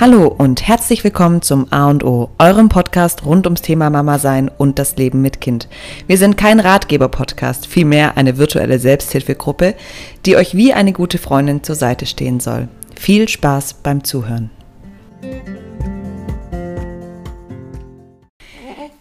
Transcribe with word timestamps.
Hallo 0.00 0.28
und 0.28 0.66
herzlich 0.66 1.04
willkommen 1.04 1.42
zum 1.42 1.70
A 1.70 1.90
und 1.90 2.04
O, 2.04 2.30
eurem 2.38 2.70
Podcast 2.70 3.26
rund 3.26 3.46
ums 3.46 3.60
Thema 3.60 3.90
Mama 3.90 4.18
sein 4.18 4.48
und 4.48 4.78
das 4.78 4.96
Leben 4.96 5.20
mit 5.20 5.42
Kind. 5.42 5.68
Wir 6.06 6.16
sind 6.16 6.38
kein 6.38 6.58
Ratgeber-Podcast, 6.58 7.66
vielmehr 7.66 8.16
eine 8.16 8.38
virtuelle 8.38 8.78
Selbsthilfegruppe, 8.78 9.74
die 10.24 10.36
euch 10.36 10.54
wie 10.54 10.72
eine 10.72 10.94
gute 10.94 11.18
Freundin 11.18 11.62
zur 11.62 11.74
Seite 11.74 12.06
stehen 12.06 12.40
soll. 12.40 12.68
Viel 12.98 13.28
Spaß 13.28 13.74
beim 13.74 14.02
Zuhören. 14.02 14.48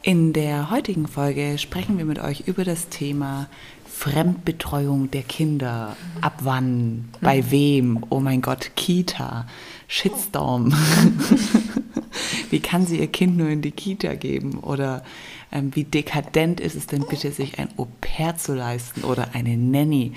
In 0.01 0.33
der 0.33 0.69
heutigen 0.69 1.07
Folge 1.07 1.57
sprechen 1.59 1.97
wir 1.97 2.03
mit 2.03 2.19
euch 2.19 2.41
über 2.45 2.65
das 2.65 2.89
Thema 2.89 3.47
Fremdbetreuung 3.85 5.11
der 5.11 5.23
Kinder. 5.23 5.95
Ab 6.19 6.39
wann? 6.41 7.09
Bei 7.21 7.51
wem? 7.51 8.05
Oh 8.09 8.19
mein 8.19 8.41
Gott, 8.41 8.71
Kita. 8.75 9.45
Shitstorm. 9.89 10.71
wie 12.51 12.59
kann 12.59 12.85
sie 12.85 12.99
ihr 12.99 13.07
Kind 13.07 13.37
nur 13.37 13.49
in 13.49 13.61
die 13.61 13.71
Kita 13.71 14.13
geben? 14.13 14.59
Oder 14.59 15.03
ähm, 15.51 15.75
wie 15.75 15.83
dekadent 15.83 16.61
ist 16.61 16.75
es 16.75 16.87
denn 16.87 17.05
bitte, 17.09 17.31
sich 17.31 17.59
ein 17.59 17.69
Au-pair 17.75 18.37
zu 18.37 18.53
leisten 18.53 19.03
oder 19.03 19.29
eine 19.33 19.57
Nanny? 19.57 20.13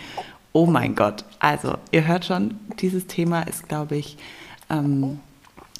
Oh 0.52 0.66
mein 0.66 0.94
Gott. 0.94 1.24
Also, 1.38 1.78
ihr 1.90 2.06
hört 2.06 2.26
schon, 2.26 2.60
dieses 2.80 3.06
Thema 3.06 3.42
ist, 3.42 3.68
glaube 3.68 3.96
ich, 3.96 4.18
ähm, 4.68 5.20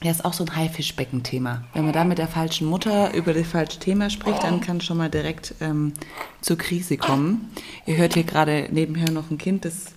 ja, 0.02 0.10
ist 0.10 0.24
auch 0.24 0.32
so 0.32 0.44
ein 0.44 0.56
Haifischbecken-Thema. 0.56 1.64
Wenn 1.74 1.84
man 1.84 1.92
da 1.92 2.04
mit 2.04 2.16
der 2.16 2.28
falschen 2.28 2.66
Mutter 2.66 3.14
über 3.14 3.34
das 3.34 3.46
falsche 3.46 3.78
Thema 3.78 4.08
spricht, 4.08 4.42
dann 4.42 4.62
kann 4.62 4.80
schon 4.80 4.96
mal 4.96 5.10
direkt 5.10 5.54
ähm, 5.60 5.92
zur 6.40 6.56
Krise 6.56 6.96
kommen. 6.96 7.52
Ihr 7.86 7.98
hört 7.98 8.14
hier 8.14 8.24
gerade 8.24 8.68
nebenher 8.72 9.10
noch 9.10 9.30
ein 9.30 9.38
Kind, 9.38 9.66
das 9.66 9.92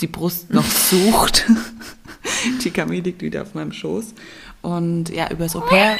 die 0.00 0.06
Brust 0.08 0.52
noch 0.52 0.66
sucht. 0.66 1.46
die 2.64 2.70
Camille 2.70 3.02
liegt 3.02 3.22
wieder 3.22 3.42
auf 3.42 3.54
meinem 3.54 3.72
Schoß. 3.72 4.14
Und 4.62 5.10
ja, 5.10 5.30
übers 5.30 5.56
Au-pair, 5.56 5.98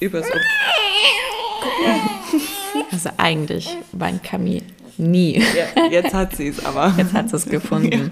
übers 0.00 0.30
Au 0.30 0.36
Also 2.90 3.10
eigentlich 3.16 3.68
weint 3.92 4.22
Camille 4.22 4.62
nie. 4.98 5.42
Ja, 5.56 5.86
jetzt 5.90 6.14
hat 6.14 6.36
sie 6.36 6.48
es 6.48 6.64
aber. 6.64 6.92
Jetzt 6.96 7.12
hat 7.12 7.30
sie 7.30 7.36
es 7.36 7.46
gefunden. 7.46 8.10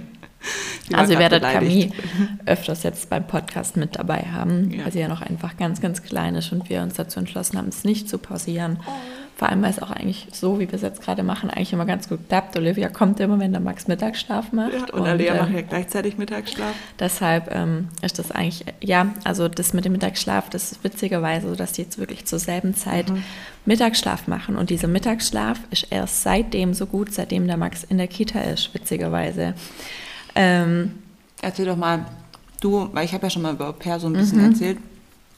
Ja. 0.89 0.99
Also 0.99 1.13
ihr 1.13 1.19
werdet 1.19 1.43
Camille 1.43 1.91
öfters 2.47 2.83
jetzt 2.83 3.11
beim 3.11 3.27
Podcast 3.27 3.77
mit 3.77 3.97
dabei 3.97 4.25
haben, 4.33 4.71
ja. 4.71 4.85
weil 4.85 4.93
sie 4.93 5.01
ja 5.01 5.09
noch 5.09 5.21
einfach 5.21 5.57
ganz, 5.57 5.81
ganz 5.81 6.03
klein 6.03 6.35
ist 6.35 6.53
und 6.53 6.69
wir 6.69 6.83
uns 6.83 6.95
dazu 6.95 7.21
entschlossen 7.21 7.59
haben, 7.59 7.69
es 7.69 7.85
nicht 7.85 8.09
zu 8.09 8.19
pausieren. 8.19 8.79
Vor 9.41 9.49
allem, 9.49 9.63
weil 9.63 9.71
es 9.71 9.81
auch 9.81 9.91
eigentlich 9.91 10.27
so, 10.33 10.61
wie 10.61 10.69
wir 10.69 10.75
es 10.75 10.83
jetzt 10.83 11.01
gerade 11.01 11.23
machen, 11.23 11.49
eigentlich 11.49 11.73
immer 11.73 11.87
ganz 11.87 12.11
gut 12.11 12.29
klappt. 12.29 12.59
Olivia 12.59 12.91
kommt 12.91 13.21
immer, 13.21 13.39
wenn 13.39 13.53
der 13.53 13.63
Max 13.63 13.89
Mittagsschlaf 13.89 14.53
macht. 14.53 14.75
Ja, 14.75 14.81
und, 14.81 14.91
und 14.91 15.07
Alia 15.07 15.33
äh, 15.33 15.41
macht 15.41 15.53
ja 15.55 15.63
gleichzeitig 15.63 16.19
Mittagsschlaf. 16.19 16.75
Deshalb 16.99 17.51
ähm, 17.51 17.89
ist 18.03 18.19
das 18.19 18.33
eigentlich, 18.33 18.67
ja, 18.83 19.15
also 19.25 19.49
das 19.49 19.73
mit 19.73 19.87
dem 19.87 19.93
Mittagsschlaf, 19.93 20.51
das 20.51 20.73
ist 20.73 20.85
witzigerweise 20.85 21.49
so, 21.49 21.55
dass 21.55 21.73
die 21.73 21.81
jetzt 21.81 21.97
wirklich 21.97 22.27
zur 22.27 22.39
selben 22.39 22.75
Zeit 22.75 23.09
mhm. 23.09 23.23
Mittagsschlaf 23.65 24.29
machen. 24.29 24.57
Und 24.57 24.69
dieser 24.69 24.89
Mittagsschlaf 24.89 25.59
ist 25.71 25.87
erst 25.89 26.23
seitdem 26.23 26.75
so 26.75 26.85
gut, 26.85 27.15
seitdem 27.15 27.47
der 27.47 27.57
Max 27.57 27.83
in 27.83 27.97
der 27.97 28.09
Kita 28.09 28.43
ist, 28.43 28.75
witzigerweise. 28.75 29.55
Ähm, 30.35 30.99
Erzähl 31.41 31.65
doch 31.65 31.79
mal, 31.79 32.05
du, 32.61 32.91
weil 32.93 33.07
ich 33.07 33.15
habe 33.15 33.25
ja 33.25 33.31
schon 33.31 33.41
mal 33.41 33.55
über 33.55 33.69
Au 33.69 34.07
ein 34.07 34.13
bisschen 34.13 34.39
mhm. 34.39 34.53
erzählt, 34.53 34.77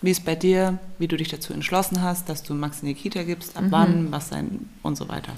wie 0.03 0.11
es 0.11 0.21
bei 0.21 0.35
dir, 0.35 0.79
wie 0.99 1.09
du 1.09 1.17
dich 1.17 1.29
dazu 1.29 1.53
entschlossen 1.53 2.03
hast, 2.03 2.29
dass 2.29 2.43
du 2.43 2.55
Max 2.55 2.83
in 2.83 2.89
die 2.89 2.95
Kita 2.95 3.23
gibst, 3.23 3.57
ab 3.57 3.65
mhm. 3.65 3.71
wann, 3.71 4.13
was 4.13 4.29
sein 4.29 4.69
und 4.83 4.97
so 4.97 5.09
weiter. 5.09 5.33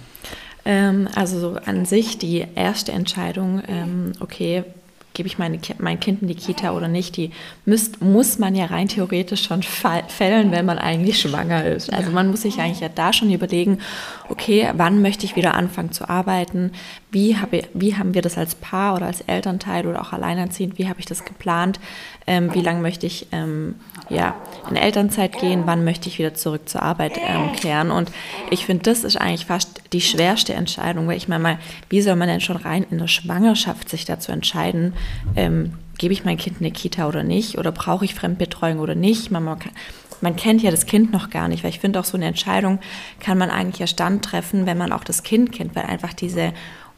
Ähm, 0.65 1.09
also 1.15 1.39
so 1.39 1.59
an 1.65 1.85
sich 1.85 2.19
die 2.19 2.45
erste 2.55 2.93
Entscheidung, 2.93 3.63
ähm, 3.69 4.13
okay, 4.21 4.65
gebe 5.15 5.29
ich 5.29 5.39
meine, 5.39 5.59
mein 5.79 6.01
Kind 6.01 6.23
in 6.23 6.29
die 6.29 6.35
Kita 6.35 6.73
oder 6.73 6.89
nicht, 6.89 7.17
die 7.17 7.31
müsst, 7.65 8.03
muss 8.03 8.39
man 8.39 8.57
ja 8.57 8.67
rein 8.67 8.89
theoretisch 8.89 9.45
schon 9.45 9.63
fällen, 9.63 10.51
wenn 10.51 10.67
man 10.67 10.77
eigentlich 10.77 11.21
schwanger 11.21 11.65
ist. 11.65 11.93
Also 11.93 12.11
man 12.11 12.29
muss 12.29 12.43
sich 12.43 12.59
eigentlich 12.59 12.81
ja 12.81 12.89
da 12.89 13.13
schon 13.13 13.31
überlegen, 13.33 13.79
okay, 14.29 14.69
wann 14.75 15.03
möchte 15.03 15.25
ich 15.25 15.37
wieder 15.37 15.55
anfangen 15.55 15.93
zu 15.93 16.09
arbeiten? 16.09 16.73
Wie, 17.13 17.37
habe, 17.37 17.63
wie 17.75 17.97
haben 17.97 18.15
wir 18.15 18.23
das 18.23 18.37
als 18.37 18.57
Paar 18.57 18.97
oder 18.97 19.07
als 19.07 19.21
Elternteil 19.21 19.87
oder 19.87 20.03
auch 20.03 20.13
alleinerziehend, 20.13 20.79
wie 20.79 20.89
habe 20.89 20.99
ich 20.99 21.07
das 21.07 21.25
geplant? 21.25 21.79
Ähm, 22.27 22.55
wie 22.55 22.63
lange 22.63 22.81
möchte 22.81 23.07
ich 23.07 23.27
ähm, 23.33 23.75
ja, 24.09 24.35
in 24.71 24.77
Elternzeit 24.77 25.39
gehen? 25.39 25.65
Wann 25.67 25.85
möchte 25.85 26.09
ich 26.09 26.19
wieder 26.19 26.35
zurück 26.35 26.69
zur 26.69 26.83
Arbeit 26.83 27.19
ähm, 27.19 27.53
kehren? 27.53 27.91
Und 27.91 28.11
ich 28.51 28.65
finde, 28.65 28.85
das 28.85 29.05
ist 29.05 29.17
eigentlich 29.17 29.47
fast 29.47 29.83
die 29.93 30.01
schwerste 30.01 30.55
Entscheidung, 30.55 31.07
weil 31.07 31.17
ich 31.17 31.29
meine 31.29 31.43
mal, 31.43 31.59
wie 31.91 32.01
soll 32.01 32.17
man 32.17 32.29
denn 32.29 32.41
schon 32.41 32.57
rein 32.57 32.87
in 32.91 32.99
der 32.99 33.09
Schwangerschaft 33.09 33.89
sich 33.89 34.07
dazu 34.07 34.33
entscheiden, 34.33 34.95
ähm, 35.37 35.75
gebe 35.99 36.15
ich 36.15 36.25
mein 36.25 36.39
Kind 36.39 36.61
in 36.61 36.67
eine 36.67 36.73
Kita 36.73 37.07
oder 37.07 37.23
nicht? 37.23 37.59
Oder 37.59 37.73
brauche 37.73 38.05
ich 38.05 38.15
Fremdbetreuung 38.15 38.79
oder 38.79 38.95
nicht? 38.95 39.31
Man, 39.31 39.45
man, 39.45 39.59
man 40.21 40.37
kennt 40.37 40.63
ja 40.63 40.71
das 40.71 40.87
Kind 40.87 41.13
noch 41.13 41.31
gar 41.31 41.49
nicht, 41.49 41.63
weil 41.63 41.71
ich 41.71 41.81
finde 41.81 42.01
auch 42.01 42.05
so 42.05 42.17
eine 42.17 42.27
Entscheidung 42.27 42.79
kann 43.21 43.39
man 43.39 43.51
eigentlich 43.51 43.81
erst 43.81 44.01
dann 44.01 44.23
treffen, 44.23 44.67
wenn 44.67 44.79
man 44.79 44.93
auch 44.93 45.05
das 45.05 45.23
Kind 45.23 45.53
kennt, 45.53 45.77
weil 45.77 45.85
einfach 45.85 46.15
diese 46.15 46.53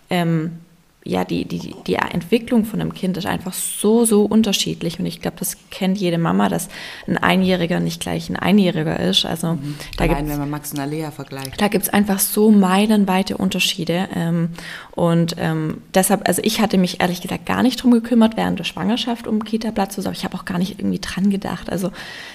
ähm, 0.09 0.59
ja, 1.07 1.25
die, 1.25 1.45
die, 1.45 1.75
die 1.87 1.95
Entwicklung 1.95 2.65
von 2.65 2.81
einem 2.81 2.93
Kind 2.93 3.17
ist 3.17 3.27
einfach 3.27 3.53
so, 3.53 4.05
so 4.05 4.25
unterschiedlich. 4.25 4.99
Und 4.99 5.07
ich 5.07 5.21
glaube, 5.21 5.37
das 5.39 5.57
kennt 5.71 5.99
jede 5.99 6.19
Mama, 6.19 6.49
dass 6.49 6.69
ein 7.07 7.17
Einjähriger 7.17 7.81
nicht 7.81 8.01
gleich 8.01 8.29
ein 8.29 8.37
Einjähriger 8.37 8.99
ist. 8.99 9.25
Also 9.25 9.55
mhm. 9.55 9.77
da 9.97 10.05
Allein, 10.05 10.29
wenn 10.29 10.39
man 10.39 10.51
Max 10.51 10.73
und 10.73 10.81
Alea 10.81 11.11
vergleicht. 11.11 11.61
Da 11.61 11.69
gibt 11.69 11.85
es 11.85 11.93
einfach 11.93 12.19
so 12.19 12.51
meilenweite 12.51 13.37
Unterschiede. 13.37 14.09
Ähm, 14.15 14.51
und 14.93 15.37
ähm, 15.39 15.83
deshalb, 15.95 16.27
also 16.29 16.43
ich 16.45 16.61
hatte 16.61 16.79
mich 16.79 17.01
ehrlich 17.01 17.21
gesagt 17.21 17.47
gar 17.47 17.63
nicht 17.63 17.83
drum 17.83 17.93
gekümmert, 17.93 18.37
während 18.37 18.59
der 18.59 18.65
Schwangerschaft 18.65 19.27
um 19.27 19.45
Kita-Platz 19.45 19.95
zu. 19.95 20.11
Ich 20.11 20.25
habe 20.25 20.37
auch 20.37 20.45
gar 20.45 20.59
nicht 20.59 20.79
irgendwie 20.79 20.99
dran 20.99 21.31
gedacht. 21.31 21.71
Also 21.71 21.93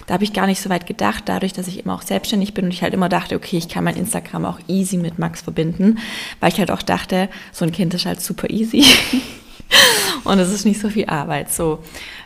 da 0.08 0.14
habe 0.14 0.24
ich 0.24 0.34
gar 0.34 0.48
nicht 0.48 0.62
so 0.62 0.70
weit 0.70 0.88
gedacht, 0.88 1.24
dadurch, 1.26 1.54
dass 1.54 1.68
ich 1.68 1.84
immer 1.84 1.96
auch 1.96 2.02
selbstständig 2.02 2.54
bin 2.54 2.66
und 2.66 2.72
ich 2.72 2.84
halt 2.84 2.94
immer 2.94 3.10
dachte, 3.10 3.36
okay, 3.36 3.58
ich 3.58 3.70
kann 3.70 3.84
mein 3.84 3.96
Instagram 3.96 4.46
auch 4.46 4.60
easy 4.68 4.98
mit 4.98 5.20
Max 5.20 5.42
verbinden, 5.42 6.00
weil 6.40 6.52
ich 6.52 6.60
halt 6.60 6.72
auch 6.72 6.82
dachte, 6.82 7.30
so 7.52 7.66
ein 7.66 7.72
Kind 7.72 7.94
ist 7.94 8.06
halt 8.06 8.22
super 8.22 8.50
easy 8.50 8.61
easy. 8.62 8.84
und 10.24 10.40
es 10.40 10.52
ist 10.52 10.66
nicht 10.66 10.80
so 10.80 10.90
viel 10.90 11.06
Arbeit. 11.06 11.52
So, 11.52 11.80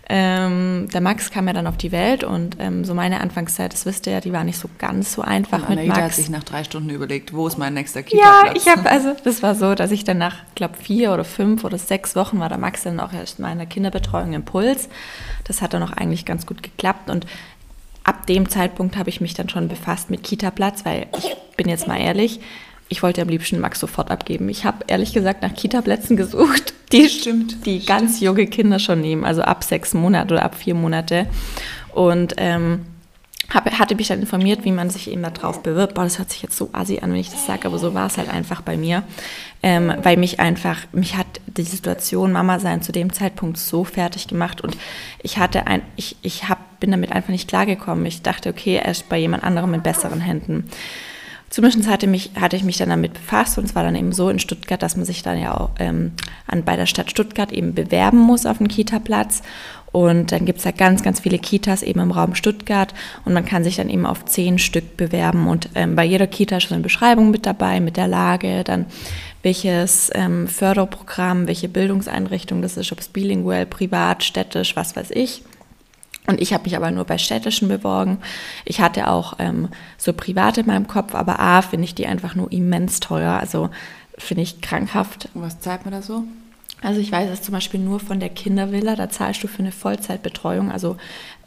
ähm, 0.08 0.88
der 0.94 1.02
Max 1.02 1.32
kam 1.32 1.48
ja 1.48 1.54
dann 1.54 1.66
auf 1.66 1.78
die 1.78 1.92
Welt 1.92 2.24
und 2.24 2.58
ähm, 2.60 2.86
so 2.86 2.94
meine 2.94 3.22
Anfangszeit, 3.22 3.74
das 3.74 3.88
wisst 3.88 4.06
ihr 4.06 4.14
ja, 4.14 4.22
die 4.22 4.32
war 4.32 4.44
nicht 4.44 4.60
so 4.60 4.70
ganz 4.78 5.14
so 5.14 5.24
einfach 5.24 5.68
und 5.68 5.76
mit 5.76 5.88
Max. 5.88 6.00
hat 6.00 6.14
sich 6.14 6.30
nach 6.30 6.44
drei 6.44 6.64
Stunden 6.64 6.92
überlegt, 6.92 7.34
wo 7.34 7.48
ist 7.48 7.58
mein 7.58 7.74
nächster 7.74 8.04
Kita-Platz? 8.04 8.46
Ja, 8.46 8.56
ich 8.56 8.68
habe 8.68 8.88
also, 8.90 9.16
das 9.24 9.42
war 9.42 9.56
so, 9.56 9.74
dass 9.74 9.90
ich 9.90 10.04
dann 10.04 10.20
nach, 10.20 10.38
glaube 10.54 10.76
vier 10.78 11.12
oder 11.12 11.24
fünf 11.24 11.64
oder 11.64 11.80
sechs 11.80 12.16
Wochen 12.16 12.40
war 12.40 12.50
der 12.50 12.60
Max 12.60 12.84
dann 12.84 13.00
auch 13.00 13.14
erst 13.14 13.40
in 13.40 13.44
meiner 13.44 13.66
Kinderbetreuung 13.66 14.34
im 14.34 14.46
Puls. 14.46 14.90
Das 15.46 15.62
hat 15.64 15.74
dann 15.74 15.82
auch 15.82 15.94
eigentlich 15.94 16.26
ganz 16.26 16.46
gut 16.46 16.62
geklappt 16.62 17.10
und 17.10 17.26
ab 18.04 18.28
dem 18.28 18.48
Zeitpunkt 18.48 18.98
habe 18.98 19.10
ich 19.10 19.22
mich 19.22 19.34
dann 19.34 19.50
schon 19.50 19.68
befasst 19.68 20.12
mit 20.12 20.22
Kita-Platz, 20.22 20.86
weil 20.86 21.08
ich 21.18 21.36
bin 21.58 21.68
jetzt 21.68 21.88
mal 21.88 22.00
ehrlich, 22.00 22.40
ich 22.88 23.02
wollte 23.04 23.22
am 23.22 23.30
liebsten 23.30 23.60
Max 23.60 23.80
sofort 23.80 24.12
abgeben. 24.12 24.48
Ich 24.50 24.66
habe 24.66 24.86
ehrlich 24.88 25.14
gesagt 25.14 25.42
nach 25.42 25.54
Kita-Plätzen 25.54 26.18
gesucht, 26.18 26.74
die 26.92 27.10
stimmt, 27.10 27.66
die 27.66 27.82
stimmt. 27.82 27.88
ganz 27.88 28.20
junge 28.20 28.48
Kinder 28.48 28.80
schon 28.80 29.02
nehmen, 29.02 29.26
also 29.26 29.42
ab 29.42 29.64
sechs 29.64 29.94
Monate 29.94 30.36
oder 30.36 30.44
ab 30.44 30.56
vier 30.56 30.76
Monate. 30.76 31.28
Und 31.94 32.36
ähm, 32.38 32.86
hab, 33.54 33.70
hatte 33.72 33.96
mich 33.96 34.08
dann 34.08 34.20
informiert, 34.20 34.66
wie 34.66 34.72
man 34.72 34.90
sich 34.90 35.10
eben 35.10 35.22
darauf 35.22 35.62
bewirbt. 35.62 35.94
Boah, 35.94 36.04
das 36.04 36.20
hört 36.20 36.32
sich 36.32 36.42
jetzt 36.42 36.58
so 36.58 36.70
assi 36.74 37.00
an, 37.00 37.12
wenn 37.12 37.20
ich 37.20 37.30
das 37.30 37.46
sage, 37.46 37.68
aber 37.68 37.78
so 37.78 37.94
war 37.94 38.08
es 38.08 38.18
halt 38.18 38.30
einfach 38.30 38.62
bei 38.62 38.76
mir. 38.78 39.04
Ähm, 39.62 39.94
weil 40.02 40.18
mich 40.18 40.40
einfach, 40.40 40.80
mich 40.92 41.16
hat 41.16 41.28
die 41.48 41.64
Situation 41.64 42.32
Mama 42.32 42.60
sein 42.60 42.82
zu 42.82 42.92
dem 42.92 43.14
Zeitpunkt 43.14 43.58
so 43.58 43.84
fertig 43.84 44.28
gemacht 44.28 44.62
und 44.62 44.78
ich 45.22 45.38
hatte 45.38 45.68
ein, 45.68 45.82
ich, 45.96 46.18
ich 46.22 46.50
hab, 46.50 46.80
bin 46.80 46.92
damit 46.92 47.12
einfach 47.12 47.30
nicht 47.30 47.48
klargekommen. 47.48 48.06
Ich 48.06 48.22
dachte, 48.22 48.50
okay, 48.50 48.76
er 48.76 48.92
ist 48.92 49.10
bei 49.10 49.18
jemand 49.18 49.44
anderem 49.44 49.74
in 49.74 49.82
besseren 49.82 50.22
Händen. 50.22 50.70
Zumindest 51.50 51.88
hatte, 51.90 52.08
mich, 52.08 52.32
hatte 52.40 52.56
ich 52.56 52.64
mich 52.64 52.78
dann 52.78 52.90
damit 52.90 53.14
befasst 53.14 53.58
und 53.58 53.66
es 53.66 53.76
war 53.76 53.84
dann 53.84 53.96
eben 53.96 54.12
so 54.12 54.30
in 54.30 54.40
Stuttgart, 54.40 54.82
dass 54.82 54.98
man 54.98 55.06
sich 55.06 55.24
dann 55.24 55.40
ja 55.40 55.56
auch 55.56 55.70
ähm, 55.80 56.12
an, 56.48 56.64
bei 56.64 56.76
der 56.76 56.86
Stadt 56.86 57.12
Stuttgart 57.12 57.52
eben 57.52 57.74
bewerben 57.74 58.20
muss 58.20 58.46
auf 58.46 58.60
einen 58.60 58.68
Kita-Platz. 58.68 59.42
Und 59.92 60.34
dann 60.34 60.46
gibt 60.46 60.60
es 60.60 60.66
ja 60.66 60.72
ganz, 60.72 61.04
ganz 61.04 61.22
viele 61.22 61.40
Kitas 61.40 61.82
eben 61.82 62.02
im 62.02 62.12
Raum 62.12 62.36
Stuttgart 62.36 62.94
und 63.24 63.32
man 63.32 63.46
kann 63.46 63.64
sich 63.64 63.78
dann 63.78 63.90
eben 63.90 64.06
auf 64.06 64.26
zehn 64.26 64.60
Stück 64.60 64.98
bewerben. 64.98 65.48
Und 65.48 65.70
ähm, 65.74 65.96
bei 65.96 66.04
jeder 66.04 66.28
Kita 66.28 66.60
schon 66.60 66.76
eine 66.76 66.84
Beschreibung 66.84 67.32
mit 67.32 67.46
dabei, 67.46 67.80
mit 67.80 67.96
der 67.96 68.10
Lage, 68.10 68.66
dann 68.66 68.88
welches 69.42 70.12
ähm, 70.14 70.50
Förderprogramm, 70.50 71.48
welche 71.48 71.70
Bildungseinrichtung 71.70 72.62
das 72.62 72.76
ist, 72.76 72.92
ob 72.92 73.00
es 73.00 73.08
bilinguell, 73.08 73.66
privat, 73.66 74.26
städtisch, 74.26 74.76
was 74.76 74.98
weiß 74.98 75.12
ich. 75.12 75.44
Und 76.28 76.42
ich 76.42 76.54
habe 76.54 76.64
mich 76.64 76.76
aber 76.76 76.92
nur 76.92 77.06
bei 77.06 77.18
städtischen 77.18 77.68
beworben. 77.68 78.18
Ich 78.66 78.82
hatte 78.82 79.10
auch 79.10 79.36
ähm, 79.40 79.70
so 79.98 80.14
private 80.14 80.62
in 80.62 80.68
meinem 80.68 80.88
Kopf, 80.88 81.14
aber 81.14 81.40
A, 81.40 81.62
finde 81.62 81.86
ich 81.86 81.96
die 81.96 82.08
einfach 82.08 82.36
nur 82.36 82.52
immens 82.52 83.00
teuer. 83.00 83.34
Also 83.40 83.70
finde 84.18 84.44
ich 84.44 84.62
krankhaft. 84.62 85.30
Und 85.34 85.44
was 85.44 85.60
zahlt 85.60 85.86
man 85.86 85.94
da 85.94 86.02
so? 86.02 86.24
Also 86.82 87.00
ich 87.00 87.12
weiß 87.12 87.30
es 87.32 87.42
zum 87.42 87.54
Beispiel 87.54 87.80
nur 87.80 88.00
von 88.00 88.20
der 88.20 88.30
Kindervilla, 88.30 88.96
da 88.96 89.10
zahlst 89.10 89.44
du 89.44 89.48
für 89.48 89.60
eine 89.60 89.72
Vollzeitbetreuung, 89.72 90.72
also 90.72 90.98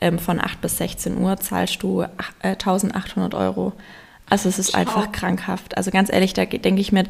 ähm, 0.00 0.18
von 0.18 0.40
8 0.40 0.60
bis 0.60 0.78
16 0.78 1.18
Uhr 1.18 1.36
zahlst 1.36 1.82
du 1.82 2.02
äh, 2.02 2.08
1800 2.42 3.34
Euro. 3.34 3.72
Also 4.28 4.48
es 4.48 4.58
ist 4.58 4.72
Schau. 4.72 4.78
einfach 4.78 5.12
krankhaft. 5.12 5.76
Also 5.76 5.90
ganz 5.90 6.12
ehrlich, 6.12 6.34
da 6.34 6.44
denke 6.44 6.80
ich 6.80 6.92
mir, 6.92 7.04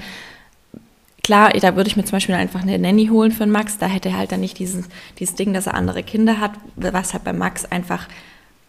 Klar, 1.28 1.50
da 1.50 1.76
würde 1.76 1.90
ich 1.90 1.96
mir 1.98 2.04
zum 2.04 2.12
Beispiel 2.16 2.34
einfach 2.34 2.62
eine 2.62 2.78
Nanny 2.78 3.08
holen 3.08 3.32
für 3.32 3.44
den 3.44 3.50
Max. 3.50 3.76
Da 3.76 3.84
hätte 3.84 4.08
er 4.08 4.16
halt 4.16 4.32
dann 4.32 4.40
nicht 4.40 4.58
dieses, 4.58 4.86
dieses 5.18 5.34
Ding, 5.34 5.52
dass 5.52 5.66
er 5.66 5.74
andere 5.74 6.02
Kinder 6.02 6.40
hat, 6.40 6.52
was 6.74 7.12
halt 7.12 7.24
bei 7.24 7.34
Max 7.34 7.66
einfach 7.66 8.08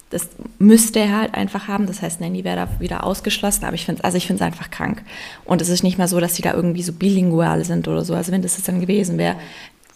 Das 0.09 0.27
müsste 0.57 1.00
er 1.00 1.17
halt 1.17 1.35
einfach 1.35 1.69
haben. 1.69 1.88
Das 1.88 2.01
heißt, 2.01 2.19
Nanny 2.19 2.44
wäre 2.44 2.57
da 2.57 2.81
wieder 2.81 3.06
ausgeschlossen. 3.06 3.63
Aber 3.63 3.75
ich 3.75 3.85
finde 3.85 4.03
also 4.03 4.17
ich 4.17 4.27
finde 4.27 4.44
es 4.44 4.45
einfach 4.45 4.71
krank. 4.71 5.03
Und 5.45 5.61
es 5.61 5.69
ist 5.69 5.83
nicht 5.83 5.97
mal 5.97 6.09
so, 6.09 6.19
dass 6.19 6.35
sie 6.35 6.41
da 6.41 6.53
irgendwie 6.53 6.83
so 6.83 6.91
bilingual 6.91 7.63
sind 7.63 7.88
oder 7.88 8.03
so. 8.03 8.13
Also 8.13 8.33
wenn 8.33 8.41
das 8.41 8.62
dann 8.62 8.81
gewesen 8.81 9.17
wäre, 9.17 9.38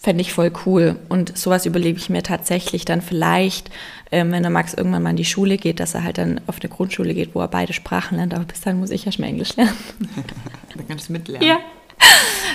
fände 0.00 0.22
ich 0.22 0.32
voll 0.32 0.50
cool. 0.64 0.96
Und 1.10 1.36
sowas 1.36 1.66
überlebe 1.66 1.98
ich 1.98 2.08
mir 2.08 2.22
tatsächlich 2.22 2.86
dann 2.86 3.02
vielleicht, 3.02 3.70
ähm, 4.10 4.32
wenn 4.32 4.42
der 4.42 4.50
Max 4.50 4.72
irgendwann 4.72 5.02
mal 5.02 5.10
in 5.10 5.16
die 5.16 5.26
Schule 5.26 5.58
geht, 5.58 5.80
dass 5.80 5.92
er 5.92 6.02
halt 6.02 6.16
dann 6.16 6.40
auf 6.46 6.62
eine 6.62 6.70
Grundschule 6.70 7.12
geht, 7.12 7.34
wo 7.34 7.42
er 7.42 7.48
beide 7.48 7.74
Sprachen 7.74 8.16
lernt. 8.16 8.32
Aber 8.32 8.46
bis 8.46 8.62
dann 8.62 8.78
muss 8.78 8.88
ich 8.88 9.04
ja 9.04 9.12
schon 9.12 9.26
mal 9.26 9.28
Englisch 9.28 9.54
lernen. 9.54 9.76
dann 10.74 10.88
kannst 10.88 11.10
du 11.10 11.12
mitlernen. 11.12 11.46
Ja. 11.46 11.58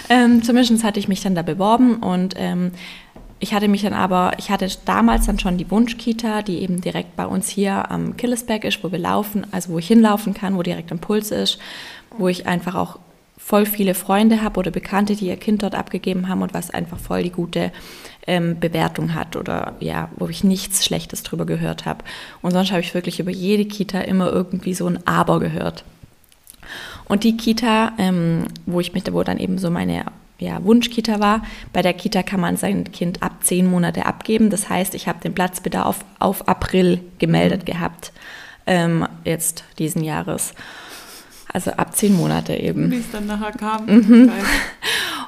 Ähm, 0.08 0.44
zumindest 0.44 0.84
hatte 0.84 1.00
ich 1.00 1.08
mich 1.08 1.22
dann 1.22 1.36
da 1.36 1.42
beworben 1.42 1.98
und 1.98 2.36
ähm, 2.38 2.72
ich 3.40 3.54
hatte 3.54 3.70
mich 3.70 3.84
dann 3.84 3.94
aber, 3.94 4.34
ich 4.38 4.52
hatte 4.52 4.68
damals 4.86 5.26
dann 5.26 5.40
schon 5.40 5.58
die 5.58 5.72
Wunschkita, 5.72 6.42
die 6.42 6.60
eben 6.60 6.82
direkt 6.82 7.16
bei 7.16 7.26
uns 7.26 7.48
hier 7.48 7.90
am 7.90 8.18
Killesberg 8.18 8.66
ist, 8.66 8.84
wo 8.84 8.92
wir 8.92 9.00
laufen, 9.00 9.48
also 9.52 9.74
wo 9.74 9.80
ich 9.80 9.88
hinlaufen 9.88 10.34
kann, 10.34 10.58
wo 10.58 10.64
direkt 10.64 10.92
ein 10.92 11.00
Puls 11.00 11.32
ist, 11.32 11.58
wo 12.18 12.28
ich 12.28 12.48
einfach 12.48 12.76
auch 12.76 13.00
voll 13.38 13.66
viele 13.66 13.96
Freunde 13.96 14.44
habe 14.44 14.60
oder 14.60 14.72
Bekannte, 14.72 15.16
die 15.16 15.28
ihr 15.28 15.38
Kind 15.38 15.64
dort 15.64 15.74
abgegeben 15.74 16.28
haben 16.28 16.42
und 16.42 16.54
was 16.54 16.70
einfach 16.70 17.00
voll 17.00 17.24
die 17.24 17.32
gute 17.32 17.72
ähm, 18.28 18.60
Bewertung 18.60 19.16
hat 19.16 19.36
oder 19.36 19.74
ja, 19.80 20.10
wo 20.18 20.28
ich 20.28 20.44
nichts 20.44 20.86
Schlechtes 20.86 21.24
drüber 21.24 21.46
gehört 21.46 21.86
habe. 21.86 22.04
Und 22.42 22.52
sonst 22.52 22.72
habe 22.72 22.82
ich 22.82 22.94
wirklich 22.94 23.20
über 23.20 23.32
jede 23.32 23.66
Kita 23.66 24.02
immer 24.02 24.32
irgendwie 24.32 24.74
so 24.74 24.86
ein 24.86 25.00
Aber 25.08 25.40
gehört. 25.40 25.86
Und 27.10 27.26
die 27.26 27.36
Kita, 27.36 27.92
ähm, 27.98 28.46
wo 28.66 28.80
ich 28.80 28.94
mit, 28.94 29.12
wo 29.12 29.24
dann 29.24 29.40
eben 29.40 29.58
so 29.58 29.70
meine 29.70 30.06
ja, 30.40 30.64
Wunschkita 30.64 31.20
war. 31.20 31.44
Bei 31.74 31.82
der 31.82 31.94
Kita 31.94 32.24
kann 32.24 32.40
man 32.40 32.56
sein 32.56 32.92
Kind 32.92 33.22
ab 33.22 33.44
zehn 33.44 33.70
Monate 33.70 34.06
abgeben. 34.06 34.50
Das 34.50 34.70
heißt, 34.70 34.96
ich 34.96 35.08
habe 35.08 35.20
den 35.20 35.34
Platzbedarf 35.34 36.06
auf 36.20 36.48
April 36.48 37.02
gemeldet 37.18 37.66
gehabt, 37.66 38.14
ähm, 38.66 39.06
jetzt 39.26 39.66
diesen 39.80 40.04
Jahres. 40.04 40.54
Also 41.52 41.72
ab 41.72 41.96
zehn 41.96 42.16
Monate 42.16 42.56
eben. 42.56 42.92
Wie 42.92 43.00
es 43.00 43.12
dann 43.12 43.26
nachher 43.26 43.52
kam. 43.52 43.86
Mhm. 43.88 44.32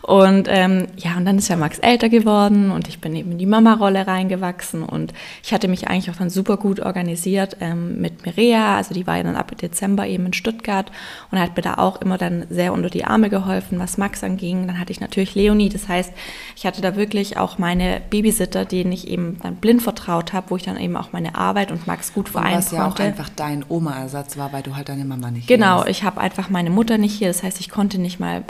Und 0.01 0.47
ähm, 0.49 0.87
ja, 0.97 1.15
und 1.17 1.25
dann 1.25 1.37
ist 1.37 1.47
ja 1.47 1.55
Max 1.55 1.77
älter 1.79 2.09
geworden 2.09 2.71
und 2.71 2.87
ich 2.87 2.99
bin 2.99 3.15
eben 3.15 3.31
in 3.33 3.37
die 3.37 3.45
Mama-Rolle 3.45 4.07
reingewachsen 4.07 4.83
und 4.83 5.13
ich 5.43 5.53
hatte 5.53 5.67
mich 5.67 5.87
eigentlich 5.87 6.09
auch 6.09 6.17
dann 6.17 6.29
super 6.29 6.57
gut 6.57 6.79
organisiert 6.79 7.57
ähm, 7.61 8.01
mit 8.01 8.25
Mirea, 8.25 8.77
also 8.77 8.93
die 8.93 9.05
war 9.05 9.17
ja 9.17 9.23
dann 9.23 9.35
ab 9.35 9.55
Dezember 9.55 10.07
eben 10.07 10.25
in 10.25 10.33
Stuttgart 10.33 10.91
und 11.29 11.39
hat 11.39 11.55
mir 11.55 11.61
da 11.61 11.75
auch 11.75 12.01
immer 12.01 12.17
dann 12.17 12.45
sehr 12.49 12.73
unter 12.73 12.89
die 12.89 13.05
Arme 13.05 13.29
geholfen, 13.29 13.79
was 13.79 13.97
Max 13.97 14.23
anging. 14.23 14.67
Dann 14.67 14.79
hatte 14.79 14.91
ich 14.91 14.99
natürlich 14.99 15.35
Leonie, 15.35 15.69
das 15.69 15.87
heißt, 15.87 16.11
ich 16.55 16.65
hatte 16.65 16.81
da 16.81 16.95
wirklich 16.95 17.37
auch 17.37 17.57
meine 17.57 18.01
Babysitter, 18.09 18.65
denen 18.65 18.91
ich 18.91 19.07
eben 19.07 19.37
dann 19.43 19.55
blind 19.55 19.83
vertraut 19.83 20.33
habe, 20.33 20.49
wo 20.49 20.55
ich 20.55 20.63
dann 20.63 20.77
eben 20.77 20.97
auch 20.97 21.11
meine 21.11 21.35
Arbeit 21.35 21.71
und 21.71 21.85
Max 21.85 22.13
gut 22.13 22.29
vereinen 22.29 22.53
konnte. 22.53 22.65
Was 22.65 22.71
ja 22.71 22.87
auch 22.87 22.99
einfach 22.99 23.29
dein 23.29 23.63
Oma-Ersatz 23.67 24.37
war, 24.37 24.51
weil 24.51 24.63
du 24.63 24.75
halt 24.75 24.89
deine 24.89 25.05
Mama 25.05 25.29
nicht 25.29 25.47
Genau, 25.47 25.85
ich 25.85 26.03
habe 26.03 26.19
einfach 26.19 26.49
meine 26.49 26.69
Mutter 26.69 26.97
nicht 26.97 27.13
hier, 27.13 27.27
das 27.27 27.43
heißt, 27.43 27.59
ich 27.59 27.69
konnte 27.69 27.99
nicht 27.99 28.19
mal 28.19 28.43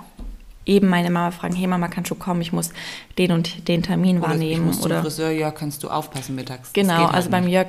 eben 0.65 0.87
meine 0.87 1.09
Mama 1.09 1.31
fragen, 1.31 1.55
hey 1.55 1.67
Mama, 1.67 1.87
kannst 1.87 2.11
du 2.11 2.15
kommen, 2.15 2.41
ich 2.41 2.53
muss 2.53 2.71
den 3.17 3.31
und 3.31 3.67
den 3.67 3.83
Termin 3.83 4.19
oder 4.19 4.29
wahrnehmen. 4.29 4.51
Ich 4.51 4.59
muss 4.59 4.85
oder 4.85 4.95
zum 4.95 5.03
Friseur, 5.03 5.31
Jörg, 5.31 5.55
kannst 5.55 5.83
du 5.83 5.89
aufpassen 5.89 6.35
mittags. 6.35 6.73
Genau, 6.73 6.97
halt 6.97 7.13
also 7.13 7.29
beim 7.29 7.47
Jörg, 7.47 7.67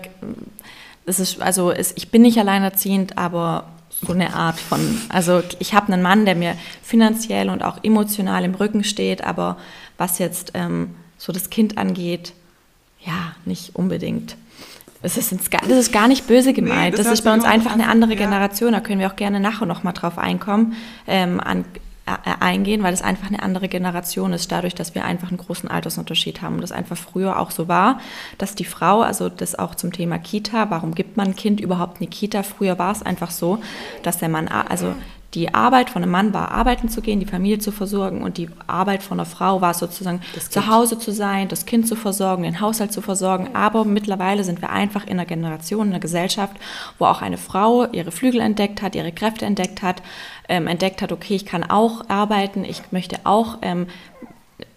das 1.07 1.21
ist, 1.21 1.41
also 1.41 1.71
ist, 1.71 1.97
ich 1.97 2.11
bin 2.11 2.23
nicht 2.23 2.39
alleinerziehend, 2.39 3.19
aber 3.19 3.65
so 3.91 4.13
eine 4.13 4.35
Art 4.35 4.59
von, 4.59 4.81
also 5.09 5.43
ich 5.59 5.75
habe 5.75 5.93
einen 5.93 6.03
Mann, 6.03 6.25
der 6.25 6.35
mir 6.35 6.57
finanziell 6.83 7.51
und 7.51 7.63
auch 7.63 7.79
emotional 7.83 8.45
im 8.45 8.55
Rücken 8.55 8.85
steht, 8.85 9.23
aber 9.25 9.57
was 9.97 10.19
jetzt 10.19 10.53
ähm, 10.55 10.95
so 11.19 11.33
das 11.33 11.51
Kind 11.51 11.79
angeht, 11.79 12.33
ja, 13.01 13.35
nicht 13.45 13.75
unbedingt. 13.75 14.37
Das 15.03 15.17
ist, 15.17 15.33
das 15.33 15.79
ist 15.79 15.93
gar 15.93 16.07
nicht 16.07 16.29
böse 16.29 16.53
gemeint. 16.53 16.93
Nee, 16.93 16.97
das, 16.97 17.07
das 17.07 17.15
ist 17.15 17.23
bei 17.23 17.35
uns 17.35 17.45
einfach 17.45 17.73
eine 17.73 17.89
andere 17.89 18.15
Generation. 18.15 18.73
Da 18.73 18.79
können 18.79 19.01
wir 19.01 19.11
auch 19.11 19.17
gerne 19.17 19.41
nachher 19.41 19.67
noch 19.67 19.83
mal 19.83 19.93
drauf 19.93 20.17
einkommen. 20.17 20.77
Ähm, 21.09 21.41
an 21.41 21.65
eingehen, 22.05 22.83
weil 22.83 22.95
es 22.95 23.03
einfach 23.03 23.29
eine 23.29 23.43
andere 23.43 23.69
Generation 23.69 24.33
ist, 24.33 24.51
dadurch, 24.51 24.75
dass 24.75 24.95
wir 24.95 25.05
einfach 25.05 25.29
einen 25.29 25.39
großen 25.39 25.71
Altersunterschied 25.71 26.43
haben 26.43 26.57
und 26.57 26.61
das 26.61 26.73
einfach 26.73 26.97
früher 26.97 27.39
auch 27.39 27.51
so 27.51 27.69
war, 27.69 28.01
dass 28.39 28.55
die 28.55 28.65
Frau, 28.65 29.03
also 29.03 29.29
das 29.29 29.57
auch 29.57 29.75
zum 29.75 29.93
Thema 29.93 30.19
Kita, 30.19 30.71
warum 30.71 30.95
gibt 30.95 31.17
man 31.17 31.29
ein 31.29 31.37
Kind 31.37 31.61
überhaupt 31.61 32.01
eine 32.01 32.09
Kita? 32.09 32.43
Früher 32.43 32.79
war 32.79 32.93
es 32.93 33.03
einfach 33.03 33.31
so, 33.31 33.61
dass 34.03 34.19
der 34.19 34.29
Mann, 34.29 34.49
also 34.49 34.95
die 35.35 35.55
Arbeit 35.55 35.89
von 35.89 36.03
einem 36.03 36.13
Mann 36.13 36.35
war, 36.35 36.51
arbeiten 36.51 36.91
zu 36.91 37.01
gehen, 37.01 37.19
die 37.19 37.27
Familie 37.27 37.59
zu 37.59 37.73
versorgen 37.73 38.23
und 38.23 38.37
die 38.37 38.51
Arbeit 38.67 39.03
von 39.03 39.19
einer 39.19 39.27
Frau 39.27 39.63
war 39.63 39.73
sozusagen 39.73 40.21
zu 40.51 40.67
Hause 40.67 40.99
zu 40.99 41.11
sein, 41.11 41.49
das 41.49 41.65
Kind 41.65 41.89
zu 41.89 41.97
versorgen, 41.97 42.43
den 42.43 42.61
Haushalt 42.61 42.93
zu 42.93 43.01
versorgen. 43.01 43.51
Aber 43.55 43.87
mittlerweile 43.87 44.45
sind 44.45 44.61
wir 44.61 44.71
einfach 44.71 45.05
in 45.05 45.13
einer 45.13 45.25
Generation, 45.25 45.87
in 45.87 45.93
einer 45.95 46.01
Gesellschaft, 46.01 46.55
wo 46.99 47.07
auch 47.07 47.23
eine 47.23 47.39
Frau 47.39 47.87
ihre 47.93 48.13
Flügel 48.13 48.41
entdeckt 48.41 48.83
hat, 48.83 48.95
ihre 48.95 49.13
Kräfte 49.13 49.47
entdeckt 49.47 49.81
hat, 49.81 50.03
ähm, 50.53 50.67
entdeckt 50.67 51.01
hat, 51.01 51.13
okay, 51.13 51.35
ich 51.35 51.47
kann 51.47 51.65
auch 51.65 52.11
arbeiten, 52.11 52.63
ich 52.67 52.83
möchte 52.91 53.21
auch 53.25 53.57
ähm, 53.63 53.87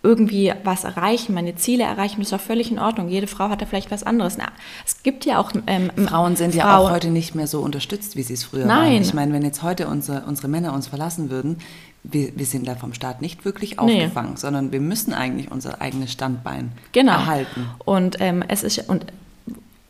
irgendwie 0.04 0.54
was 0.64 0.86
erreichen, 0.86 1.34
meine 1.34 1.56
Ziele 1.56 1.84
erreichen, 1.84 2.22
das 2.22 2.30
ist 2.30 2.34
auch 2.34 2.40
völlig 2.40 2.72
in 2.72 2.80
Ordnung. 2.80 3.10
Jede 3.10 3.28
Frau 3.28 3.50
hat 3.50 3.62
da 3.62 3.66
vielleicht 3.66 3.92
was 3.92 4.04
anderes. 4.04 4.38
Na, 4.38 4.46
es 4.86 5.04
gibt 5.04 5.26
ja 5.26 5.38
auch 5.38 5.52
ähm, 5.68 5.92
Frauen 6.08 6.38
sind 6.38 6.56
Frauen. 6.56 6.66
ja 6.66 6.78
auch 6.78 6.92
heute 6.92 7.10
nicht 7.10 7.36
mehr 7.36 7.48
so 7.48 7.60
unterstützt, 7.60 8.16
wie 8.16 8.24
sie 8.24 8.36
es 8.36 8.46
früher 8.46 8.66
Nein. 8.66 8.94
waren. 8.94 9.02
Ich 9.02 9.14
meine, 9.14 9.34
wenn 9.34 9.44
jetzt 9.44 9.64
heute 9.64 9.88
unsere, 9.88 10.22
unsere 10.22 10.48
Männer 10.48 10.74
uns 10.74 10.88
verlassen 10.88 11.30
würden, 11.30 11.58
wir, 12.04 12.32
wir 12.38 12.46
sind 12.46 12.68
da 12.70 12.76
vom 12.76 12.94
Staat 12.94 13.22
nicht 13.22 13.44
wirklich 13.44 13.78
aufgefangen, 13.78 14.32
nee. 14.32 14.38
sondern 14.38 14.72
wir 14.72 14.80
müssen 14.80 15.14
eigentlich 15.14 15.52
unser 15.52 15.82
eigenes 15.82 16.14
Standbein 16.14 16.72
genau. 16.94 17.14
erhalten. 17.14 17.70
Und 17.84 18.16
ähm, 18.22 18.46
es 18.48 18.64
ist 18.64 18.88
und 18.88 19.08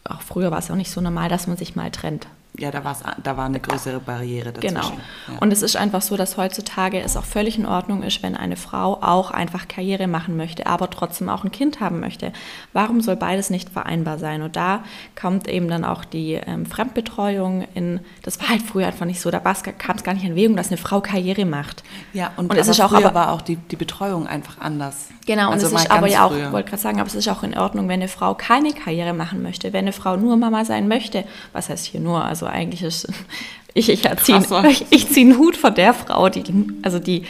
auch 0.04 0.22
früher 0.22 0.50
war 0.50 0.58
es 0.58 0.72
auch 0.72 0.76
nicht 0.76 0.90
so 0.90 1.00
normal, 1.00 1.30
dass 1.30 1.46
man 1.46 1.58
sich 1.58 1.76
mal 1.76 1.92
trennt 1.92 2.26
ja, 2.60 2.72
da, 2.72 2.84
war's, 2.84 3.00
da 3.22 3.38
war 3.38 3.46
eine 3.46 3.60
größere 3.60 4.00
Barriere 4.00 4.52
dazwischen. 4.54 4.76
Genau. 4.76 4.92
Ja. 5.28 5.40
Und 5.40 5.52
es 5.52 5.62
ist 5.62 5.76
einfach 5.76 6.02
so, 6.02 6.18
dass 6.18 6.38
heutzutage 6.38 7.02
es 7.02 7.18
auch 7.18 7.26
völlig 7.26 7.58
in 7.58 7.66
Ordnung 7.66 8.04
ist, 8.04 8.24
wenn 8.24 8.36
eine 8.36 8.56
Frau 8.56 9.02
auch 9.02 9.32
einfach 9.32 9.68
Karriere 9.68 10.08
machen 10.08 10.38
möchte, 10.38 10.68
aber 10.68 10.90
trotzdem 10.90 11.30
auch 11.30 11.44
ein 11.44 11.52
Kind 11.52 11.80
haben 11.80 12.00
möchte. 12.00 12.32
Warum 12.74 13.02
soll 13.02 13.16
beides 13.16 13.50
nicht 13.50 13.70
vereinbar 13.70 14.18
sein? 14.20 14.42
Und 14.42 14.56
da 14.56 14.84
kommt 15.20 15.48
eben 15.48 15.68
dann 15.68 15.84
auch 15.84 16.06
die 16.06 16.34
ähm, 16.34 16.66
Fremdbetreuung 16.66 17.68
in, 17.74 18.00
das 18.24 18.40
war 18.40 18.50
halt 18.50 18.62
früher 18.62 18.88
einfach 18.88 19.06
nicht 19.06 19.22
so, 19.22 19.32
da 19.32 19.40
kam 19.40 19.96
es 19.96 20.04
gar 20.04 20.14
nicht 20.14 20.24
in 20.24 20.32
Erwägung, 20.32 20.56
dass 20.56 20.68
eine 20.68 20.78
Frau 20.78 21.02
Karriere 21.02 21.46
macht. 21.46 21.84
Ja, 22.14 22.32
und, 22.38 22.52
und 22.52 22.58
es 22.58 22.68
ist 22.68 22.82
auch 22.82 22.94
aber, 22.94 23.14
war 23.14 23.32
auch 23.32 23.42
die, 23.42 23.56
die 23.56 23.76
Betreuung 23.76 24.28
einfach 24.28 24.60
anders. 24.60 25.10
Genau, 25.26 25.50
also 25.50 25.68
und 25.68 25.74
es 25.74 25.82
ist 25.82 25.92
aber 25.92 26.08
ja 26.08 26.26
auch, 26.26 26.36
ich 26.36 26.52
wollte 26.52 26.70
gerade 26.70 26.82
sagen, 26.82 27.00
aber 27.00 27.08
es 27.08 27.16
ist 27.16 27.28
auch 27.28 27.44
in 27.44 27.58
Ordnung, 27.58 27.88
wenn 27.88 28.00
eine 28.00 28.08
Frau 28.08 28.36
keine 28.36 28.74
Karriere 28.74 29.14
machen 29.14 29.42
möchte, 29.42 29.74
wenn 29.74 29.86
eine 29.86 29.92
Frau 29.92 30.18
nur 30.18 30.38
Mama 30.38 30.66
sein 30.66 30.88
möchte, 30.88 31.26
was 31.52 31.70
heißt 31.70 31.86
hier 31.86 32.00
nur, 32.00 32.24
also 32.24 32.45
eigentlich 32.50 32.84
ist, 32.84 33.08
ich, 33.74 33.90
ich 33.90 34.04
ziehe 34.24 34.42
ich, 34.70 34.86
ich 34.90 35.10
zieh 35.10 35.22
einen 35.22 35.38
Hut 35.38 35.58
vor 35.58 35.72
der 35.72 35.94
Frau, 35.94 36.30
die, 36.30 36.44
also 36.82 37.00
die 37.00 37.24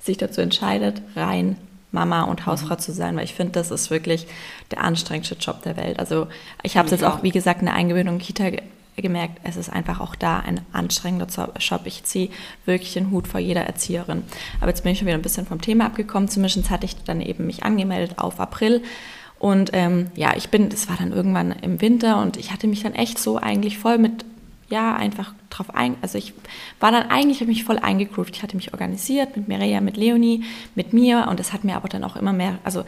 sich 0.00 0.16
dazu 0.16 0.40
entscheidet, 0.40 1.02
rein 1.16 1.56
Mama 1.90 2.22
und 2.22 2.46
Hausfrau 2.46 2.76
zu 2.76 2.92
sein, 2.92 3.16
weil 3.16 3.24
ich 3.24 3.34
finde, 3.34 3.52
das 3.52 3.70
ist 3.70 3.90
wirklich 3.90 4.26
der 4.70 4.82
anstrengendste 4.82 5.36
Job 5.36 5.62
der 5.62 5.76
Welt. 5.76 5.98
Also 5.98 6.28
ich 6.62 6.76
habe 6.76 6.86
es 6.86 6.92
jetzt 6.92 7.04
auch, 7.04 7.22
wie 7.22 7.30
gesagt, 7.30 7.60
in 7.60 7.66
der 7.66 7.74
Eingewöhnung 7.74 8.16
in 8.16 8.20
Kita 8.20 8.50
gemerkt, 8.96 9.40
es 9.44 9.56
ist 9.56 9.70
einfach 9.70 10.00
auch 10.00 10.14
da 10.14 10.40
ein 10.40 10.60
anstrengender 10.72 11.26
Job. 11.58 11.82
Ich 11.84 12.04
ziehe 12.04 12.30
wirklich 12.64 12.92
den 12.92 13.10
Hut 13.10 13.28
vor 13.28 13.40
jeder 13.40 13.62
Erzieherin. 13.62 14.24
Aber 14.60 14.70
jetzt 14.70 14.82
bin 14.82 14.92
ich 14.92 14.98
schon 14.98 15.06
wieder 15.06 15.16
ein 15.16 15.22
bisschen 15.22 15.46
vom 15.46 15.60
Thema 15.60 15.86
abgekommen. 15.86 16.28
Zumindest 16.28 16.70
hatte 16.70 16.84
ich 16.84 16.96
dann 17.04 17.20
eben 17.20 17.46
mich 17.46 17.62
angemeldet 17.62 18.18
auf 18.18 18.40
April. 18.40 18.82
Und 19.38 19.70
ähm, 19.72 20.08
ja, 20.16 20.36
ich 20.36 20.48
bin, 20.48 20.68
das 20.68 20.88
war 20.88 20.96
dann 20.96 21.12
irgendwann 21.12 21.52
im 21.52 21.80
Winter 21.80 22.20
und 22.20 22.36
ich 22.36 22.52
hatte 22.52 22.66
mich 22.66 22.82
dann 22.82 22.94
echt 22.94 23.18
so 23.18 23.38
eigentlich 23.38 23.78
voll 23.78 23.98
mit, 23.98 24.24
ja, 24.68 24.94
einfach 24.94 25.32
drauf 25.50 25.74
ein, 25.74 25.96
also 26.02 26.18
ich 26.18 26.34
war 26.80 26.92
dann 26.92 27.10
eigentlich, 27.10 27.40
habe 27.40 27.48
mich 27.48 27.64
voll 27.64 27.78
eingegroovt. 27.78 28.36
Ich 28.36 28.42
hatte 28.42 28.56
mich 28.56 28.72
organisiert 28.72 29.36
mit 29.36 29.48
Mireia, 29.48 29.80
mit 29.80 29.96
Leonie, 29.96 30.44
mit 30.74 30.92
mir 30.92 31.26
und 31.30 31.40
das 31.40 31.52
hat 31.52 31.64
mir 31.64 31.76
aber 31.76 31.88
dann 31.88 32.04
auch 32.04 32.16
immer 32.16 32.32
mehr, 32.32 32.58
also 32.64 32.84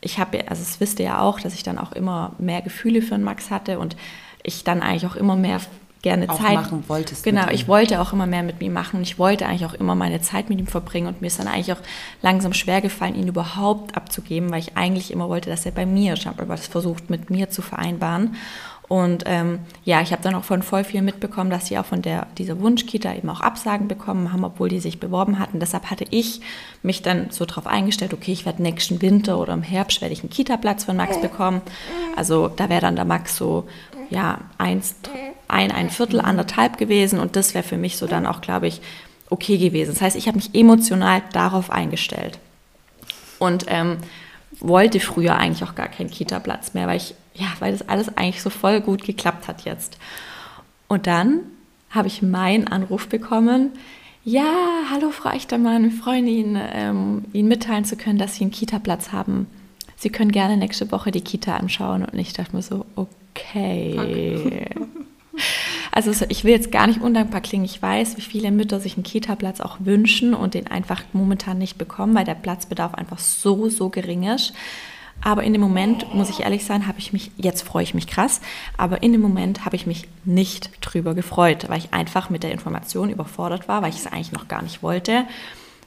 ich 0.00 0.18
habe, 0.18 0.48
also 0.48 0.62
es 0.62 0.80
wisst 0.80 0.98
ihr 0.98 1.06
ja 1.06 1.20
auch, 1.20 1.40
dass 1.40 1.54
ich 1.54 1.62
dann 1.62 1.78
auch 1.78 1.92
immer 1.92 2.34
mehr 2.38 2.60
Gefühle 2.60 3.00
für 3.00 3.14
den 3.14 3.24
Max 3.24 3.50
hatte 3.50 3.78
und 3.78 3.96
ich 4.42 4.62
dann 4.62 4.82
eigentlich 4.82 5.06
auch 5.06 5.16
immer 5.16 5.34
mehr 5.34 5.60
gerne 6.02 6.28
auch 6.28 6.38
Zeit 6.38 6.54
machen 6.54 6.84
wolltest. 6.86 7.24
Genau, 7.24 7.48
ich 7.48 7.66
wollte 7.66 8.00
auch 8.00 8.12
immer 8.12 8.26
mehr 8.26 8.42
mit 8.42 8.60
ihm 8.62 8.74
machen 8.74 8.96
und 8.98 9.02
ich 9.02 9.18
wollte 9.18 9.46
eigentlich 9.46 9.64
auch 9.64 9.72
immer 9.72 9.94
meine 9.94 10.20
Zeit 10.20 10.50
mit 10.50 10.58
ihm 10.58 10.66
verbringen 10.66 11.06
und 11.06 11.22
mir 11.22 11.28
ist 11.28 11.38
dann 11.38 11.48
eigentlich 11.48 11.72
auch 11.72 11.80
langsam 12.20 12.52
schwer 12.52 12.82
gefallen, 12.82 13.14
ihn 13.14 13.26
überhaupt 13.26 13.96
abzugeben, 13.96 14.50
weil 14.52 14.60
ich 14.60 14.76
eigentlich 14.76 15.10
immer 15.10 15.30
wollte, 15.30 15.48
dass 15.48 15.64
er 15.64 15.72
bei 15.72 15.86
mir 15.86 16.12
ist. 16.12 16.20
Ich 16.20 16.26
habe 16.26 16.42
aber 16.42 16.56
das 16.56 16.66
versucht, 16.66 17.08
mit 17.08 17.30
mir 17.30 17.48
zu 17.48 17.62
vereinbaren. 17.62 18.36
Und 18.94 19.24
ähm, 19.26 19.58
ja, 19.84 20.02
ich 20.02 20.12
habe 20.12 20.22
dann 20.22 20.36
auch 20.36 20.44
von 20.44 20.62
voll 20.62 20.84
viel 20.84 21.02
mitbekommen, 21.02 21.50
dass 21.50 21.66
sie 21.66 21.78
auch 21.78 21.84
von 21.84 22.00
der, 22.00 22.28
dieser 22.38 22.60
Wunschkita 22.60 23.12
eben 23.12 23.28
auch 23.28 23.40
Absagen 23.40 23.88
bekommen 23.88 24.32
haben, 24.32 24.44
obwohl 24.44 24.68
die 24.68 24.78
sich 24.78 25.00
beworben 25.00 25.40
hatten. 25.40 25.58
Deshalb 25.58 25.90
hatte 25.90 26.04
ich 26.10 26.40
mich 26.84 27.02
dann 27.02 27.30
so 27.30 27.44
darauf 27.44 27.66
eingestellt, 27.66 28.14
okay, 28.14 28.30
ich 28.30 28.46
werde 28.46 28.62
nächsten 28.62 29.02
Winter 29.02 29.40
oder 29.40 29.52
im 29.52 29.64
Herbst 29.64 30.00
werde 30.00 30.12
ich 30.12 30.20
einen 30.20 30.30
Kita-Platz 30.30 30.84
von 30.84 30.96
Max 30.96 31.20
bekommen. 31.20 31.60
Also 32.14 32.46
da 32.46 32.68
wäre 32.68 32.82
dann 32.82 32.94
der 32.94 33.04
Max 33.04 33.36
so 33.36 33.66
ja, 34.10 34.38
eins, 34.58 34.94
ein, 35.48 35.72
ein 35.72 35.90
Viertel, 35.90 36.20
anderthalb 36.20 36.78
gewesen 36.78 37.18
und 37.18 37.34
das 37.34 37.52
wäre 37.52 37.64
für 37.64 37.76
mich 37.76 37.96
so 37.96 38.06
dann 38.06 38.26
auch, 38.26 38.42
glaube 38.42 38.68
ich, 38.68 38.80
okay 39.28 39.58
gewesen. 39.58 39.94
Das 39.94 40.02
heißt, 40.02 40.14
ich 40.14 40.28
habe 40.28 40.36
mich 40.36 40.54
emotional 40.54 41.20
darauf 41.32 41.68
eingestellt. 41.68 42.38
Und 43.40 43.64
ähm, 43.66 43.96
wollte 44.60 45.00
früher 45.00 45.34
eigentlich 45.36 45.68
auch 45.68 45.74
gar 45.74 45.88
keinen 45.88 46.12
Kita-Platz 46.12 46.74
mehr, 46.74 46.86
weil 46.86 46.98
ich, 46.98 47.16
ja, 47.34 47.46
weil 47.58 47.72
das 47.72 47.88
alles 47.88 48.16
eigentlich 48.16 48.42
so 48.42 48.50
voll 48.50 48.80
gut 48.80 49.04
geklappt 49.04 49.48
hat 49.48 49.64
jetzt. 49.64 49.98
Und 50.88 51.06
dann 51.06 51.40
habe 51.90 52.08
ich 52.08 52.22
meinen 52.22 52.68
Anruf 52.68 53.08
bekommen, 53.08 53.72
ja, 54.24 54.44
hallo 54.90 55.10
Frau 55.10 55.30
Echtermann, 55.30 55.84
wir 55.84 55.90
freuen 55.90 56.26
Ihnen, 56.26 56.58
ähm, 56.72 57.24
Ihnen 57.32 57.48
mitteilen 57.48 57.84
zu 57.84 57.96
können, 57.96 58.18
dass 58.18 58.36
Sie 58.36 58.44
einen 58.44 58.50
Kita-Platz 58.52 59.12
haben. 59.12 59.46
Sie 59.96 60.08
können 60.10 60.32
gerne 60.32 60.56
nächste 60.56 60.90
Woche 60.90 61.10
die 61.10 61.20
Kita 61.20 61.56
anschauen. 61.56 62.04
Und 62.04 62.18
ich 62.18 62.32
dachte 62.32 62.56
mir 62.56 62.62
so, 62.62 62.86
okay. 62.96 64.66
Also 65.92 66.12
ich 66.28 66.44
will 66.44 66.52
jetzt 66.52 66.72
gar 66.72 66.86
nicht 66.86 67.00
undankbar 67.00 67.40
klingen. 67.40 67.64
Ich 67.64 67.80
weiß, 67.80 68.16
wie 68.16 68.22
viele 68.22 68.50
Mütter 68.50 68.80
sich 68.80 68.94
einen 68.96 69.04
Kita-Platz 69.04 69.60
auch 69.60 69.76
wünschen 69.80 70.34
und 70.34 70.54
den 70.54 70.66
einfach 70.66 71.02
momentan 71.12 71.58
nicht 71.58 71.78
bekommen, 71.78 72.14
weil 72.14 72.24
der 72.24 72.34
Platzbedarf 72.34 72.94
einfach 72.94 73.18
so, 73.18 73.68
so 73.68 73.90
gering 73.90 74.24
ist. 74.24 74.54
Aber 75.22 75.42
in 75.42 75.52
dem 75.52 75.62
Moment, 75.62 76.14
muss 76.14 76.28
ich 76.28 76.40
ehrlich 76.40 76.64
sein, 76.64 76.86
habe 76.86 76.98
ich 76.98 77.12
mich, 77.12 77.30
jetzt 77.36 77.62
freue 77.62 77.82
ich 77.82 77.94
mich 77.94 78.06
krass, 78.06 78.40
aber 78.76 79.02
in 79.02 79.12
dem 79.12 79.22
Moment 79.22 79.64
habe 79.64 79.76
ich 79.76 79.86
mich 79.86 80.06
nicht 80.24 80.70
drüber 80.82 81.14
gefreut, 81.14 81.66
weil 81.68 81.78
ich 81.78 81.94
einfach 81.94 82.28
mit 82.28 82.42
der 82.42 82.52
Information 82.52 83.08
überfordert 83.08 83.66
war, 83.66 83.82
weil 83.82 83.90
ich 83.90 84.00
es 84.00 84.06
eigentlich 84.06 84.32
noch 84.32 84.48
gar 84.48 84.62
nicht 84.62 84.82
wollte, 84.82 85.24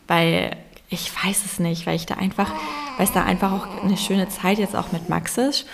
weil 0.08 0.56
ich 0.90 1.12
weiß 1.24 1.46
es 1.46 1.60
nicht, 1.60 1.86
weil 1.86 1.96
ich 1.96 2.06
da 2.06 2.16
einfach, 2.16 2.52
weil 2.98 3.06
es 3.06 3.12
da 3.12 3.24
einfach 3.24 3.52
auch 3.52 3.84
eine 3.84 3.98
schöne 3.98 4.30
Zeit 4.30 4.58
jetzt 4.58 4.76
auch 4.76 4.92
mit 4.92 5.10
Max 5.10 5.38
ist 5.38 5.68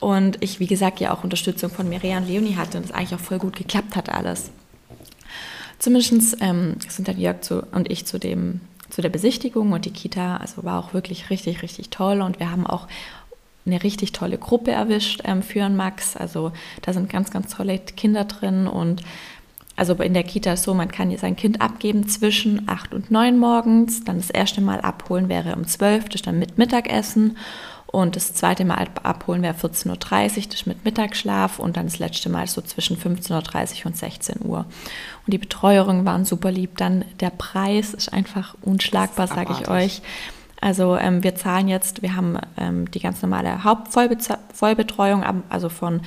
und 0.00 0.42
ich, 0.42 0.60
wie 0.60 0.66
gesagt, 0.66 1.00
ja 1.00 1.12
auch 1.12 1.24
Unterstützung 1.24 1.70
von 1.70 1.88
Mireia 1.88 2.18
und 2.18 2.26
Leonie 2.26 2.56
hatte 2.56 2.78
und 2.78 2.84
es 2.84 2.92
eigentlich 2.92 3.14
auch 3.14 3.24
voll 3.24 3.38
gut 3.38 3.56
geklappt 3.56 3.96
hat 3.96 4.10
alles. 4.10 4.50
Zumindest 5.78 6.38
ähm, 6.40 6.76
sind 6.88 7.08
dann 7.08 7.18
Jörg 7.18 7.42
zu, 7.42 7.62
und 7.72 7.90
ich 7.90 8.06
zu, 8.06 8.18
dem, 8.18 8.60
zu 8.94 9.02
der 9.02 9.08
Besichtigung 9.08 9.72
und 9.72 9.86
die 9.86 9.90
Kita, 9.90 10.36
also 10.36 10.62
war 10.62 10.78
auch 10.78 10.94
wirklich 10.94 11.28
richtig, 11.28 11.62
richtig 11.62 11.90
toll. 11.90 12.22
Und 12.22 12.38
wir 12.38 12.52
haben 12.52 12.64
auch 12.64 12.86
eine 13.66 13.82
richtig 13.82 14.12
tolle 14.12 14.38
Gruppe 14.38 14.70
erwischt 14.70 15.22
ähm, 15.24 15.42
für 15.42 15.68
Max. 15.68 16.16
Also 16.16 16.52
da 16.82 16.92
sind 16.92 17.10
ganz, 17.10 17.32
ganz 17.32 17.52
tolle 17.52 17.80
Kinder 17.80 18.24
drin. 18.24 18.68
Und 18.68 19.02
also 19.74 19.94
in 19.94 20.14
der 20.14 20.22
Kita 20.22 20.52
ist 20.52 20.62
so, 20.62 20.74
man 20.74 20.92
kann 20.92 21.16
sein 21.16 21.34
Kind 21.34 21.60
abgeben 21.60 22.08
zwischen 22.08 22.68
8 22.68 22.94
und 22.94 23.10
9 23.10 23.36
morgens, 23.36 24.04
dann 24.04 24.18
das 24.18 24.30
erste 24.30 24.60
Mal 24.60 24.80
abholen 24.80 25.28
wäre 25.28 25.56
um 25.56 25.66
12, 25.66 26.04
das 26.04 26.14
ist 26.16 26.28
dann 26.28 26.38
mit 26.38 26.56
Mittagessen 26.56 27.36
und 27.94 28.16
das 28.16 28.34
zweite 28.34 28.64
Mal 28.64 28.88
abholen 29.04 29.42
wäre 29.42 29.54
14.30 29.54 30.36
Uhr, 30.36 30.42
das 30.50 30.66
mit 30.66 30.84
Mittagsschlaf. 30.84 31.60
Und 31.60 31.76
dann 31.76 31.86
das 31.86 32.00
letzte 32.00 32.28
Mal 32.28 32.48
so 32.48 32.60
zwischen 32.60 32.96
15.30 32.96 33.80
Uhr 33.80 33.86
und 33.86 33.96
16 33.96 34.40
Uhr. 34.44 34.66
Und 35.24 35.32
die 35.32 35.38
Betreuungen 35.38 36.04
waren 36.04 36.24
super 36.24 36.50
lieb. 36.50 36.76
Dann 36.76 37.04
der 37.20 37.30
Preis 37.30 37.94
ist 37.94 38.12
einfach 38.12 38.56
unschlagbar, 38.62 39.28
sage 39.28 39.54
ich 39.60 39.68
euch. 39.68 40.02
Also 40.60 40.96
ähm, 40.96 41.22
wir 41.22 41.36
zahlen 41.36 41.68
jetzt, 41.68 42.02
wir 42.02 42.16
haben 42.16 42.36
ähm, 42.56 42.90
die 42.90 42.98
ganz 42.98 43.22
normale 43.22 43.62
Hauptvollbetreuung, 43.62 45.22
also 45.48 45.68
von 45.68 46.00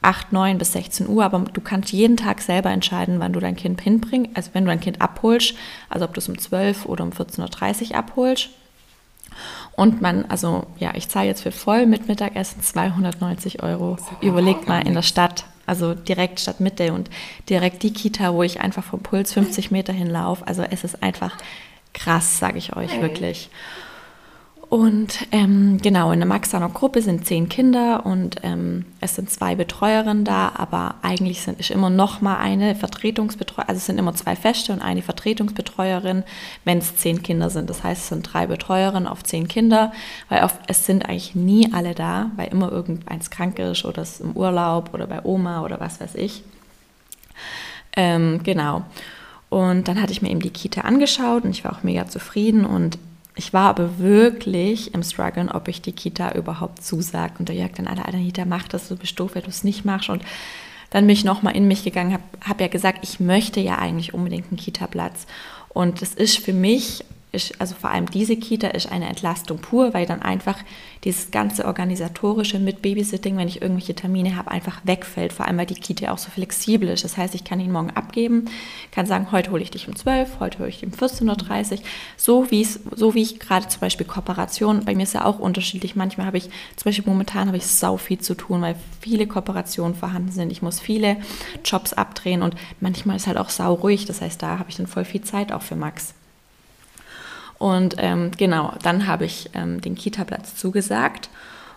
8, 0.00 0.32
9 0.32 0.56
bis 0.56 0.72
16 0.72 1.08
Uhr, 1.08 1.24
aber 1.24 1.40
du 1.40 1.60
kannst 1.60 1.92
jeden 1.92 2.16
Tag 2.16 2.40
selber 2.40 2.70
entscheiden, 2.70 3.20
wann 3.20 3.34
du 3.34 3.40
dein 3.40 3.56
Kind 3.56 3.82
hinbringst. 3.82 4.30
Also 4.34 4.50
wenn 4.54 4.64
du 4.64 4.70
dein 4.70 4.80
Kind 4.80 5.02
abholst, 5.02 5.56
also 5.90 6.06
ob 6.06 6.14
du 6.14 6.20
es 6.20 6.28
um 6.28 6.38
12 6.38 6.86
oder 6.86 7.04
um 7.04 7.10
14.30 7.10 7.90
Uhr 7.90 7.96
abholst. 7.96 8.48
Und 9.76 10.00
man, 10.00 10.24
also 10.26 10.66
ja, 10.78 10.92
ich 10.94 11.08
zahle 11.08 11.26
jetzt 11.26 11.42
für 11.42 11.52
voll 11.52 11.86
mit 11.86 12.08
Mittagessen 12.08 12.62
290 12.62 13.62
Euro. 13.62 13.96
Überlegt 14.20 14.68
mal 14.68 14.86
in 14.86 14.94
der 14.94 15.02
Stadt, 15.02 15.44
also 15.66 15.94
direkt 15.94 16.40
Stadtmitte 16.40 16.92
und 16.92 17.10
direkt 17.48 17.82
die 17.82 17.92
Kita, 17.92 18.34
wo 18.34 18.42
ich 18.42 18.60
einfach 18.60 18.84
vom 18.84 19.00
Puls 19.00 19.32
50 19.32 19.70
Meter 19.70 19.92
hinlaufe. 19.92 20.46
Also 20.46 20.62
es 20.62 20.84
ist 20.84 21.02
einfach 21.02 21.36
krass, 21.92 22.38
sage 22.38 22.58
ich 22.58 22.76
euch 22.76 23.00
wirklich. 23.00 23.50
Und 24.74 25.28
ähm, 25.30 25.78
genau, 25.80 26.10
in 26.10 26.18
der 26.18 26.26
Maxaner 26.26 26.68
Gruppe 26.68 27.00
sind 27.00 27.24
zehn 27.24 27.48
Kinder 27.48 28.04
und 28.04 28.38
ähm, 28.42 28.86
es 29.00 29.14
sind 29.14 29.30
zwei 29.30 29.54
Betreuerinnen 29.54 30.24
da, 30.24 30.50
aber 30.56 30.96
eigentlich 31.00 31.42
sind, 31.42 31.60
ist 31.60 31.70
immer 31.70 31.90
noch 31.90 32.20
mal 32.20 32.38
eine 32.38 32.74
Vertretungsbetreuerin, 32.74 33.68
also 33.68 33.78
es 33.78 33.86
sind 33.86 33.98
immer 33.98 34.16
zwei 34.16 34.34
Feste 34.34 34.72
und 34.72 34.82
eine 34.82 35.02
Vertretungsbetreuerin, 35.02 36.24
wenn 36.64 36.78
es 36.78 36.96
zehn 36.96 37.22
Kinder 37.22 37.50
sind. 37.50 37.70
Das 37.70 37.84
heißt, 37.84 38.02
es 38.02 38.08
sind 38.08 38.22
drei 38.22 38.48
Betreuerinnen 38.48 39.06
auf 39.06 39.22
zehn 39.22 39.46
Kinder, 39.46 39.92
weil 40.28 40.40
auf, 40.40 40.58
es 40.66 40.84
sind 40.84 41.08
eigentlich 41.08 41.36
nie 41.36 41.72
alle 41.72 41.94
da, 41.94 42.32
weil 42.34 42.48
immer 42.48 42.72
irgendeins 42.72 43.30
krank 43.30 43.60
ist 43.60 43.84
oder 43.84 44.02
ist 44.02 44.22
im 44.22 44.32
Urlaub 44.32 44.92
oder 44.92 45.06
bei 45.06 45.24
Oma 45.24 45.62
oder 45.62 45.78
was 45.78 46.00
weiß 46.00 46.16
ich. 46.16 46.42
Ähm, 47.94 48.40
genau. 48.42 48.82
Und 49.50 49.86
dann 49.86 50.02
hatte 50.02 50.10
ich 50.10 50.20
mir 50.20 50.30
eben 50.30 50.40
die 50.40 50.50
Kita 50.50 50.80
angeschaut 50.80 51.44
und 51.44 51.50
ich 51.50 51.62
war 51.62 51.76
auch 51.76 51.84
mega 51.84 52.08
zufrieden 52.08 52.64
und 52.64 52.98
ich 53.36 53.52
war 53.52 53.68
aber 53.70 53.98
wirklich 53.98 54.94
im 54.94 55.02
Struggeln, 55.02 55.50
ob 55.50 55.68
ich 55.68 55.82
die 55.82 55.92
Kita 55.92 56.32
überhaupt 56.32 56.84
zusage. 56.84 57.34
Und 57.38 57.48
der 57.48 57.56
Jörg 57.56 57.72
dann, 57.72 57.88
Alter, 57.88 58.06
Anita, 58.06 58.44
mach 58.44 58.68
das, 58.68 58.88
du 58.88 58.96
bist 58.96 59.18
doof, 59.18 59.32
wenn 59.34 59.42
du 59.42 59.48
es 59.48 59.64
nicht 59.64 59.84
machst. 59.84 60.08
Und 60.08 60.22
dann 60.90 61.06
bin 61.06 61.14
ich 61.14 61.24
nochmal 61.24 61.56
in 61.56 61.66
mich 61.66 61.82
gegangen, 61.82 62.12
habe 62.12 62.22
hab 62.40 62.60
ja 62.60 62.68
gesagt, 62.68 63.00
ich 63.02 63.18
möchte 63.18 63.60
ja 63.60 63.78
eigentlich 63.78 64.14
unbedingt 64.14 64.46
einen 64.48 64.56
Kita-Platz. 64.56 65.26
Und 65.70 66.00
es 66.02 66.14
ist 66.14 66.38
für 66.38 66.52
mich 66.52 67.04
ist, 67.34 67.60
also 67.60 67.74
vor 67.74 67.90
allem 67.90 68.10
diese 68.10 68.36
Kita 68.36 68.68
ist 68.68 68.90
eine 68.90 69.08
Entlastung 69.08 69.58
pur, 69.58 69.92
weil 69.92 70.06
dann 70.06 70.22
einfach 70.22 70.58
dieses 71.04 71.30
ganze 71.30 71.66
organisatorische 71.66 72.58
mit 72.58 72.80
Babysitting, 72.80 73.36
wenn 73.36 73.48
ich 73.48 73.60
irgendwelche 73.60 73.94
Termine 73.94 74.36
habe, 74.36 74.50
einfach 74.50 74.80
wegfällt. 74.84 75.32
Vor 75.32 75.46
allem, 75.46 75.58
weil 75.58 75.66
die 75.66 75.74
Kita 75.74 76.10
auch 76.10 76.18
so 76.18 76.30
flexibel 76.30 76.88
ist. 76.88 77.04
Das 77.04 77.16
heißt, 77.16 77.34
ich 77.34 77.44
kann 77.44 77.60
ihn 77.60 77.72
morgen 77.72 77.90
abgeben, 77.90 78.46
kann 78.90 79.06
sagen, 79.06 79.32
heute 79.32 79.50
hole 79.50 79.62
ich 79.62 79.70
dich 79.70 79.86
um 79.88 79.96
12, 79.96 80.40
heute 80.40 80.60
hole 80.60 80.68
ich 80.68 80.80
dich 80.80 80.88
um 80.88 80.98
14.30 80.98 81.72
Uhr. 81.72 81.78
So, 82.16 82.46
so 82.94 83.14
wie 83.14 83.22
ich 83.22 83.38
gerade 83.38 83.68
zum 83.68 83.80
Beispiel 83.80 84.06
Kooperation, 84.06 84.84
bei 84.84 84.94
mir 84.94 85.02
ist 85.02 85.14
ja 85.14 85.24
auch 85.24 85.38
unterschiedlich. 85.38 85.96
Manchmal 85.96 86.26
habe 86.26 86.38
ich, 86.38 86.44
zum 86.76 86.84
Beispiel 86.84 87.04
momentan 87.06 87.48
habe 87.48 87.58
ich 87.58 87.66
sau 87.66 87.96
viel 87.96 88.18
zu 88.18 88.34
tun, 88.34 88.62
weil 88.62 88.76
viele 89.00 89.26
Kooperationen 89.26 89.94
vorhanden 89.94 90.32
sind. 90.32 90.50
Ich 90.50 90.62
muss 90.62 90.80
viele 90.80 91.18
Jobs 91.64 91.92
abdrehen 91.92 92.42
und 92.42 92.54
manchmal 92.80 93.16
ist 93.16 93.26
halt 93.26 93.36
auch 93.36 93.50
sau 93.50 93.74
ruhig. 93.74 94.06
Das 94.06 94.20
heißt, 94.20 94.42
da 94.42 94.58
habe 94.58 94.70
ich 94.70 94.76
dann 94.76 94.86
voll 94.86 95.04
viel 95.04 95.22
Zeit 95.22 95.52
auch 95.52 95.62
für 95.62 95.76
Max. 95.76 96.14
Und 97.64 97.94
ähm, 97.96 98.30
genau, 98.36 98.74
dann 98.82 99.06
habe 99.06 99.24
ich 99.24 99.48
ähm, 99.54 99.80
den 99.80 99.94
Kita-Platz 99.94 100.54
zugesagt 100.54 101.30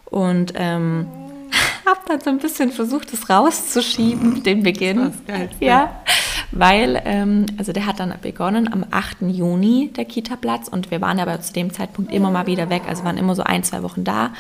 und 0.04 0.52
ähm, 0.58 1.08
habe 1.86 2.02
dann 2.10 2.20
so 2.20 2.30
ein 2.30 2.40
bisschen 2.40 2.74
versucht, 2.74 3.14
es 3.14 3.30
rauszuschieben, 3.30 4.44
den 4.44 4.64
Beginn. 4.64 5.14
Das 5.28 5.48
ja, 5.62 6.02
weil, 6.52 7.02
ähm, 7.06 7.46
also 7.58 7.72
der 7.72 7.86
hat 7.86 8.02
dann 8.02 8.14
begonnen 8.22 8.70
am 8.70 8.84
8. 8.92 9.22
Juni, 9.22 9.94
der 9.96 10.04
Kita-Platz, 10.04 10.68
und 10.68 10.92
wir 10.92 11.00
waren 11.00 11.22
aber 11.22 11.40
zu 11.40 11.54
dem 11.54 11.72
Zeitpunkt 11.72 12.12
immer 12.12 12.32
mal 12.32 12.48
wieder 12.48 12.70
weg, 12.70 12.82
also 12.86 13.06
waren 13.06 13.18
immer 13.18 13.36
so 13.36 13.44
ein, 13.44 13.64
zwei 13.64 13.82
Wochen 13.82 14.04
da. 14.04 14.32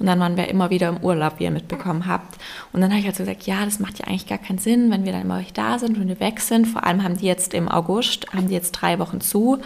Und 0.00 0.06
dann 0.06 0.18
waren 0.18 0.36
wir 0.36 0.48
immer 0.48 0.70
wieder 0.70 0.88
im 0.88 0.96
Urlaub, 0.96 1.34
wie 1.38 1.44
ihr 1.44 1.52
mitbekommen 1.52 2.08
habt. 2.08 2.38
Und 2.72 2.80
dann 2.80 2.90
habe 2.90 2.98
ich 2.98 3.06
halt 3.06 3.14
so 3.14 3.22
gesagt, 3.22 3.44
ja, 3.44 3.64
das 3.64 3.78
macht 3.78 4.00
ja 4.00 4.08
eigentlich 4.08 4.26
gar 4.26 4.38
keinen 4.38 4.58
Sinn, 4.58 4.90
wenn 4.90 5.04
wir 5.04 5.12
dann 5.12 5.22
immer 5.22 5.44
da 5.54 5.78
sind, 5.78 6.00
wenn 6.00 6.08
wir 6.08 6.18
weg 6.18 6.40
sind. 6.40 6.66
Vor 6.66 6.82
allem 6.82 7.04
haben 7.04 7.16
die 7.16 7.26
jetzt 7.26 7.54
im 7.54 7.68
August, 7.68 8.26
haben 8.34 8.48
die 8.48 8.54
jetzt 8.54 8.72
drei 8.72 8.98
Wochen 8.98 9.20
zu 9.20 9.60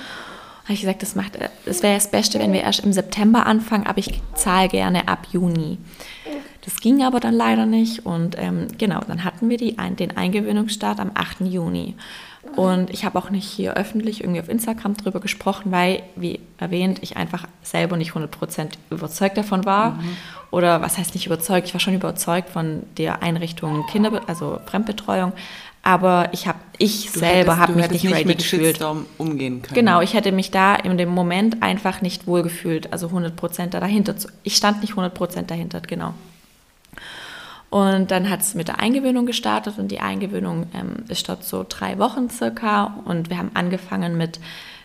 habe 0.65 0.75
ich 0.75 0.81
gesagt, 0.81 1.03
das, 1.03 1.15
macht, 1.15 1.39
das 1.65 1.83
wäre 1.83 1.95
das 1.95 2.11
Beste, 2.11 2.39
wenn 2.39 2.53
wir 2.53 2.63
erst 2.63 2.81
im 2.81 2.93
September 2.93 3.47
anfangen, 3.47 3.87
aber 3.87 3.99
ich 3.99 4.21
zahle 4.35 4.69
gerne 4.69 5.09
ab 5.09 5.27
Juni. 5.33 5.79
Das 6.65 6.81
ging 6.81 7.03
aber 7.03 7.19
dann 7.19 7.35
leider 7.35 7.67
nicht 7.67 8.07
und 8.07 8.37
ähm, 8.39 8.69
genau, 8.79 9.01
dann 9.07 9.25
hatten 9.25 9.49
wir 9.49 9.57
die, 9.57 9.77
den 9.99 10.17
Eingewöhnungsstart 10.17 11.01
am 11.01 11.11
8. 11.15 11.41
Juni. 11.41 11.97
Und 12.57 12.91
ich 12.91 13.05
habe 13.05 13.19
auch 13.19 13.31
nicht 13.31 13.49
hier 13.49 13.75
öffentlich 13.75 14.21
irgendwie 14.21 14.41
auf 14.41 14.49
Instagram 14.49 14.97
drüber 14.97 15.21
gesprochen, 15.21 15.73
weil, 15.73 16.03
wie 16.17 16.41
erwähnt, 16.59 16.99
ich 17.03 17.17
einfach 17.17 17.47
selber 17.63 17.97
nicht 17.97 18.13
100% 18.13 18.73
überzeugt 18.91 19.37
davon 19.37 19.65
war. 19.65 19.93
Mhm. 19.93 20.17
Oder 20.51 20.83
was 20.83 20.99
heißt 20.99 21.15
nicht 21.15 21.27
überzeugt? 21.27 21.69
Ich 21.69 21.75
war 21.75 21.81
schon 21.81 21.95
überzeugt 21.95 22.51
von 22.51 22.83
der 22.99 23.23
Einrichtung 23.23 23.87
Kinder, 23.87 24.21
also 24.27 24.59
Fremdbetreuung, 24.67 25.33
aber 25.83 26.29
ich 26.33 26.47
habe 26.47 26.59
ich 26.79 27.11
du 27.13 27.19
selber 27.19 27.59
habe 27.59 27.73
mich 27.73 27.91
nicht, 27.91 28.05
nicht 28.05 28.15
ready 28.15 28.25
mit 28.25 28.39
gefühlt. 28.39 28.81
Umgehen 29.19 29.63
können. 29.63 29.75
Genau, 29.75 30.01
ich 30.01 30.15
hätte 30.15 30.33
mich 30.33 30.51
da 30.51 30.75
in 30.77 30.97
dem 30.97 31.09
Moment 31.09 31.63
einfach 31.63 32.03
nicht 32.03 32.27
wohl 32.27 32.43
gefühlt, 32.43 32.93
also 32.93 33.09
100% 33.09 33.67
dahinter. 33.67 34.17
Zu, 34.17 34.29
ich 34.45 34.57
stand 34.57 34.81
nicht 34.81 34.95
100% 34.95 35.43
dahinter, 35.43 35.81
genau. 35.81 36.15
Und 37.73 38.11
dann 38.11 38.29
hat 38.29 38.43
es 38.43 38.55
mit 38.55 38.69
der 38.69 38.81
Eingewöhnung 38.81 39.27
gestartet 39.27 39.79
und 39.79 39.89
die 39.89 40.01
Eingewöhnung 40.01 40.67
ähm, 40.75 41.05
ist 41.09 41.29
dort 41.29 41.43
so 41.43 41.65
drei 41.67 41.99
Wochen 41.99 42.29
circa 42.29 42.99
und 43.07 43.31
wir 43.31 43.39
haben 43.39 43.51
angefangen 43.55 44.19
mit, 44.19 44.41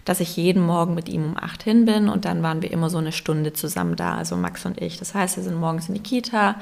dass 0.05 0.21
ich 0.21 0.37
jeden 0.37 0.65
Morgen 0.65 0.95
mit 0.95 1.09
ihm 1.09 1.25
um 1.25 1.37
acht 1.37 1.63
hin 1.63 1.83
bin 1.83 2.07
und 2.07 2.23
dann 2.23 2.43
waren 2.43 2.61
wir 2.61 2.71
immer 2.71 2.89
so 2.89 2.97
eine 2.97 3.11
Stunde 3.11 3.51
zusammen 3.51 3.97
da, 3.97 4.15
also 4.15 4.37
Max 4.37 4.65
und 4.65 4.81
ich. 4.81 4.97
Das 4.97 5.13
heißt, 5.13 5.35
wir 5.35 5.43
sind 5.43 5.59
morgens 5.59 5.89
in 5.89 5.95
die 5.95 5.99
Kita, 5.99 6.55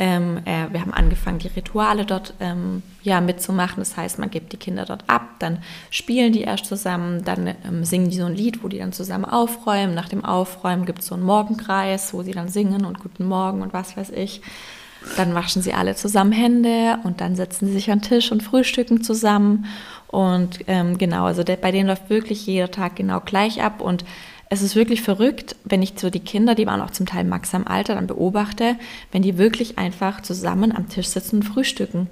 ähm, 0.00 0.38
äh, 0.46 0.72
wir 0.72 0.80
haben 0.80 0.94
angefangen, 0.94 1.40
die 1.40 1.48
Rituale 1.48 2.06
dort 2.06 2.32
ähm, 2.40 2.82
ja, 3.02 3.20
mitzumachen. 3.20 3.80
Das 3.80 3.98
heißt, 3.98 4.18
man 4.18 4.30
gibt 4.30 4.54
die 4.54 4.56
Kinder 4.56 4.86
dort 4.86 5.04
ab, 5.08 5.28
dann 5.40 5.58
spielen 5.90 6.32
die 6.32 6.40
erst 6.40 6.64
zusammen, 6.64 7.22
dann 7.22 7.48
ähm, 7.68 7.84
singen 7.84 8.08
die 8.08 8.16
so 8.16 8.24
ein 8.24 8.34
Lied, 8.34 8.64
wo 8.64 8.68
die 8.68 8.78
dann 8.78 8.94
zusammen 8.94 9.26
aufräumen. 9.26 9.94
Nach 9.94 10.08
dem 10.08 10.24
Aufräumen 10.24 10.86
gibt 10.86 11.00
es 11.00 11.08
so 11.08 11.14
einen 11.14 11.24
Morgenkreis, 11.24 12.14
wo 12.14 12.22
sie 12.22 12.32
dann 12.32 12.48
singen 12.48 12.86
und 12.86 13.00
Guten 13.00 13.26
Morgen 13.26 13.60
und 13.60 13.74
was 13.74 13.94
weiß 13.94 14.08
ich. 14.10 14.40
Dann 15.18 15.34
waschen 15.34 15.60
sie 15.60 15.74
alle 15.74 15.94
zusammen 15.94 16.32
Hände 16.32 16.98
und 17.04 17.20
dann 17.20 17.36
setzen 17.36 17.66
sie 17.66 17.74
sich 17.74 17.90
an 17.90 17.98
den 17.98 18.08
Tisch 18.08 18.32
und 18.32 18.42
frühstücken 18.42 19.02
zusammen. 19.02 19.66
Und 20.06 20.60
ähm, 20.66 20.96
genau, 20.96 21.26
also 21.26 21.44
der, 21.44 21.56
bei 21.56 21.72
denen 21.72 21.88
läuft 21.88 22.08
wirklich 22.08 22.46
jeder 22.46 22.70
Tag 22.70 22.96
genau 22.96 23.20
gleich 23.20 23.62
ab. 23.62 23.82
Und 23.82 24.06
es 24.52 24.62
ist 24.62 24.74
wirklich 24.74 25.00
verrückt, 25.00 25.54
wenn 25.64 25.80
ich 25.80 25.94
so 25.96 26.10
die 26.10 26.20
Kinder, 26.20 26.56
die 26.56 26.66
waren 26.66 26.80
auch 26.80 26.90
zum 26.90 27.06
Teil 27.06 27.24
Max 27.24 27.54
am 27.54 27.66
Alter, 27.66 27.94
dann 27.94 28.08
beobachte, 28.08 28.76
wenn 29.12 29.22
die 29.22 29.38
wirklich 29.38 29.78
einfach 29.78 30.22
zusammen 30.22 30.74
am 30.74 30.88
Tisch 30.88 31.06
sitzen 31.06 31.36
und 31.36 31.42
frühstücken. 31.44 32.08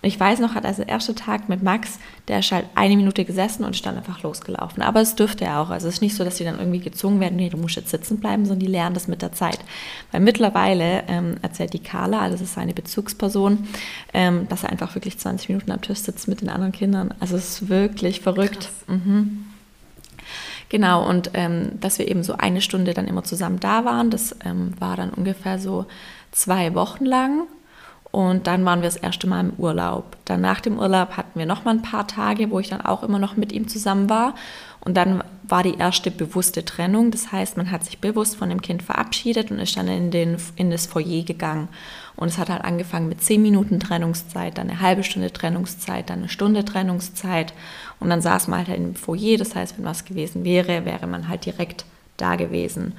Und 0.00 0.06
ich 0.06 0.20
weiß 0.20 0.38
noch, 0.40 0.54
hat 0.54 0.66
also 0.66 0.82
der 0.82 0.92
erste 0.92 1.14
Tag 1.14 1.48
mit 1.48 1.62
Max, 1.62 1.98
der 2.28 2.40
ist 2.40 2.52
halt 2.52 2.66
eine 2.74 2.94
Minute 2.94 3.24
gesessen 3.24 3.64
und 3.64 3.74
stand 3.74 3.96
einfach 3.96 4.22
losgelaufen. 4.22 4.82
Aber 4.82 5.00
es 5.00 5.16
dürfte 5.16 5.46
er 5.46 5.60
auch. 5.60 5.70
Also 5.70 5.88
es 5.88 5.94
ist 5.94 6.02
nicht 6.02 6.14
so, 6.14 6.24
dass 6.24 6.36
sie 6.36 6.44
dann 6.44 6.58
irgendwie 6.58 6.78
gezwungen 6.78 7.20
werden, 7.20 7.36
nee, 7.36 7.48
du 7.48 7.56
musst 7.56 7.76
jetzt 7.76 7.90
sitzen 7.90 8.20
bleiben, 8.20 8.44
sondern 8.44 8.60
die 8.60 8.70
lernen 8.70 8.94
das 8.94 9.08
mit 9.08 9.22
der 9.22 9.32
Zeit. 9.32 9.58
Weil 10.12 10.20
mittlerweile 10.20 11.04
ähm, 11.08 11.36
erzählt 11.40 11.72
die 11.72 11.82
Carla, 11.82 12.20
also 12.20 12.34
das 12.34 12.42
ist 12.42 12.54
seine 12.54 12.74
Bezugsperson, 12.74 13.66
ähm, 14.12 14.46
dass 14.50 14.62
er 14.62 14.70
einfach 14.70 14.94
wirklich 14.94 15.18
20 15.18 15.48
Minuten 15.48 15.72
am 15.72 15.80
Tisch 15.80 15.98
sitzt 16.00 16.28
mit 16.28 16.42
den 16.42 16.50
anderen 16.50 16.72
Kindern. 16.72 17.14
Also 17.18 17.36
es 17.36 17.62
ist 17.62 17.68
wirklich 17.70 18.20
verrückt. 18.20 18.68
Mhm. 18.86 19.46
Genau, 20.68 21.08
und 21.08 21.30
ähm, 21.34 21.80
dass 21.80 21.98
wir 21.98 22.08
eben 22.08 22.22
so 22.22 22.34
eine 22.34 22.60
Stunde 22.60 22.92
dann 22.92 23.08
immer 23.08 23.24
zusammen 23.24 23.58
da 23.60 23.84
waren, 23.84 24.10
das 24.10 24.36
ähm, 24.44 24.74
war 24.78 24.96
dann 24.96 25.10
ungefähr 25.10 25.58
so 25.58 25.86
zwei 26.30 26.74
Wochen 26.74 27.06
lang. 27.06 27.46
Und 28.10 28.46
dann 28.46 28.64
waren 28.64 28.80
wir 28.80 28.88
das 28.88 28.96
erste 28.96 29.26
Mal 29.26 29.40
im 29.40 29.52
Urlaub. 29.58 30.16
Dann 30.24 30.40
nach 30.40 30.60
dem 30.60 30.78
Urlaub 30.78 31.16
hatten 31.16 31.38
wir 31.38 31.44
noch 31.44 31.64
mal 31.64 31.72
ein 31.72 31.82
paar 31.82 32.06
Tage, 32.06 32.50
wo 32.50 32.58
ich 32.58 32.70
dann 32.70 32.80
auch 32.80 33.02
immer 33.02 33.18
noch 33.18 33.36
mit 33.36 33.52
ihm 33.52 33.68
zusammen 33.68 34.08
war. 34.08 34.34
Und 34.80 34.96
dann 34.96 35.22
war 35.42 35.62
die 35.62 35.76
erste 35.76 36.10
bewusste 36.10 36.64
Trennung. 36.64 37.10
Das 37.10 37.32
heißt, 37.32 37.58
man 37.58 37.70
hat 37.70 37.84
sich 37.84 37.98
bewusst 37.98 38.36
von 38.36 38.48
dem 38.48 38.62
Kind 38.62 38.82
verabschiedet 38.82 39.50
und 39.50 39.58
ist 39.58 39.76
dann 39.76 39.88
in, 39.88 40.10
den, 40.10 40.38
in 40.56 40.70
das 40.70 40.86
Foyer 40.86 41.22
gegangen. 41.22 41.68
Und 42.16 42.28
es 42.28 42.38
hat 42.38 42.48
halt 42.48 42.64
angefangen 42.64 43.08
mit 43.08 43.22
zehn 43.22 43.42
Minuten 43.42 43.78
Trennungszeit, 43.78 44.56
dann 44.56 44.70
eine 44.70 44.80
halbe 44.80 45.04
Stunde 45.04 45.32
Trennungszeit, 45.32 46.08
dann 46.08 46.20
eine 46.20 46.28
Stunde 46.28 46.64
Trennungszeit. 46.64 47.52
Und 48.00 48.10
dann 48.10 48.20
saß 48.20 48.48
man 48.48 48.66
halt 48.66 48.76
im 48.76 48.94
Foyer. 48.94 49.38
Das 49.38 49.54
heißt, 49.54 49.76
wenn 49.76 49.84
was 49.84 50.04
gewesen 50.04 50.44
wäre, 50.44 50.84
wäre 50.84 51.06
man 51.06 51.28
halt 51.28 51.46
direkt 51.46 51.84
da 52.16 52.36
gewesen. 52.36 52.94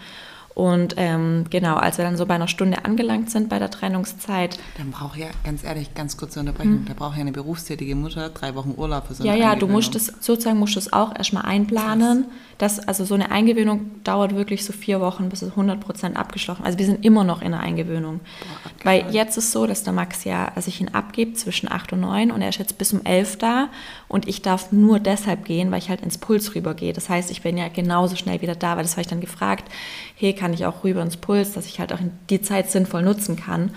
Und 0.56 0.96
ähm, 0.98 1.46
genau, 1.50 1.76
als 1.76 1.98
wir 1.98 2.06
dann 2.06 2.18
so 2.18 2.26
bei 2.26 2.36
einer 2.36 2.48
Stunde 2.48 2.84
angelangt 2.84 3.30
sind 3.32 3.48
bei 3.50 3.60
der 3.60 3.70
Trennungszeit. 3.70 4.60
Dann 4.78 4.92
braucht 4.92 5.18
ja, 5.18 5.28
ganz 5.44 5.64
ehrlich, 5.64 5.94
ganz 5.94 6.18
kurze 6.18 6.40
Unterbrechung, 6.40 6.80
hm. 6.80 6.86
da 6.86 6.94
braucht 6.94 7.16
ja 7.16 7.22
eine 7.22 7.32
berufstätige 7.32 7.96
Mutter 7.96 8.30
drei 8.30 8.56
Wochen 8.56 8.74
Urlaub 8.76 9.08
für 9.08 9.14
so 9.14 9.24
eine 9.24 9.38
Ja, 9.38 9.52
ja, 9.52 9.56
du 9.56 9.68
musst 9.68 9.96
es, 9.96 10.08
sozusagen 10.20 10.60
musst 10.60 10.76
du 10.76 10.80
es 10.80 10.92
auch 10.92 11.16
erstmal 11.16 11.46
einplanen. 11.46 12.26
Das, 12.58 12.80
also 12.80 13.06
so 13.06 13.14
eine 13.14 13.32
Eingewöhnung 13.32 14.04
dauert 14.04 14.36
wirklich 14.36 14.66
so 14.66 14.74
vier 14.74 15.00
Wochen, 15.00 15.30
bis 15.30 15.42
es 15.42 15.52
100 15.52 15.80
Prozent 15.80 16.18
abgeschlossen 16.18 16.66
Also 16.66 16.78
wir 16.78 16.86
sind 16.86 17.06
immer 17.06 17.24
noch 17.24 17.42
in 17.42 17.52
der 17.52 17.62
Eingewöhnung. 17.62 18.20
Boah, 18.20 18.72
Weil 18.84 19.06
jetzt 19.12 19.38
ist 19.38 19.54
so, 19.54 19.66
dass 19.66 19.84
der 19.84 19.94
Max 19.94 20.26
ja, 20.26 20.52
als 20.56 20.68
ich 20.68 20.82
ihn 20.82 20.90
abgebe, 20.90 21.34
zwischen 21.36 21.72
acht 21.72 21.94
und 21.94 22.02
neun 22.02 22.32
und 22.32 22.42
er 22.42 22.50
ist 22.50 22.60
jetzt 22.60 22.78
bis 22.78 22.92
um 22.92 23.06
elf 23.06 23.38
da 23.38 23.70
und 24.10 24.28
ich 24.28 24.42
darf 24.42 24.74
nur 24.74 25.00
deshalb 25.00 25.46
gehen, 25.46 25.72
weil 25.72 25.80
ich 25.80 25.90
halt 25.90 26.02
ins 26.02 26.18
Puls 26.18 26.54
rübergehe. 26.54 26.92
Das 26.92 27.08
heißt, 27.08 27.32
ich 27.32 27.44
bin 27.44 27.58
ja 27.58 27.70
genauso 27.70 28.18
schnell 28.18 28.42
wieder 28.42 28.56
da, 28.56 28.76
weil 28.76 28.84
das 28.84 28.94
habe 28.94 29.02
ich 29.02 29.08
dann 29.08 29.22
gefragt, 29.22 29.72
hey, 30.20 30.34
kann 30.34 30.54
ich 30.54 30.66
auch 30.66 30.84
rüber 30.84 31.02
ins 31.02 31.16
Puls, 31.16 31.54
dass 31.54 31.66
ich 31.66 31.80
halt 31.80 31.94
auch 31.94 32.00
die 32.30 32.42
Zeit 32.42 32.70
sinnvoll 32.70 33.04
nutzen 33.04 33.38
kann. 33.38 33.72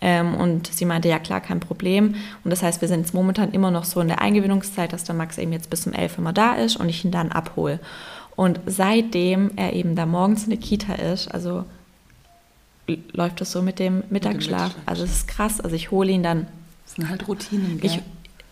Ähm, 0.00 0.34
und 0.34 0.68
sie 0.68 0.84
meinte, 0.84 1.08
ja 1.08 1.18
klar, 1.18 1.40
kein 1.40 1.58
Problem. 1.58 2.14
Und 2.44 2.50
das 2.50 2.62
heißt, 2.62 2.80
wir 2.80 2.88
sind 2.88 3.00
jetzt 3.00 3.12
momentan 3.12 3.50
immer 3.50 3.72
noch 3.72 3.84
so 3.84 4.00
in 4.00 4.08
der 4.08 4.22
Eingewöhnungszeit, 4.22 4.92
dass 4.92 5.04
der 5.04 5.16
Max 5.16 5.36
eben 5.36 5.52
jetzt 5.52 5.68
bis 5.68 5.86
um 5.86 5.92
elf 5.92 6.16
immer 6.16 6.32
da 6.32 6.54
ist 6.54 6.76
und 6.76 6.88
ich 6.88 7.04
ihn 7.04 7.10
dann 7.10 7.32
abhole. 7.32 7.80
Und 8.36 8.60
seitdem 8.66 9.50
er 9.56 9.72
eben 9.74 9.96
da 9.96 10.06
morgens 10.06 10.44
in 10.44 10.50
der 10.50 10.60
Kita 10.60 10.94
ist, 10.94 11.28
also 11.28 11.64
läuft 13.12 13.40
das 13.40 13.50
so 13.50 13.60
mit 13.60 13.78
dem 13.78 14.04
Mittagsschlaf. 14.10 14.68
Mit 14.68 14.76
dem 14.76 14.88
also 14.88 15.04
es 15.04 15.10
ist 15.10 15.28
krass. 15.28 15.60
Also 15.60 15.74
ich 15.74 15.90
hole 15.90 16.10
ihn 16.10 16.22
dann. 16.22 16.46
Das 16.86 16.94
sind 16.94 17.08
halt 17.08 17.26
Routinen, 17.26 17.80
gell? 17.80 17.90
Ich, 17.90 18.00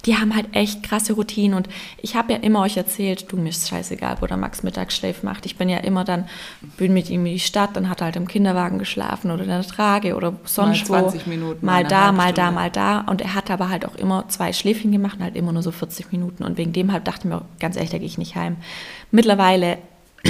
die 0.06 0.16
haben 0.16 0.34
halt 0.34 0.46
echt 0.52 0.82
krasse 0.82 1.12
Routinen 1.14 1.56
und 1.56 1.68
ich 2.00 2.14
habe 2.14 2.32
ja 2.32 2.38
immer 2.38 2.60
euch 2.60 2.76
erzählt, 2.76 3.30
du 3.30 3.36
mir 3.36 3.48
ist 3.48 3.68
scheißegal, 3.68 4.18
wo 4.20 4.26
der 4.26 4.36
Max 4.36 4.62
Mittagsschläf 4.62 5.22
macht. 5.22 5.44
Ich 5.46 5.56
bin 5.56 5.68
ja 5.68 5.78
immer 5.78 6.04
dann, 6.04 6.28
bin 6.76 6.94
mit 6.94 7.10
ihm 7.10 7.26
in 7.26 7.32
die 7.32 7.40
Stadt, 7.40 7.70
dann 7.74 7.88
hat 7.88 8.00
er 8.00 8.06
halt 8.06 8.16
im 8.16 8.28
Kinderwagen 8.28 8.78
geschlafen 8.78 9.30
oder 9.30 9.42
in 9.42 9.48
der 9.48 9.62
Trage 9.62 10.14
oder 10.14 10.34
sonst 10.44 10.88
mal 10.88 11.00
20 11.02 11.26
wo. 11.26 11.30
Minuten, 11.30 11.66
mal 11.66 11.84
da, 11.84 12.12
mal 12.12 12.32
da, 12.32 12.50
mal 12.50 12.70
da 12.70 13.00
und 13.00 13.20
er 13.20 13.34
hat 13.34 13.50
aber 13.50 13.68
halt 13.68 13.84
auch 13.86 13.96
immer 13.96 14.28
zwei 14.28 14.52
Schläfchen 14.52 14.92
gemacht 14.92 15.16
und 15.16 15.24
halt 15.24 15.36
immer 15.36 15.52
nur 15.52 15.62
so 15.62 15.72
40 15.72 16.12
Minuten 16.12 16.44
und 16.44 16.58
wegen 16.58 16.72
dem 16.72 16.92
halt 16.92 17.06
dachte 17.06 17.26
ich 17.26 17.34
mir, 17.34 17.42
ganz 17.58 17.76
ehrlich, 17.76 17.90
da 17.90 17.98
gehe 17.98 18.06
ich 18.06 18.18
nicht 18.18 18.36
heim. 18.36 18.56
Mittlerweile 19.10 19.78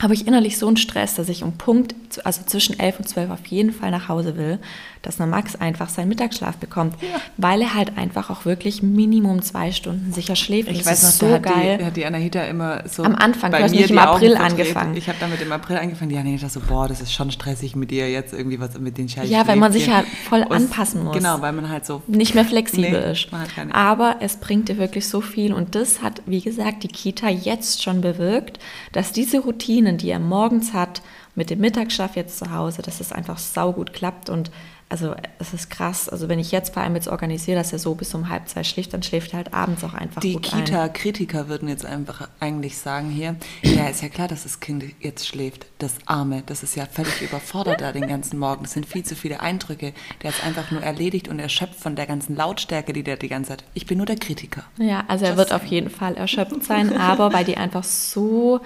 habe 0.00 0.14
ich 0.14 0.26
innerlich 0.26 0.56
so 0.56 0.66
einen 0.66 0.78
Stress, 0.78 1.14
dass 1.14 1.28
ich 1.28 1.42
um 1.42 1.52
Punkt, 1.58 1.94
also 2.24 2.42
zwischen 2.44 2.78
11 2.78 3.00
und 3.00 3.08
12 3.08 3.30
auf 3.30 3.46
jeden 3.46 3.72
Fall 3.72 3.90
nach 3.90 4.08
Hause 4.08 4.36
will, 4.36 4.58
dass 5.02 5.16
der 5.16 5.26
Max 5.26 5.56
einfach 5.56 5.88
seinen 5.88 6.08
Mittagsschlaf 6.08 6.56
bekommt, 6.56 6.94
ja. 7.00 7.20
weil 7.36 7.62
er 7.62 7.74
halt 7.74 7.96
einfach 7.96 8.28
auch 8.30 8.44
wirklich 8.44 8.82
Minimum 8.82 9.40
zwei 9.42 9.72
Stunden 9.72 10.12
sicher 10.12 10.36
schläft. 10.36 10.70
Ich 10.70 10.84
weiß 10.84 11.02
noch, 11.02 11.10
so 11.10 11.34
hat 11.34 11.42
geil. 11.42 11.78
Die, 11.78 11.84
hat 11.84 11.96
die 11.96 12.04
Anahita 12.04 12.42
immer 12.42 12.84
so 12.86 13.02
Am 13.04 13.14
Anfang, 13.14 13.50
bei 13.50 13.62
du 13.62 13.70
nicht 13.70 13.90
im 13.90 13.98
April 13.98 14.36
angefangen. 14.36 14.96
Ich 14.96 15.08
habe 15.08 15.18
damit 15.18 15.40
im 15.40 15.50
April 15.52 15.78
angefangen, 15.78 16.10
die 16.10 16.18
Anahita 16.18 16.48
so, 16.48 16.60
boah, 16.60 16.86
das 16.86 17.00
ist 17.00 17.12
schon 17.12 17.30
stressig 17.30 17.76
mit 17.76 17.90
dir 17.90 18.10
jetzt 18.10 18.34
irgendwie 18.34 18.60
was 18.60 18.78
mit 18.78 18.98
den 18.98 19.08
Scheiß. 19.08 19.30
Ja, 19.30 19.46
weil 19.46 19.56
man 19.56 19.72
sich 19.72 19.90
halt 19.90 20.06
voll 20.28 20.42
und 20.42 20.52
anpassen 20.52 21.04
muss. 21.04 21.16
Genau, 21.16 21.40
weil 21.40 21.52
man 21.52 21.68
halt 21.70 21.86
so 21.86 22.02
nicht 22.06 22.34
mehr 22.34 22.44
flexibel 22.44 22.90
nee, 22.90 23.12
ist. 23.12 23.28
Aber 23.72 24.16
es 24.20 24.36
bringt 24.36 24.68
dir 24.68 24.76
wirklich 24.76 25.08
so 25.08 25.20
viel 25.20 25.52
und 25.52 25.74
das 25.74 26.02
hat, 26.02 26.22
wie 26.26 26.40
gesagt, 26.40 26.82
die 26.82 26.88
Kita 26.88 27.28
jetzt 27.28 27.82
schon 27.82 28.02
bewirkt, 28.02 28.58
dass 28.92 29.12
diese 29.12 29.40
Routinen, 29.40 29.96
die 29.96 30.10
er 30.10 30.18
morgens 30.18 30.74
hat, 30.74 31.00
mit 31.34 31.50
dem 31.50 31.60
Mittagsschlaf 31.60 32.16
jetzt 32.16 32.38
zu 32.38 32.52
Hause, 32.52 32.82
dass 32.82 33.00
es 33.00 33.12
einfach 33.12 33.38
saugut 33.38 33.92
klappt 33.92 34.28
und 34.28 34.50
also 34.90 35.14
es 35.38 35.54
ist 35.54 35.70
krass. 35.70 36.08
Also 36.08 36.28
wenn 36.28 36.40
ich 36.40 36.50
jetzt 36.50 36.74
vor 36.74 36.82
allem 36.82 36.96
jetzt 36.96 37.08
organisiere, 37.08 37.56
dass 37.56 37.72
er 37.72 37.78
so 37.78 37.94
bis 37.94 38.12
um 38.12 38.28
halb 38.28 38.48
zwei 38.48 38.64
schläft, 38.64 38.92
dann 38.92 39.02
schläft 39.02 39.32
er 39.32 39.38
halt 39.38 39.54
abends 39.54 39.84
auch 39.84 39.94
einfach 39.94 40.20
Die 40.20 40.36
Kita-Kritiker 40.36 41.48
würden 41.48 41.68
jetzt 41.68 41.86
einfach 41.86 42.28
eigentlich 42.40 42.76
sagen 42.76 43.08
hier, 43.08 43.36
ja, 43.62 43.88
ist 43.88 44.02
ja 44.02 44.08
klar, 44.08 44.26
dass 44.26 44.42
das 44.42 44.58
Kind 44.58 44.84
jetzt 44.98 45.26
schläft. 45.28 45.66
Das 45.78 45.94
Arme, 46.06 46.42
das 46.44 46.64
ist 46.64 46.74
ja 46.74 46.86
völlig 46.86 47.22
überfordert 47.22 47.80
da 47.80 47.92
den 47.92 48.08
ganzen 48.08 48.38
Morgen. 48.38 48.64
Das 48.64 48.72
sind 48.72 48.84
viel 48.84 49.04
zu 49.04 49.14
viele 49.14 49.40
Eindrücke. 49.40 49.92
Der 50.22 50.30
ist 50.30 50.44
einfach 50.44 50.72
nur 50.72 50.82
erledigt 50.82 51.28
und 51.28 51.38
erschöpft 51.38 51.78
von 51.78 51.94
der 51.94 52.06
ganzen 52.06 52.34
Lautstärke, 52.34 52.92
die 52.92 53.04
der 53.04 53.16
die 53.16 53.28
ganze 53.28 53.50
Zeit... 53.50 53.64
Ich 53.74 53.86
bin 53.86 53.96
nur 53.96 54.06
der 54.06 54.16
Kritiker. 54.16 54.64
Ja, 54.76 55.04
also 55.06 55.24
er 55.24 55.36
wird 55.36 55.52
auf 55.52 55.64
jeden 55.66 55.90
Fall 55.90 56.16
erschöpft 56.16 56.64
sein, 56.64 56.96
aber 56.96 57.32
weil 57.32 57.44
die 57.44 57.56
einfach 57.56 57.84
so 57.84 58.60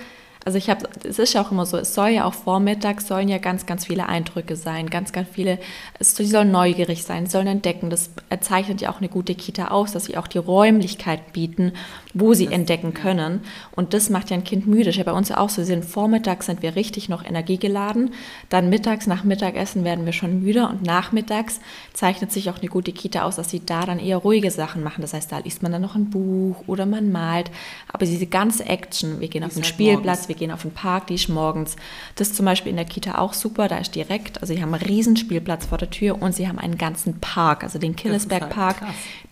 also 0.45 0.59
ich 0.59 0.69
habe, 0.69 0.89
es 1.05 1.19
ist 1.19 1.33
ja 1.33 1.43
auch 1.43 1.51
immer 1.51 1.65
so, 1.65 1.79
es 1.79 1.95
soll 1.95 2.09
ja 2.09 2.25
auch 2.25 2.35
vormittags, 2.35 3.07
sollen 3.07 3.29
ja 3.29 3.39
ganz, 3.39 3.65
ganz 3.65 3.87
viele 3.87 4.09
Eindrücke 4.09 4.57
sein, 4.57 4.91
ganz, 4.91 5.13
ganz 5.13 5.29
viele, 5.31 5.59
es, 5.99 6.15
die 6.15 6.27
sollen 6.27 6.51
neugierig 6.51 7.05
sein, 7.05 7.27
sollen 7.27 7.47
entdecken. 7.47 7.89
Das 7.89 8.11
zeichnet 8.41 8.81
ja 8.83 8.91
auch 8.91 8.99
eine 8.99 9.09
gute 9.09 9.35
Kita 9.35 9.69
aus, 9.69 9.93
dass 9.93 10.05
sie 10.05 10.19
auch 10.19 10.27
die 10.27 10.39
Räumlichkeit 10.39 11.33
bieten, 11.33 11.73
wo 12.15 12.33
sie 12.33 12.47
entdecken 12.47 12.95
können. 12.95 13.41
Und 13.73 13.93
das 13.93 14.09
macht 14.09 14.31
ja 14.31 14.37
ein 14.37 14.45
Kind 14.45 14.67
müde. 14.67 14.85
Das 14.85 14.95
ist 14.95 14.99
ja 14.99 15.05
bei 15.05 15.13
uns 15.13 15.29
ja 15.29 15.39
auch 15.39 15.51
so, 15.51 15.59
wir 15.59 15.67
sind 15.67 15.85
vormittags 15.85 16.47
sind 16.47 16.63
wir 16.63 16.77
richtig 16.77 17.09
noch 17.09 17.25
energiegeladen, 17.25 18.13
dann 18.49 18.69
mittags, 18.71 19.07
nach 19.07 19.25
Mittagessen 19.25 19.85
werden 19.85 20.07
wir 20.07 20.13
schon 20.13 20.43
müde 20.43 20.69
und 20.69 20.83
nachmittags 20.83 21.61
zeichnet 21.93 22.33
sich 22.33 22.51
auch 22.51 22.59
eine 22.59 22.69
gute 22.69 22.93
Kita 22.93 23.23
aus, 23.23 23.37
dass 23.37 23.51
sie 23.51 23.65
da 23.65 23.85
dann 23.85 23.99
eher 23.99 24.19
ruhige 24.19 24.51
Sachen 24.51 24.83
machen. 24.83 25.03
Das 25.03 25.13
heißt, 25.13 25.31
da 25.31 25.39
liest 25.39 25.63
man 25.63 25.73
dann 25.73 25.83
noch 25.83 25.97
ein 25.97 26.11
Buch 26.11 26.65
oder 26.67 26.87
man 26.87 27.11
malt. 27.11 27.51
Aber 27.93 28.07
diese 28.07 28.27
ganze 28.27 28.65
Action, 28.67 29.21
wir 29.21 29.29
gehen 29.29 29.45
auf 29.45 29.55
den 29.55 29.63
halt 29.63 29.67
Spielplatz, 29.67 30.29
wir 30.29 30.35
gehen 30.35 30.51
auf 30.51 30.63
den 30.63 30.73
Park, 30.73 31.09
die 31.09 31.15
ist 31.15 31.29
morgens. 31.29 31.77
Das 32.15 32.29
ist 32.29 32.37
zum 32.37 32.47
Beispiel 32.47 32.71
in 32.71 32.77
der 32.77 32.85
Kita 32.85 33.19
auch 33.19 33.33
super, 33.33 33.69
da 33.69 33.79
ist 33.79 33.95
direkt, 33.95 34.41
also 34.41 34.55
sie 34.55 34.63
haben 34.63 34.73
einen 34.75 34.85
riesen 34.85 35.17
Spielplatz 35.17 35.67
vor 35.67 35.79
der 35.79 35.91
Tür 35.91 36.21
und 36.21 36.35
sie 36.35 36.49
haben 36.49 36.59
einen 36.59 36.79
ganzen 36.79 37.21
Park, 37.21 37.65
also 37.65 37.79
den 37.79 37.97
Killesberg 37.97 38.43
halt 38.43 38.53
Park, 38.53 38.77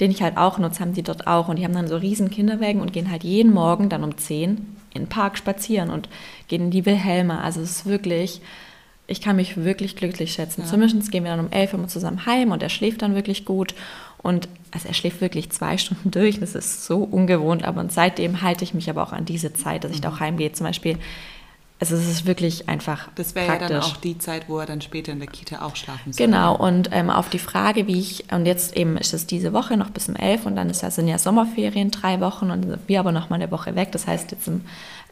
den 0.01 0.11
ich 0.11 0.23
halt 0.23 0.37
auch 0.37 0.59
nutze, 0.59 0.81
haben 0.81 0.95
die 0.95 1.03
dort 1.03 1.27
auch. 1.27 1.49
Und 1.49 1.57
die 1.57 1.65
haben 1.65 1.75
dann 1.75 1.89
so 1.89 1.97
riesen 1.97 2.31
Kinderwägen 2.31 2.72
und 2.81 2.93
gehen 2.93 3.11
halt 3.11 3.25
jeden 3.25 3.53
Morgen 3.53 3.89
dann 3.89 4.05
um 4.05 4.17
10 4.17 4.49
in 4.95 5.03
den 5.03 5.09
Park 5.09 5.39
spazieren 5.39 5.91
und 5.91 6.09
gehen 6.49 6.63
in 6.63 6.71
die 6.71 6.87
Wilhelme. 6.87 7.41
Also 7.41 7.61
es 7.61 7.71
ist 7.71 7.87
wirklich 7.87 8.41
ich 9.07 9.21
kann 9.21 9.37
mich 9.37 9.57
wirklich 9.57 9.97
glücklich 9.97 10.33
schätzen. 10.33 10.63
Ja. 10.63 10.67
Zumindest 10.67 11.11
gehen 11.11 11.25
wir 11.25 11.31
dann 11.33 11.47
um 11.47 11.53
elf 11.53 11.75
immer 11.75 11.89
zusammen 11.89 12.25
heim 12.25 12.51
und 12.53 12.63
er 12.63 12.69
schläft 12.69 13.03
dann 13.03 13.15
wirklich 13.15 13.45
gut. 13.45 13.75
Und 14.23 14.49
also 14.71 14.89
er 14.89 14.95
schläft 14.95 15.21
wirklich 15.21 15.51
zwei 15.51 15.77
Stunden 15.79 16.11
durch. 16.11 16.41
Das 16.41 16.55
ist 16.55 16.85
so 16.87 16.99
ungewohnt. 16.99 17.65
Aber 17.65 17.85
seitdem 17.89 18.43
halte 18.43 18.65
ich 18.65 18.75
mich 18.75 18.89
aber 18.89 19.03
auch 19.03 19.13
an 19.13 19.25
diese 19.25 19.53
Zeit, 19.53 19.85
dass 19.85 19.93
ich 19.93 20.01
da 20.01 20.09
auch 20.09 20.15
mhm. 20.15 20.21
heimgehe. 20.21 20.53
Zum 20.53 20.67
Beispiel, 20.67 20.99
also 21.83 21.97
es 21.97 22.09
ist 22.09 22.27
wirklich 22.27 22.69
einfach. 22.69 23.09
Das 23.17 23.35
wäre 23.35 23.49
ja 23.49 23.59
dann 23.59 23.81
auch 23.81 23.97
die 23.97 24.17
Zeit, 24.17 24.49
wo 24.49 24.61
er 24.61 24.67
dann 24.67 24.81
später 24.81 25.11
in 25.11 25.19
der 25.19 25.27
Kita 25.27 25.63
auch 25.63 25.75
schlafen 25.75 26.13
soll. 26.13 26.27
Genau, 26.27 26.55
und 26.55 26.91
ähm, 26.93 27.11
auf 27.11 27.29
die 27.29 27.41
Frage, 27.41 27.89
wie 27.89 27.99
ich, 27.99 28.33
und 28.33 28.47
jetzt 28.47 28.77
eben 28.77 28.97
ist 28.97 29.13
es 29.13 29.27
diese 29.27 29.53
Woche 29.53 29.77
noch 29.77 29.91
bis 29.91 30.09
um 30.09 30.15
elf 30.15 30.47
und 30.47 30.55
dann 30.55 30.71
ist 30.71 30.83
ja, 30.83 30.93
sind 30.93 31.09
ja 31.09 31.19
Sommerferien 31.19 31.91
drei 31.91 32.21
Wochen 32.21 32.53
und 32.53 32.79
wir 32.87 33.01
aber 33.01 33.11
noch 33.11 33.31
mal 33.31 33.35
eine 33.35 33.51
Woche 33.51 33.75
weg. 33.75 33.91
Das 33.91 34.07
heißt, 34.07 34.31
jetzt 34.31 34.47
im 34.47 34.61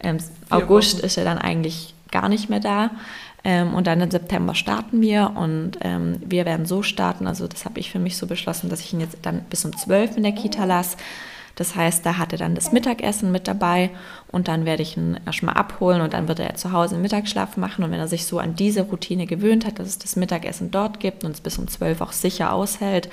ähm, 0.01 0.19
August 0.49 0.99
Wochen. 0.99 1.07
ist 1.07 1.19
er 1.19 1.25
dann 1.25 1.39
eigentlich 1.39 1.93
gar 2.13 2.29
nicht 2.29 2.49
mehr 2.49 2.61
da. 2.61 2.91
Ähm, 3.43 3.75
und 3.75 3.89
dann 3.89 4.01
im 4.01 4.13
September 4.13 4.55
starten 4.55 5.01
wir 5.01 5.33
und 5.35 5.73
ähm, 5.81 6.19
wir 6.25 6.47
werden 6.47 6.67
so 6.67 6.85
starten, 6.85 7.27
also 7.27 7.49
das 7.49 7.65
habe 7.65 7.81
ich 7.81 7.91
für 7.91 7.99
mich 7.99 8.17
so 8.17 8.29
beschlossen, 8.29 8.71
dass 8.71 8.79
ich 8.79 8.93
ihn 8.93 9.01
jetzt 9.01 9.19
dann 9.23 9.43
bis 9.51 9.65
um 9.65 9.77
12 9.77 10.19
in 10.19 10.23
der 10.23 10.33
Kita 10.33 10.67
lasse. 10.67 10.99
Das 11.61 11.77
heißt, 11.77 12.07
da 12.07 12.17
hat 12.17 12.33
er 12.33 12.39
dann 12.39 12.55
das 12.55 12.73
Mittagessen 12.73 13.33
mit 13.33 13.47
dabei 13.47 13.91
und 14.33 14.49
dann 14.49 14.65
werde 14.65 14.81
ich 14.83 14.97
ihn 14.97 15.21
erstmal 15.27 15.57
abholen 15.57 16.01
und 16.01 16.15
dann 16.15 16.27
wird 16.27 16.41
er 16.41 16.55
zu 16.55 16.73
Hause 16.73 16.97
Mittagsschlaf 16.97 17.59
machen. 17.59 17.85
Und 17.85 17.91
wenn 17.91 18.01
er 18.01 18.09
sich 18.09 18.25
so 18.25 18.39
an 18.39 18.55
diese 18.55 18.81
Routine 18.81 19.27
gewöhnt 19.27 19.67
hat, 19.67 19.79
dass 19.79 19.87
es 19.87 19.99
das 19.99 20.17
Mittagessen 20.17 20.71
dort 20.71 21.01
gibt 21.01 21.23
und 21.23 21.33
es 21.33 21.43
bis 21.43 21.59
um 21.59 21.69
12 21.69 22.01
auch 22.01 22.13
sicher 22.13 22.55
aushält, 22.55 23.11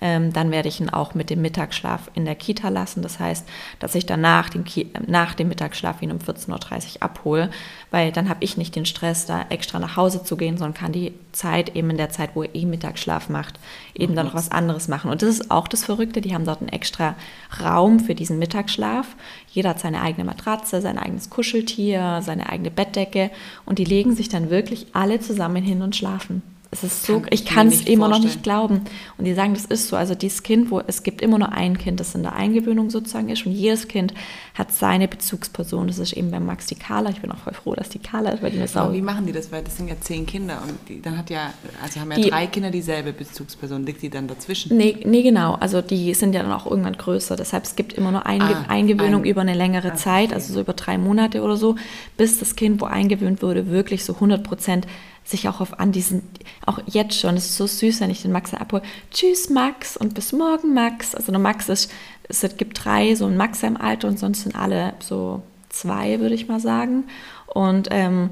Ähm, 0.00 0.32
dann 0.32 0.50
werde 0.50 0.68
ich 0.68 0.80
ihn 0.80 0.90
auch 0.90 1.14
mit 1.14 1.30
dem 1.30 1.40
Mittagsschlaf 1.40 2.10
in 2.14 2.24
der 2.24 2.34
Kita 2.34 2.68
lassen. 2.68 3.02
Das 3.02 3.18
heißt, 3.18 3.46
dass 3.78 3.94
ich 3.94 4.04
danach 4.04 4.50
dem, 4.50 4.64
nach 5.06 5.34
dem 5.34 5.48
Mittagsschlaf 5.48 6.02
ihn 6.02 6.12
um 6.12 6.18
14.30 6.18 6.96
Uhr 6.96 7.02
abhole, 7.02 7.50
weil 7.90 8.12
dann 8.12 8.28
habe 8.28 8.44
ich 8.44 8.56
nicht 8.56 8.76
den 8.76 8.84
Stress, 8.84 9.26
da 9.26 9.46
extra 9.48 9.78
nach 9.78 9.96
Hause 9.96 10.22
zu 10.22 10.36
gehen, 10.36 10.58
sondern 10.58 10.74
kann 10.74 10.92
die 10.92 11.14
Zeit 11.32 11.74
eben 11.76 11.90
in 11.90 11.96
der 11.96 12.10
Zeit, 12.10 12.30
wo 12.34 12.42
er 12.42 12.54
eh 12.54 12.66
Mittagsschlaf 12.66 13.28
macht, 13.28 13.58
eben 13.94 14.14
dann 14.14 14.26
noch 14.26 14.34
was 14.34 14.50
anderes 14.50 14.88
machen. 14.88 15.10
Und 15.10 15.22
das 15.22 15.30
ist 15.30 15.50
auch 15.50 15.68
das 15.68 15.84
Verrückte, 15.84 16.20
die 16.20 16.34
haben 16.34 16.44
dort 16.44 16.60
einen 16.60 16.68
extra 16.68 17.14
Raum 17.62 18.00
für 18.00 18.14
diesen 18.14 18.38
Mittagsschlaf. 18.38 19.16
Jeder 19.48 19.70
hat 19.70 19.80
seine 19.80 20.02
eigene 20.02 20.24
Matratze, 20.24 20.82
sein 20.82 20.98
eigenes 20.98 21.30
Kuscheltier, 21.30 22.20
seine 22.22 22.50
eigene 22.50 22.70
Bettdecke 22.70 23.30
und 23.64 23.78
die 23.78 23.84
legen 23.84 24.14
sich 24.14 24.28
dann 24.28 24.50
wirklich 24.50 24.88
alle 24.92 25.20
zusammen 25.20 25.62
hin 25.62 25.80
und 25.82 25.96
schlafen. 25.96 26.42
Es 26.70 26.82
ist 26.82 27.06
so, 27.06 27.20
kann 27.20 27.28
ich 27.30 27.44
kann 27.44 27.68
es 27.68 27.82
immer 27.82 28.06
vorstellen. 28.06 28.10
noch 28.10 28.18
nicht 28.20 28.42
glauben. 28.42 28.80
Und 29.18 29.24
die 29.24 29.34
sagen, 29.34 29.54
das 29.54 29.64
ist 29.64 29.88
so. 29.88 29.96
Also 29.96 30.14
dieses 30.14 30.42
Kind, 30.42 30.70
wo 30.70 30.80
es 30.80 31.02
gibt 31.02 31.22
immer 31.22 31.38
nur 31.38 31.52
ein 31.52 31.78
Kind, 31.78 32.00
das 32.00 32.14
in 32.14 32.22
der 32.22 32.34
Eingewöhnung 32.34 32.90
sozusagen 32.90 33.28
ist. 33.28 33.46
Und 33.46 33.52
jedes 33.52 33.88
Kind 33.88 34.12
hat 34.54 34.72
seine 34.72 35.08
Bezugsperson. 35.08 35.86
Das 35.86 35.98
ist 35.98 36.12
eben 36.12 36.30
bei 36.30 36.40
Max 36.40 36.66
die 36.66 36.74
Carla. 36.74 37.10
Ich 37.10 37.20
bin 37.20 37.30
auch 37.30 37.38
voll 37.38 37.54
froh, 37.54 37.74
dass 37.74 37.88
die 37.88 37.98
Carla 37.98 38.30
ist, 38.30 38.42
weil 38.42 38.50
die 38.50 38.58
mir 38.58 38.68
sau. 38.68 38.92
Wie 38.92 39.00
machen 39.00 39.26
die 39.26 39.32
das? 39.32 39.52
Weil 39.52 39.62
das 39.62 39.76
sind 39.76 39.88
ja 39.88 39.94
zehn 40.00 40.26
Kinder 40.26 40.60
und 40.62 40.76
die, 40.88 41.00
dann 41.00 41.16
hat 41.16 41.30
ja, 41.30 41.52
also 41.82 42.00
haben 42.00 42.10
ja 42.10 42.16
die, 42.16 42.30
drei 42.30 42.46
Kinder 42.46 42.70
dieselbe 42.70 43.12
Bezugsperson. 43.12 43.86
Liegt 43.86 44.02
die 44.02 44.10
dann 44.10 44.26
dazwischen? 44.26 44.76
Nee, 44.76 44.98
nee, 45.04 45.22
genau. 45.22 45.54
Also 45.54 45.82
die 45.82 46.14
sind 46.14 46.34
ja 46.34 46.42
dann 46.42 46.52
auch 46.52 46.66
irgendwann 46.66 46.96
größer. 46.96 47.36
Deshalb 47.36 47.64
es 47.64 47.76
gibt 47.76 47.92
immer 47.92 48.10
nur 48.10 48.26
Einge 48.26 48.44
ah, 48.44 48.64
Eingewöhnung 48.68 49.22
ein, 49.22 49.26
über 49.28 49.40
eine 49.40 49.54
längere 49.54 49.92
ah, 49.92 49.96
Zeit, 49.96 50.32
also 50.32 50.52
so 50.52 50.60
über 50.60 50.72
drei 50.72 50.98
Monate 50.98 51.42
oder 51.42 51.56
so, 51.56 51.76
bis 52.16 52.38
das 52.38 52.56
Kind, 52.56 52.80
wo 52.80 52.86
eingewöhnt 52.86 53.42
wurde, 53.42 53.70
wirklich 53.70 54.04
so 54.04 54.14
100 54.14 54.42
Prozent 54.42 54.86
sich 55.26 55.48
auch 55.48 55.60
auf 55.60 55.78
an 55.80 55.92
diesen, 55.92 56.22
auch 56.64 56.78
jetzt 56.86 57.18
schon, 57.18 57.36
es 57.36 57.46
ist 57.46 57.56
so 57.56 57.66
süß, 57.66 58.00
wenn 58.00 58.10
ich 58.10 58.22
den 58.22 58.32
Max 58.32 58.54
abhole. 58.54 58.82
Tschüss 59.10 59.50
Max 59.50 59.96
und 59.96 60.14
bis 60.14 60.32
morgen 60.32 60.72
Max. 60.72 61.14
Also 61.14 61.32
der 61.32 61.40
Max 61.40 61.68
ist, 61.68 61.90
es 62.28 62.56
gibt 62.56 62.84
drei, 62.84 63.14
so 63.14 63.26
ein 63.26 63.36
Max 63.36 63.62
im 63.62 63.76
Alter 63.76 64.08
und 64.08 64.18
sonst 64.18 64.42
sind 64.42 64.54
alle 64.54 64.94
so 65.00 65.42
zwei, 65.68 66.20
würde 66.20 66.34
ich 66.34 66.48
mal 66.48 66.60
sagen. 66.60 67.04
Und 67.46 67.88
ähm, 67.90 68.30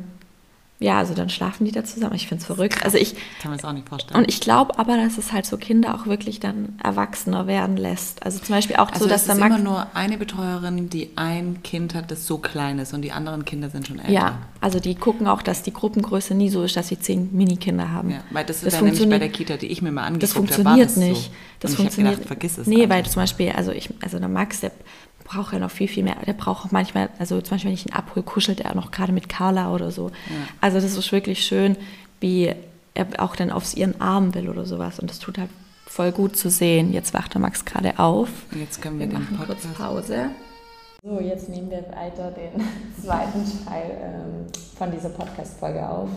ja, 0.81 0.99
also 0.99 1.15
dann 1.15 1.31
schlafen 1.31 1.65
die 1.65 1.73
da 1.73 1.85
zusammen. 1.85 2.15
Ich 2.15 2.27
finde 2.27 2.43
es 2.43 2.47
verrückt. 2.47 2.85
Also 2.85 2.99
ich 2.99 3.15
kann 3.41 3.53
mir 3.53 3.57
das 3.57 3.65
auch 3.65 3.73
nicht 3.73 3.89
vorstellen. 3.89 4.21
Und 4.21 4.29
ich 4.29 4.41
glaube 4.41 4.77
aber, 4.79 4.97
dass 4.97 5.19
es 5.19 5.33
halt 5.33 5.47
so 5.47 5.57
Kinder 5.57 5.95
auch 5.95 6.07
wirklich 6.07 6.41
dann 6.41 6.79
erwachsener 6.83 7.47
werden 7.47 7.77
lässt. 7.77 8.25
Also 8.25 8.41
zum 8.41 8.57
Beispiel 8.57 8.77
auch 8.77 8.91
also 8.91 9.05
so, 9.05 9.09
dass 9.09 9.25
da 9.25 9.35
Max 9.35 9.55
immer 9.55 9.65
nur 9.65 9.87
eine 9.95 10.19
Betreuerin, 10.19 10.91
die 10.91 11.11
ein 11.15 11.63
Kind 11.63 11.95
hat, 11.95 12.11
das 12.11 12.27
so 12.27 12.39
klein 12.39 12.81
ist 12.81 12.93
und 12.93 13.03
die 13.03 13.13
anderen 13.13 13.45
Kinder 13.45 13.71
sind 13.71 13.87
schon 13.87 14.01
älter. 14.01 14.11
Ja, 14.11 14.39
also 14.61 14.81
die 14.81 14.97
gucken 14.97 15.29
auch, 15.29 15.43
dass 15.43 15.63
die 15.63 15.73
Gruppengröße 15.73 16.35
nie 16.35 16.51
so 16.51 16.65
ist, 16.65 16.77
dass 16.77 16.89
sie 16.89 16.99
zehn 16.99 17.31
Minikinder 17.33 17.93
haben. 17.93 18.11
Ja, 18.11 18.21
weil 18.31 18.45
das 18.45 18.57
ist 18.57 18.67
das 18.67 18.75
ja 18.75 18.83
nämlich 18.83 19.09
bei 19.09 19.19
der 19.19 19.29
Kita, 19.29 19.57
die 19.57 19.69
ich 19.69 19.81
mir 19.81 19.93
mal 19.93 20.03
angeguckt 20.03 20.35
habe, 20.35 20.43
das 20.51 20.57
funktioniert 20.57 20.91
habe, 20.91 21.01
nicht. 21.01 21.25
So. 21.25 21.31
Das 21.61 21.71
und 21.71 21.77
funktioniert. 21.77 22.15
Ich 22.15 22.19
gedacht, 22.19 22.29
vergiss 22.29 22.59
es. 22.59 22.67
Nee, 22.67 22.83
einfach. 22.83 22.97
weil 22.97 23.07
zum 23.07 23.23
Beispiel, 23.23 23.53
also 23.53 23.71
ich, 23.71 23.91
also 24.03 24.19
der 24.19 24.29
Max, 24.29 24.61
der 24.61 24.73
braucht 25.35 25.53
ja 25.53 25.59
noch 25.59 25.71
viel, 25.71 25.89
viel 25.89 26.05
mehr. 26.05 26.17
Der 26.27 26.33
braucht 26.33 26.67
auch 26.67 26.71
manchmal, 26.71 27.09
also 27.19 27.41
zum 27.41 27.55
Beispiel, 27.57 27.69
wenn 27.69 27.75
ich 27.75 27.87
ihn 27.87 27.93
abhole, 27.93 28.25
kuschelt 28.25 28.61
er 28.61 28.75
noch 28.75 28.91
gerade 28.91 29.13
mit 29.13 29.29
Carla 29.29 29.73
oder 29.73 29.91
so. 29.91 30.09
Ja. 30.09 30.37
Also 30.61 30.81
das 30.81 30.97
ist 30.97 31.13
wirklich 31.13 31.45
schön, 31.45 31.77
wie 32.21 32.53
er 32.95 33.07
auch 33.19 33.37
dann 33.37 33.51
aufs 33.51 33.75
ihren 33.75 34.01
Arm 34.01 34.35
will 34.35 34.49
oder 34.49 34.65
sowas. 34.65 34.99
Und 34.99 35.11
das 35.11 35.19
tut 35.19 35.39
halt 35.39 35.51
voll 35.87 36.13
gut 36.13 36.37
zu 36.37 36.51
sehen. 36.51 36.93
Jetzt 36.93 37.15
wacht 37.15 37.35
der 37.35 37.41
Max 37.41 37.65
gerade 37.65 37.99
auf. 37.99 38.29
Und 38.53 38.61
jetzt 38.61 38.81
können 38.81 38.99
wir, 38.99 39.11
wir 39.11 39.19
machen 39.19 39.37
Podcast. 39.37 39.63
kurz 39.63 39.79
Pause. 39.79 40.31
So, 41.03 41.21
jetzt 41.21 41.49
nehmen 41.49 41.71
wir 41.71 41.85
weiter 41.95 42.31
den 42.31 42.63
zweiten 43.05 43.45
Teil 43.67 43.91
ähm, 44.03 44.47
von 44.79 44.91
dieser 44.91 45.11
Podcast-Folge 45.11 45.87
auf. 45.87 46.09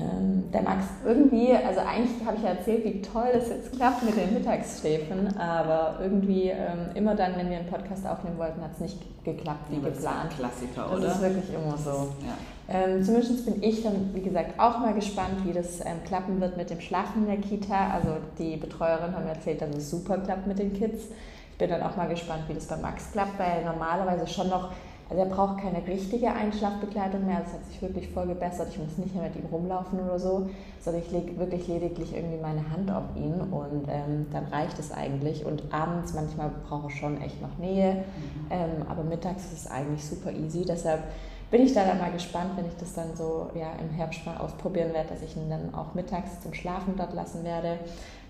Ähm, 0.00 0.44
der 0.52 0.62
Max 0.62 0.84
irgendwie, 1.04 1.52
also 1.52 1.80
eigentlich 1.80 2.24
habe 2.24 2.36
ich 2.36 2.42
ja 2.44 2.50
erzählt, 2.50 2.84
wie 2.84 3.02
toll 3.02 3.30
das 3.32 3.48
jetzt 3.48 3.72
klappt 3.72 4.04
mit 4.04 4.16
den 4.16 4.32
Mittagsschläfen, 4.32 5.36
aber 5.36 5.98
irgendwie 6.00 6.50
ähm, 6.50 6.90
immer 6.94 7.16
dann, 7.16 7.36
wenn 7.36 7.50
wir 7.50 7.58
einen 7.58 7.68
Podcast 7.68 8.06
aufnehmen 8.06 8.38
wollten, 8.38 8.62
hat 8.62 8.70
es 8.74 8.80
nicht 8.80 9.24
geklappt 9.24 9.70
wie 9.70 9.82
ja, 9.82 9.88
geplant. 9.88 10.26
Das 10.26 10.32
ist 10.32 10.38
Klassiker, 10.38 10.92
oder? 10.92 11.00
Das 11.00 11.16
ist 11.16 11.22
wirklich 11.22 11.52
immer 11.52 11.76
so. 11.76 12.12
Ja. 12.24 12.36
Ähm, 12.70 13.02
zumindest 13.02 13.44
bin 13.44 13.60
ich 13.62 13.82
dann, 13.82 14.14
wie 14.14 14.20
gesagt, 14.20 14.60
auch 14.60 14.78
mal 14.78 14.94
gespannt, 14.94 15.44
wie 15.44 15.52
das 15.52 15.80
ähm, 15.80 16.04
klappen 16.06 16.40
wird 16.40 16.56
mit 16.56 16.70
dem 16.70 16.80
Schlafen 16.80 17.22
in 17.22 17.26
der 17.26 17.38
Kita. 17.38 17.90
Also 17.92 18.18
die 18.38 18.56
Betreuerin 18.56 19.12
hat 19.14 19.24
mir 19.24 19.30
erzählt, 19.30 19.62
dass 19.62 19.74
es 19.74 19.90
super 19.90 20.18
klappt 20.18 20.46
mit 20.46 20.60
den 20.60 20.74
Kids. 20.74 21.06
Ich 21.52 21.58
bin 21.58 21.70
dann 21.70 21.82
auch 21.82 21.96
mal 21.96 22.08
gespannt, 22.08 22.44
wie 22.46 22.54
das 22.54 22.66
bei 22.66 22.76
Max 22.76 23.10
klappt, 23.10 23.36
weil 23.36 23.64
normalerweise 23.64 24.28
schon 24.28 24.48
noch 24.48 24.70
also 25.10 25.22
er 25.22 25.28
braucht 25.28 25.62
keine 25.62 25.86
richtige 25.86 26.30
Einschlafbegleitung 26.30 27.24
mehr, 27.24 27.40
das 27.40 27.54
hat 27.54 27.64
sich 27.64 27.80
wirklich 27.80 28.08
voll 28.10 28.26
gebessert. 28.26 28.68
Ich 28.70 28.78
muss 28.78 28.98
nicht 28.98 29.14
mehr 29.14 29.24
mit 29.24 29.36
ihm 29.36 29.46
rumlaufen 29.50 30.00
oder 30.00 30.18
so, 30.18 30.50
sondern 30.80 31.02
ich 31.02 31.10
lege 31.10 31.38
wirklich 31.38 31.66
lediglich 31.66 32.14
irgendwie 32.14 32.36
meine 32.36 32.70
Hand 32.70 32.90
auf 32.90 33.16
ihn 33.16 33.40
und 33.40 33.88
ähm, 33.88 34.26
dann 34.30 34.44
reicht 34.46 34.78
es 34.78 34.92
eigentlich. 34.92 35.46
Und 35.46 35.62
abends 35.72 36.12
manchmal 36.12 36.50
braucht 36.68 36.84
er 36.84 36.90
schon 36.90 37.22
echt 37.22 37.40
noch 37.40 37.56
Nähe, 37.58 37.94
mhm. 37.94 38.02
ähm, 38.50 38.86
aber 38.88 39.02
mittags 39.02 39.46
ist 39.46 39.64
es 39.64 39.70
eigentlich 39.70 40.04
super 40.04 40.30
easy. 40.30 40.66
Deshalb 40.66 41.02
bin 41.50 41.62
ich 41.62 41.72
da 41.72 41.86
dann 41.86 41.98
mal 41.98 42.12
gespannt, 42.12 42.50
wenn 42.56 42.66
ich 42.66 42.76
das 42.76 42.92
dann 42.92 43.16
so 43.16 43.48
ja, 43.54 43.72
im 43.80 43.88
Herbst 43.88 44.26
mal 44.26 44.36
ausprobieren 44.36 44.92
werde, 44.92 45.08
dass 45.08 45.22
ich 45.22 45.34
ihn 45.38 45.48
dann 45.48 45.74
auch 45.74 45.94
mittags 45.94 46.42
zum 46.42 46.52
Schlafen 46.52 46.94
dort 46.98 47.14
lassen 47.14 47.44
werde. 47.44 47.78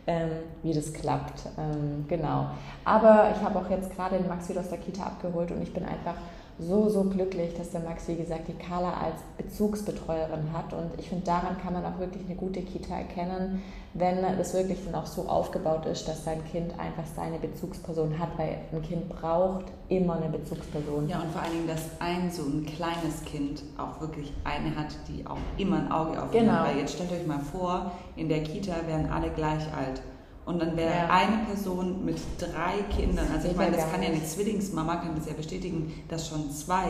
Ähm, 0.06 0.30
wie 0.62 0.72
das 0.72 0.94
klappt. 0.94 1.42
Ähm, 1.58 2.06
genau. 2.08 2.46
Aber 2.82 3.30
ich 3.36 3.42
habe 3.44 3.58
auch 3.58 3.68
jetzt 3.68 3.94
gerade 3.94 4.16
den 4.16 4.26
Max 4.26 4.48
wieder 4.48 4.60
aus 4.60 4.70
der 4.70 4.78
Kita 4.78 5.02
abgeholt 5.02 5.50
und 5.50 5.60
ich 5.60 5.74
bin 5.74 5.84
einfach 5.84 6.14
so, 6.58 6.88
so 6.88 7.04
glücklich, 7.04 7.54
dass 7.54 7.70
der 7.70 7.80
Max, 7.80 8.08
wie 8.08 8.16
gesagt, 8.16 8.48
die 8.48 8.54
Carla 8.54 8.92
als 8.92 9.16
Bezugsbetreuerin 9.36 10.52
hat. 10.52 10.72
Und 10.72 10.90
ich 10.98 11.08
finde, 11.08 11.24
daran 11.24 11.56
kann 11.60 11.72
man 11.72 11.84
auch 11.84 11.98
wirklich 11.98 12.24
eine 12.26 12.34
gute 12.34 12.62
Kita 12.62 12.96
erkennen, 12.96 13.62
wenn 13.94 14.18
es 14.18 14.54
wirklich 14.54 14.78
dann 14.84 14.94
auch 14.94 15.06
so 15.06 15.22
aufgebaut 15.22 15.86
ist, 15.86 16.06
dass 16.08 16.24
sein 16.24 16.42
Kind 16.50 16.72
einfach 16.78 17.04
seine 17.16 17.38
Bezugsperson 17.38 18.18
hat, 18.18 18.36
weil 18.36 18.58
ein 18.72 18.82
Kind 18.82 19.08
braucht 19.08 19.66
immer 19.88 20.16
eine 20.16 20.28
Bezugsperson. 20.28 21.08
Ja, 21.08 21.20
und 21.20 21.30
vor 21.30 21.42
allen 21.42 21.52
Dingen, 21.52 21.68
dass 21.68 21.88
ein 22.00 22.30
so 22.30 22.42
ein 22.42 22.66
kleines 22.66 23.24
Kind 23.24 23.62
auch 23.78 24.00
wirklich 24.00 24.32
eine 24.44 24.74
hat, 24.76 24.94
die 25.08 25.26
auch 25.26 25.38
immer 25.56 25.76
ein 25.78 25.92
Auge 25.92 26.22
auf 26.22 26.34
ihn 26.34 26.40
genau. 26.40 26.52
hat. 26.52 26.68
Weil 26.68 26.78
jetzt 26.78 26.94
stellt 26.94 27.12
euch 27.12 27.26
mal 27.26 27.40
vor, 27.40 27.92
in 28.16 28.28
der 28.28 28.42
Kita 28.42 28.74
wären 28.86 29.10
alle 29.10 29.30
gleich 29.30 29.62
alt. 29.74 30.02
Und 30.48 30.62
dann 30.62 30.78
wäre 30.78 30.94
ja. 30.94 31.08
eine 31.10 31.44
Person 31.44 32.06
mit 32.06 32.16
drei 32.38 32.82
Kindern, 32.96 33.26
also 33.34 33.48
ich 33.48 33.54
meine, 33.54 33.76
das 33.76 33.92
kann 33.92 34.02
ja 34.02 34.08
eine 34.08 34.24
Zwillingsmama, 34.24 34.96
kann 34.96 35.14
das 35.14 35.26
ja 35.26 35.34
bestätigen, 35.34 35.92
dass 36.08 36.26
schon 36.26 36.50
zwei 36.50 36.86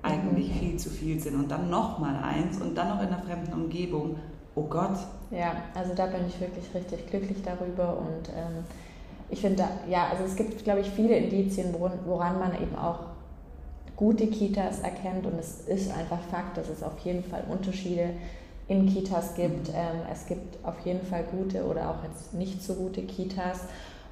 eigentlich 0.00 0.48
mhm. 0.54 0.58
viel 0.60 0.76
zu 0.76 0.90
viel 0.90 1.18
sind 1.18 1.34
und 1.34 1.50
dann 1.50 1.68
nochmal 1.68 2.22
eins 2.22 2.60
und 2.60 2.76
dann 2.76 2.88
noch 2.88 3.02
in 3.02 3.08
einer 3.08 3.20
fremden 3.20 3.52
Umgebung. 3.52 4.14
Oh 4.54 4.62
Gott. 4.62 4.96
Ja, 5.32 5.54
also 5.74 5.92
da 5.92 6.06
bin 6.06 6.20
ich 6.28 6.40
wirklich 6.40 6.64
richtig 6.72 7.10
glücklich 7.10 7.38
darüber 7.44 7.98
und 7.98 8.28
ähm, 8.28 8.62
ich 9.28 9.40
finde, 9.40 9.64
ja, 9.88 10.06
also 10.12 10.22
es 10.22 10.36
gibt, 10.36 10.62
glaube 10.62 10.78
ich, 10.78 10.90
viele 10.90 11.16
Indizien, 11.16 11.74
woran 12.06 12.38
man 12.38 12.54
eben 12.62 12.76
auch 12.76 13.00
gute 13.96 14.28
Kitas 14.28 14.82
erkennt 14.82 15.26
und 15.26 15.36
es 15.36 15.62
ist 15.62 15.90
einfach 15.90 16.20
Fakt, 16.30 16.56
dass 16.56 16.68
es 16.68 16.84
auf 16.84 16.96
jeden 17.00 17.24
Fall 17.24 17.42
Unterschiede 17.50 18.10
gibt 18.10 18.39
in 18.70 18.86
Kitas 18.86 19.34
gibt. 19.34 19.68
Ähm, 19.70 20.02
es 20.12 20.26
gibt 20.26 20.64
auf 20.64 20.78
jeden 20.84 21.04
Fall 21.04 21.24
gute 21.24 21.64
oder 21.64 21.90
auch 21.90 22.04
jetzt 22.04 22.32
nicht 22.32 22.62
so 22.62 22.74
gute 22.74 23.02
Kitas. 23.02 23.62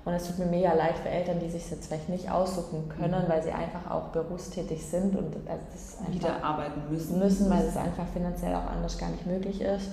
Und 0.05 0.15
es 0.15 0.27
tut 0.27 0.39
mir 0.39 0.47
mega 0.47 0.73
leid 0.73 0.97
für 0.97 1.09
Eltern, 1.09 1.39
die 1.39 1.49
sich 1.49 1.71
jetzt 1.71 1.87
vielleicht 1.87 2.09
nicht 2.09 2.31
aussuchen 2.31 2.89
können, 2.89 3.25
mhm. 3.25 3.29
weil 3.29 3.43
sie 3.43 3.53
einfach 3.53 3.89
auch 3.91 4.09
berufstätig 4.09 4.85
sind 4.85 5.17
und 5.17 5.37
das 5.47 5.99
wieder 6.13 6.43
arbeiten 6.43 6.83
müssen. 6.91 7.19
Müssen, 7.19 7.51
weil 7.51 7.65
es 7.67 7.77
einfach 7.77 8.07
finanziell 8.13 8.55
auch 8.55 8.67
anders 8.67 8.99
gar 8.99 9.11
nicht 9.11 9.27
möglich 9.27 9.61
ist. 9.61 9.91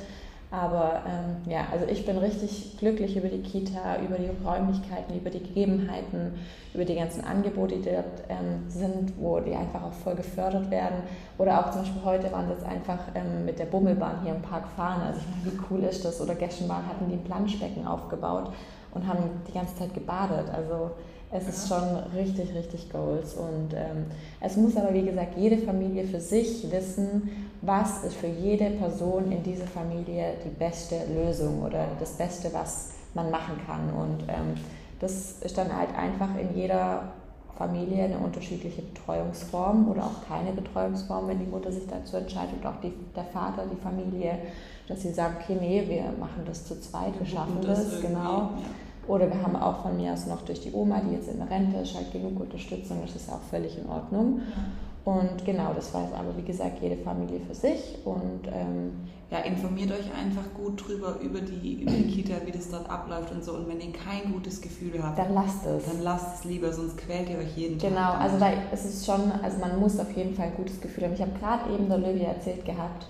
Aber 0.50 1.04
ähm, 1.06 1.52
ja, 1.52 1.66
also 1.72 1.86
ich 1.86 2.06
bin 2.06 2.18
richtig 2.18 2.78
glücklich 2.80 3.18
über 3.18 3.28
die 3.28 3.42
Kita, 3.42 4.00
über 4.02 4.18
die 4.18 4.30
Räumlichkeiten, 4.44 5.16
über 5.16 5.30
die 5.30 5.44
Gegebenheiten, 5.44 6.40
über 6.76 6.86
die 6.86 6.96
ganzen 6.96 7.24
Angebote, 7.24 7.76
die 7.76 7.90
dort 7.90 8.06
ähm, 8.30 8.70
sind, 8.70 9.14
wo 9.18 9.40
die 9.40 9.56
einfach 9.56 9.84
auch 9.84 9.94
voll 9.94 10.16
gefördert 10.16 10.70
werden. 10.70 10.98
Oder 11.38 11.60
auch 11.60 11.72
zum 11.72 11.82
Beispiel 11.82 12.04
heute 12.04 12.32
waren 12.32 12.50
das 12.50 12.64
einfach 12.64 13.00
ähm, 13.16 13.46
mit 13.46 13.58
der 13.58 13.66
Bummelbahn 13.66 14.22
hier 14.24 14.36
im 14.36 14.42
Park 14.42 14.68
fahren. 14.76 15.02
Also 15.02 15.20
ich 15.20 15.46
meine, 15.46 15.58
wie 15.58 15.62
cool 15.70 15.84
ist 15.84 16.06
das? 16.06 16.22
Oder 16.22 16.36
gestern 16.36 16.70
hatten 16.70 17.10
die 17.10 17.16
ein 17.16 17.24
Planschbecken 17.24 17.88
aufgebaut 17.88 18.52
und 18.94 19.08
haben 19.08 19.24
die 19.48 19.54
ganze 19.54 19.76
Zeit 19.76 19.94
gebadet. 19.94 20.46
Also 20.54 20.92
es 21.32 21.48
ist 21.48 21.68
schon 21.68 21.84
richtig, 22.16 22.54
richtig 22.54 22.92
Goals. 22.92 23.34
Und 23.34 23.74
ähm, 23.74 24.06
es 24.40 24.56
muss 24.56 24.78
aber, 24.78 24.94
wie 24.94 25.04
gesagt, 25.04 25.38
jede 25.38 25.58
Familie 25.58 26.04
für 26.06 26.20
sich 26.20 26.70
wissen, 26.72 27.30
was 27.62 28.04
ist 28.04 28.16
für 28.16 28.28
jede 28.28 28.70
Person 28.72 29.32
in 29.32 29.44
dieser 29.44 29.66
Familie 29.66 30.34
die 30.44 30.50
beste 30.50 30.96
Lösung 31.14 31.64
oder 31.64 31.88
das 32.00 32.12
Beste, 32.14 32.50
was 32.54 32.92
man 33.14 33.32
machen 33.32 33.60
kann. 33.66 33.90
Und 33.94 34.24
ähm, 34.28 34.56
das 35.00 35.40
ist 35.42 35.58
dann 35.58 35.76
halt 35.76 35.96
einfach 35.98 36.30
in 36.40 36.56
jeder 36.56 37.12
Familie 37.58 38.04
eine 38.04 38.18
unterschiedliche 38.18 38.82
Betreuungsform 38.82 39.90
oder 39.90 40.04
auch 40.04 40.28
keine 40.28 40.52
Betreuungsform, 40.52 41.28
wenn 41.28 41.40
die 41.40 41.46
Mutter 41.46 41.72
sich 41.72 41.88
dazu 41.88 42.18
entscheidet, 42.18 42.56
und 42.60 42.66
auch 42.66 42.82
die, 42.82 42.94
der 43.16 43.24
Vater, 43.26 43.64
die 43.72 43.82
Familie, 43.82 44.40
dass 44.88 45.02
sie 45.02 45.14
sagen, 45.14 45.38
okay, 45.42 45.58
nee, 45.60 45.84
wir 45.88 46.04
machen 46.20 46.44
das 46.46 46.66
zu 46.66 46.80
zweit, 46.82 47.18
wir 47.18 47.26
schaffen 47.26 47.60
das, 47.62 47.92
das 47.92 48.02
genau. 48.02 48.50
Oder 49.08 49.32
wir 49.32 49.42
haben 49.42 49.56
auch 49.56 49.84
von 49.84 49.96
mir 49.96 50.14
aus 50.14 50.26
noch 50.26 50.42
durch 50.42 50.62
die 50.62 50.74
Oma, 50.74 51.00
die 51.00 51.16
jetzt 51.16 51.30
in 51.30 51.38
der 51.38 51.50
Rente 51.50 51.78
ist, 51.78 51.96
halt 51.96 52.12
genug 52.12 52.40
Unterstützung, 52.40 52.98
das 53.02 53.16
ist 53.16 53.32
auch 53.32 53.42
völlig 53.50 53.78
in 53.78 53.88
Ordnung. 53.88 54.42
Und 55.06 55.46
genau, 55.46 55.72
das 55.76 55.94
weiß 55.94 56.14
aber 56.14 56.36
wie 56.36 56.42
gesagt 56.42 56.80
jede 56.82 56.98
Familie 56.98 57.40
für 57.40 57.54
sich. 57.54 58.00
Und 58.04 58.48
ähm, 58.48 58.92
ja, 59.30 59.38
informiert 59.40 59.92
euch 59.92 60.12
einfach 60.20 60.52
gut 60.56 60.84
drüber 60.84 61.18
über 61.22 61.42
die, 61.42 61.84
über 61.84 61.92
die 61.92 62.08
Kita, 62.08 62.34
wie 62.44 62.52
das 62.52 62.72
dort 62.72 62.90
abläuft 62.90 63.32
und 63.32 63.44
so. 63.44 63.54
Und 63.54 63.68
wenn 63.68 63.80
ihr 63.80 63.94
kein 63.94 64.34
gutes 64.34 64.60
Gefühl 64.62 64.94
habt, 65.04 65.20
dann 65.20 65.36
lasst 65.36 65.64
es. 65.64 65.86
Dann 65.86 66.02
lasst 66.02 66.40
es 66.40 66.46
lieber, 66.46 66.74
sonst 66.74 66.98
quält 66.98 67.30
ihr 67.30 67.38
euch 67.38 67.56
jeden 67.56 67.78
genau, 67.78 67.96
Tag. 67.98 68.14
Genau, 68.14 68.24
also 68.24 68.40
da 68.40 68.50
ist 68.74 68.86
es 68.86 69.06
schon, 69.06 69.32
also 69.44 69.60
man 69.60 69.80
muss 69.80 70.00
auf 70.00 70.12
jeden 70.18 70.34
Fall 70.34 70.48
ein 70.48 70.56
gutes 70.56 70.82
Gefühl 70.82 71.04
haben. 71.04 71.14
Ich 71.14 71.22
habe 71.22 71.38
gerade 71.40 71.72
eben 71.72 71.88
der 71.88 72.00
Olivia 72.00 72.30
erzählt 72.30 72.66
gehabt, 72.66 73.06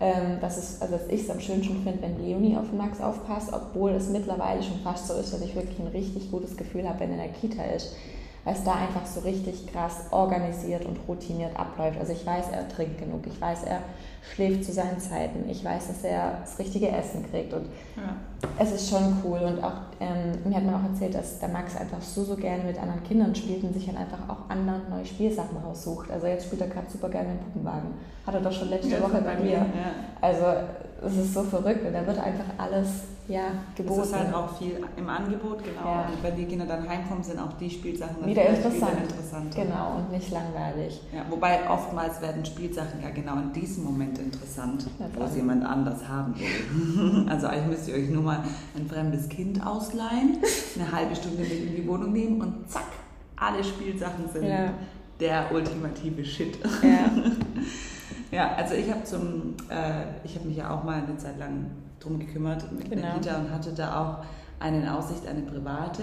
ähm, 0.00 0.40
dass, 0.40 0.58
es, 0.58 0.82
also 0.82 0.96
dass 0.96 1.06
ich 1.06 1.22
es 1.22 1.30
am 1.30 1.38
schönsten 1.38 1.80
finde, 1.84 2.02
wenn 2.02 2.26
Leonie 2.26 2.56
auf 2.56 2.72
Max 2.72 3.00
aufpasst, 3.00 3.52
obwohl 3.52 3.92
es 3.92 4.08
mittlerweile 4.08 4.64
schon 4.64 4.80
fast 4.80 5.06
so 5.06 5.14
ist, 5.14 5.32
dass 5.32 5.40
ich 5.42 5.54
wirklich 5.54 5.78
ein 5.78 5.86
richtig 5.86 6.28
gutes 6.32 6.56
Gefühl 6.56 6.88
habe, 6.88 6.98
wenn 6.98 7.10
er 7.10 7.24
in 7.24 7.32
der 7.32 7.40
Kita 7.40 7.62
ist 7.62 7.94
weil 8.46 8.54
es 8.54 8.62
da 8.62 8.74
einfach 8.74 9.04
so 9.04 9.20
richtig 9.20 9.66
krass 9.72 10.04
organisiert 10.12 10.86
und 10.86 10.96
routiniert 11.08 11.58
abläuft. 11.58 11.98
Also 11.98 12.12
ich 12.12 12.24
weiß, 12.24 12.46
er 12.52 12.68
trinkt 12.68 12.98
genug, 12.98 13.26
ich 13.26 13.40
weiß, 13.40 13.64
er 13.64 13.80
schläft 14.32 14.64
zu 14.64 14.72
seinen 14.72 15.00
Zeiten, 15.00 15.50
ich 15.50 15.64
weiß, 15.64 15.88
dass 15.88 16.04
er 16.04 16.38
das 16.42 16.56
richtige 16.60 16.88
Essen 16.88 17.28
kriegt 17.28 17.52
und 17.52 17.66
ja. 17.96 18.16
es 18.56 18.70
ist 18.70 18.88
schon 18.88 19.16
cool 19.24 19.40
und 19.40 19.64
auch 19.64 19.72
ähm, 19.98 20.48
mir 20.48 20.56
hat 20.56 20.64
man 20.64 20.76
auch 20.76 20.88
erzählt, 20.88 21.16
dass 21.16 21.40
der 21.40 21.48
Max 21.48 21.76
einfach 21.76 22.00
so, 22.00 22.22
so 22.22 22.36
gerne 22.36 22.62
mit 22.62 22.80
anderen 22.80 23.02
Kindern 23.02 23.34
spielt 23.34 23.64
und 23.64 23.74
sich 23.74 23.86
dann 23.86 23.96
einfach 23.96 24.28
auch 24.28 24.48
andere 24.48 24.80
neue 24.90 25.04
Spielsachen 25.04 25.56
raussucht. 25.56 26.08
Also 26.12 26.28
jetzt 26.28 26.46
spielt 26.46 26.60
er 26.60 26.68
gerade 26.68 26.88
super 26.88 27.08
gerne 27.08 27.30
mit 27.30 27.40
Puppenwagen. 27.40 27.94
Hat 28.24 28.34
er 28.34 28.40
doch 28.40 28.52
schon 28.52 28.70
letzte 28.70 28.90
ja, 28.90 29.02
Woche 29.02 29.22
bei 29.22 29.36
mir. 29.42 29.54
Ja. 29.54 29.66
Also 30.20 30.44
es 31.04 31.16
ist 31.16 31.34
so 31.34 31.42
verrückt 31.42 31.84
und 31.84 31.92
da 31.92 32.06
wird 32.06 32.18
einfach 32.18 32.44
alles 32.58 32.88
ja, 33.28 33.50
geboten. 33.74 34.00
Es 34.00 34.06
ist 34.06 34.14
halt 34.14 34.34
auch 34.34 34.56
viel 34.56 34.80
im 34.96 35.08
Angebot, 35.08 35.62
genau. 35.64 35.84
Ja. 35.84 36.08
Und 36.08 36.22
wenn 36.22 36.36
die 36.36 36.44
Kinder 36.44 36.66
dann 36.66 36.88
heimkommen, 36.88 37.22
sind 37.22 37.38
auch 37.38 37.52
die 37.54 37.70
Spielsachen 37.70 38.24
wieder 38.24 38.46
interessant. 38.46 38.98
interessant. 39.02 39.54
Genau, 39.54 39.96
und 39.96 40.12
nicht 40.12 40.30
langweilig. 40.30 41.00
Ja, 41.14 41.22
wobei 41.28 41.68
oftmals 41.68 42.20
werden 42.20 42.44
Spielsachen 42.44 43.02
ja 43.02 43.10
genau 43.10 43.34
in 43.34 43.52
diesem 43.52 43.84
Moment 43.84 44.18
interessant, 44.18 44.86
wo 45.14 45.24
es 45.24 45.34
jemand 45.34 45.64
anders 45.64 46.06
haben 46.08 46.34
will. 46.38 47.26
also 47.28 47.48
eigentlich 47.48 47.78
müsst 47.78 47.88
ihr 47.88 47.94
euch 47.94 48.10
nur 48.10 48.22
mal 48.22 48.44
ein 48.76 48.86
fremdes 48.86 49.28
Kind 49.28 49.64
ausleihen, 49.64 50.38
eine 50.76 50.92
halbe 50.92 51.16
Stunde 51.16 51.42
mit 51.42 51.50
in 51.50 51.76
die 51.76 51.86
Wohnung 51.86 52.12
nehmen 52.12 52.40
und 52.40 52.70
zack, 52.70 52.86
alle 53.36 53.62
Spielsachen 53.62 54.28
sind 54.32 54.46
ja. 54.46 54.72
der 55.20 55.52
ultimative 55.52 56.24
Shit. 56.24 56.58
Ja. 56.82 57.10
ja, 58.30 58.54
also 58.54 58.74
ich 58.74 58.90
habe 58.90 59.04
zum, 59.04 59.54
äh, 59.68 60.24
ich 60.24 60.36
habe 60.36 60.46
mich 60.46 60.56
ja 60.56 60.70
auch 60.70 60.84
mal 60.84 61.02
eine 61.02 61.16
Zeit 61.16 61.38
lang 61.38 61.66
drum 62.00 62.18
gekümmert 62.18 62.70
mit 62.72 62.90
genau. 62.90 63.02
der 63.02 63.12
Kita 63.14 63.38
und 63.38 63.50
hatte 63.50 63.72
da 63.72 64.02
auch 64.02 64.24
eine 64.62 64.82
in 64.82 64.88
Aussicht, 64.88 65.26
eine 65.26 65.42
private. 65.42 66.02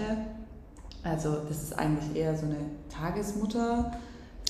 Also 1.02 1.36
das 1.48 1.62
ist 1.62 1.78
eigentlich 1.78 2.16
eher 2.16 2.36
so 2.36 2.46
eine 2.46 2.56
Tagesmutter 2.88 3.92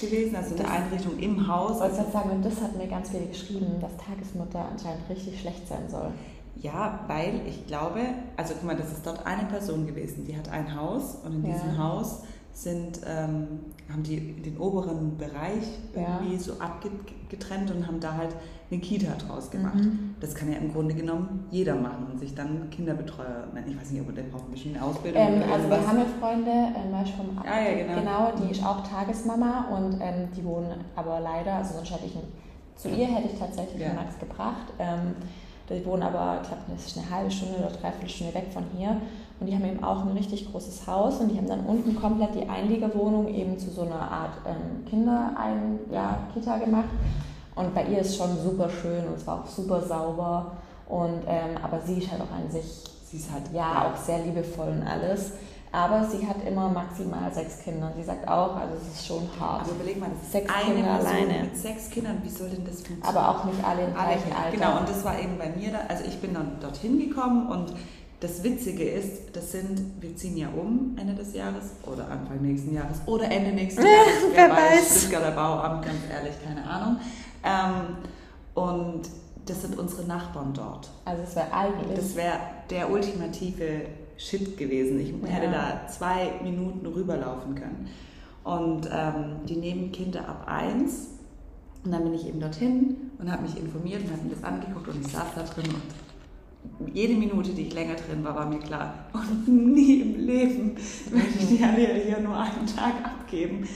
gewesen, 0.01 0.37
also 0.37 0.55
eine 0.57 0.69
Einrichtung 0.69 1.19
im 1.19 1.47
Haus. 1.47 1.77
Ich 1.77 1.81
wollte 1.81 1.99
also, 1.99 2.11
sagen, 2.13 2.31
und 2.31 2.45
das 2.45 2.61
hat 2.61 2.77
mir 2.77 2.87
ganz 2.87 3.11
viele 3.11 3.27
geschrieben, 3.27 3.81
dass 3.81 3.97
Tagesmutter 3.97 4.65
anscheinend 4.71 5.09
richtig 5.09 5.41
schlecht 5.41 5.67
sein 5.69 5.89
soll. 5.89 6.13
Ja, 6.57 7.01
weil 7.09 7.41
ich 7.47 7.67
glaube, 7.67 8.01
also 8.37 8.55
guck 8.55 8.65
mal, 8.65 8.77
das 8.77 8.93
ist 8.93 9.07
dort 9.07 9.27
eine 9.27 9.45
Person 9.49 9.87
gewesen, 9.87 10.25
die 10.25 10.37
hat 10.37 10.49
ein 10.49 10.75
Haus 10.75 11.17
und 11.25 11.45
in 11.45 11.47
ja. 11.47 11.55
diesem 11.55 11.79
Haus 11.79 12.23
sind, 12.53 13.01
ähm, 13.05 13.61
haben 13.91 14.05
die 14.05 14.41
den 14.41 14.57
oberen 14.59 15.19
Bereich 15.19 15.65
irgendwie 15.93 16.35
ja. 16.35 16.39
so 16.39 16.53
abgetrennt 16.61 17.73
und 17.73 17.87
haben 17.87 17.99
da 17.99 18.15
halt 18.15 18.35
eine 18.75 18.83
Kita 18.83 19.13
draus 19.17 19.51
gemacht. 19.51 19.77
Mhm. 19.77 20.15
Das 20.21 20.35
kann 20.35 20.51
ja 20.51 20.59
im 20.59 20.73
Grunde 20.73 20.95
genommen 20.95 21.47
jeder 21.51 21.75
machen 21.75 22.07
und 22.11 22.19
sich 22.19 22.35
dann 22.35 22.71
Kinderbetreuer 22.71 23.49
nennen. 23.53 23.71
Ich 23.71 23.81
weiß 23.81 23.91
nicht, 23.91 24.03
ob 24.03 24.15
der 24.15 24.23
braucht 24.25 24.49
ein 24.49 24.53
bisschen 24.53 24.79
Ausbildung. 24.79 25.23
Ähm, 25.23 25.43
also 25.53 25.69
wir 25.69 25.87
haben 25.87 25.99
ja 25.99 26.05
Freunde, 26.21 26.51
ähm, 26.51 27.07
vom 27.17 27.39
ah, 27.39 27.61
ja, 27.61 27.85
genau. 27.85 28.01
genau, 28.01 28.33
die 28.43 28.53
ist 28.53 28.65
auch 28.65 28.87
Tagesmama 28.87 29.69
und 29.77 30.01
ähm, 30.01 30.29
die 30.37 30.45
wohnen 30.45 30.73
aber 30.97 31.21
leider, 31.21 31.55
also 31.55 31.75
sonst 31.75 31.93
hätte 31.93 32.07
ich 32.07 32.15
zu 32.77 32.89
ihr 32.89 33.07
hätte 33.07 33.29
ich 33.33 33.39
tatsächlich 33.39 33.81
ja. 33.81 33.93
Max 33.93 34.19
gebracht. 34.19 34.73
Ähm, 34.79 35.15
die 35.71 35.87
wohnen 35.87 36.03
aber, 36.03 36.41
ich 36.43 36.49
glaube, 36.49 36.63
das 36.69 36.87
ist 36.87 36.99
eine 36.99 37.09
halbe 37.09 37.31
Stunde 37.31 37.57
oder 37.59 37.71
dreiviertel 37.71 38.09
Stunde 38.09 38.35
weg 38.35 38.47
von 38.53 38.65
hier. 38.77 39.01
Und 39.41 39.47
die 39.47 39.55
haben 39.55 39.65
eben 39.65 39.83
auch 39.83 40.05
ein 40.05 40.13
richtig 40.13 40.51
großes 40.51 40.87
Haus 40.87 41.21
und 41.21 41.31
die 41.33 41.39
haben 41.39 41.49
dann 41.49 41.65
unten 41.67 41.97
komplett 41.97 42.35
die 42.35 42.49
Einliegerwohnung 42.49 43.29
eben 43.29 43.59
zu 43.59 43.71
so 43.71 43.83
einer 43.83 44.01
Art 44.01 44.33
ähm, 44.47 44.85
Kinder-Kita 44.89 46.59
ja, 46.59 46.65
gemacht. 46.65 46.89
Und 47.55 47.75
bei 47.75 47.85
ihr 47.85 48.01
ist 48.01 48.17
schon 48.17 48.37
super 48.43 48.69
schön 48.69 49.07
und 49.07 49.17
es 49.17 49.27
war 49.27 49.43
auch 49.43 49.47
super 49.47 49.81
sauber. 49.81 50.53
Und, 50.89 51.23
ähm, 51.27 51.57
aber 51.63 51.81
sie 51.81 51.99
ist 51.99 52.11
halt 52.11 52.21
auch 52.21 52.33
an 52.35 52.51
sich, 52.51 52.65
sie 53.11 53.17
ist 53.17 53.31
halt 53.33 53.45
ja, 53.53 53.91
auch 53.93 53.97
sehr 54.05 54.19
liebevoll 54.19 54.69
und 54.69 54.83
alles. 54.83 55.33
Aber 55.73 56.05
sie 56.05 56.25
hat 56.25 56.37
immer 56.47 56.69
maximal 56.69 57.33
sechs 57.35 57.59
Kinder. 57.59 57.93
Sie 57.97 58.05
sagt 58.05 58.29
auch, 58.29 58.55
also 58.55 58.75
es 58.81 58.95
ist 59.01 59.07
schon 59.09 59.29
hart. 59.41 59.63
Aber 59.63 59.73
überleg 59.73 59.99
mal, 59.99 60.09
das 60.21 60.31
sechs 60.31 60.53
eine 60.53 60.75
Kinder 60.77 60.99
Person 60.99 61.07
alleine. 61.09 61.43
mit 61.45 61.57
sechs 61.57 61.91
Kindern, 61.91 62.21
wie 62.23 62.29
soll 62.29 62.49
denn 62.49 62.65
das 62.65 62.77
funktionieren? 62.77 63.17
Aber 63.17 63.29
auch 63.29 63.45
nicht 63.45 63.65
alle 63.65 63.83
im 63.87 63.93
gleichen 63.93 64.33
Alter. 64.33 64.57
Genau, 64.57 64.79
und 64.79 64.89
das 64.89 65.05
war 65.05 65.19
eben 65.19 65.37
bei 65.37 65.49
mir, 65.49 65.73
da, 65.73 65.79
also 65.89 66.05
ich 66.07 66.21
bin 66.21 66.33
dann 66.35 66.59
dorthin 66.61 67.01
gekommen 67.01 67.49
und 67.49 67.73
das 68.21 68.45
Witzige 68.45 68.85
ist, 68.85 69.35
das 69.35 69.51
sind, 69.51 70.01
wir 70.01 70.17
ziehen 70.17 70.37
ja 70.37 70.47
um 70.49 70.97
Ende 70.97 71.15
des 71.15 71.35
Jahres 71.35 71.73
oder 71.85 72.09
Anfang 72.09 72.41
nächsten 72.41 72.73
Jahres 72.73 72.99
oder 73.07 73.29
Ende 73.29 73.51
nächsten 73.51 73.83
Jahres. 73.85 74.33
Wer, 74.33 74.49
Wer 74.49 74.57
weiß. 74.57 75.01
Stuttgarter 75.01 75.33
Bauamt, 75.33 75.85
ganz 75.85 75.99
ehrlich, 76.09 76.35
keine 76.45 76.65
Ahnung. 76.65 76.99
Ähm, 77.45 77.97
und 78.55 79.03
das 79.47 79.63
sind 79.63 79.79
unsere 79.79 80.05
Nachbarn 80.05 80.53
dort. 80.55 80.91
Also 81.05 81.23
es 81.23 81.37
wäre 81.37 81.53
eigentlich. 81.53 81.97
Das 81.97 82.17
wäre 82.17 82.39
der 82.71 82.91
ultimative 82.91 83.83
Shit 84.17 84.57
gewesen. 84.57 85.01
Ich 85.01 85.11
ja. 85.11 85.29
hätte 85.29 85.53
da 85.53 85.87
zwei 85.89 86.33
Minuten 86.43 86.87
rüberlaufen 86.87 87.55
können. 87.55 87.89
Und 88.43 88.89
ähm, 88.93 89.37
die 89.49 89.57
nehmen 89.57 89.93
Kinder 89.93 90.29
ab 90.29 90.45
eins. 90.47 91.09
Und 91.85 91.93
dann 91.93 92.05
bin 92.05 92.15
ich 92.15 92.27
eben 92.27 92.41
dorthin 92.41 93.11
und 93.19 93.31
habe 93.31 93.43
mich 93.43 93.59
informiert 93.59 94.03
und 94.05 94.13
habe 94.13 94.23
mir 94.23 94.35
das 94.35 94.43
angeguckt 94.43 94.89
und 94.89 95.05
ich 95.05 95.13
saß 95.13 95.35
da 95.35 95.43
drin 95.43 95.67
und 95.71 95.83
jede 96.95 97.15
Minute, 97.15 97.51
die 97.51 97.63
ich 97.63 97.75
länger 97.75 97.95
drin 97.95 98.25
war, 98.25 98.35
war 98.35 98.47
mir 98.47 98.59
klar. 98.59 98.95
Und 99.13 99.47
nie 99.49 100.01
im 100.01 100.27
Leben 100.27 100.75
möchte 101.13 101.39
ich 101.39 101.59
die 101.59 101.63
alle 101.63 101.95
hier 101.95 102.21
nur 102.21 102.37
einen 102.37 102.67
Tag 102.67 103.05
abgeben 103.05 103.69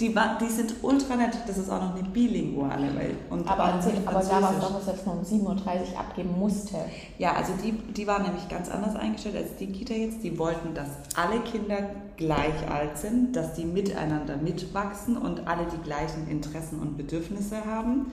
die, 0.00 0.14
die 0.40 0.50
sind 0.50 0.74
ultra 0.82 1.16
nett. 1.16 1.36
Das 1.46 1.58
ist 1.58 1.70
auch 1.70 1.80
noch 1.80 1.94
eine 1.94 2.08
bilinguale 2.08 2.94
Welt. 2.96 3.16
Und 3.30 3.48
aber 3.48 3.74
erzähl, 3.74 3.94
aber 4.04 4.20
da 4.20 4.42
war 4.42 4.52
es 4.52 4.60
doch, 4.60 4.86
jetzt 4.86 5.06
nur 5.06 5.16
um 5.16 5.22
7.30 5.22 5.44
Uhr 5.44 5.98
abgeben 5.98 6.38
musste. 6.38 6.76
Ja, 7.18 7.34
also 7.34 7.52
die, 7.62 7.72
die 7.72 8.06
waren 8.06 8.22
nämlich 8.22 8.48
ganz 8.48 8.68
anders 8.70 8.96
eingestellt 8.96 9.36
als 9.36 9.56
die 9.56 9.66
Kita 9.66 9.94
jetzt. 9.94 10.22
Die 10.22 10.38
wollten, 10.38 10.74
dass 10.74 10.88
alle 11.14 11.40
Kinder 11.40 11.90
gleich 12.16 12.68
alt 12.70 12.98
sind, 12.98 13.36
dass 13.36 13.54
die 13.54 13.64
miteinander 13.64 14.36
mitwachsen 14.38 15.16
und 15.16 15.46
alle 15.46 15.66
die 15.66 15.82
gleichen 15.82 16.28
Interessen 16.28 16.80
und 16.80 16.96
Bedürfnisse 16.96 17.64
haben. 17.64 18.06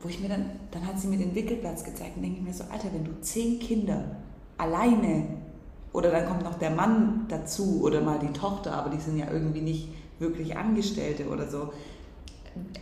Wo 0.00 0.08
ich 0.08 0.20
mir 0.20 0.30
dann, 0.30 0.46
dann 0.70 0.86
hat 0.86 0.98
sie 0.98 1.08
mir 1.08 1.18
den 1.18 1.34
Wickelplatz 1.34 1.84
gezeigt 1.84 2.16
und 2.16 2.22
denke 2.22 2.38
ich 2.38 2.44
mir 2.44 2.54
so, 2.54 2.64
Alter, 2.64 2.88
wenn 2.92 3.04
du 3.04 3.20
zehn 3.20 3.58
Kinder 3.58 4.04
alleine 4.56 5.24
oder 5.92 6.10
dann 6.10 6.26
kommt 6.26 6.44
noch 6.44 6.58
der 6.58 6.70
Mann 6.70 7.26
dazu 7.28 7.82
oder 7.82 8.00
mal 8.00 8.18
die 8.18 8.32
Tochter, 8.32 8.72
aber 8.72 8.90
die 8.90 9.00
sind 9.00 9.18
ja 9.18 9.26
irgendwie 9.30 9.60
nicht 9.60 9.88
wirklich 10.20 10.56
Angestellte 10.56 11.28
oder 11.28 11.48
so. 11.48 11.72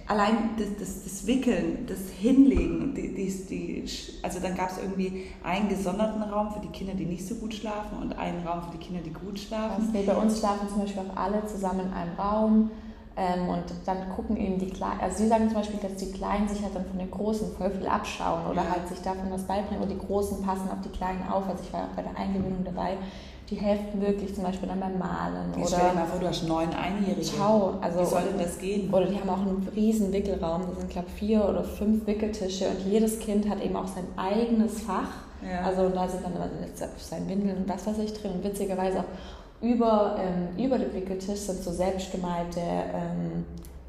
Allein 0.07 0.51
das, 0.57 0.69
das, 0.79 1.05
das 1.05 1.27
Wickeln, 1.27 1.87
das 1.87 1.99
Hinlegen, 2.19 2.95
die, 2.95 3.15
die, 3.15 3.47
die 3.47 3.85
also 4.23 4.41
dann 4.41 4.57
gab 4.57 4.71
es 4.71 4.79
irgendwie 4.79 5.27
einen 5.45 5.69
gesonderten 5.69 6.23
Raum 6.23 6.51
für 6.53 6.61
die 6.61 6.69
Kinder, 6.69 6.95
die 6.95 7.05
nicht 7.05 7.27
so 7.27 7.35
gut 7.35 7.55
schlafen 7.55 7.99
und 8.01 8.19
einen 8.19 8.47
Raum 8.47 8.63
für 8.63 8.77
die 8.77 8.85
Kinder, 8.85 9.03
die 9.05 9.13
gut 9.13 9.39
schlafen. 9.39 9.91
Also 9.95 10.07
bei 10.07 10.17
uns 10.17 10.39
schlafen 10.39 10.69
zum 10.69 10.81
Beispiel 10.81 11.03
auch 11.03 11.17
alle 11.17 11.47
zusammen 11.47 11.81
in 11.81 11.93
einem 11.93 12.15
Raum. 12.19 12.71
Ähm, 13.15 13.49
und 13.49 13.65
dann 13.85 14.09
gucken 14.11 14.37
eben 14.37 14.61
die 14.61 14.71
Kleinen, 14.71 15.01
also 15.01 15.19
sie 15.19 15.29
sagen 15.29 15.49
zum 15.49 15.59
Beispiel, 15.59 15.81
dass 15.81 15.97
die 15.97 16.13
Kleinen 16.13 16.49
sich 16.49 16.63
halt 16.63 16.77
dann 16.77 16.87
von 16.87 16.99
den 16.99 17.11
Großen 17.11 17.51
voll 17.57 17.71
viel 17.71 17.89
abschauen 17.89 18.47
oder 18.47 18.63
ja. 18.63 18.71
halt 18.71 18.87
sich 18.87 19.01
davon 19.01 19.31
was 19.33 19.43
beibringen 19.43 19.83
und 19.83 19.91
die 19.91 19.99
Großen 19.99 20.41
passen 20.41 20.71
auf 20.71 20.81
die 20.85 20.97
Kleinen 20.97 21.29
auf. 21.29 21.49
Also 21.49 21.65
ich 21.65 21.73
war 21.73 21.87
auch 21.87 21.97
bei 21.97 22.03
der 22.03 22.17
Eingewöhnung 22.17 22.65
dabei 22.65 22.97
die 23.51 23.57
helfen 23.57 24.01
wirklich 24.01 24.35
zum 24.35 24.45
Beispiel 24.45 24.69
dann 24.69 24.81
beim 24.81 24.99
Malen. 24.99 25.53
Ich 25.57 25.69
stell 25.69 25.81
dir 25.89 25.95
mal 25.95 26.07
vor, 26.07 26.21
du 26.21 26.29
hast 26.29 26.47
neun 26.47 26.69
Einjährige. 26.75 27.23
Ciao. 27.23 27.79
Also, 27.81 28.01
Wie 28.01 28.05
soll 28.05 28.23
denn 28.23 28.39
das 28.39 28.59
gehen? 28.59 28.93
Oder 28.93 29.07
die 29.07 29.19
haben 29.19 29.29
auch 29.31 29.41
einen 29.41 29.67
riesen 29.75 30.13
Wickelraum. 30.13 30.63
Da 30.69 30.81
sind, 30.81 30.91
glaube 30.91 31.09
ich, 31.09 31.15
vier 31.15 31.49
oder 31.49 31.65
fünf 31.65 32.07
Wickeltische 32.07 32.69
und 32.69 32.81
jedes 32.81 33.19
Kind 33.21 33.49
hat 33.49 33.63
eben 33.63 33.77
auch 33.77 33.87
sein 33.87 34.05
eigenes 34.17 34.83
Fach. 34.83 35.09
Ja. 35.43 35.63
Also 35.63 35.89
da 35.89 36.09
sind 36.09 36.25
dann 36.25 36.35
immer 36.35 36.49
sein 36.99 37.29
Windeln 37.29 37.59
und 37.59 37.69
was 37.69 37.87
weiß 37.87 37.99
ich 37.99 38.13
drin. 38.13 38.33
Und 38.33 38.45
witzigerweise 38.45 39.01
auch 39.01 39.63
über, 39.63 40.17
ähm, 40.19 40.63
über 40.63 40.79
dem 40.79 40.93
Wickeltisch 40.93 41.41
sind 41.41 41.63
so 41.63 41.73
selbstgemalte 41.73 42.61
ähm, 42.61 43.45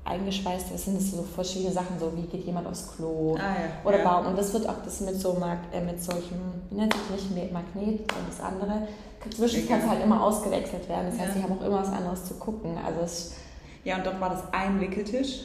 eingeschweißt, 0.06 0.74
das 0.74 0.86
sind 0.86 1.00
so 1.02 1.22
verschiedene 1.22 1.72
Sachen, 1.72 2.00
so 2.00 2.12
wie 2.16 2.24
geht 2.24 2.46
jemand 2.46 2.68
aufs 2.68 2.96
Klo 2.96 3.36
ah, 3.36 3.42
ja. 3.42 3.88
oder 3.88 4.00
ja. 4.00 4.04
Baum. 4.04 4.28
Und 4.28 4.38
das 4.38 4.54
wird 4.54 4.68
auch 4.68 4.82
das 4.84 5.02
mit 5.02 5.20
so 5.20 5.38
äh, 5.72 5.82
mit 5.82 6.02
solchen, 6.02 6.40
wie 6.70 6.76
nennt 6.76 6.94
sich 6.94 7.30
nicht 7.30 7.54
Magnet 7.54 8.00
und 8.00 8.28
das 8.28 8.40
andere. 8.40 8.88
Zwischen 9.36 9.68
kann 9.68 9.80
es 9.82 9.88
halt 9.88 10.04
immer 10.04 10.24
ausgewechselt 10.24 10.88
werden. 10.88 11.08
Das 11.12 11.20
heißt, 11.20 11.36
ja. 11.36 11.42
sie 11.42 11.44
haben 11.44 11.60
auch 11.60 11.66
immer 11.66 11.82
was 11.82 11.92
anderes 11.92 12.26
zu 12.26 12.36
gucken. 12.36 12.78
Also 12.86 13.02
es 13.02 13.36
ja, 13.84 13.96
und 13.98 14.06
dort 14.06 14.20
war 14.20 14.30
das 14.30 14.44
ein 14.52 14.80
Wickeltisch. 14.80 15.42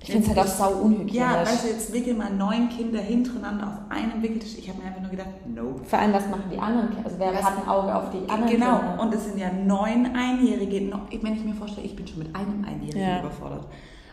Ich 0.00 0.10
finde 0.10 0.28
es 0.30 0.36
halt 0.36 0.48
auch 0.48 0.52
sau 0.52 0.70
unhygienisch. 0.82 1.14
Ja, 1.14 1.42
weißt 1.42 1.64
du, 1.64 1.68
jetzt 1.68 1.92
wickel 1.92 2.14
mal 2.14 2.30
neun 2.32 2.68
Kinder 2.70 2.98
hintereinander 2.98 3.66
auf 3.68 3.96
einem 3.96 4.20
Wickeltisch. 4.20 4.58
Ich 4.58 4.68
habe 4.68 4.80
mir 4.80 4.86
einfach 4.88 5.00
nur 5.00 5.10
gedacht, 5.10 5.28
nope. 5.54 5.84
Vor 5.84 5.98
allem, 5.98 6.12
was 6.12 6.28
machen 6.28 6.44
die 6.52 6.58
anderen 6.58 6.88
Kinder? 6.88 7.04
Also 7.04 7.18
wer 7.20 7.32
Was- 7.34 7.42
hat 7.44 7.58
ein 7.58 7.68
Auge 7.68 7.94
auf 7.94 8.10
die 8.10 8.28
anderen 8.28 8.50
Genau, 8.50 8.78
Kinder? 8.78 8.98
und 9.00 9.14
es 9.14 9.24
sind 9.26 9.38
ja 9.38 9.52
neun 9.52 10.06
Einjährige. 10.16 10.92
Wenn 11.22 11.34
ich 11.36 11.44
mir 11.44 11.54
vorstelle, 11.54 11.86
ich 11.86 11.94
bin 11.94 12.06
schon 12.06 12.18
mit 12.18 12.34
einem 12.34 12.64
Einjährigen 12.64 13.00
Ja. 13.00 13.20
überfordert. 13.20 13.66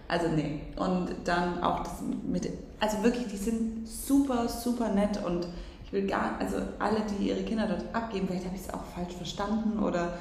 Also 0.08 0.28
nee. 0.28 0.62
Und 0.78 1.08
dann 1.26 1.64
auch 1.64 1.80
das 1.80 2.04
mit, 2.28 2.48
also 2.80 3.02
wirklich, 3.04 3.28
die 3.28 3.38
sind 3.38 3.88
super, 3.88 4.48
super 4.48 4.90
nett 4.90 5.24
und 5.26 5.48
ich 5.90 5.94
will 5.94 6.06
gar, 6.06 6.38
also 6.40 6.58
alle, 6.78 7.02
die 7.02 7.30
ihre 7.30 7.42
Kinder 7.42 7.66
dort 7.66 7.84
abgeben, 7.94 8.28
vielleicht 8.28 8.46
habe 8.46 8.56
ich 8.56 8.62
es 8.62 8.72
auch 8.72 8.84
falsch 8.94 9.14
verstanden 9.16 9.80
oder 9.80 10.14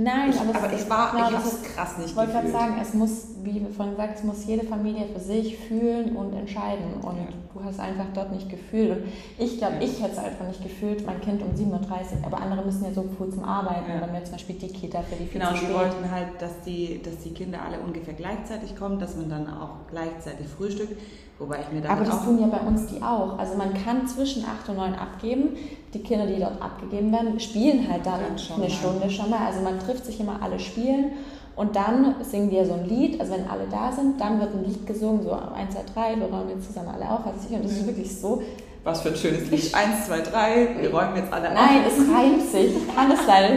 Nein, 0.00 0.30
ich, 0.30 0.40
aber, 0.40 0.54
aber 0.56 0.72
es- 0.72 0.82
ich 0.84 0.88
war, 0.90 1.10
genau, 1.10 1.24
ich 1.28 1.34
das 1.34 1.44
habe 1.44 1.48
ist- 1.56 1.66
es 1.66 1.74
krass 1.74 1.98
nicht 1.98 2.10
Ich 2.10 2.16
wollte 2.16 2.30
gerade 2.32 2.50
sagen, 2.50 2.74
es 2.80 2.94
muss, 2.94 3.26
wie 3.42 3.54
wir 3.60 3.68
vorhin 3.70 3.96
gesagt, 3.96 4.18
es 4.18 4.22
muss 4.24 4.46
jede 4.46 4.64
Familie 4.64 5.06
für 5.12 5.18
sich 5.18 5.58
fühlen 5.58 6.14
und 6.14 6.32
entscheiden. 6.34 6.94
Und 7.02 7.16
Ja. 7.16 7.24
du 7.52 7.64
hast 7.64 7.80
einfach 7.80 8.04
dort 8.14 8.30
nicht 8.30 8.48
gefühlt. 8.48 8.92
Und 8.92 9.02
ich 9.38 9.58
glaube, 9.58 9.74
Ja. 9.76 9.80
ich 9.82 10.00
hätte 10.00 10.12
es 10.12 10.18
einfach 10.18 10.46
nicht 10.46 10.62
gefühlt, 10.62 11.04
mein 11.04 11.20
Kind 11.20 11.42
um 11.42 11.52
7.30 11.56 12.20
Uhr, 12.20 12.26
aber 12.26 12.40
andere 12.40 12.64
müssen 12.64 12.84
ja 12.84 12.92
so 12.92 13.04
früh 13.18 13.28
zum 13.30 13.42
Arbeiten. 13.44 13.90
Ja. 13.90 13.96
Oder 13.98 14.06
mir 14.12 14.22
zum 14.22 14.34
Beispiel 14.34 14.54
die 14.54 14.68
Kita 14.68 15.02
für 15.02 15.16
die 15.16 15.26
viel 15.26 15.40
Genau, 15.40 15.54
spät. 15.56 15.74
wollten 15.74 16.10
halt, 16.12 16.28
dass 16.40 16.60
die, 16.64 17.02
dass 17.02 17.18
die 17.24 17.30
Kinder 17.34 17.58
alle 17.66 17.80
ungefähr 17.80 18.14
gleichzeitig 18.14 18.76
kommen, 18.76 19.00
dass 19.00 19.16
man 19.16 19.28
dann 19.28 19.48
auch 19.48 19.70
gleichzeitig 19.90 20.46
frühstückt. 20.46 20.96
Wobei 21.40 21.58
ich 21.60 21.72
mir 21.72 21.80
dann 21.80 21.92
Aber 21.92 22.04
das 22.04 22.14
auch 22.18 22.24
tun 22.24 22.40
ja 22.40 22.46
bei 22.48 22.58
uns 22.60 22.86
die 22.86 23.00
auch. 23.02 23.38
Also 23.38 23.56
man 23.56 23.72
kann 23.72 24.06
zwischen 24.08 24.44
8 24.44 24.68
und 24.70 24.76
9 24.76 24.94
abgeben. 24.94 25.56
Die 25.94 26.00
Kinder, 26.00 26.26
die 26.26 26.38
dort 26.38 26.60
abgegeben 26.60 27.10
werden, 27.12 27.40
spielen 27.40 27.88
halt 27.90 28.04
dann 28.04 28.38
schon 28.38 28.56
eine 28.56 28.64
mal. 28.66 28.70
Stunde 28.70 29.10
schon 29.10 29.30
mal. 29.30 29.46
Also 29.46 29.60
man 29.62 29.78
trifft 29.78 30.04
sich 30.04 30.20
immer, 30.20 30.38
alle 30.42 30.58
spielen. 30.58 31.12
Und 31.56 31.74
dann 31.74 32.14
singen 32.22 32.50
wir 32.50 32.64
so 32.64 32.74
ein 32.74 32.88
Lied, 32.88 33.20
also 33.20 33.32
wenn 33.32 33.48
alle 33.48 33.64
da 33.68 33.90
sind, 33.90 34.20
dann 34.20 34.38
wird 34.38 34.54
ein 34.54 34.64
Lied 34.64 34.86
gesungen, 34.86 35.24
so 35.24 35.32
1, 35.32 35.74
2, 35.74 35.80
3, 35.92 36.20
wir 36.20 36.26
räumen 36.26 36.50
jetzt 36.50 36.68
zusammen 36.68 36.90
alle 36.94 37.10
auf, 37.10 37.20
was 37.24 37.34
weiß 37.34 37.50
ich. 37.50 37.56
Und 37.56 37.64
das 37.64 37.72
ist 37.72 37.86
wirklich 37.86 38.16
so. 38.16 38.42
Was 38.84 39.00
für 39.00 39.08
ein 39.08 39.16
schönes 39.16 39.50
Lied. 39.50 39.74
Eins, 39.74 40.06
zwei, 40.06 40.20
drei, 40.20 40.68
wir 40.80 40.90
räumen 40.90 41.16
jetzt 41.16 41.32
alle 41.32 41.52
Nein, 41.52 41.84
auf. 41.84 41.92
es 41.92 41.98
reimt 41.98 42.42
sich. 42.48 42.76
Ich 42.76 42.94
kann 42.94 43.10
es 43.10 43.26
leider. 43.26 43.54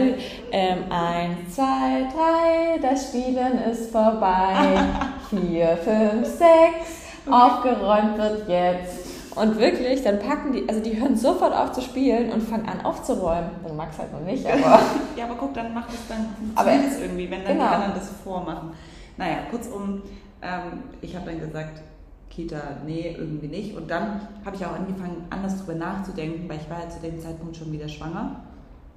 Ähm, 0.50 0.78
eins, 0.90 1.54
zwei, 1.54 2.08
drei, 2.12 2.78
das 2.82 3.08
Spielen 3.08 3.58
ist 3.70 3.90
vorbei. 3.92 4.78
Vier, 5.30 5.78
fünf, 5.78 6.26
sechs, 6.26 7.06
aufgeräumt 7.30 8.18
wird 8.18 8.48
jetzt. 8.48 9.01
Und 9.34 9.58
wirklich, 9.58 10.02
dann 10.02 10.18
packen 10.18 10.52
die, 10.52 10.68
also 10.68 10.82
die 10.82 11.00
hören 11.00 11.16
sofort 11.16 11.54
auf 11.54 11.72
zu 11.72 11.80
spielen 11.80 12.30
und 12.32 12.42
fangen 12.42 12.68
an 12.68 12.84
aufzuräumen. 12.84 13.50
Also 13.62 13.74
Max 13.74 13.98
halt 13.98 14.12
noch 14.12 14.20
nicht, 14.20 14.44
aber 14.46 14.80
Ja, 15.16 15.24
aber 15.24 15.36
guck, 15.36 15.54
dann 15.54 15.72
macht 15.72 15.90
es 15.90 16.06
dann 16.08 16.26
Aber- 16.54 16.70
es 16.72 17.00
irgendwie, 17.00 17.30
wenn 17.30 17.42
dann 17.44 17.54
genau. 17.54 17.68
die 17.68 17.74
anderen 17.74 17.94
das 17.94 18.10
vormachen. 18.22 18.70
Naja, 19.16 19.38
kurzum, 19.50 20.02
ähm, 20.42 20.82
ich 21.00 21.14
habe 21.16 21.30
dann 21.30 21.40
gesagt, 21.40 21.80
Kita, 22.28 22.60
nee, 22.86 23.14
irgendwie 23.18 23.48
nicht. 23.48 23.76
Und 23.76 23.90
dann 23.90 24.22
habe 24.44 24.56
ich 24.56 24.64
auch 24.64 24.72
angefangen, 24.74 25.26
anders 25.30 25.58
drüber 25.58 25.74
nachzudenken, 25.78 26.48
weil 26.48 26.58
ich 26.58 26.68
war 26.70 26.80
ja 26.80 26.88
zu 26.88 27.00
dem 27.00 27.20
Zeitpunkt 27.20 27.56
schon 27.56 27.70
wieder 27.72 27.88
schwanger. 27.88 28.36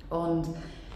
Und 0.09 0.47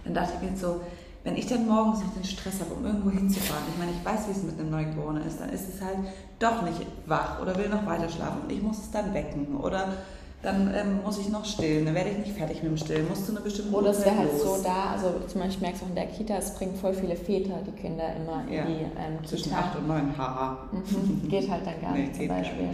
dann 0.06 0.14
dachte 0.14 0.34
ich 0.42 0.50
mir 0.50 0.56
so, 0.58 0.80
wenn 1.24 1.36
ich 1.36 1.48
dann 1.48 1.68
morgens 1.68 2.00
noch 2.00 2.14
den 2.14 2.24
Stress 2.24 2.60
habe, 2.62 2.74
um 2.74 2.86
irgendwo 2.86 3.10
hinzufahren, 3.12 3.64
ich 3.72 3.78
meine, 3.78 3.92
ich 3.92 4.04
weiß, 4.06 4.28
wie 4.28 4.32
es 4.32 4.44
mit 4.44 4.60
einem 4.60 4.70
Neugeborenen 4.72 5.26
ist, 5.28 5.40
dann 5.40 5.50
ist 5.50 5.68
es 5.74 5.82
halt 5.82 5.98
doch 6.40 6.62
nicht 6.62 6.82
wach 7.06 7.42
oder 7.42 7.56
will 7.58 7.70
noch 7.70 7.86
weiter 7.86 8.08
schlafen 8.10 8.42
und 8.44 8.52
ich 8.52 8.62
muss 8.62 8.78
es 8.80 8.92
dann 8.92 9.14
wecken 9.14 9.58
oder 9.58 9.94
dann 10.42 10.74
ähm, 10.74 11.04
muss 11.04 11.18
ich 11.20 11.28
noch 11.28 11.44
stillen, 11.44 11.86
dann 11.86 11.94
werde 11.96 12.12
ich 12.12 12.18
nicht 12.20 12.32
fertig 12.38 12.64
mit 12.64 12.72
dem 12.72 12.78
Stillen, 12.78 13.10
muss 13.10 13.26
zu 13.26 13.34
einer 13.34 13.42
bestimmten 13.42 13.74
oder 13.76 13.90
es 13.90 14.06
wäre 14.06 14.18
halt 14.18 14.32
los. 14.32 14.42
so 14.60 14.64
da, 14.64 14.92
also 14.94 15.16
zum 15.28 15.42
Beispiel 15.42 15.64
merkst 15.64 15.82
du 15.82 15.86
auch 15.86 15.90
in 15.90 15.96
der 15.96 16.06
Kita, 16.08 16.36
es 16.38 16.54
bringen 16.56 16.76
voll 16.76 16.94
viele 16.94 17.18
Väter 17.18 17.56
die 17.68 17.72
Kinder 17.72 18.06
immer 18.16 18.44
in 18.48 18.54
Ja. 18.54 18.64
die 18.66 18.84
ähm, 18.84 19.26
Zwischen 19.28 19.50
Kita. 19.50 19.60
8 19.60 19.76
und 19.80 19.88
9, 19.90 20.18
haha. 20.18 20.58
Mhm. 20.72 21.28
Geht 21.28 21.50
halt 21.52 21.66
dann 21.68 21.82
gar 21.82 21.92
Nee, 21.94 22.04
nicht 22.04 22.16
zum 22.16 22.28
Beispiel. 22.30 22.70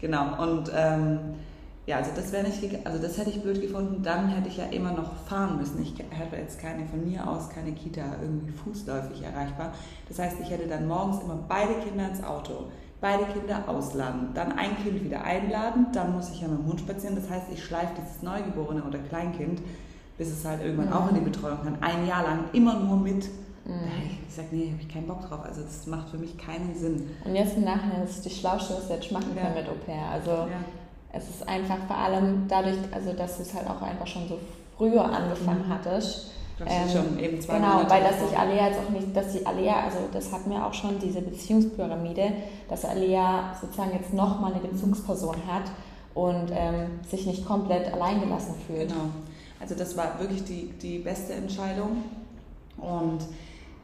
Genau, 0.00 0.40
und 0.40 0.70
ähm, 0.76 1.18
ja, 1.88 1.96
also 1.96 2.10
das 2.14 2.30
wäre 2.32 2.46
nicht, 2.46 2.62
also 2.86 2.98
das 3.02 3.16
hätte 3.16 3.30
ich 3.30 3.40
blöd 3.42 3.60
gefunden, 3.62 4.02
dann 4.02 4.28
hätte 4.28 4.48
ich 4.48 4.58
ja 4.58 4.64
immer 4.66 4.92
noch 4.92 5.14
fahren 5.26 5.56
müssen. 5.56 5.80
Ich 5.82 5.94
hätte 6.10 6.36
jetzt 6.36 6.60
keine 6.60 6.84
von 6.86 7.02
mir 7.08 7.26
aus, 7.26 7.48
keine 7.48 7.72
Kita 7.72 8.02
irgendwie 8.20 8.52
fußläufig 8.52 9.22
erreichbar. 9.22 9.72
Das 10.08 10.18
heißt, 10.18 10.36
ich 10.42 10.50
hätte 10.50 10.66
dann 10.68 10.86
morgens 10.86 11.22
immer 11.22 11.38
beide 11.48 11.72
Kinder 11.84 12.08
ins 12.10 12.22
Auto, 12.22 12.64
beide 13.00 13.24
Kinder 13.32 13.62
ausladen, 13.66 14.28
dann 14.34 14.52
ein 14.52 14.76
Kind 14.82 15.02
wieder 15.02 15.24
einladen, 15.24 15.86
dann 15.94 16.12
muss 16.12 16.28
ich 16.30 16.42
ja 16.42 16.48
mit 16.48 16.58
dem 16.58 16.66
Hund 16.66 16.80
spazieren. 16.80 17.16
Das 17.16 17.30
heißt, 17.30 17.46
ich 17.52 17.64
schleife 17.64 17.94
dieses 17.98 18.22
Neugeborene 18.22 18.82
oder 18.82 18.98
Kleinkind, 18.98 19.62
bis 20.18 20.28
es 20.30 20.44
halt 20.44 20.62
irgendwann 20.62 20.88
Mhm. 20.88 20.92
auch 20.92 21.08
in 21.08 21.14
die 21.14 21.20
Betreuung 21.22 21.58
kann, 21.64 21.78
ein 21.80 22.06
Jahr 22.06 22.22
lang 22.24 22.40
immer 22.52 22.78
nur 22.78 22.96
mit. 22.98 23.24
Mhm. 23.64 23.74
ich 24.10 24.26
gesagt, 24.28 24.50
nee, 24.52 24.70
habe 24.72 24.80
ich 24.80 24.88
keinen 24.88 25.06
Bock 25.06 25.20
drauf. 25.28 25.40
Also 25.44 25.60
das 25.62 25.86
macht 25.86 26.08
für 26.08 26.16
mich 26.16 26.38
keinen 26.38 26.74
Sinn. 26.74 27.10
Und 27.24 27.34
jetzt 27.34 27.54
im 27.56 27.64
Nachhinein 27.64 28.02
ist 28.02 28.16
es 28.16 28.22
die 28.22 28.30
Schlauste, 28.30 28.74
was 28.74 28.88
wir 28.88 28.96
jetzt 28.96 29.12
machen 29.12 29.32
Ja. 29.36 29.42
können 29.42 29.54
mit 29.56 29.68
Au 29.68 29.74
pair. 29.84 30.06
Also 30.10 30.30
Ja. 30.30 30.46
Es 31.18 31.28
ist 31.28 31.48
einfach 31.48 31.78
vor 31.86 31.96
allem 31.96 32.46
dadurch, 32.48 32.76
also 32.92 33.12
dass 33.12 33.36
du 33.36 33.42
es 33.42 33.54
halt 33.54 33.68
auch 33.68 33.82
einfach 33.82 34.06
schon 34.06 34.28
so 34.28 34.38
früher 34.76 35.04
angefangen 35.04 35.66
Mhm. 35.66 35.72
hattest. 35.74 36.30
Das 36.58 36.68
ist 36.86 36.92
schon 36.92 37.18
eben 37.20 37.40
zwei 37.40 37.54
genau, 37.54 37.74
Monate 37.74 37.90
weil 37.90 38.02
dass 38.02 38.18
sich 38.28 38.36
Alea 38.36 38.66
jetzt 38.66 38.80
auch 38.84 38.90
nicht, 38.90 39.16
dass 39.16 39.32
die 39.32 39.46
Alea, 39.46 39.74
also 39.84 39.98
das 40.12 40.32
hatten 40.32 40.50
wir 40.50 40.66
auch 40.66 40.74
schon, 40.74 40.98
diese 40.98 41.20
Beziehungspyramide, 41.20 42.32
dass 42.68 42.84
Alea 42.84 43.54
sozusagen 43.60 43.92
jetzt 43.92 44.12
nochmal 44.12 44.52
eine 44.52 44.62
Bezugsperson 44.62 45.36
hat 45.46 45.70
und 46.14 46.50
ähm, 46.50 46.98
sich 47.08 47.26
nicht 47.26 47.46
komplett 47.46 47.92
alleingelassen 47.92 48.54
fühlt. 48.66 48.88
Genau. 48.88 49.04
Also 49.60 49.76
das 49.76 49.96
war 49.96 50.18
wirklich 50.18 50.42
die, 50.44 50.72
die 50.82 50.98
beste 50.98 51.34
Entscheidung. 51.34 52.02
Und 52.78 53.18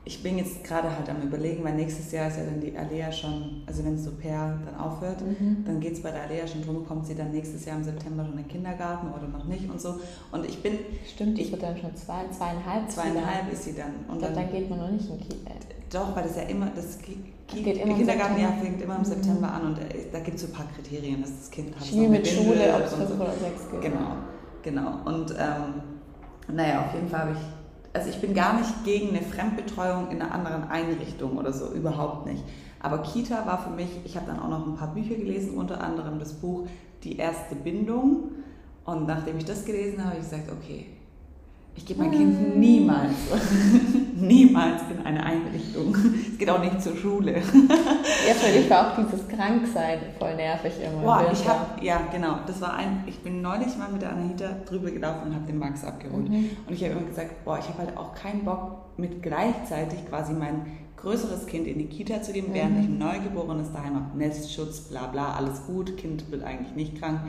ich 0.07 0.23
bin 0.23 0.37
jetzt 0.37 0.63
gerade 0.65 0.95
halt 0.95 1.09
am 1.09 1.23
überlegen, 1.23 1.65
weil 1.65 1.75
nächstes 1.75 2.13
Jahr 2.13 2.29
ist 2.29 2.37
ja 2.37 2.45
dann 2.45 2.61
die 2.61 2.77
Alea 2.77 3.11
schon, 3.11 3.63
also 3.67 3.83
wenn 3.85 3.97
Au 3.97 4.11
pair 4.21 4.59
dann 4.67 4.77
aufhört, 4.79 5.23
Mhm. 5.23 5.65
dann 5.65 5.81
geht 5.81 5.95
es 5.95 6.03
bei 6.03 6.11
der 6.11 6.25
Alea 6.25 6.47
schon 6.47 6.63
drum, 6.63 6.87
kommt 6.87 7.07
sie 7.07 7.15
dann 7.15 7.31
nächstes 7.31 7.65
Jahr 7.65 7.77
im 7.79 7.85
September 7.85 8.23
schon 8.25 8.33
in 8.33 8.45
den 8.45 8.49
Kindergarten 8.49 9.09
oder 9.13 9.27
noch 9.29 9.45
nicht 9.47 9.69
und 9.71 9.81
so. 9.81 9.99
Und 10.31 10.45
ich 10.47 10.63
bin 10.63 10.79
Stimmt, 11.07 11.39
Ich- 11.39 11.51
wird 11.53 11.63
dann 11.63 11.77
schon 11.79 11.95
zwei, 11.97 12.23
zweieinhalb. 12.31 12.91
zweieinhalb 12.91 13.51
ist 13.53 13.65
sie 13.65 13.75
dann. 13.75 13.93
Und 14.09 14.23
dann, 14.23 14.35
dann 14.35 14.51
geht 14.51 14.69
man 14.69 14.79
noch 14.81 14.91
nicht 14.91 15.09
in 15.09 15.19
Kita. 15.21 15.51
doch, 15.91 16.15
weil 16.15 16.25
das 16.25 16.37
ja 16.37 16.43
immer, 16.43 16.67
das 16.75 16.99
Ki- 16.99 17.19
Geht 17.47 17.77
immer 17.79 17.93
im 17.93 17.97
Kindergartenjahr 17.99 18.55
fängt 18.55 18.83
immer 18.83 18.97
im 18.97 19.01
Mhm. 19.03 19.07
September 19.07 19.53
an 19.53 19.67
und 19.69 19.79
äh, 19.79 19.85
da 20.13 20.19
gibt 20.21 20.37
es 20.37 20.43
so 20.43 20.49
ein 20.49 20.53
paar 20.55 20.67
Kriterien, 20.75 21.21
dass 21.23 21.31
das 21.39 21.51
Kind 21.51 21.75
hat 21.79 21.87
eine 21.93 22.09
mit 22.09 22.27
Schule, 22.27 22.75
ob 22.75 22.85
es 22.85 22.95
fünf 22.95 23.09
so. 23.09 23.15
oder 23.15 23.33
sechs 23.33 23.71
geht. 23.71 23.83
Genau, 23.83 24.17
genau. 24.63 24.99
Und 25.05 25.31
ähm, 25.33 26.55
naja, 26.57 26.87
auf 26.87 26.95
jeden 26.95 27.09
Fall 27.09 27.21
habe 27.21 27.33
ich, 27.33 27.39
also 27.95 28.11
ich 28.11 28.21
bin 28.21 28.35
gar 28.35 28.59
nicht 28.59 28.85
gegen 28.85 29.11
eine 29.11 29.23
Fremdbetreuung 29.23 30.11
in 30.11 30.21
einer 30.21 30.33
anderen 30.33 30.65
Einrichtung 30.65 31.39
oder 31.39 31.53
so, 31.53 31.73
überhaupt 31.73 32.27
nicht. 32.27 32.43
Aber 32.81 32.99
Kita 32.99 33.47
war 33.47 33.63
für 33.63 33.71
mich, 33.71 33.89
ich 34.05 34.17
habe 34.17 34.27
dann 34.27 34.41
auch 34.41 34.49
noch 34.49 34.67
ein 34.67 34.77
paar 34.77 34.93
Bücher 34.93 35.15
gelesen, 35.15 35.57
unter 35.57 35.81
anderem 35.81 36.19
das 36.19 36.35
Buch 36.35 36.67
Die 37.03 37.17
erste 37.17 37.55
Bindung. 37.55 38.31
Und 38.85 39.07
nachdem 39.07 39.39
ich 39.39 39.45
das 39.45 39.65
gelesen 39.65 40.01
habe, 40.01 40.11
habe 40.11 40.19
ich 40.19 40.31
gesagt, 40.31 40.51
okay, 40.51 40.87
ich 41.77 41.85
gebe 41.87 42.03
mein 42.03 42.13
Kind 42.13 42.57
niemals, 42.59 43.13
niemals 44.17 44.83
in 44.91 45.05
eine 45.05 45.25
Einrichtung. 45.25 45.95
Es 46.33 46.39
geht 46.39 46.49
auch 46.49 46.61
nicht 46.63 46.81
zur 46.81 46.97
Schule. 46.97 47.35
Ja, 47.35 48.35
für 48.35 48.53
dich 48.53 48.71
war 48.71 48.93
auch 48.93 48.97
dieses 49.05 49.27
Kranksein 49.29 49.99
voll 50.19 50.35
nervig 50.37 50.73
immer. 50.81 50.95
im 50.99 51.03
Boah, 51.03 51.27
ich 51.33 51.47
habe, 51.49 51.85
ja 51.85 52.01
genau, 52.13 52.39
das 52.47 52.61
war 52.61 52.75
ein, 52.75 53.05
ich 53.07 53.19
bin 53.21 53.43
neulich 53.43 53.77
mal 53.77 53.91
mit 53.93 54.03
der 54.03 54.13
Anahita 54.13 54.57
drüber 54.67 54.91
gelaufen 54.91 55.29
und 55.29 55.35
habe 55.35 55.47
den 55.47 55.59
Max 55.59 55.85
abgeholt. 55.85 56.29
Mhm. 56.29 56.51
Und 56.67 56.73
ich 56.75 56.83
habe 56.85 56.93
immer 56.95 57.07
gesagt, 57.09 57.45
boah, 57.45 57.59
ich 57.59 57.69
habe 57.69 57.79
halt 57.79 57.97
auch 57.97 58.15
keinen 58.15 58.45
Bock, 58.45 58.77
mit 58.97 59.23
gleichzeitig 59.23 60.09
quasi 60.09 60.33
mein 60.33 60.67
größeres 60.97 61.47
Kind 61.47 61.67
in 61.67 61.79
die 61.79 61.87
Kita 61.87 62.23
zu 62.23 62.33
geben, 62.33 62.49
während 62.53 62.77
Mhm. 62.77 62.81
ich 62.83 62.87
ein 62.89 62.99
Neugeborenes 62.99 63.73
daheim 63.73 63.95
habe. 63.97 64.17
Nestschutz, 64.17 64.81
bla 64.83 65.07
bla, 65.09 65.35
alles 65.35 65.67
gut, 65.67 65.97
Kind 65.97 66.31
wird 66.31 66.45
eigentlich 66.45 66.75
nicht 66.77 66.99
krank. 67.01 67.21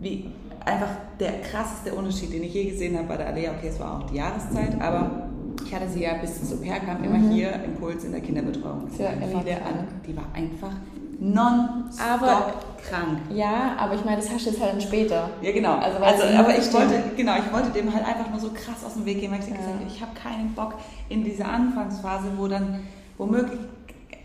Wie 0.00 0.26
einfach 0.64 0.88
der 1.20 1.40
krasseste 1.42 1.94
Unterschied, 1.94 2.32
den 2.32 2.42
ich 2.44 2.54
je 2.54 2.70
gesehen 2.70 2.96
habe 2.96 3.06
bei 3.08 3.16
der 3.16 3.26
Alea, 3.28 3.52
okay, 3.56 3.68
es 3.68 3.78
war 3.80 3.98
auch 4.00 4.06
die 4.10 4.16
Jahreszeit, 4.16 4.80
aber 4.80 5.28
ich 5.64 5.74
hatte 5.74 5.88
sie 5.88 6.02
ja 6.02 6.14
bis 6.14 6.48
zu 6.48 6.56
Per 6.58 6.80
kam 6.80 7.02
immer 7.04 7.18
Mhm. 7.18 7.30
hier 7.30 7.52
Impuls 7.64 8.04
in 8.04 8.12
der 8.12 8.20
Kinderbetreuung. 8.20 8.88
Sie 8.90 9.02
war 9.02 9.10
Viele 9.12 9.56
an- 9.62 9.88
Die 10.06 10.16
war 10.16 10.24
einfach 10.34 10.72
non-stop 11.20 12.06
Aber- 12.22 12.52
krank. 12.88 13.18
Ja, 13.30 13.76
aber 13.78 13.94
ich 13.94 14.04
meine, 14.04 14.16
das 14.18 14.30
hast 14.30 14.44
du 14.46 14.50
jetzt 14.50 14.60
halt 14.60 14.72
dann 14.72 14.80
später. 14.80 15.30
Ja, 15.42 15.52
genau. 15.52 15.76
Also, 15.76 15.98
Also, 15.98 16.22
aber 16.36 16.58
ich 16.58 16.72
wollte, 16.72 16.94
genau, 17.16 17.34
ich 17.38 17.52
wollte 17.52 17.70
dem 17.70 17.92
halt 17.94 18.04
einfach 18.06 18.30
nur 18.30 18.40
so 18.40 18.48
krass 18.50 18.84
aus 18.84 18.94
dem 18.94 19.04
Weg 19.06 19.20
gehen, 19.20 19.30
weil 19.32 19.38
ich 19.40 19.46
Ja. 19.48 19.56
gesagt 19.56 19.74
habe, 19.74 19.84
ich 19.86 20.00
habe 20.02 20.12
keinen 20.14 20.54
Bock 20.54 20.74
in 21.08 21.24
diese 21.24 21.44
Anfangsphase, 21.44 22.26
wo 22.36 22.48
dann 22.48 22.80
womöglich 23.16 23.58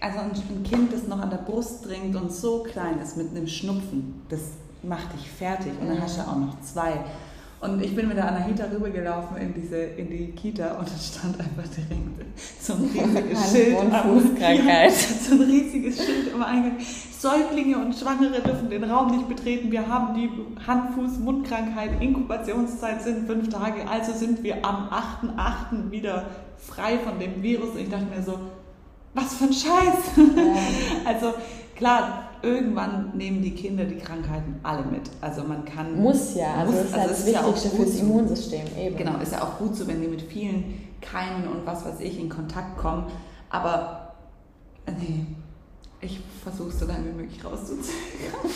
also 0.02 0.20
ein 0.20 0.64
Kind, 0.64 0.94
das 0.94 1.08
noch 1.08 1.20
an 1.22 1.30
der 1.30 1.38
Brust 1.38 1.86
dringt 1.86 2.16
und 2.16 2.32
so 2.32 2.64
klein 2.64 3.00
ist 3.04 3.18
mit 3.18 3.32
einem 3.36 3.48
Schnupfen, 3.48 4.22
das 4.30 4.40
macht 4.84 5.14
dich 5.14 5.30
fertig 5.30 5.74
und 5.82 5.88
dann 5.90 6.02
hast 6.02 6.18
du 6.18 6.22
auch 6.22 6.36
noch 6.38 6.60
zwei. 6.62 6.94
Und 7.62 7.84
ich 7.84 7.94
bin 7.94 8.08
mit 8.08 8.16
der 8.16 8.26
Anahita 8.26 8.66
rübergelaufen 8.72 9.36
in, 9.36 9.54
diese, 9.54 9.76
in 9.78 10.10
die 10.10 10.28
Kita 10.32 10.76
und 10.76 10.88
es 10.88 11.10
stand 11.14 11.38
einfach 11.38 11.64
direkt 11.70 12.34
so 12.62 12.72
ein 12.74 12.84
riesiges 12.94 13.52
Schild. 13.52 13.78
am- 13.78 13.92
Fußkrankheit. 14.22 14.92
so 15.28 15.34
ein 15.36 15.42
riesiges 15.42 15.98
Schild 15.98 16.34
am 16.34 16.42
Eingang. 16.44 16.78
Säuglinge 17.20 17.78
und 17.78 17.94
Schwangere 17.94 18.40
dürfen 18.40 18.70
den 18.70 18.86
Raum 18.86 19.12
nicht 19.12 19.28
betreten. 19.28 19.70
Wir 19.72 19.86
haben 19.90 20.14
die 20.16 20.30
Hand-Fuß-Mundkrankheit. 20.66 22.02
Inkubationszeit 22.02 23.02
sind 23.02 23.28
fünf 23.28 23.50
Tage. 23.50 23.86
Also 23.90 24.14
sind 24.14 24.42
wir 24.42 24.64
am 24.66 24.88
8.8. 24.90 25.92
wieder 25.92 26.28
frei 26.58 26.98
von 27.00 27.20
dem 27.20 27.42
Virus. 27.44 27.72
Und 27.72 27.80
ich 27.80 27.90
dachte 27.90 28.06
mir 28.06 28.24
so, 28.24 28.40
was 29.14 29.34
für 29.36 29.46
ein 29.46 29.54
Scheiß. 29.54 30.16
Ja. 30.16 30.24
Also 31.06 31.34
klar, 31.76 32.29
irgendwann 32.42 33.16
nehmen 33.16 33.42
die 33.42 33.54
Kinder 33.54 33.86
die 33.86 33.98
Krankheiten 33.98 34.60
alle 34.64 34.84
mit. 34.84 35.10
Also 35.22 35.44
man 35.44 35.66
kann. 35.66 36.00
Muss 36.02 36.36
ja, 36.36 36.54
also 36.56 36.72
muss, 36.72 36.82
das 36.82 36.90
ist 36.90 36.96
also 36.96 37.10
das 37.10 37.26
Wichtigste 37.26 37.68
ja 37.68 37.76
fürs 37.76 38.00
Immunsystem 38.00 38.68
eben. 38.78 38.98
Genau, 38.98 39.20
ist 39.20 39.32
ja 39.32 39.44
auch 39.44 39.58
gut 39.58 39.76
so, 39.76 39.88
wenn 39.88 40.02
die 40.02 40.08
mit 40.08 40.22
vielen 40.22 40.90
Keimen 41.02 41.48
und 41.48 41.66
was 41.66 41.86
weiß 41.86 42.00
ich 42.00 42.20
in 42.20 42.30
Kontakt 42.30 42.78
kommen. 42.78 43.06
Aber 43.50 44.14
nee, 45.00 45.26
ich 46.02 46.20
versuche 46.44 46.72
so 46.72 46.86
lange 46.86 47.06
wie 47.06 47.22
möglich 47.22 47.44
rauszuzögern. 47.44 48.34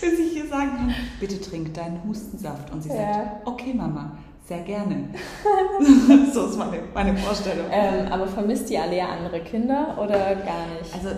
Bis 0.00 0.18
ich 0.18 0.32
hier 0.32 0.48
sagen 0.48 0.76
kann, 0.76 0.94
bitte 1.20 1.40
trink 1.40 1.74
deinen 1.74 2.02
Hustensaft. 2.04 2.72
Und 2.72 2.82
sie 2.82 2.90
ja. 2.90 3.14
sagt, 3.14 3.46
okay 3.46 3.74
Mama, 3.74 4.16
sehr 4.46 4.60
gerne. 4.60 5.10
so 6.32 6.46
ist 6.46 6.56
meine, 6.56 6.78
meine 6.94 7.16
Vorstellung. 7.18 7.66
Ähm, 7.70 8.10
aber 8.10 8.26
vermisst 8.26 8.70
die 8.70 8.78
Alea 8.78 9.08
andere 9.08 9.40
Kinder 9.40 9.98
oder 10.00 10.36
gar 10.36 10.66
nicht? 10.78 10.94
Also 10.94 11.10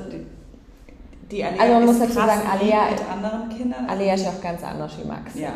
die, 1.31 1.45
Alea 1.45 1.61
also 1.61 1.75
man 1.75 1.87
muss 1.87 1.99
dazu 1.99 2.13
sagen, 2.15 2.43
Alea, 2.51 2.91
mit 2.91 3.09
anderen 3.09 3.49
Kindern. 3.49 3.87
Alea 3.89 4.15
ist 4.15 4.25
ja 4.25 4.31
auch 4.31 4.41
ganz 4.41 4.63
anders 4.63 4.93
wie 5.01 5.07
Max 5.07 5.35
ja. 5.35 5.53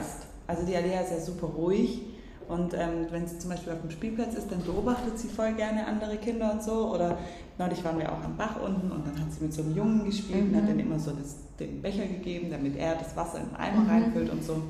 Also 0.47 0.65
die 0.65 0.77
Alea 0.77 1.01
ist 1.01 1.11
ja 1.11 1.19
super 1.19 1.47
ruhig 1.47 2.03
und 2.49 2.75
ähm, 2.75 3.07
wenn 3.11 3.27
sie 3.27 3.39
zum 3.39 3.51
Beispiel 3.51 3.73
auf 3.73 3.81
dem 3.81 3.91
Spielplatz 3.91 4.35
ist, 4.35 4.51
dann 4.51 4.63
beobachtet 4.63 5.19
sie 5.19 5.29
voll 5.29 5.53
gerne 5.55 5.87
andere 5.87 6.17
Kinder 6.17 6.53
und 6.53 6.63
so. 6.63 6.93
Oder 6.93 7.17
neulich 7.59 7.83
waren 7.85 7.99
wir 7.99 8.13
auch 8.13 8.23
am 8.23 8.37
Bach 8.37 8.61
unten 8.63 8.91
und 8.91 9.07
dann 9.07 9.19
hat 9.19 9.33
sie 9.33 9.45
mit 9.45 9.55
so 9.55 9.63
einem 9.63 9.75
Jungen 9.75 10.05
gespielt 10.05 10.45
mhm. 10.45 10.51
und 10.51 10.63
hat 10.63 10.69
dann 10.69 10.79
immer 10.79 10.99
so 10.99 11.13
das, 11.13 11.37
den 11.59 11.81
Becher 11.81 12.07
gegeben, 12.07 12.51
damit 12.51 12.77
er 12.77 12.97
das 12.97 13.17
Wasser 13.17 13.39
in 13.39 13.49
den 13.49 13.57
Eimer 13.57 13.81
mhm. 13.81 13.91
reinfüllt 13.91 14.31
und 14.31 14.45
so. 14.45 14.63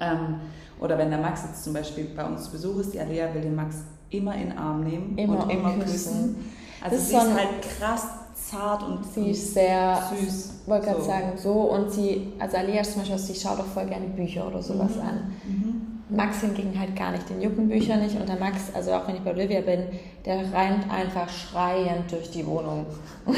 Ähm, 0.00 0.40
oder 0.80 0.96
wenn 0.96 1.10
der 1.10 1.20
Max 1.20 1.42
jetzt 1.44 1.62
zum 1.62 1.74
Beispiel 1.74 2.06
bei 2.16 2.24
uns 2.24 2.44
zu 2.44 2.52
Besuch 2.52 2.80
ist, 2.80 2.94
die 2.94 3.00
Alea 3.00 3.32
will 3.34 3.42
den 3.42 3.54
Max 3.54 3.76
immer 4.10 4.34
in 4.34 4.48
den 4.48 4.58
Arm 4.58 4.82
nehmen 4.82 5.16
immer 5.18 5.44
und 5.44 5.50
immer 5.50 5.72
küssen. 5.74 5.84
küssen. 5.84 6.52
Also 6.82 6.96
das 6.96 7.08
sie 7.08 7.16
ist, 7.16 7.22
ist 7.22 7.34
halt 7.34 7.48
krass 7.78 8.06
zart 8.50 8.82
und 8.82 9.04
sie 9.04 9.30
ist 9.30 9.54
sehr 9.54 10.02
süß. 10.16 10.54
Wollte 10.66 10.86
gerade 10.86 11.00
so. 11.00 11.06
sagen, 11.06 11.32
so 11.36 11.52
und 11.52 11.90
sie, 11.90 12.32
also 12.38 12.56
Alea 12.56 12.82
zum 12.82 13.02
Beispiel, 13.02 13.18
sie 13.18 13.34
schaut 13.34 13.58
auch 13.58 13.66
voll 13.66 13.86
gerne 13.86 14.06
Bücher 14.06 14.46
oder 14.46 14.62
sowas 14.62 14.96
mhm. 14.96 15.00
an. 15.00 15.32
Mhm. 15.46 15.83
Max 16.08 16.40
hingegen 16.40 16.78
halt 16.78 16.94
gar 16.96 17.12
nicht, 17.12 17.28
den 17.30 17.40
jucken 17.40 17.68
Bücher 17.68 17.96
nicht. 17.96 18.18
Und 18.20 18.28
der 18.28 18.36
Max, 18.36 18.72
also 18.74 18.92
auch 18.92 19.08
wenn 19.08 19.16
ich 19.16 19.22
bei 19.22 19.30
Olivia 19.30 19.62
bin, 19.62 19.86
der 20.24 20.38
rennt 20.38 20.90
einfach 20.90 21.28
schreiend 21.28 22.10
durch 22.10 22.30
die 22.30 22.46
Wohnung. 22.46 22.86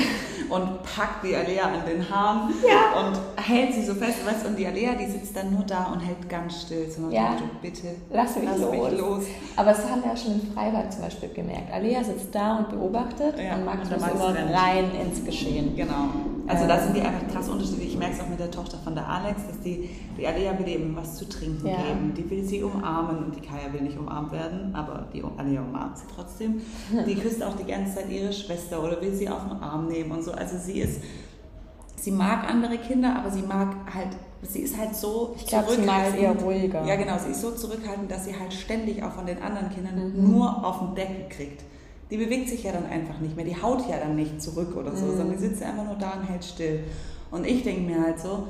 Und 0.48 0.82
packt 0.82 1.24
die 1.24 1.34
Alea 1.34 1.64
an 1.64 1.84
den 1.86 2.08
Haaren 2.08 2.54
ja. 2.64 3.00
und 3.00 3.18
hält 3.42 3.74
sie 3.74 3.82
so 3.82 3.94
fest. 3.94 4.24
Weißt, 4.24 4.46
und 4.46 4.56
die 4.56 4.66
Alea, 4.66 4.94
die 4.94 5.06
sitzt 5.06 5.36
dann 5.36 5.52
nur 5.52 5.64
da 5.64 5.86
und 5.86 5.98
hält 5.98 6.28
ganz 6.28 6.62
still. 6.62 6.88
So 6.88 7.10
ja. 7.10 7.30
Motto, 7.30 7.44
bitte, 7.60 7.88
lass, 8.12 8.36
mich, 8.36 8.44
lass 8.44 8.60
los. 8.60 8.70
mich, 8.70 9.00
los. 9.00 9.24
Aber 9.56 9.70
das 9.70 9.90
haben 9.90 10.02
wir 10.02 10.10
ja 10.10 10.16
schon 10.16 10.34
im 10.34 10.52
Freibad 10.52 10.92
zum 10.92 11.02
Beispiel 11.02 11.30
gemerkt. 11.30 11.72
Alea 11.72 12.04
sitzt 12.04 12.32
da 12.32 12.58
und 12.58 12.68
beobachtet 12.68 13.34
ja. 13.38 13.56
und 13.56 13.64
Max 13.64 13.90
und 13.90 14.00
muss 14.00 14.08
immer 14.08 14.54
rein 14.54 14.90
ins 15.04 15.24
Geschehen. 15.24 15.74
Genau. 15.74 16.10
Also 16.46 16.68
da 16.68 16.78
sind 16.78 16.94
die 16.96 17.00
einfach 17.00 17.26
krass 17.32 17.48
unterschiedlich. 17.48 17.88
Ich 17.88 17.98
merke 17.98 18.14
es 18.14 18.20
auch 18.20 18.28
mit 18.28 18.38
der 18.38 18.50
Tochter 18.50 18.78
von 18.78 18.94
der 18.94 19.08
Alex, 19.08 19.46
dass 19.48 19.60
die, 19.60 19.90
die 20.16 20.26
Alea 20.26 20.56
will 20.58 20.68
eben 20.68 20.94
was 20.94 21.16
zu 21.16 21.28
trinken 21.28 21.66
ja. 21.66 21.76
geben. 21.76 22.14
Die 22.16 22.30
will 22.30 22.44
sie 22.44 22.55
umarmen 22.62 23.24
und 23.24 23.36
die 23.36 23.40
Kaya 23.40 23.72
will 23.72 23.82
nicht 23.82 23.98
umarmt 23.98 24.32
werden, 24.32 24.74
aber 24.74 25.06
die 25.12 25.22
Alea 25.36 25.62
umarmt 25.62 25.98
sie 25.98 26.06
trotzdem. 26.14 26.60
Die 27.06 27.14
küsst 27.20 27.42
auch 27.42 27.56
die 27.56 27.70
ganze 27.70 27.96
Zeit 27.96 28.10
ihre 28.10 28.32
Schwester 28.32 28.82
oder 28.82 29.00
will 29.00 29.14
sie 29.14 29.28
auf 29.28 29.48
den 29.48 29.58
Arm 29.58 29.88
nehmen 29.88 30.10
und 30.12 30.22
so. 30.22 30.32
Also 30.32 30.56
sie 30.58 30.80
ist, 30.80 31.00
sie 31.96 32.10
mag 32.10 32.48
andere 32.48 32.78
Kinder, 32.78 33.16
aber 33.16 33.30
sie 33.30 33.42
mag 33.42 33.74
halt, 33.92 34.10
sie 34.42 34.60
ist 34.60 34.78
halt 34.78 34.94
so 34.94 35.34
ich 35.36 35.46
glaub, 35.46 35.68
zurückhaltend. 35.68 36.16
Sie 36.16 36.22
eher 36.22 36.40
ruhiger. 36.40 36.86
Ja, 36.86 36.96
genau, 36.96 37.18
sie 37.18 37.30
ist 37.30 37.40
so 37.40 37.52
zurückhaltend, 37.52 38.10
dass 38.10 38.24
sie 38.24 38.38
halt 38.38 38.52
ständig 38.52 39.02
auch 39.02 39.12
von 39.12 39.26
den 39.26 39.42
anderen 39.42 39.70
Kindern 39.70 39.94
mhm. 39.94 40.30
nur 40.30 40.64
auf 40.64 40.78
den 40.80 40.94
Deckel 40.94 41.28
kriegt 41.28 41.62
die 42.10 42.16
bewegt 42.18 42.48
sich 42.48 42.62
ja 42.62 42.72
dann 42.72 42.86
einfach 42.86 43.18
nicht 43.18 43.34
mehr, 43.34 43.44
die 43.44 43.60
haut 43.60 43.88
ja 43.88 43.98
dann 43.98 44.14
nicht 44.14 44.40
zurück 44.40 44.76
oder 44.76 44.94
so, 44.94 45.06
mhm. 45.06 45.16
sondern 45.16 45.30
die 45.32 45.38
sitzt 45.38 45.62
einfach 45.62 45.84
nur 45.84 45.96
da 45.96 46.12
und 46.12 46.28
hält 46.28 46.44
still. 46.44 46.84
Und 47.30 47.44
ich 47.46 47.64
denke 47.64 47.80
mir 47.82 48.00
halt 48.00 48.20
so, 48.20 48.46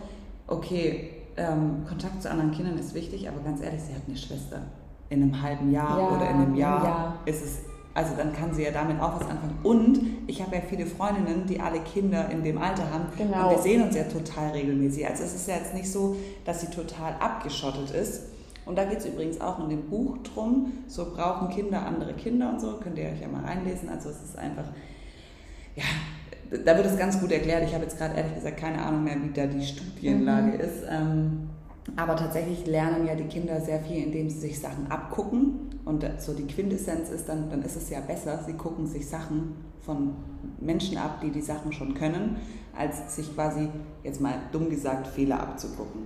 okay, 0.47 1.16
ähm, 1.37 1.85
Kontakt 1.89 2.23
zu 2.23 2.31
anderen 2.31 2.51
Kindern 2.53 2.79
ist 2.79 2.95
wichtig, 2.95 3.29
aber 3.29 3.41
ganz 3.41 3.61
ehrlich, 3.61 3.81
sie 3.83 3.95
hat 3.95 4.03
eine 4.07 4.17
Schwester. 4.17 4.63
In 5.09 5.23
einem 5.23 5.41
halben 5.41 5.71
Jahr 5.71 5.99
ja, 5.99 6.09
oder 6.09 6.31
in 6.31 6.37
einem 6.37 6.55
Jahr 6.57 6.85
ja. 6.85 7.15
ist 7.25 7.45
es, 7.45 7.59
also 7.95 8.15
dann 8.17 8.33
kann 8.33 8.53
sie 8.53 8.65
ja 8.65 8.73
damit 8.73 9.01
auch 9.01 9.21
was 9.21 9.29
anfangen. 9.29 9.59
Und 9.63 10.01
ich 10.27 10.43
habe 10.43 10.57
ja 10.57 10.63
viele 10.63 10.87
Freundinnen, 10.87 11.47
die 11.47 11.61
alle 11.61 11.81
Kinder 11.81 12.29
in 12.31 12.43
dem 12.43 12.59
Alter 12.59 12.91
haben. 12.91 13.05
Genau. 13.17 13.51
Und 13.51 13.57
wir 13.57 13.63
sehen 13.63 13.83
uns 13.83 13.95
ja 13.95 14.05
total 14.05 14.51
regelmäßig. 14.51 15.07
Also 15.07 15.23
es 15.23 15.35
ist 15.35 15.49
ja 15.49 15.57
jetzt 15.57 15.75
nicht 15.75 15.91
so, 15.91 16.17
dass 16.45 16.61
sie 16.61 16.69
total 16.69 17.15
abgeschottet 17.21 17.91
ist 17.91 18.23
und 18.67 18.77
da 18.77 18.85
geht 18.85 18.99
es 18.99 19.07
übrigens 19.07 19.41
auch 19.41 19.61
in 19.61 19.69
dem 19.71 19.89
Buch 19.89 20.19
drum, 20.19 20.73
so 20.89 21.13
brauchen 21.15 21.49
Kinder 21.49 21.87
andere 21.87 22.13
Kinder 22.15 22.51
und 22.51 22.61
so, 22.61 22.79
könnt 22.79 22.99
ihr 22.99 23.07
euch 23.07 23.21
ja 23.21 23.29
mal 23.29 23.45
reinlesen. 23.45 23.89
Also 23.89 24.11
es 24.11 24.21
ist 24.23 24.37
einfach, 24.37 24.65
ja, 25.77 25.85
da 26.51 26.77
wird 26.77 26.87
es 26.87 26.99
ganz 26.99 27.21
gut 27.21 27.33
erklärt. 27.33 27.65
Ich 27.65 27.75
habe 27.75 27.85
jetzt 27.85 27.99
gerade 27.99 28.17
ehrlich 28.17 28.35
gesagt 28.35 28.57
keine 28.57 28.83
Ahnung 28.83 29.05
mehr, 29.05 29.17
wie 29.23 29.33
da 29.33 29.47
die 29.47 29.65
Studienlage 29.65 30.53
mhm. 30.53 30.61
ist. 30.61 30.83
Ähm, 30.89 31.51
aber 31.95 32.17
tatsächlich 32.17 32.67
lernen 32.67 33.07
ja 33.07 33.15
die 33.15 33.25
Kinder 33.25 33.61
sehr 33.61 33.81
viel, 33.81 34.05
indem 34.05 34.29
sie 34.29 34.41
sich 34.41 34.61
Sachen 34.61 34.91
abgucken. 34.91 35.71
Und 35.85 36.05
so 36.19 36.35
die 36.35 36.47
Quintessenz 36.47 37.11
ist 37.11 37.29
dann, 37.29 37.49
dann 37.49 37.63
ist 37.63 37.77
es 37.77 37.91
ja 37.91 38.01
besser, 38.01 38.41
sie 38.45 38.55
gucken 38.55 38.87
sich 38.87 39.09
Sachen 39.09 39.55
von 39.81 40.15
Menschen 40.61 40.99
ab, 40.99 41.21
die 41.23 41.31
die 41.31 41.41
Sachen 41.41 41.73
schon 41.73 41.95
können, 41.95 42.37
als 42.77 43.15
sich 43.15 43.33
quasi, 43.35 43.69
jetzt 44.03 44.21
mal 44.21 44.35
dumm 44.51 44.69
gesagt, 44.69 45.07
Fehler 45.07 45.41
abzugucken. 45.41 46.03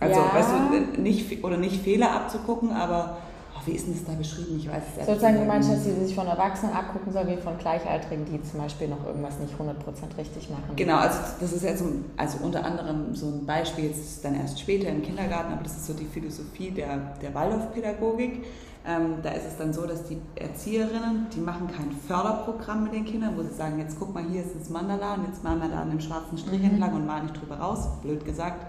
Also, 0.00 0.18
ja. 0.18 0.34
weißt 0.34 0.50
du, 0.96 1.00
nicht, 1.00 1.44
oder 1.44 1.56
nicht 1.56 1.82
Fehler 1.82 2.10
abzugucken, 2.10 2.72
aber 2.72 3.18
wie 3.64 3.72
ist 3.72 3.86
denn 3.86 3.94
das 3.94 4.04
da 4.04 4.12
beschrieben? 4.14 4.56
Ich 4.58 4.68
weiß 4.68 4.82
es 4.98 5.06
Sozusagen, 5.06 5.38
du 5.38 5.44
meinst, 5.44 5.70
dass 5.70 5.84
sie 5.84 5.92
sich 5.92 6.14
von 6.14 6.26
Erwachsenen 6.26 6.74
abgucken 6.74 7.12
soll, 7.12 7.26
wie 7.28 7.36
von 7.36 7.56
Gleichaltrigen, 7.58 8.24
die 8.24 8.42
zum 8.42 8.60
Beispiel 8.60 8.88
noch 8.88 9.04
irgendwas 9.06 9.38
nicht 9.38 9.54
100% 9.54 10.18
richtig 10.18 10.50
machen. 10.50 10.74
Genau, 10.76 10.96
also 10.96 11.18
das 11.40 11.52
ist 11.52 11.62
jetzt 11.62 11.84
also 12.16 12.38
unter 12.42 12.64
anderem 12.64 13.14
so 13.14 13.26
ein 13.26 13.46
Beispiel, 13.46 13.86
jetzt 13.86 14.24
dann 14.24 14.34
erst 14.34 14.60
später 14.60 14.88
im 14.88 15.02
Kindergarten, 15.02 15.52
aber 15.52 15.62
das 15.62 15.76
ist 15.76 15.86
so 15.86 15.92
die 15.92 16.06
Philosophie 16.06 16.70
der, 16.70 17.14
der 17.20 17.34
Waldorfpädagogik. 17.34 18.44
Ähm, 18.84 19.18
da 19.22 19.30
ist 19.30 19.46
es 19.46 19.56
dann 19.58 19.72
so, 19.72 19.86
dass 19.86 20.02
die 20.04 20.18
Erzieherinnen, 20.34 21.28
die 21.32 21.40
machen 21.40 21.68
kein 21.68 21.92
Förderprogramm 21.92 22.82
mit 22.82 22.94
den 22.94 23.04
Kindern, 23.04 23.36
wo 23.36 23.42
sie 23.42 23.54
sagen, 23.54 23.78
jetzt 23.78 23.96
guck 23.96 24.12
mal, 24.12 24.24
hier 24.24 24.42
ist 24.42 24.56
das 24.58 24.70
Mandala 24.70 25.14
und 25.14 25.28
jetzt 25.28 25.44
malen 25.44 25.60
wir 25.60 25.68
da 25.68 25.84
dem 25.84 26.00
schwarzen 26.00 26.36
Strich 26.36 26.58
mhm. 26.58 26.70
entlang 26.70 26.94
und 26.94 27.06
malen 27.06 27.26
nicht 27.26 27.40
drüber 27.40 27.58
raus, 27.58 27.86
blöd 28.02 28.24
gesagt, 28.24 28.66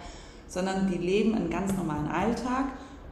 sondern 0.48 0.88
die 0.88 1.00
leben 1.00 1.34
einen 1.34 1.50
ganz 1.50 1.74
normalen 1.74 2.08
Alltag 2.08 2.66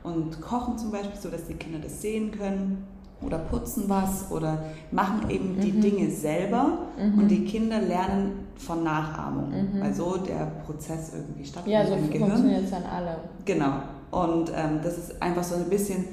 und 0.03 0.41
kochen 0.41 0.77
zum 0.77 0.91
Beispiel 0.91 1.19
so, 1.19 1.29
dass 1.29 1.45
die 1.45 1.53
Kinder 1.53 1.79
das 1.79 2.01
sehen 2.01 2.31
können 2.31 2.85
oder 3.21 3.37
putzen 3.37 3.83
was 3.87 4.31
oder 4.31 4.63
machen 4.91 5.29
eben 5.29 5.59
die 5.59 5.71
mhm. 5.71 5.81
Dinge 5.81 6.09
selber 6.09 6.79
mhm. 6.97 7.19
und 7.19 7.27
die 7.27 7.45
Kinder 7.45 7.79
lernen 7.79 8.47
von 8.55 8.83
Nachahmung, 8.83 9.49
mhm. 9.49 9.81
weil 9.81 9.93
so 9.93 10.17
der 10.17 10.51
Prozess 10.65 11.13
irgendwie 11.13 11.45
stattfindet 11.45 11.83
ja, 11.83 11.87
so 11.87 11.97
funktioniert 11.97 12.63
es 12.63 12.71
dann 12.71 12.83
alle. 12.83 13.17
Genau. 13.45 13.73
Und 14.11 14.51
ähm, 14.55 14.79
das 14.83 14.97
ist 14.97 15.21
einfach 15.21 15.43
so 15.43 15.55
ein 15.55 15.69
bisschen 15.69 16.05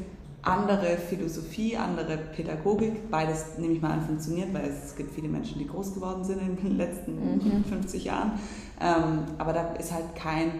andere 0.42 0.96
Philosophie, 0.96 1.76
andere 1.76 2.16
Pädagogik. 2.16 3.10
Beides, 3.10 3.58
nehme 3.58 3.74
ich 3.74 3.82
mal 3.82 3.90
an, 3.90 4.02
funktioniert, 4.02 4.54
weil 4.54 4.66
es, 4.66 4.94
gibt 4.94 5.12
viele 5.12 5.28
Menschen, 5.28 5.58
die 5.58 5.66
groß 5.66 5.94
geworden 5.94 6.24
sind 6.24 6.40
in 6.40 6.56
den 6.56 6.76
letzten 6.76 7.64
50 7.68 8.00
mhm. 8.00 8.06
Jahren. 8.06 8.32
Ähm, 8.80 9.24
aber 9.38 9.52
da 9.52 9.72
ist 9.74 9.92
halt 9.92 10.14
kein 10.14 10.52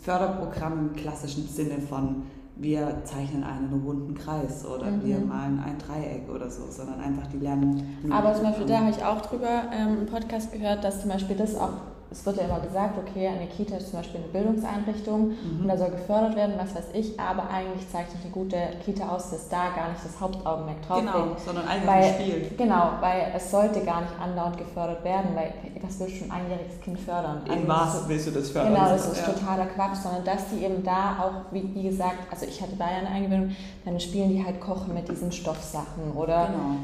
Förderprogramm 0.00 0.88
im 0.88 0.96
klassischen 0.96 1.46
Sinne 1.46 1.78
von 1.80 2.22
wir 2.58 3.02
zeichnen 3.04 3.44
einen 3.44 3.82
runden 3.84 4.14
Kreis 4.14 4.66
oder 4.66 4.90
mhm. 4.90 5.04
wir 5.04 5.18
malen 5.20 5.60
ein 5.60 5.78
Dreieck 5.78 6.28
oder 6.28 6.50
so, 6.50 6.62
sondern 6.70 7.00
einfach 7.00 7.28
die 7.28 7.38
lernen. 7.38 7.96
Aber 8.10 8.34
zum 8.34 8.44
Beispiel, 8.44 8.66
da 8.66 8.78
habe 8.78 8.90
ich 8.90 9.04
auch 9.04 9.20
drüber 9.20 9.64
ähm, 9.72 9.98
einen 9.98 10.06
Podcast 10.06 10.52
gehört, 10.52 10.82
dass 10.82 11.00
zum 11.00 11.10
Beispiel 11.10 11.36
das 11.36 11.54
auch 11.54 11.70
es 12.10 12.24
wird 12.24 12.38
ja 12.38 12.44
immer 12.44 12.60
gesagt, 12.60 12.98
okay, 12.98 13.28
eine 13.28 13.46
Kita 13.46 13.76
ist 13.76 13.90
zum 13.90 13.98
Beispiel 13.98 14.20
eine 14.20 14.28
Bildungseinrichtung 14.28 15.28
mhm. 15.28 15.60
und 15.60 15.68
da 15.68 15.76
soll 15.76 15.90
gefördert 15.90 16.36
werden, 16.36 16.54
was 16.56 16.74
weiß 16.74 16.86
ich, 16.94 17.20
aber 17.20 17.50
eigentlich 17.50 17.88
zeigt 17.90 18.12
eine 18.22 18.32
gute 18.32 18.56
Kita 18.84 19.08
aus, 19.08 19.30
dass 19.30 19.48
da 19.48 19.70
gar 19.76 19.90
nicht 19.90 20.02
das 20.02 20.18
Hauptaugenmerk 20.18 20.86
drauf 20.86 21.00
Genau, 21.00 21.24
liegt, 21.26 21.40
sondern 21.40 21.64
weil, 21.84 22.04
Spiel. 22.14 22.50
Genau, 22.56 22.92
weil 23.00 23.32
es 23.36 23.50
sollte 23.50 23.84
gar 23.84 24.00
nicht 24.00 24.12
andauernd 24.20 24.56
gefördert 24.56 25.04
werden, 25.04 25.30
weil 25.34 25.52
was 25.82 26.00
willst 26.00 26.20
du 26.20 26.24
ein 26.24 26.30
einjähriges 26.30 26.80
Kind 26.80 26.98
fördern? 26.98 27.42
Also 27.46 27.60
In 27.60 27.68
was 27.68 28.08
willst 28.08 28.26
du 28.26 28.30
das 28.30 28.50
fördern? 28.50 28.74
Genau, 28.74 28.88
das 28.88 29.12
ist 29.12 29.26
ja. 29.26 29.32
totaler 29.32 29.66
Quatsch, 29.66 29.96
sondern 30.02 30.24
dass 30.24 30.48
die 30.48 30.64
eben 30.64 30.82
da 30.82 31.18
auch, 31.20 31.52
wie, 31.52 31.74
wie 31.74 31.82
gesagt, 31.82 32.18
also 32.30 32.46
ich 32.46 32.60
hatte 32.62 32.76
da 32.78 32.90
ja 32.90 32.98
eine 32.98 33.08
Eingewöhnung, 33.08 33.54
dann 33.84 34.00
spielen 34.00 34.30
die 34.30 34.44
halt 34.44 34.60
Kochen 34.60 34.94
mit 34.94 35.08
diesen 35.08 35.30
Stoffsachen 35.30 36.12
oder 36.14 36.46
genau 36.46 36.76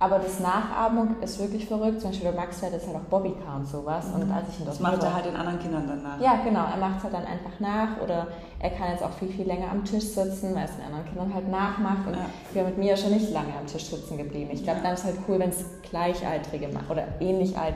aber 0.00 0.18
das 0.18 0.40
Nachahmung 0.40 1.20
ist 1.20 1.38
wirklich 1.38 1.66
verrückt. 1.66 2.00
Zum 2.00 2.08
Beispiel 2.08 2.30
der 2.30 2.40
Max 2.40 2.60
fährt 2.60 2.72
jetzt 2.72 2.86
halt 2.86 2.96
auch 2.96 3.10
Bobbycar 3.10 3.56
und 3.56 3.68
sowas. 3.68 4.06
Mhm. 4.08 4.22
Und 4.22 4.32
als 4.32 4.48
ich 4.48 4.60
ihn 4.60 4.64
das 4.64 4.80
macht 4.80 5.02
er 5.02 5.14
halt 5.14 5.26
den 5.26 5.36
anderen 5.36 5.58
Kindern 5.58 5.86
dann 5.86 6.02
nach. 6.02 6.18
Ja, 6.18 6.40
genau. 6.42 6.64
Er 6.64 6.78
macht 6.78 6.96
es 6.96 7.04
halt 7.04 7.12
dann 7.12 7.26
einfach 7.26 7.60
nach. 7.60 8.00
Oder 8.02 8.28
er 8.60 8.70
kann 8.70 8.92
jetzt 8.92 9.04
auch 9.04 9.12
viel, 9.12 9.28
viel 9.28 9.46
länger 9.46 9.70
am 9.70 9.84
Tisch 9.84 10.04
sitzen, 10.04 10.54
weil 10.54 10.64
es 10.64 10.74
den 10.74 10.86
anderen 10.86 11.04
Kindern 11.04 11.34
halt 11.34 11.50
nachmacht. 11.50 12.06
Und 12.06 12.14
ja. 12.14 12.24
wir 12.54 12.64
mit 12.64 12.78
mir 12.78 12.96
schon 12.96 13.10
nicht 13.10 13.30
lange 13.30 13.52
am 13.58 13.66
Tisch 13.66 13.84
sitzen 13.84 14.16
geblieben. 14.16 14.48
Ich 14.54 14.62
glaube, 14.62 14.78
ja. 14.78 14.84
dann 14.84 14.94
ist 14.94 15.04
halt 15.04 15.16
cool, 15.28 15.38
wenn 15.38 15.50
es 15.50 15.66
Gleichaltrige 15.82 16.68
machen. 16.68 16.86
Oder 16.88 17.04
ähnlich 17.20 17.58
alt, 17.58 17.74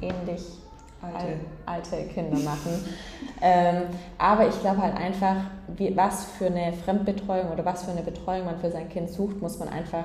ähnlich 0.00 0.46
alte, 1.02 1.40
alte 1.66 2.08
Kinder 2.08 2.38
machen. 2.38 2.96
ähm, 3.42 3.82
aber 4.16 4.48
ich 4.48 4.58
glaube 4.62 4.80
halt 4.80 4.96
einfach, 4.96 5.36
wie, 5.76 5.94
was 5.94 6.24
für 6.24 6.46
eine 6.46 6.72
Fremdbetreuung 6.72 7.52
oder 7.52 7.66
was 7.66 7.84
für 7.84 7.90
eine 7.90 8.02
Betreuung 8.02 8.46
man 8.46 8.58
für 8.58 8.70
sein 8.70 8.88
Kind 8.88 9.10
sucht, 9.10 9.42
muss 9.42 9.58
man 9.58 9.68
einfach 9.68 10.04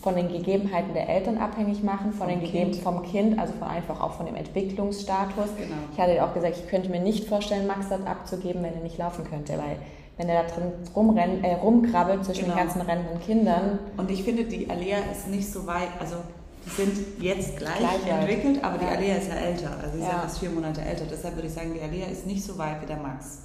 von 0.00 0.14
den 0.16 0.28
Gegebenheiten 0.28 0.94
der 0.94 1.08
Eltern 1.08 1.38
abhängig 1.38 1.82
machen, 1.82 2.12
von 2.12 2.28
Vom 2.28 2.28
den 2.28 2.40
Gegeben 2.40 2.70
Kind. 2.72 2.82
vom 2.82 3.02
Kind, 3.02 3.38
also 3.38 3.52
von 3.54 3.68
einfach 3.68 4.00
auch 4.00 4.12
von 4.12 4.26
dem 4.26 4.34
Entwicklungsstatus. 4.36 5.50
Genau. 5.56 5.74
Ich 5.92 5.98
hatte 6.00 6.24
auch 6.24 6.34
gesagt, 6.34 6.56
ich 6.56 6.68
könnte 6.68 6.88
mir 6.88 7.00
nicht 7.00 7.28
vorstellen, 7.28 7.66
Max 7.66 7.88
dort 7.88 8.06
abzugeben, 8.06 8.62
wenn 8.62 8.74
er 8.74 8.80
nicht 8.82 8.98
laufen 8.98 9.24
könnte, 9.24 9.52
weil 9.54 9.76
wenn 10.16 10.28
er 10.28 10.42
da 10.44 10.48
drin 10.48 10.72
rumrennt, 10.94 11.44
äh, 11.44 11.54
rumkrabbelt 11.54 12.24
zwischen 12.24 12.44
Genau. 12.44 12.56
den 12.56 12.64
ganzen 12.66 12.80
rennenden 12.82 13.20
Kindern, 13.20 13.78
Und 13.96 14.10
ich 14.10 14.22
finde, 14.22 14.44
die 14.44 14.68
Alea 14.68 14.98
ist 15.10 15.28
nicht 15.28 15.50
so 15.50 15.66
weit, 15.66 15.88
also 16.00 16.16
die 16.64 16.70
sind 16.70 16.96
jetzt 17.22 17.56
gleich, 17.56 17.78
Gleich 17.78 18.06
entwickelt, 18.18 18.62
aber 18.62 18.78
die 18.78 18.84
Ja. 18.84 18.90
Alea 18.92 19.14
ist 19.16 19.28
ja 19.28 19.34
älter. 19.34 19.70
Also 19.82 19.92
sie 19.96 20.02
ist 20.02 20.06
ja. 20.08 20.12
Ja. 20.12 20.18
fast 20.20 20.38
vier 20.38 20.50
Monate 20.50 20.80
älter. 20.82 21.04
Deshalb 21.10 21.34
würde 21.34 21.48
ich 21.48 21.54
sagen, 21.54 21.72
die 21.74 21.80
Alea 21.80 22.06
ist 22.06 22.26
nicht 22.26 22.44
so 22.44 22.56
weit 22.58 22.80
wie 22.82 22.86
der 22.86 22.98
Max. 22.98 23.42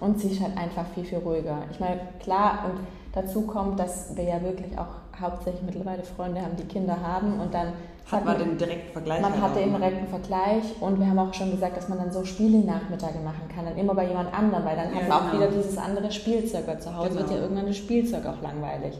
Und 0.00 0.20
sie 0.20 0.28
ist 0.30 0.40
halt 0.42 0.56
einfach 0.58 0.84
viel, 0.94 1.04
viel 1.04 1.18
ruhiger. 1.18 1.58
Ich 1.70 1.80
meine, 1.80 2.00
klar, 2.20 2.64
und 2.70 2.80
dazu 3.14 3.42
kommt, 3.42 3.78
dass 3.78 4.14
wir 4.16 4.24
ja 4.24 4.42
wirklich 4.42 4.76
auch 4.78 5.05
hauptsächlich 5.20 5.62
mittlerweile 5.62 6.02
Freunde 6.02 6.40
haben, 6.42 6.56
die 6.56 6.64
Kinder 6.64 6.96
haben 7.00 7.40
und 7.40 7.52
dann 7.54 7.68
Hat 8.10 8.24
man 8.24 8.38
den 8.38 8.56
direkten 8.58 8.92
Vergleich? 8.92 9.20
man 9.22 9.40
hat 9.40 9.50
auch 9.50 9.54
den 9.54 9.68
immer. 9.68 9.78
direkten 9.78 10.06
Vergleich 10.08 10.62
und 10.80 10.98
wir 11.00 11.06
haben 11.06 11.18
auch 11.18 11.32
schon 11.34 11.50
gesagt, 11.50 11.76
dass 11.76 11.88
man 11.88 11.98
dann 11.98 12.12
so 12.12 12.24
Spiele-Nachmittage 12.24 13.18
machen 13.24 13.48
kann, 13.54 13.64
dann 13.64 13.76
immer 13.76 13.94
bei 13.94 14.06
jemand 14.06 14.32
anderem, 14.32 14.64
weil 14.64 14.76
dann 14.76 14.94
Ja, 14.94 15.00
hat 15.00 15.08
man 15.08 15.18
auch 15.18 15.30
genau. 15.32 15.42
wieder 15.44 15.50
dieses 15.56 15.76
andere 15.78 16.10
Spielzeug, 16.12 16.66
weil 16.66 16.80
zu 16.80 16.94
Hause 16.96 17.08
Genau. 17.10 17.20
wird 17.20 17.30
ja 17.30 17.36
irgendwann 17.38 17.66
das 17.66 17.76
Spielzeug 17.76 18.26
auch 18.26 18.40
langweilig. 18.42 18.94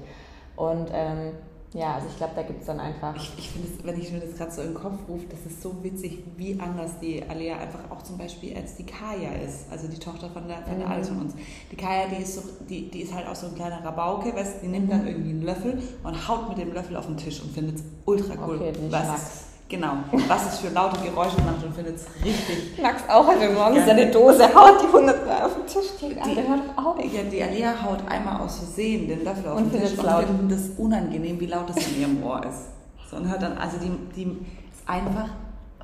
Und 0.56 0.88
ähm, 0.92 1.32
ja, 1.74 1.94
also 1.94 2.06
ich 2.08 2.16
glaube, 2.16 2.32
da 2.36 2.42
gibt 2.42 2.60
es 2.60 2.66
dann 2.66 2.80
einfach... 2.80 3.14
Ich, 3.16 3.32
ich 3.36 3.50
finde, 3.50 3.68
es, 3.68 3.84
wenn 3.84 4.00
ich 4.00 4.10
mir 4.12 4.20
das 4.20 4.34
gerade 4.36 4.50
so 4.50 4.62
in 4.62 4.68
den 4.68 4.74
Kopf 4.74 4.98
rufe, 5.08 5.26
das 5.28 5.40
ist 5.50 5.60
so 5.62 5.76
witzig, 5.82 6.22
wie 6.36 6.58
anders 6.58 6.92
die 7.00 7.22
Alea 7.28 7.58
einfach 7.58 7.90
auch 7.90 8.02
zum 8.02 8.16
Beispiel 8.16 8.56
als 8.56 8.76
die 8.76 8.84
Kaya 8.86 9.32
ist. 9.44 9.70
Also 9.70 9.88
die 9.88 9.98
Tochter 9.98 10.30
von 10.30 10.48
der, 10.48 10.62
von 10.62 10.78
der 10.78 10.86
Mhm. 10.86 10.92
Alice 10.92 11.08
von 11.08 11.20
uns. 11.20 11.34
Die 11.70 11.76
Kaya, 11.76 12.06
die 12.08 12.22
ist, 12.22 12.34
so, 12.34 12.42
die, 12.68 12.90
die 12.90 13.00
ist 13.02 13.12
halt 13.14 13.26
auch 13.26 13.34
so 13.34 13.48
ein 13.48 13.54
kleiner 13.54 13.84
Rabauke, 13.84 14.34
weißt, 14.34 14.62
die 14.62 14.68
nimmt 14.68 14.90
dann 14.90 15.06
irgendwie 15.06 15.30
einen 15.30 15.42
Löffel 15.42 15.82
und 16.02 16.28
haut 16.28 16.48
mit 16.48 16.58
dem 16.58 16.72
Löffel 16.72 16.96
auf 16.96 17.06
den 17.06 17.16
Tisch 17.16 17.42
und 17.42 17.52
findet 17.52 17.76
es 17.76 17.84
ultra 18.06 18.34
cool. 18.46 18.56
Okay, 18.56 18.72
was 18.90 19.45
genau, 19.68 19.92
was 20.28 20.46
es 20.54 20.58
für 20.60 20.68
laute 20.72 21.00
Geräusche 21.00 21.40
macht 21.42 21.64
und 21.64 21.74
findet 21.74 21.96
es 21.96 22.06
richtig. 22.24 22.80
Max 22.82 23.02
auch 23.08 23.26
heute 23.26 23.50
morgens 23.52 23.78
Ja. 23.80 23.86
seine 23.86 24.10
Dose 24.10 24.44
haut, 24.54 24.82
die 24.82 24.92
hundertmal 24.92 25.42
auf 25.42 25.54
den 25.54 25.66
Tisch 25.66 25.90
steht. 25.96 26.16
Die- 26.16 26.20
Alter, 26.20 26.48
hör 26.48 26.56
doch 26.58 26.86
auf. 26.86 27.04
Ja, 27.04 27.22
die 27.22 27.42
Alea 27.42 27.74
haut 27.84 27.98
einmal 28.08 28.40
aus 28.40 28.58
Versehen 28.58 29.08
den 29.08 29.24
Löffel 29.24 29.48
auf 29.48 29.58
Und 29.58 29.72
den 29.72 29.80
Tisch 29.80 29.90
findet's 29.90 29.98
und 29.98 30.06
laut. 30.06 30.24
findet 30.26 30.58
das 30.58 30.68
unangenehm, 30.78 31.40
wie 31.40 31.46
laut 31.46 31.70
es 31.74 31.86
in 31.88 32.00
ihrem 32.00 32.22
Ohr 32.22 32.40
ist. 32.44 33.10
So, 33.10 33.16
und 33.16 33.28
hört 33.28 33.42
dann, 33.42 33.56
also 33.58 33.76
die, 33.78 33.90
die 34.16 34.24
ist 34.72 34.88
einfach 34.88 35.28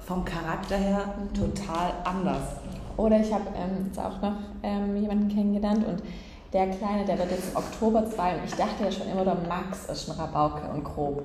vom 0.06 0.24
Charakter 0.24 0.76
her 0.76 1.04
total 1.34 1.92
anders. 2.04 2.42
Oder 2.96 3.20
ich 3.20 3.32
habe 3.32 3.44
ähm, 3.56 3.86
jetzt 3.86 3.98
auch 3.98 4.20
noch 4.20 4.34
ähm, 4.62 4.96
jemanden 4.96 5.28
kennengelernt 5.28 5.86
und 5.86 6.02
der 6.52 6.66
Kleine, 6.66 7.04
der 7.06 7.16
wird 7.18 7.30
jetzt 7.30 7.50
im 7.52 7.56
Oktober 7.56 8.04
zwei 8.10 8.34
und 8.34 8.44
ich 8.44 8.50
dachte 8.54 8.84
ja 8.84 8.92
schon 8.92 9.08
immer, 9.08 9.24
der 9.24 9.36
Max 9.48 9.86
ist 9.90 10.10
ein 10.10 10.16
Rabauke 10.20 10.60
und 10.74 10.84
grob. 10.84 11.24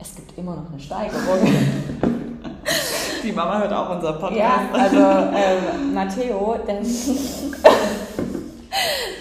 Es 0.00 0.14
gibt 0.14 0.38
immer 0.38 0.54
noch 0.56 0.70
eine 0.70 0.78
Steigerung. 0.80 1.40
Die 3.22 3.32
Mama 3.32 3.58
hört 3.58 3.72
auch 3.72 3.96
unser 3.96 4.12
Podcast. 4.12 4.38
ja, 4.38 4.68
also 4.72 4.96
ähm, 4.96 5.92
Matteo, 5.92 6.56
der, 6.66 6.80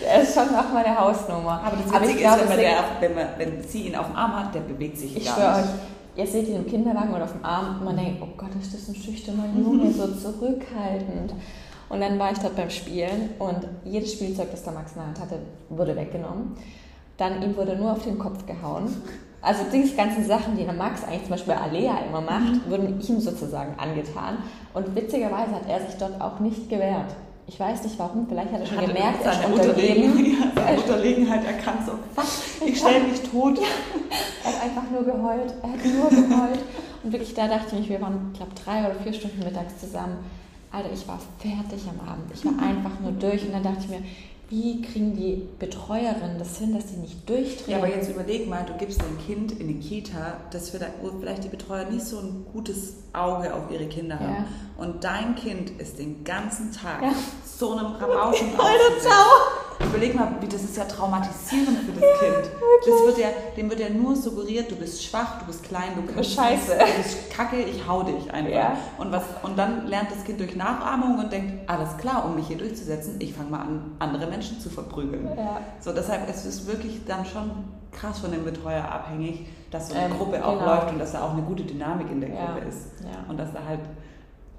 der 0.03 0.21
ist 0.21 0.35
schon 0.35 0.45
noch 0.51 0.71
mal 0.71 0.85
eine 0.85 0.99
Hausnummer. 0.99 1.61
Aber 1.65 1.77
das 1.77 1.91
Witzige 1.91 2.19
ich 2.19 2.25
ist, 2.25 2.39
wenn, 2.39 2.47
man 2.47 2.57
der, 2.59 2.83
wenn, 2.99 3.15
man, 3.15 3.27
wenn 3.37 3.63
sie 3.63 3.87
ihn 3.87 3.95
auf 3.95 4.05
dem 4.07 4.15
Arm 4.15 4.35
hat, 4.35 4.53
der 4.53 4.59
bewegt 4.61 4.97
sich 4.97 5.17
Ich 5.17 5.25
gar 5.25 5.35
schwöre 5.35 5.55
euch, 5.55 5.65
ihr 6.15 6.27
seht 6.27 6.47
ihn 6.47 6.57
im 6.57 6.67
Kinderwagen 6.67 7.13
oder 7.13 7.23
auf 7.23 7.33
dem 7.33 7.43
Arm 7.43 7.79
und 7.79 7.85
man 7.85 7.97
denkt, 7.97 8.21
oh 8.21 8.29
Gott, 8.37 8.51
ist 8.61 8.73
das 8.73 8.87
ein 8.87 8.95
schüchterner 8.95 9.45
Junge, 9.57 9.91
so 9.97 10.07
zurückhaltend. 10.07 11.33
Und 11.89 12.01
dann 12.01 12.19
war 12.19 12.31
ich 12.31 12.37
dort 12.37 12.55
beim 12.55 12.69
Spielen 12.69 13.31
und 13.39 13.67
jedes 13.83 14.13
Spielzeug, 14.13 14.51
das 14.51 14.63
der 14.63 14.73
Max 14.73 14.91
in 14.91 14.97
der 14.97 15.07
Hand 15.07 15.19
hatte, 15.19 15.39
wurde 15.69 15.95
weggenommen. 15.95 16.55
Dann 17.17 17.41
ihm 17.41 17.55
wurde 17.57 17.75
nur 17.75 17.93
auf 17.93 18.03
den 18.03 18.19
Kopf 18.19 18.45
gehauen. 18.45 18.95
Also 19.41 19.63
diese 19.71 19.95
ganzen 19.95 20.25
Sachen, 20.25 20.57
die 20.57 20.63
der 20.63 20.73
Max 20.73 21.03
eigentlich 21.03 21.21
zum 21.21 21.29
Beispiel 21.29 21.53
bei 21.53 21.61
Alea 21.61 21.99
immer 22.09 22.21
macht, 22.21 22.69
wurden 22.69 22.99
ihm 22.99 23.19
sozusagen 23.19 23.77
angetan. 23.77 24.37
Und 24.73 24.95
witzigerweise 24.95 25.51
hat 25.51 25.69
er 25.69 25.85
sich 25.85 25.95
dort 25.97 26.19
auch 26.19 26.39
nicht 26.39 26.69
gewehrt. 26.69 27.15
Ich 27.49 27.57
weiß 27.59 27.83
nicht 27.83 27.97
warum, 27.97 28.27
vielleicht 28.27 28.51
hat 28.51 28.59
er 28.59 28.65
schon 28.65 28.77
Hat 28.77 28.87
gemerkt, 28.87 29.23
er 29.23 29.31
ist 29.31 29.45
unterlegen. 29.45 30.33
Ja, 30.33 30.51
seine 30.53 30.77
Unterlegenheit 30.81 31.45
erkannt, 31.45 31.85
so, 31.85 31.93
was, 32.13 32.43
ich 32.65 32.77
stelle 32.77 33.05
mich 33.05 33.21
tot. 33.21 33.59
Er 34.43 34.51
hat 34.51 34.63
einfach 34.63 34.83
nur 34.91 35.03
geheult. 35.03 35.53
Er 35.61 35.71
hat 35.71 35.85
nur 35.85 36.09
geheult. 36.09 36.59
Und 37.03 37.11
wirklich, 37.13 37.33
da 37.33 37.47
dachte 37.47 37.77
ich 37.77 37.87
wir 37.87 38.01
waren, 38.01 38.31
ich 38.33 38.39
glaube, 38.39 38.51
drei 38.65 38.79
oder 38.81 38.95
vier 38.95 39.13
Stunden 39.13 39.39
mittags 39.39 39.79
zusammen. 39.79 40.17
Alter, 40.71 40.89
ich 40.93 41.07
war 41.07 41.19
fertig 41.39 41.85
am 41.87 42.05
Abend. 42.05 42.29
Ich 42.33 42.43
war 42.43 42.51
einfach 42.61 42.99
nur 43.01 43.13
durch. 43.13 43.45
Und 43.45 43.53
dann 43.53 43.63
dachte 43.63 43.79
ich 43.81 43.89
mir, 43.89 44.01
wie 44.49 44.81
kriegen 44.81 45.13
die 45.15 45.47
Betreuerinnen 45.59 46.37
das 46.39 46.57
hin, 46.57 46.73
dass 46.73 46.85
die 46.87 46.97
nicht 46.97 47.27
durchdrehen? 47.29 47.71
Ja, 47.71 47.77
aber 47.77 47.89
jetzt 47.89 48.09
überleg 48.09 48.47
mal, 48.47 48.65
du 48.65 48.73
gibst 48.77 49.01
dein 49.01 49.17
Kind 49.25 49.51
in 49.59 49.67
eine 49.69 49.77
Kita, 49.79 50.37
das 50.51 50.69
vielleicht, 50.69 50.93
wo 51.01 51.09
vielleicht 51.19 51.43
die 51.43 51.49
Betreuer 51.49 51.85
nicht 51.85 52.05
so 52.05 52.19
ein 52.19 52.45
gutes 52.53 52.93
Auge 53.13 53.53
auf 53.53 53.69
ihre 53.71 53.87
Kinder 53.87 54.19
haben. 54.19 54.45
Und 54.77 55.03
dein 55.03 55.35
Kind 55.35 55.71
ist 55.81 55.99
den 55.99 56.23
ganzen 56.23 56.71
Tag 56.71 57.01
Ja. 57.01 57.11
so 57.45 57.73
einem 57.73 57.87
Rabauschen! 57.93 58.47
Überleg 59.79 60.15
mal, 60.15 60.27
das 60.49 60.63
ist 60.63 60.75
ja 60.75 60.85
traumatisierend 60.85 61.77
für 61.79 61.91
das 61.91 62.19
Kind. 62.19 62.51
Das 62.79 63.05
wird 63.05 63.17
ja, 63.19 63.27
dem 63.55 63.69
wird 63.69 63.79
ja 63.79 63.89
nur 63.89 64.15
suggeriert, 64.15 64.71
du 64.71 64.75
bist 64.75 65.03
schwach, 65.03 65.39
du 65.39 65.45
bist 65.45 65.63
klein, 65.63 65.89
du 65.95 66.13
kannst 66.13 66.33
scheiße. 66.33 66.75
nichts, 66.75 66.95
du 66.95 67.03
bist 67.03 67.29
kacke, 67.31 67.61
ich 67.61 67.87
hau 67.87 68.01
dich 68.03 68.31
einfach. 68.33 68.51
Ja. 68.51 68.77
Und, 68.97 69.11
was, 69.11 69.23
und 69.43 69.57
dann 69.57 69.87
lernt 69.87 70.11
das 70.11 70.23
Kind 70.23 70.39
durch 70.39 70.55
Nachahmung 70.55 71.19
und 71.19 71.31
denkt, 71.31 71.69
alles 71.69 71.95
klar, 71.97 72.25
um 72.25 72.35
mich 72.35 72.47
hier 72.47 72.57
durchzusetzen, 72.57 73.15
ich 73.19 73.33
fange 73.33 73.51
mal 73.51 73.61
an, 73.61 73.91
andere 73.99 74.25
Menschen 74.27 74.36
zu 74.41 74.69
verprügeln. 74.69 75.27
Ja. 75.37 75.61
So, 75.79 75.91
deshalb 75.93 76.29
ist 76.29 76.45
es 76.45 76.65
wirklich 76.67 77.01
dann 77.05 77.25
schon 77.25 77.51
krass 77.91 78.19
von 78.19 78.31
dem 78.31 78.43
Betreuer 78.45 78.83
abhängig, 78.83 79.45
dass 79.71 79.89
so 79.89 79.95
eine 79.95 80.05
Ähm, 80.05 80.17
Gruppe 80.17 80.43
auch 80.45 80.59
genau. 80.59 80.75
läuft 80.75 80.91
und 80.91 80.99
dass 80.99 81.11
da 81.13 81.23
auch 81.23 81.33
eine 81.33 81.41
gute 81.41 81.63
Dynamik 81.63 82.09
in 82.11 82.21
der 82.21 82.29
Ja, 82.29 82.35
Gruppe 82.53 82.67
ist. 82.67 82.87
ja. 83.03 83.29
Und 83.29 83.37
dass 83.37 83.51
da 83.53 83.59
halt, 83.67 83.79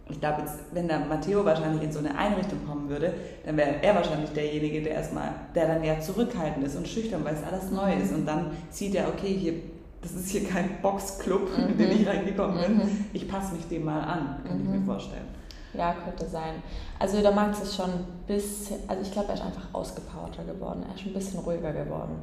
ich 0.09 0.19
glaube 0.21 0.41
jetzt, 0.43 0.55
wenn 0.73 0.89
der 0.89 1.01
Matteo 1.01 1.45
wahrscheinlich 1.45 1.83
in 1.83 1.93
so 1.93 1.99
eine 2.01 2.17
Einrichtung 2.17 2.59
kommen 2.67 2.89
würde, 2.89 3.13
dann 3.45 3.57
wäre 3.57 3.83
er 3.83 3.95
wahrscheinlich 3.95 4.31
derjenige, 4.31 4.83
der 4.83 4.95
erstmal, 4.95 5.29
der 5.55 5.69
dann 5.69 5.85
ja 5.85 6.01
zurückhaltend 6.01 6.67
ist 6.67 6.77
und 6.77 6.89
schüchtern, 6.89 7.25
weil 7.25 7.35
es 7.35 7.43
alles 7.45 7.71
neu 7.71 7.95
Mhm. 7.95 8.03
ist. 8.03 8.13
Und 8.15 8.27
dann 8.27 8.51
sieht 8.71 8.95
er, 8.95 9.09
okay, 9.09 9.35
hier, 9.35 9.55
das 10.03 10.13
ist 10.13 10.31
hier 10.31 10.45
kein 10.49 10.81
Boxclub, 10.83 11.49
in 11.57 11.75
Mhm. 11.75 11.79
den 11.79 11.91
ich 11.93 12.07
reingekommen 12.09 12.59
bin. 12.61 12.77
Mhm. 12.79 13.05
Ich 13.13 13.29
passe 13.29 13.55
mich 13.55 13.67
dem 13.69 13.85
mal 13.85 14.01
an, 14.01 14.41
kann 14.47 14.61
ich 14.61 14.67
Mhm. 14.69 14.81
mir 14.81 14.85
vorstellen. 14.87 15.27
Ja, 15.75 15.93
könnte 16.05 16.27
sein. 16.27 16.63
Also 16.99 17.21
der 17.21 17.33
Max 17.33 17.61
ist 17.61 17.77
schon 17.77 17.91
ein 17.91 18.05
bisschen, 18.27 18.79
also 18.89 19.03
ich 19.03 19.13
glaube, 19.13 19.29
er 19.29 19.35
ist 19.35 19.43
einfach 19.45 19.67
ausgepowerter 19.73 20.45
geworden. 20.45 20.85
Er 20.89 20.95
ist 20.95 21.07
ein 21.07 21.13
bisschen 21.13 21.41
ruhiger 21.41 21.73
geworden. 21.73 22.17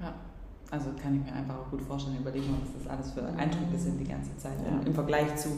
Ja. 0.00 0.12
Also 0.70 0.90
kann 1.02 1.14
ich 1.16 1.30
mir 1.30 1.36
einfach 1.38 1.54
auch 1.56 1.70
gut 1.70 1.82
vorstellen, 1.82 2.18
überlegen 2.18 2.46
wir, 2.48 2.56
was 2.62 2.82
das 2.82 2.90
alles 2.90 3.10
für 3.12 3.22
Mhm. 3.22 3.38
Eindrücke 3.38 3.78
sind 3.78 3.98
die 3.98 4.08
ganze 4.08 4.36
Zeit 4.38 4.52
Ja. 4.64 4.68
im, 4.80 4.86
im 4.86 4.94
Vergleich 4.94 5.34
zu 5.36 5.50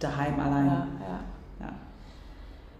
daheim 0.00 0.38
allein. 0.40 0.66
Ja, 0.66 0.86
ja. 1.00 1.20
Ja. 1.66 1.72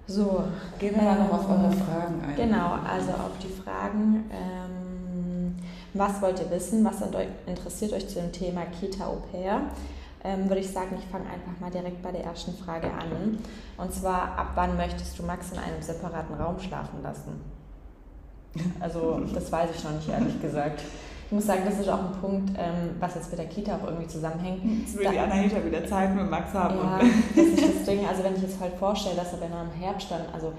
So, 0.07 0.45
Gehen 0.79 0.95
wir 0.97 1.03
mal 1.03 1.19
noch 1.19 1.33
auf 1.33 1.49
eure 1.49 1.67
Ähm, 1.67 1.73
Fragen 1.73 2.21
ein. 2.27 2.37
Genau, 2.37 2.73
also 2.87 3.13
auf 3.13 3.39
die 3.43 3.49
Fragen, 3.49 4.25
ähm, 4.31 5.57
was 5.95 6.21
wollt 6.23 6.41
ihr 6.41 6.51
wissen, 6.51 6.85
was 6.85 6.97
interessiert 7.47 7.93
euch 7.93 8.09
zu 8.09 8.21
dem 8.21 8.33
Thema 8.33 8.63
Kita 8.67 9.07
Au 9.07 9.23
pair, 9.31 9.61
ähm, 10.25 10.49
würde 10.49 10.61
ich 10.61 10.71
sagen, 10.71 10.97
ich 10.99 11.07
fange 11.07 11.25
einfach 11.27 11.59
mal 11.61 11.71
direkt 11.71 12.03
bei 12.03 12.13
der 12.13 12.25
ersten 12.25 12.55
Frage 12.55 12.87
an. 12.93 13.39
Und 13.77 13.93
zwar, 13.93 14.39
ab 14.39 14.53
wann 14.55 14.77
möchtest 14.77 15.19
du 15.19 15.25
Max 15.25 15.51
in 15.53 15.59
einem 15.59 15.83
separaten 15.83 16.35
Raum 16.37 16.59
schlafen 16.61 17.03
lassen? 17.03 17.41
Also, 18.81 19.21
das 19.35 19.51
weiß 19.51 19.71
ich 19.75 19.83
noch 19.83 19.93
nicht, 19.93 20.09
ehrlich 20.09 20.41
gesagt. 20.41 20.83
Ich 21.27 21.33
muss 21.33 21.47
sagen, 21.47 21.63
das 21.65 21.81
ist 21.81 21.89
auch 21.89 21.99
ein 21.99 22.21
Punkt, 22.21 22.51
ähm, 22.59 22.97
was 23.01 23.15
jetzt 23.15 23.31
mit 23.31 23.39
der 23.39 23.47
Kita 23.47 23.77
auch 23.77 23.87
irgendwie 23.87 24.07
zusammenhängt. 24.07 24.63
Jetzt 24.81 24.99
will 24.99 25.09
die 25.11 25.19
Anahita 25.19 25.65
wieder 25.65 25.87
Zeit 25.87 26.15
mit 26.15 26.29
Max 26.31 26.53
haben. 26.53 26.77
Ja, 26.77 26.99
das 26.99 27.47
ist 27.47 27.77
das 27.77 27.85
Ding. 27.87 28.07
Also 28.07 28.23
wenn 28.23 28.37
ich 28.37 28.43
jetzt 28.43 28.61
halt 28.61 28.75
vorstelle, 28.75 29.17
dass 29.17 29.33
er 29.33 29.41
er 29.41 29.63
im 29.63 29.71
Herbst 29.71 30.11
dann, 30.11 30.21
also 30.35 30.53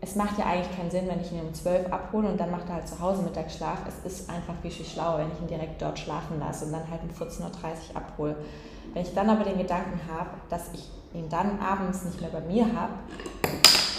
es 0.00 0.14
macht 0.16 0.38
ja 0.38 0.46
eigentlich 0.46 0.74
keinen 0.74 0.90
Sinn, 0.90 1.06
wenn 1.06 1.20
ich 1.20 1.32
ihn 1.32 1.40
um 1.40 1.52
12 1.52 1.92
abhole 1.92 2.28
und 2.28 2.40
dann 2.40 2.50
macht 2.50 2.68
er 2.68 2.76
halt 2.76 2.88
zu 2.88 2.98
Hause 2.98 3.22
Mittagsschlaf. 3.22 3.80
Es 3.86 4.10
ist 4.10 4.30
einfach 4.30 4.54
viel, 4.62 4.70
viel 4.70 4.86
schlauer, 4.86 5.18
wenn 5.18 5.32
ich 5.32 5.40
ihn 5.40 5.48
direkt 5.48 5.82
dort 5.82 5.98
schlafen 5.98 6.38
lasse 6.38 6.64
und 6.64 6.72
dann 6.72 6.90
halt 6.90 7.02
um 7.02 7.10
14.30 7.10 7.42
Uhr 7.42 7.96
abhole. 7.96 8.36
Wenn 8.96 9.04
ich 9.04 9.12
dann 9.12 9.28
aber 9.28 9.44
den 9.44 9.58
Gedanken 9.58 10.00
habe, 10.10 10.30
dass 10.48 10.72
ich 10.72 10.88
ihn 11.14 11.28
dann 11.28 11.58
abends 11.60 12.04
nicht 12.04 12.20
mehr 12.20 12.30
bei 12.30 12.40
mir 12.40 12.64
habe, 12.74 12.92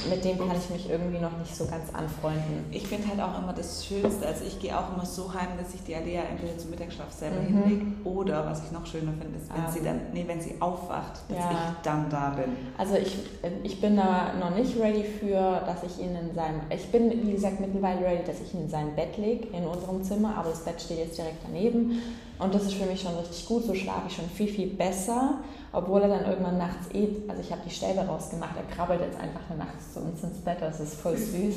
mit 0.09 0.23
dem 0.23 0.37
kann 0.37 0.55
ich 0.55 0.69
mich 0.69 0.89
irgendwie 0.89 1.17
noch 1.19 1.35
nicht 1.37 1.53
so 1.53 1.65
ganz 1.65 1.93
anfreunden. 1.93 2.65
ich 2.71 2.87
finde 2.87 3.07
halt 3.09 3.19
auch 3.19 3.41
immer 3.41 3.51
das 3.51 3.85
Schönste, 3.85 4.25
also 4.25 4.45
ich 4.45 4.57
gehe 4.59 4.77
auch 4.77 4.93
immer 4.95 5.05
so 5.05 5.33
heim, 5.33 5.49
dass 5.61 5.73
ich 5.73 5.83
die 5.83 5.95
Alea 5.95 6.21
entweder 6.29 6.57
zum 6.57 6.69
Mittagsschlaf 6.69 7.11
selber 7.11 7.41
Mhm. 7.41 7.45
hinlege 7.63 7.85
oder, 8.05 8.45
was 8.45 8.63
ich 8.63 8.71
noch 8.71 8.85
schöner 8.85 9.11
finde, 9.19 9.37
ist, 9.37 9.53
wenn 9.53 9.63
Ah. 9.65 9.69
sie 9.71 9.81
dann, 9.83 9.99
nee, 10.13 10.23
wenn 10.27 10.39
sie 10.39 10.55
aufwacht, 10.61 11.13
dass 11.27 11.37
Ja. 11.37 11.51
ich 11.51 11.81
dann 11.83 12.09
da 12.09 12.29
bin. 12.29 12.55
Also 12.77 12.95
ich, 12.95 13.17
ich 13.63 13.81
bin 13.81 13.97
da 13.97 14.33
noch 14.39 14.51
nicht 14.55 14.79
ready 14.79 15.03
für, 15.03 15.61
dass 15.65 15.83
ich 15.83 15.99
ihn 15.99 16.15
in 16.15 16.33
seinem, 16.33 16.61
ich 16.69 16.89
bin 16.91 17.09
wie 17.25 17.31
gesagt 17.33 17.59
mittlerweile 17.59 18.05
ready, 18.05 18.23
dass 18.25 18.39
ich 18.39 18.53
ihn 18.53 18.61
in 18.61 18.69
sein 18.69 18.95
Bett 18.95 19.17
lege, 19.17 19.47
in 19.47 19.65
unserem 19.65 20.03
Zimmer, 20.03 20.35
aber 20.37 20.51
das 20.51 20.63
Bett 20.63 20.79
steht 20.79 20.99
jetzt 20.99 21.17
direkt 21.17 21.43
daneben 21.43 22.01
und 22.39 22.53
das 22.53 22.63
ist 22.63 22.75
für 22.75 22.85
mich 22.85 23.01
schon 23.01 23.15
richtig 23.17 23.45
gut, 23.47 23.63
so 23.65 23.73
schlafe 23.73 24.03
ich 24.07 24.15
schon 24.15 24.29
viel, 24.29 24.47
viel 24.47 24.67
besser, 24.67 25.39
obwohl 25.77 26.01
er 26.01 26.07
dann 26.07 26.25
irgendwann 26.25 26.57
nachts 26.57 26.87
eh, 26.93 27.07
also 27.27 27.39
ich 27.39 27.51
habe 27.51 27.61
die 27.63 27.69
Stäbe 27.69 28.01
rausgemacht, 28.01 28.55
er 28.57 28.75
krabbelt 28.75 28.99
jetzt 28.99 29.19
einfach 29.19 29.55
nachts 29.55 29.93
zu 29.93 29.99
uns 29.99 30.23
ins 30.23 30.39
Bett, 30.39 30.57
das 30.59 30.79
ist 30.79 30.95
voll 30.95 31.15
süß. 31.15 31.55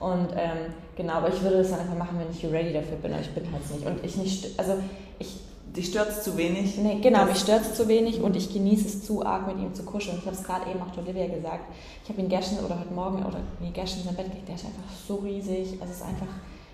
Und 0.00 0.28
ähm, 0.34 0.72
genau, 0.96 1.14
aber 1.14 1.28
ich 1.28 1.42
würde 1.42 1.58
das 1.58 1.70
dann 1.70 1.80
einfach 1.80 1.98
machen, 1.98 2.18
wenn 2.18 2.30
ich 2.30 2.42
ready 2.50 2.72
dafür 2.72 2.96
bin, 2.96 3.12
aber 3.12 3.20
ich 3.20 3.30
bin 3.30 3.44
halt 3.52 3.70
nicht. 3.70 3.86
Und 3.86 4.02
ich 4.02 4.16
nicht, 4.16 4.58
also 4.58 4.76
ich 5.18 5.40
dich 5.76 5.86
stört 5.86 6.22
zu 6.22 6.36
wenig? 6.36 6.78
Nee, 6.78 7.00
genau, 7.00 7.26
mich 7.26 7.38
stört 7.38 7.76
zu 7.76 7.86
wenig 7.86 8.20
und 8.22 8.34
ich 8.34 8.52
genieße 8.52 8.86
es 8.86 9.04
zu 9.04 9.24
arg, 9.24 9.46
mit 9.46 9.58
ihm 9.58 9.74
zu 9.74 9.82
kuscheln. 9.84 10.16
Ich 10.18 10.26
habe 10.26 10.34
es 10.34 10.42
gerade 10.42 10.70
eben 10.70 10.80
auch 10.80 10.96
Olivia 10.96 11.26
gesagt. 11.26 11.66
Ich 12.02 12.10
habe 12.10 12.20
ihn 12.20 12.28
gestern 12.28 12.64
oder 12.64 12.80
heute 12.80 12.92
Morgen 12.92 13.24
oder 13.24 13.40
nee, 13.60 13.70
gestern 13.72 14.00
in 14.00 14.06
sein 14.06 14.16
Bett 14.16 14.30
gelegt, 14.30 14.48
der 14.48 14.54
ist 14.56 14.64
einfach 14.64 14.82
so 15.06 15.16
riesig. 15.16 15.78
Also 15.80 15.92
es 15.92 16.00
ist 16.00 16.02
einfach, 16.02 16.26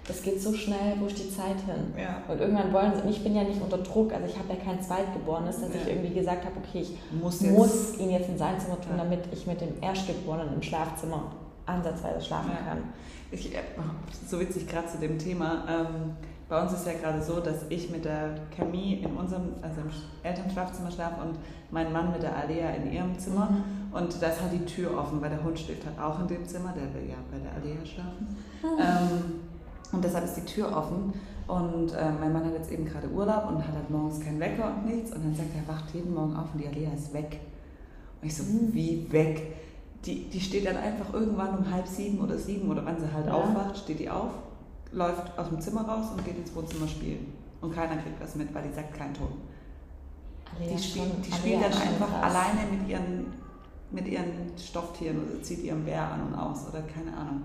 das 0.09 0.23
geht 0.23 0.41
so 0.41 0.53
schnell, 0.53 0.95
wo 1.01 1.07
ist 1.07 1.19
die 1.19 1.31
Zeit 1.31 1.57
hin? 1.67 1.93
Ja. 1.97 2.23
Und 2.33 2.41
irgendwann 2.41 2.73
wollen 2.73 2.93
sie, 2.95 3.03
und 3.03 3.09
ich 3.11 3.23
bin 3.25 3.35
ja 3.35 3.43
nicht 3.45 3.61
unter 3.61 3.79
Druck, 3.79 4.13
also 4.13 4.27
ich 4.27 4.39
habe 4.39 4.49
ja 4.51 4.57
kein 4.65 4.81
Zweitgeborenes, 4.81 5.61
dass 5.61 5.71
Ja. 5.75 5.81
ich 5.83 5.89
irgendwie 5.89 6.15
gesagt 6.15 6.45
habe, 6.45 6.55
okay, 6.59 6.81
ich 6.83 6.97
Muss 7.21 7.41
muss, 7.41 7.73
jetzt- 7.93 8.01
ihn 8.01 8.11
jetzt 8.11 8.29
in 8.29 8.39
sein 8.39 8.59
Zimmer 8.61 8.81
tun, 8.81 8.93
Ja. 8.97 9.05
damit 9.05 9.21
ich 9.33 9.47
mit 9.47 9.61
dem 9.61 9.81
Erstgeborenen 9.83 10.55
im 10.55 10.63
Schlafzimmer 10.63 11.33
ansatzweise 11.67 12.25
schlafen 12.25 12.53
kann. 12.67 12.79
Ich, 13.33 13.53
äh, 13.55 13.59
so 14.29 14.39
witzig 14.39 14.69
gerade 14.69 14.87
zu 14.87 14.99
dem 14.99 15.19
Thema. 15.19 15.65
Ähm, 15.69 16.13
bei 16.49 16.63
uns 16.63 16.73
ist 16.73 16.87
ja 16.87 16.93
gerade 16.93 17.21
so, 17.21 17.41
dass 17.41 17.65
ich 17.71 17.91
mit 17.91 18.05
der 18.05 18.37
Camille 18.57 18.99
in 18.99 19.17
unserem, 19.17 19.49
also 19.63 19.81
im 19.81 19.91
Elternschlafzimmer 20.23 20.93
schlafe 20.93 21.21
und 21.23 21.37
mein 21.73 21.93
Mann 21.93 22.13
mit 22.13 22.23
der 22.23 22.37
Alea 22.37 22.71
in 22.71 22.93
ihrem 22.93 23.19
Zimmer. 23.19 23.49
Und 23.93 24.23
da 24.23 24.29
ist 24.29 24.41
halt 24.41 24.53
die 24.53 24.65
Tür 24.65 24.97
offen, 24.97 25.21
weil 25.21 25.31
der 25.31 25.43
Hund 25.43 25.59
schläft 25.59 25.85
halt 25.87 25.99
auch 25.99 26.21
in 26.21 26.29
dem 26.29 26.47
Zimmer, 26.47 26.73
der 26.77 26.85
will 26.95 27.09
ja 27.11 27.17
bei 27.33 27.39
der 27.39 27.51
Alea 27.55 27.85
schlafen. 27.85 28.37
Ähm, 28.79 29.41
und 29.93 30.05
deshalb 30.05 30.24
ist 30.24 30.34
die 30.37 30.45
Tür 30.45 30.76
offen. 30.76 31.12
Und 31.47 31.93
äh, 31.93 32.11
mein 32.20 32.32
Mann 32.32 32.45
hat 32.45 32.55
jetzt 32.55 32.72
eben 32.72 32.84
gerade 32.84 33.09
Urlaub 33.09 33.49
und 33.49 33.59
hat 33.59 33.72
halt 33.74 33.89
morgens 33.89 34.18
keinen 34.20 34.41
Wecker 34.41 34.68
und 34.74 34.87
nichts. 34.87 35.12
Und 35.12 35.24
dann 35.24 35.34
sagt 35.34 35.49
er, 35.55 35.62
er 35.62 35.68
wacht 35.76 35.95
jeden 35.95 36.12
Morgen 36.12 36.34
auf 36.34 36.47
und 36.53 36.61
die 36.61 36.66
Alea 36.66 36.91
ist 36.93 37.12
weg. 37.14 37.39
Und 38.20 38.26
ich 38.28 38.37
so, 38.37 38.43
wie 38.72 39.07
weg? 39.12 39.55
Die, 40.05 40.24
die 40.28 40.41
steht 40.41 40.66
dann 40.66 40.76
einfach 40.76 41.12
irgendwann 41.14 41.57
um 41.59 41.70
halb 41.72 41.87
sieben 41.87 42.18
oder 42.20 42.37
sieben 42.37 42.68
oder 42.68 42.84
wann 42.84 42.99
sie 42.99 43.12
halt 43.12 43.26
Ja. 43.26 43.34
aufwacht, 43.34 43.76
steht 43.78 44.01
die 44.01 44.11
auf, 44.11 44.30
läuft 44.93 45.39
aus 45.39 45.49
dem 45.49 45.61
Zimmer 45.61 45.82
raus 45.82 46.07
und 46.16 46.24
geht 46.24 46.37
ins 46.37 46.55
Wohnzimmer 46.55 46.89
spielen. 46.89 47.32
Und 47.61 47.74
keiner 47.74 47.97
kriegt 47.97 48.20
was 48.20 48.34
mit, 48.34 48.53
weil 48.55 48.64
die 48.68 48.74
sagt 48.74 48.95
keinen 48.95 49.14
Ton. 49.14 49.28
Alea 50.57 50.76
Die, 50.76 50.82
schon- 50.82 51.22
die 51.24 51.32
spielt 51.32 51.62
dann 51.62 51.72
einfach 51.72 52.09
krass. 52.09 52.34
alleine 52.34 52.70
mit 52.72 52.89
ihren, 52.89 53.26
mit 53.93 54.07
ihren 54.09 54.53
Stofftieren 54.59 55.18
oder 55.18 55.43
zieht 55.43 55.62
ihren 55.62 55.84
Bär 55.84 56.03
an 56.03 56.22
und 56.28 56.34
aus 56.34 56.68
oder 56.68 56.82
keine 56.82 57.16
Ahnung. 57.16 57.43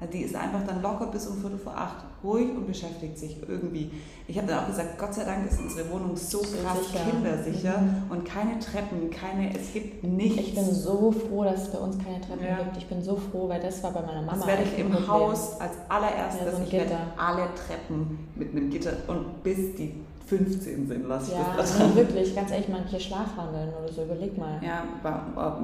Also 0.00 0.12
die 0.12 0.20
ist 0.22 0.34
einfach 0.36 0.60
dann 0.66 0.80
locker 0.80 1.08
bis 1.08 1.26
um 1.26 1.38
Viertel 1.40 1.58
vor 1.58 1.76
acht 1.76 2.04
ruhig 2.22 2.48
und 2.50 2.66
beschäftigt 2.66 3.18
sich 3.18 3.36
irgendwie. 3.48 3.90
Ich 4.28 4.36
habe 4.38 4.46
dann 4.48 4.60
auch 4.64 4.66
gesagt, 4.68 4.96
Gott 4.98 5.12
sei 5.14 5.24
Dank 5.24 5.48
ist 5.50 5.60
unsere 5.60 5.90
Wohnung 5.90 6.16
so 6.16 6.38
krass 6.38 6.78
sicher. 6.92 7.04
kindersicher 7.10 7.78
Mhm. 7.80 8.02
und 8.10 8.24
keine 8.24 8.58
Treppen, 8.60 9.10
keine, 9.10 9.56
es 9.58 9.72
gibt 9.72 10.04
nichts. 10.04 10.38
Ich 10.38 10.54
bin 10.54 10.64
so 10.72 11.10
froh, 11.12 11.44
dass 11.44 11.62
es 11.62 11.68
bei 11.72 11.78
uns 11.78 11.96
keine 11.98 12.20
Treppen 12.20 12.44
Ja. 12.46 12.58
gibt. 12.58 12.76
Ich 12.76 12.86
bin 12.88 13.02
so 13.02 13.16
froh, 13.16 13.48
weil 13.48 13.60
das 13.60 13.82
war 13.82 13.92
bei 13.92 14.02
meiner 14.02 14.22
Mama. 14.22 14.36
das 14.38 14.46
werde 14.46 14.62
ich 14.64 14.78
im 14.78 14.90
Problem. 14.90 15.08
Haus 15.08 15.60
als 15.60 15.72
allererstes, 15.88 16.46
Ja, 16.46 16.56
so 16.56 16.62
ich 16.62 16.72
werde 16.72 16.96
alle 17.16 17.48
Treppen 17.54 18.18
mit 18.36 18.52
einem 18.52 18.70
Gitter 18.70 18.92
und 19.08 19.42
bis 19.42 19.74
die 19.76 19.94
15 20.28 20.86
sind, 20.86 21.08
lasse 21.08 21.32
ich 21.32 21.38
Ja, 21.38 21.54
das 21.56 21.80
also 21.80 21.96
wirklich, 21.96 22.34
ganz 22.34 22.50
ehrlich, 22.50 22.68
manche 22.68 23.00
schlafwandeln 23.00 23.70
oder 23.82 23.90
so, 23.90 24.02
überleg 24.02 24.36
mal. 24.36 24.60
Ja, 24.62 24.84
bei, 25.02 25.10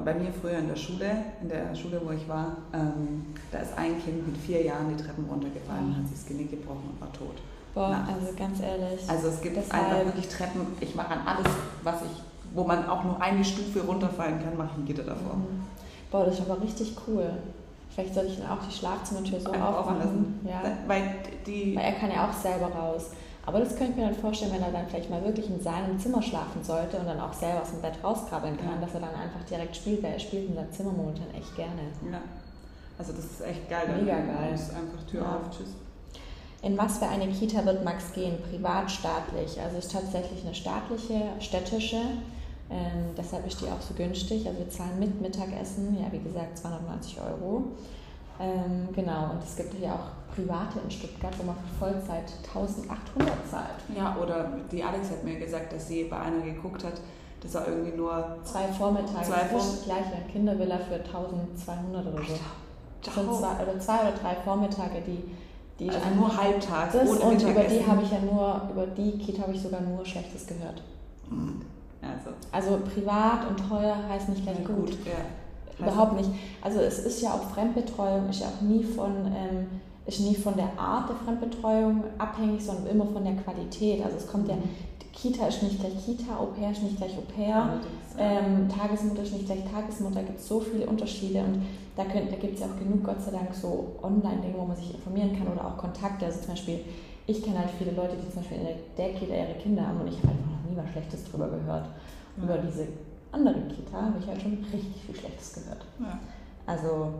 bei 0.03 0.13
mir 0.19 0.31
früher 0.41 0.57
in 0.57 0.67
der 0.67 0.75
Schule, 0.75 1.05
in 1.41 1.49
der 1.49 1.75
Schule, 1.75 2.01
wo 2.03 2.11
ich 2.11 2.27
war, 2.27 2.57
ähm, 2.73 3.25
da 3.51 3.59
ist 3.59 3.77
ein 3.77 4.01
Kind 4.03 4.25
mit 4.25 4.37
vier 4.37 4.63
Jahren 4.63 4.89
die 4.95 5.01
Treppen 5.01 5.25
runtergefallen, 5.29 5.95
hat 5.95 6.07
sich 6.07 6.17
das 6.17 6.25
Genick 6.25 6.49
gebrochen 6.49 6.89
und 6.93 6.99
war 6.99 7.13
tot. 7.13 7.35
Boah, 7.75 7.89
Ja. 7.91 8.07
also 8.11 8.33
ganz 8.37 8.59
ehrlich. 8.59 9.01
Also 9.07 9.27
es 9.27 9.41
gibt 9.41 9.57
Deshalb- 9.57 9.83
einfach 9.85 10.05
wirklich 10.05 10.27
Treppen, 10.29 10.61
ich 10.79 10.95
mache 10.95 11.13
an 11.13 11.19
alles, 11.27 11.51
was 11.83 12.01
ich, 12.01 12.21
wo 12.55 12.63
man 12.63 12.87
auch 12.89 13.03
nur 13.03 13.21
eine 13.21 13.43
Stufe 13.45 13.81
runterfallen 13.85 14.39
kann, 14.43 14.57
mache 14.57 14.69
ich 14.73 14.77
ein 14.81 14.85
Gitter 14.85 15.03
davor. 15.03 15.35
Mhm. 15.35 15.61
Boah, 16.09 16.25
das 16.25 16.39
ist 16.39 16.49
aber 16.49 16.59
richtig 16.61 16.95
cool. 17.07 17.29
Vielleicht 17.93 18.13
sollte 18.15 18.29
ich 18.31 18.39
dann 18.39 18.49
auch 18.49 18.63
die 18.67 18.73
Schlafzimmertür 18.73 19.39
so 19.39 19.51
aufmachen. 19.53 20.39
Ja. 20.43 20.61
Weil 20.87 21.03
die, 21.45 21.75
Weil 21.75 21.83
er 21.85 21.91
kann 21.93 22.09
ja 22.11 22.27
auch 22.27 22.33
selber 22.33 22.67
raus. 22.67 23.11
Aber 23.47 23.59
das 23.59 23.75
könnte 23.75 23.91
ich 23.91 23.97
mir 23.97 24.05
dann 24.05 24.15
vorstellen, 24.15 24.51
wenn 24.53 24.63
er 24.63 24.71
dann 24.71 24.87
vielleicht 24.87 25.09
mal 25.09 25.23
wirklich 25.23 25.47
in 25.49 25.61
seinem 25.61 25.99
Zimmer 25.99 26.21
schlafen 26.21 26.63
sollte 26.63 26.97
und 26.97 27.05
dann 27.05 27.19
auch 27.19 27.33
selber 27.33 27.61
aus 27.61 27.69
dem 27.71 27.81
Bett 27.81 27.93
rauskrabbeln 28.03 28.57
kann, 28.57 28.75
Ja. 28.75 28.81
dass 28.81 28.93
er 28.95 29.01
dann 29.01 29.13
einfach 29.15 29.43
direkt 29.49 29.75
spielt, 29.75 30.01
weil 30.03 30.13
er 30.13 30.19
spielt 30.19 30.49
in 30.49 30.55
seinem 30.55 30.71
Zimmer 30.71 30.91
momentan 30.91 31.27
echt 31.37 31.55
gerne. 31.55 31.81
ja, 32.11 32.19
also 32.97 33.11
das 33.13 33.25
ist 33.25 33.41
echt 33.41 33.69
geil. 33.69 33.87
Mega 33.99 34.15
Dann 34.15 34.27
geil. 34.35 34.53
ist 34.55 34.69
einfach 34.73 35.03
Tür 35.09 35.21
Ja. 35.21 35.35
auf, 35.37 35.55
tschüss. 35.55 35.69
In 36.63 36.75
was 36.77 36.97
für 36.97 37.07
eine 37.07 37.27
Kita 37.27 37.63
wird 37.65 37.83
Max 37.83 38.11
gehen? 38.13 38.37
Privat, 38.49 38.89
staatlich? 38.89 39.61
Also 39.61 39.77
ist 39.77 39.91
tatsächlich 39.91 40.43
eine 40.43 40.55
staatliche, 40.55 41.21
städtische. 41.39 41.97
Ähm, 42.71 43.13
deshalb 43.15 43.45
ist 43.45 43.61
die 43.61 43.65
auch 43.65 43.81
so 43.81 43.93
günstig. 43.93 44.47
Also 44.47 44.57
wir 44.57 44.69
zahlen 44.71 44.97
mit 44.97 45.21
Mittagessen, 45.21 45.95
ja 46.01 46.11
wie 46.11 46.17
gesagt 46.19 46.57
290 46.57 47.19
Euro. 47.21 47.65
Ähm, 48.39 48.89
genau, 48.93 49.31
und 49.31 49.43
es 49.43 49.55
gibt 49.55 49.73
hier 49.73 49.93
auch 49.93 50.33
private 50.35 50.79
in 50.83 50.91
Stuttgart, 50.91 51.33
wo 51.39 51.43
man 51.43 51.55
für 51.55 51.85
Vollzeit 51.85 52.31
1800 52.47 53.49
zahlt. 53.49 53.81
Ja, 53.95 54.17
oder 54.21 54.51
die 54.71 54.83
Alex 54.83 55.11
hat 55.11 55.23
mir 55.23 55.39
gesagt, 55.39 55.71
dass 55.71 55.87
sie 55.87 56.03
bei 56.05 56.19
einer 56.19 56.41
geguckt 56.41 56.83
hat, 56.83 56.99
das 57.41 57.53
war 57.53 57.67
irgendwie 57.67 57.95
nur 57.95 58.37
Zwei 58.43 58.67
Vormittage, 58.67 59.25
Zwei 59.25 59.47
das 59.51 59.65
ist 59.65 59.77
das 59.77 59.85
gleiche. 59.85 60.11
Kindervilla 60.31 60.77
für 60.77 60.95
1200 60.95 62.07
oder 62.07 62.17
so. 62.23 62.33
Das 63.03 63.13
sind 63.13 63.33
zwei 63.35 63.63
oder, 63.63 63.79
zwei 63.79 63.99
oder 64.01 64.11
drei 64.19 64.35
Vormittage, 64.43 65.01
die, 65.05 65.23
die 65.79 65.89
also 65.89 66.09
nur 66.15 66.35
halbtags, 66.35 66.95
ohne 66.95 67.19
und 67.19 67.41
über 67.41 67.63
die 67.63 67.85
habe 67.85 68.01
ich 68.01 68.11
ja 68.11 68.19
nur, 68.19 68.61
über 68.71 68.87
die 68.87 69.17
Kita 69.19 69.43
habe 69.43 69.53
ich 69.53 69.61
sogar 69.61 69.81
nur 69.81 70.03
Schlechtes 70.05 70.47
gehört. 70.47 70.81
Also, 72.01 72.31
Also 72.51 72.83
privat 72.83 73.47
und 73.47 73.69
teuer 73.69 73.95
heißt 74.09 74.29
nicht 74.29 74.43
gleich 74.43 74.59
ja, 74.59 74.65
gut. 74.67 74.87
gut. 74.87 75.05
Ja. 75.05 75.13
Überhaupt 75.79 76.13
nicht. 76.17 76.29
Also 76.61 76.79
es 76.79 76.99
ist 76.99 77.21
ja 77.21 77.31
auch 77.31 77.43
Fremdbetreuung, 77.53 78.29
ist 78.29 78.41
ja 78.41 78.47
auch 78.47 78.61
nie 78.61 78.83
von, 78.83 79.11
ähm, 79.27 79.67
ist 80.05 80.19
nie 80.21 80.35
von 80.35 80.55
der 80.55 80.69
Art 80.77 81.09
der 81.09 81.15
Fremdbetreuung 81.17 82.03
abhängig, 82.17 82.63
sondern 82.63 82.87
immer 82.87 83.05
von 83.05 83.23
der 83.23 83.33
Qualität. 83.35 84.03
Also 84.03 84.17
es 84.17 84.27
kommt 84.27 84.47
ja, 84.47 84.55
Kita 85.13 85.47
ist 85.47 85.63
nicht 85.63 85.79
gleich 85.79 85.93
Kita, 86.05 86.37
Au 86.37 86.47
pair 86.47 86.71
ist 86.71 86.83
nicht 86.83 86.97
gleich 86.97 87.17
Au 87.17 87.21
pair. 87.33 87.69
Ähm, 88.17 88.67
Tagesmutter 88.69 89.23
ist 89.23 89.33
nicht 89.33 89.45
gleich 89.45 89.63
Tagesmutter, 89.69 90.23
gibt 90.23 90.39
es 90.39 90.47
so 90.47 90.59
viele 90.59 90.85
Unterschiede 90.87 91.39
und 91.39 91.61
da, 91.95 92.03
könnt- 92.03 92.31
da 92.31 92.35
gibt 92.35 92.55
es 92.55 92.59
ja 92.61 92.67
auch 92.67 92.77
genug, 92.79 93.03
Gott 93.03 93.21
sei 93.21 93.31
Dank, 93.31 93.53
so 93.53 93.95
Online-Dinge, 94.03 94.55
wo 94.57 94.65
man 94.65 94.75
sich 94.75 94.93
informieren 94.93 95.35
kann 95.37 95.47
oder 95.51 95.65
auch 95.65 95.77
Kontakte. 95.77 96.25
Also 96.25 96.39
zum 96.41 96.49
Beispiel, 96.51 96.79
ich 97.27 97.41
kenne 97.43 97.59
halt 97.59 97.69
viele 97.77 97.91
Leute, 97.91 98.15
die 98.21 98.29
zum 98.31 98.41
Beispiel 98.41 98.57
in 98.59 98.63
der, 98.65 98.75
der 98.97 99.13
Kita 99.19 99.33
ihre 99.33 99.55
Kinder 99.61 99.87
haben 99.87 99.99
und 100.01 100.07
ich 100.07 100.17
habe 100.19 100.29
einfach 100.29 100.51
noch 100.51 100.69
nie 100.69 100.77
was 100.77 100.89
Schlechtes 100.91 101.23
drüber 101.25 101.47
gehört. 101.47 101.87
Ja. 102.37 102.43
Über 102.43 102.57
diese 102.59 102.87
andere 103.35 103.61
Kita 103.67 104.01
habe 104.01 104.15
ich 104.19 104.27
halt 104.27 104.41
schon 104.41 104.53
richtig 104.71 105.03
viel 105.05 105.15
Schlechtes 105.15 105.53
gehört. 105.53 105.85
Ja. 105.99 106.19
Also, 106.65 107.13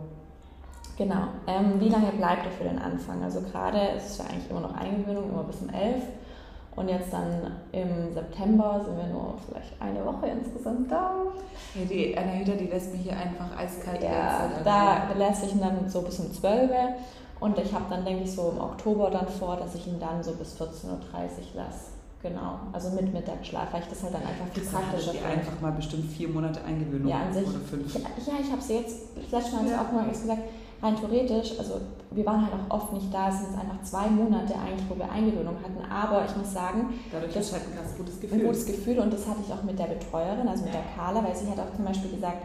genau. 0.96 1.28
Ähm, 1.46 1.78
wie 1.78 1.88
lange 1.88 2.10
bleibt 2.12 2.46
er 2.46 2.52
für 2.52 2.64
den 2.64 2.78
Anfang? 2.78 3.22
Also 3.22 3.40
gerade 3.42 3.78
ist 3.96 4.10
es 4.10 4.18
ja 4.18 4.24
eigentlich 4.24 4.50
immer 4.50 4.60
noch 4.60 4.74
Eingewöhnung, 4.74 5.30
immer 5.30 5.44
bis 5.44 5.60
um 5.60 5.68
11. 5.68 6.02
Und 6.74 6.90
jetzt 6.90 7.10
dann 7.10 7.52
im 7.72 8.12
September 8.12 8.82
sind 8.84 8.98
wir 8.98 9.06
nur 9.06 9.34
vielleicht 9.48 9.80
eine 9.80 10.04
Woche 10.04 10.26
insgesamt 10.26 10.90
da. 10.90 11.10
Ja, 11.74 11.84
die 11.86 12.16
Anahita, 12.16 12.52
die 12.52 12.66
lässt 12.66 12.92
mich 12.92 13.02
hier 13.02 13.16
einfach 13.16 13.56
eiskalt 13.56 14.02
Ja, 14.02 14.50
Zeit 14.52 14.66
da 14.66 15.08
lässt 15.16 15.44
ich 15.44 15.52
ihn 15.52 15.60
dann 15.60 15.88
so 15.88 16.02
bis 16.02 16.18
um 16.20 16.30
12 16.30 16.70
Uhr. 16.70 16.94
Und 17.40 17.58
ich 17.58 17.72
habe 17.72 17.84
dann, 17.88 18.04
denke 18.04 18.24
ich, 18.24 18.32
so 18.32 18.50
im 18.50 18.60
Oktober 18.60 19.10
dann 19.10 19.28
vor, 19.28 19.56
dass 19.56 19.74
ich 19.74 19.86
ihn 19.86 20.00
dann 20.00 20.22
so 20.22 20.32
bis 20.32 20.60
14.30 20.60 20.86
Uhr 20.86 20.98
lasse. 21.54 21.95
Genau, 22.22 22.58
also 22.72 22.90
mit 22.90 23.12
Mittagsschlaf, 23.12 23.72
weil 23.72 23.82
ich 23.82 23.88
das 23.88 24.02
halt 24.02 24.14
dann 24.14 24.22
einfach 24.22 24.46
viel 24.52 24.62
Das 24.64 24.72
praktischer 24.72 25.12
finde. 25.12 25.26
einfach 25.28 25.60
mal 25.60 25.72
bestimmt 25.72 26.10
vier 26.10 26.28
Monate 26.28 26.64
Eingewöhnung 26.64 27.08
Ja, 27.08 27.20
an 27.28 27.32
sich. 27.32 27.46
oder 27.46 27.60
fünf. 27.60 27.86
Ich, 27.94 28.26
ja, 28.26 28.34
ich 28.40 28.50
habe 28.50 28.60
es 28.60 28.68
jetzt, 28.68 28.96
Mal 29.30 29.42
habe 29.42 29.66
ich 29.68 29.74
auch 29.78 29.92
mal 29.92 30.08
gesagt, 30.08 30.42
rein 30.82 30.96
theoretisch, 30.96 31.58
also 31.58 31.80
wir 32.10 32.26
waren 32.26 32.42
halt 32.42 32.52
auch 32.68 32.74
oft 32.82 32.92
nicht 32.94 33.12
da, 33.12 33.28
es 33.28 33.38
sind 33.38 33.50
jetzt 33.52 33.60
einfach 33.60 33.80
zwei 33.82 34.08
Monate 34.08 34.54
eigentlich, 34.54 34.84
wo 34.88 34.96
wir 34.96 35.10
Eingewöhnung 35.10 35.56
hatten, 35.62 35.78
aber 35.92 36.24
ich 36.24 36.34
muss 36.36 36.52
sagen, 36.52 36.94
Dadurch 37.12 37.32
das- 37.34 37.52
halt 37.52 37.62
ein 37.70 37.76
ganz 37.76 37.94
gutes 37.96 38.16
ein 38.16 38.20
Gefühl. 38.22 38.44
gutes 38.44 38.66
Gefühl 38.66 38.98
und 38.98 39.12
das 39.12 39.28
hatte 39.28 39.40
ich 39.46 39.52
auch 39.52 39.62
mit 39.62 39.78
der 39.78 39.86
Betreuerin, 39.86 40.48
also 40.48 40.64
mit 40.64 40.74
der 40.74 40.82
Carla, 40.96 41.22
weil 41.22 41.36
sie 41.36 41.48
hat 41.50 41.60
auch 41.60 41.74
zum 41.76 41.84
Beispiel 41.84 42.10
gesagt, 42.10 42.42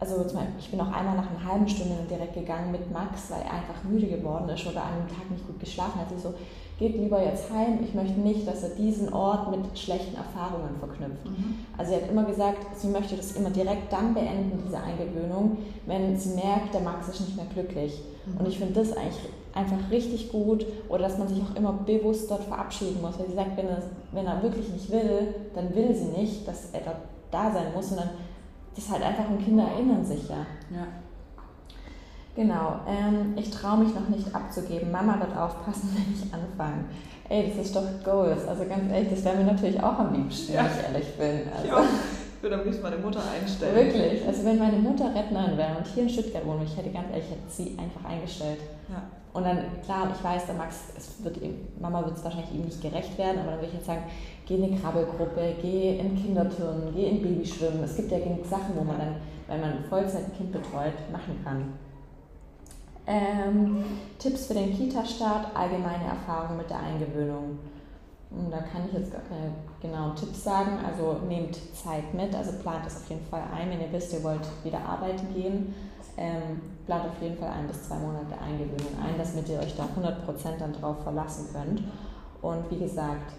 also 0.00 0.16
zum 0.24 0.34
Beispiel, 0.40 0.58
ich 0.58 0.70
bin 0.70 0.80
auch 0.80 0.90
einmal 0.90 1.14
nach 1.16 1.30
einer 1.30 1.44
halben 1.52 1.68
Stunde 1.68 1.94
direkt 2.10 2.34
gegangen 2.34 2.72
mit 2.72 2.90
Max, 2.90 3.30
weil 3.30 3.42
er 3.42 3.52
einfach 3.54 3.84
müde 3.84 4.06
geworden 4.08 4.48
ist 4.48 4.66
oder 4.66 4.82
an 4.82 4.94
einem 4.98 5.08
Tag 5.08 5.30
nicht 5.30 5.46
gut 5.46 5.60
geschlafen 5.60 6.00
hat. 6.00 6.08
Sie 6.10 6.18
so, 6.18 6.34
geht 6.82 6.96
lieber 6.96 7.22
jetzt 7.22 7.48
heim, 7.52 7.78
ich 7.80 7.94
möchte 7.94 8.18
nicht, 8.18 8.46
dass 8.46 8.64
er 8.64 8.70
diesen 8.70 9.12
Ort 9.12 9.50
mit 9.50 9.78
schlechten 9.78 10.16
Erfahrungen 10.16 10.76
verknüpft. 10.80 11.24
Mhm. 11.24 11.54
Also 11.78 11.92
sie 11.92 11.96
hat 11.96 12.10
immer 12.10 12.24
gesagt, 12.24 12.76
sie 12.76 12.88
möchte 12.88 13.16
das 13.16 13.32
immer 13.32 13.50
direkt 13.50 13.92
dann 13.92 14.14
beenden, 14.14 14.60
diese 14.66 14.78
Eingewöhnung, 14.78 15.58
wenn 15.86 16.18
sie 16.18 16.30
merkt, 16.30 16.74
der 16.74 16.80
Max 16.80 17.08
ist 17.08 17.20
nicht 17.20 17.36
mehr 17.36 17.46
glücklich. 17.54 18.02
Und 18.36 18.48
ich 18.48 18.58
finde 18.58 18.74
das 18.74 18.96
eigentlich 18.96 19.28
einfach 19.54 19.90
richtig 19.90 20.32
gut 20.32 20.66
oder 20.88 21.04
dass 21.04 21.18
man 21.18 21.28
sich 21.28 21.40
auch 21.40 21.54
immer 21.54 21.72
bewusst 21.72 22.28
dort 22.28 22.42
verabschieden 22.44 23.00
muss. 23.00 23.16
Weil 23.18 23.28
sie 23.28 23.36
sagt, 23.36 23.56
wenn 23.56 23.68
er, 23.68 23.82
wenn 24.10 24.26
er 24.26 24.42
wirklich 24.42 24.68
nicht 24.72 24.90
will, 24.90 25.34
dann 25.54 25.72
will 25.74 25.94
sie 25.94 26.18
nicht, 26.18 26.48
dass 26.48 26.70
er 26.72 26.80
dort 26.80 26.96
da 27.30 27.52
sein 27.52 27.72
muss, 27.74 27.90
sondern 27.90 28.10
das 28.74 28.84
ist 28.84 28.92
halt 28.92 29.04
einfach 29.04 29.28
und 29.28 29.44
Kinder 29.44 29.64
erinnern 29.64 30.04
sich 30.04 30.28
ja. 30.28 30.46
Ja. 30.70 30.86
Genau, 32.34 32.76
ähm, 32.88 33.34
ich 33.36 33.50
traue 33.50 33.78
mich 33.84 33.94
noch 33.94 34.08
nicht 34.08 34.34
abzugeben. 34.34 34.90
Mama 34.90 35.20
wird 35.20 35.36
aufpassen, 35.36 35.90
wenn 35.94 36.14
ich 36.14 36.32
anfange. 36.32 36.84
Ey, 37.28 37.48
das 37.48 37.66
ist 37.66 37.76
doch 37.76 37.84
Goals. 38.04 38.46
Also 38.48 38.64
ganz 38.64 38.90
ehrlich, 38.90 39.10
das 39.10 39.24
wäre 39.24 39.36
mir 39.36 39.44
natürlich 39.44 39.82
auch 39.82 39.98
am 39.98 40.14
liebsten, 40.14 40.54
Ja. 40.54 40.64
wenn 40.64 40.70
ich 40.70 41.08
ehrlich 41.08 41.16
bin. 41.16 41.52
Also, 41.52 41.68
Ja. 41.68 41.84
Ich 42.36 42.42
würde 42.42 42.58
am 42.58 42.64
liebsten 42.64 42.82
meine 42.82 42.96
Mutter 42.96 43.20
einstellen. 43.22 43.74
Wirklich. 43.76 44.26
Also 44.26 44.44
wenn 44.44 44.58
meine 44.58 44.76
Mutter 44.78 45.14
Rentnerin 45.14 45.56
wäre 45.56 45.76
und 45.78 45.86
hier 45.86 46.02
in 46.02 46.08
Stuttgart 46.08 46.44
wohnt, 46.44 46.64
ich 46.64 46.76
hätte 46.76 46.90
ganz 46.90 47.06
ehrlich, 47.10 47.24
ich 47.26 47.30
hätte 47.30 47.48
sie 47.48 47.78
einfach 47.78 48.04
eingestellt. 48.10 48.58
Ja. 48.88 49.00
Und 49.32 49.44
dann, 49.44 49.58
klar, 49.84 50.08
ich 50.12 50.22
weiß, 50.24 50.46
der 50.46 50.56
Max, 50.56 50.76
es 50.96 51.22
wird 51.24 51.36
ihm, 51.40 51.54
Mama 51.80 52.04
wird 52.04 52.16
es 52.18 52.24
wahrscheinlich 52.24 52.52
ihm 52.52 52.62
nicht 52.64 52.82
gerecht 52.82 53.16
werden, 53.16 53.38
aber 53.38 53.52
dann 53.52 53.60
würde 53.60 53.68
ich 53.68 53.74
jetzt 53.74 53.86
sagen, 53.86 54.02
geh 54.44 54.56
in 54.56 54.64
eine 54.64 54.76
Krabbelgruppe, 54.76 55.54
geh 55.62 55.98
in 56.00 56.16
Kinderturnen, 56.20 56.92
geh 56.94 57.06
in 57.10 57.22
Babyschwimmen. 57.22 57.84
Es 57.84 57.94
gibt 57.96 58.10
ja 58.10 58.18
genug 58.18 58.44
Sachen, 58.44 58.74
wo 58.76 58.82
man 58.82 58.98
dann, 58.98 59.14
wenn 59.46 59.60
man 59.60 59.84
Vollzeit 59.88 60.24
ein 60.26 60.36
Kind 60.36 60.50
betreut, 60.52 60.92
machen 61.12 61.38
kann. 61.44 61.74
Ähm, 63.06 63.84
Tipps 64.18 64.46
für 64.46 64.54
den 64.54 64.76
Kita-Start, 64.76 65.56
allgemeine 65.56 66.04
Erfahrungen 66.04 66.58
mit 66.58 66.70
der 66.70 66.78
Eingewöhnung. 66.78 67.58
Und 68.30 68.50
da 68.50 68.58
kann 68.58 68.86
ich 68.88 68.94
jetzt 68.94 69.12
gar 69.12 69.22
keine 69.22 69.52
genauen 69.80 70.16
Tipps 70.16 70.44
sagen. 70.44 70.78
Also 70.86 71.18
nehmt 71.26 71.58
Zeit 71.74 72.14
mit, 72.14 72.34
also 72.34 72.52
plant 72.62 72.86
es 72.86 72.96
auf 72.96 73.08
jeden 73.08 73.26
Fall 73.26 73.42
ein, 73.54 73.70
wenn 73.70 73.80
ihr 73.80 73.92
wisst, 73.92 74.12
ihr 74.12 74.22
wollt 74.22 74.46
wieder 74.64 74.80
arbeiten 74.80 75.34
gehen. 75.34 75.74
Ähm, 76.16 76.60
plant 76.86 77.06
auf 77.06 77.22
jeden 77.22 77.36
Fall 77.36 77.50
ein 77.50 77.66
bis 77.66 77.88
zwei 77.88 77.96
Monate 77.96 78.38
Eingewöhnung 78.40 78.92
ein, 79.02 79.14
damit 79.18 79.48
ihr 79.48 79.58
euch 79.58 79.74
da 79.76 79.84
100% 79.84 80.58
dann 80.58 80.72
drauf 80.72 81.02
verlassen 81.02 81.48
könnt. 81.52 81.82
Und 82.40 82.70
wie 82.70 82.78
gesagt, 82.78 83.32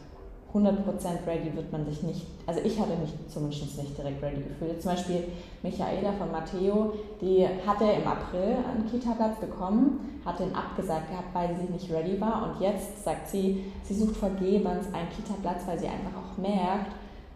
100% 0.54 1.26
ready 1.26 1.56
wird 1.56 1.72
man 1.72 1.84
sich 1.86 2.04
nicht, 2.04 2.28
also 2.46 2.62
ich 2.64 2.80
hatte 2.80 2.96
mich 2.98 3.12
zumindest 3.28 3.78
nicht 3.78 3.98
direkt 3.98 4.22
ready 4.22 4.44
gefühlt. 4.44 4.80
Zum 4.82 4.92
Beispiel 4.92 5.24
Michaela 5.64 6.12
von 6.14 6.32
Matteo, 6.32 6.94
die 7.20 7.48
hatte 7.66 7.86
im 7.86 8.08
April 8.08 8.58
einen 8.70 8.88
Kita-Platz 8.90 9.40
bekommen, 9.40 10.22
hatte 10.24 10.44
ihn 10.44 10.54
abgesagt 10.54 11.10
gehabt, 11.10 11.34
weil 11.34 11.56
sie 11.58 11.74
nicht 11.74 11.92
ready 11.92 12.22
war 12.22 12.44
und 12.44 12.62
jetzt 12.62 13.04
sagt 13.04 13.30
sie, 13.30 13.66
sie 13.84 13.96
sucht 13.96 14.16
vergebens 14.16 14.86
einen 14.94 15.10
Kita-Platz, 15.10 15.64
weil 15.66 15.80
sie 15.80 15.88
einfach 15.88 16.12
auch 16.16 16.38
merkt, 16.38 16.92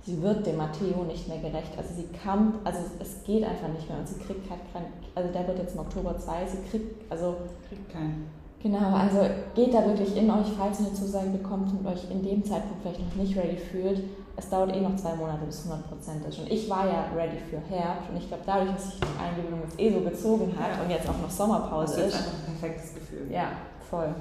sie 0.05 0.21
wird 0.21 0.45
dem 0.45 0.57
Matteo 0.57 1.03
nicht 1.03 1.27
mehr 1.27 1.39
gerecht. 1.39 1.71
Also 1.75 1.95
sie 1.95 2.07
kam, 2.23 2.59
also 2.63 2.79
es 2.99 3.23
geht 3.23 3.43
einfach 3.43 3.67
nicht 3.69 3.89
mehr 3.89 3.97
und 3.97 4.07
sie 4.07 4.19
kriegt 4.19 4.47
halt 4.49 4.61
kein, 4.71 4.85
also 5.15 5.33
der 5.33 5.47
wird 5.47 5.57
jetzt 5.57 5.73
im 5.73 5.81
Oktober 5.81 6.17
2, 6.17 6.45
sie 6.45 6.69
kriegt, 6.69 7.11
also 7.11 7.35
kriegt 7.67 7.91
keinen. 7.91 8.29
Genau, 8.67 8.93
also 8.93 9.21
geht 9.55 9.73
da 9.73 9.85
wirklich 9.85 10.17
in 10.17 10.29
euch, 10.29 10.47
falls 10.57 10.81
ihr 10.81 10.87
eine 10.87 10.95
Zusage 10.95 11.29
bekommt 11.29 11.71
und 11.71 11.87
euch 11.87 12.11
in 12.11 12.21
dem 12.21 12.43
Zeitpunkt 12.43 12.81
vielleicht 12.81 12.99
noch 12.99 13.15
nicht 13.15 13.37
ready 13.37 13.55
fühlt. 13.55 14.03
Es 14.35 14.49
dauert 14.49 14.75
eh 14.75 14.81
noch 14.81 14.95
zwei 14.97 15.15
Monate 15.15 15.45
bis 15.45 15.65
100% 15.65 16.27
ist. 16.27 16.39
Und 16.39 16.51
ich 16.51 16.69
war 16.69 16.85
ja 16.85 17.05
ready 17.15 17.37
für 17.49 17.59
Herbst 17.73 18.09
und 18.09 18.17
ich 18.17 18.27
glaube, 18.27 18.43
dadurch, 18.45 18.71
dass 18.71 18.91
sich 18.91 18.99
die 18.99 19.23
Eingewöhnung 19.23 19.61
jetzt 19.63 19.79
eh 19.79 19.93
so 19.93 20.01
gezogen 20.01 20.53
hat 20.59 20.77
ja. 20.77 20.83
und 20.83 20.89
jetzt 20.89 21.07
auch 21.07 21.17
noch 21.17 21.29
Sommerpause 21.29 22.01
ist. 22.01 22.13
Das 22.13 22.21
ist 22.21 22.27
einfach 22.27 22.39
ein 22.39 22.59
perfektes 22.59 22.93
Gefühl. 22.93 23.31
Ja, 23.31 23.47
voll. 23.89 24.13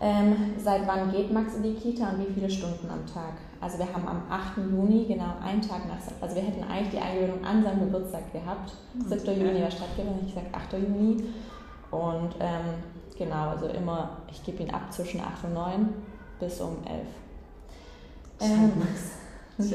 Ähm, 0.00 0.54
seit 0.58 0.86
wann 0.88 1.12
geht 1.12 1.32
Max 1.32 1.54
in 1.54 1.62
die 1.62 1.74
Kita 1.74 2.10
und 2.10 2.26
wie 2.26 2.32
viele 2.32 2.50
Stunden 2.50 2.88
am 2.90 3.06
Tag? 3.06 3.34
Also 3.60 3.78
wir 3.78 3.86
haben 3.86 4.08
am 4.08 4.22
8. 4.28 4.56
Juni, 4.56 5.04
genau 5.06 5.34
einen 5.44 5.62
Tag 5.62 5.86
nach, 5.86 5.98
also 6.20 6.34
wir 6.34 6.42
hätten 6.42 6.64
eigentlich 6.64 6.90
die 6.90 6.98
Eingewöhnung 6.98 7.44
an 7.44 7.62
seinem 7.62 7.80
Geburtstag 7.80 8.32
gehabt. 8.32 8.72
7. 9.06 9.38
Mhm. 9.38 9.46
Juni 9.46 9.62
war 9.62 9.70
stattgefunden, 9.70 10.26
ich 10.26 10.34
sage 10.34 10.46
8. 10.52 10.72
Juni. 10.72 11.22
Und 11.90 12.34
ähm, 12.40 12.82
genau, 13.18 13.50
also 13.50 13.66
immer, 13.66 14.18
ich 14.30 14.44
gebe 14.44 14.62
ihn 14.62 14.70
ab 14.70 14.92
zwischen 14.92 15.20
8 15.20 15.44
und 15.44 15.54
9 15.54 15.88
bis 16.38 16.60
um 16.60 16.76
11. 16.84 17.06
Ähm, 18.40 18.72
das. 19.58 19.70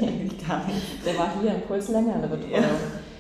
Der 1.06 1.18
war 1.18 1.30
hier 1.40 1.56
im 1.56 1.62
Puls 1.62 1.90
länger 1.90 2.16
in 2.16 2.22
der 2.22 2.30
Betreuung. 2.30 2.54
Ja. 2.54 2.70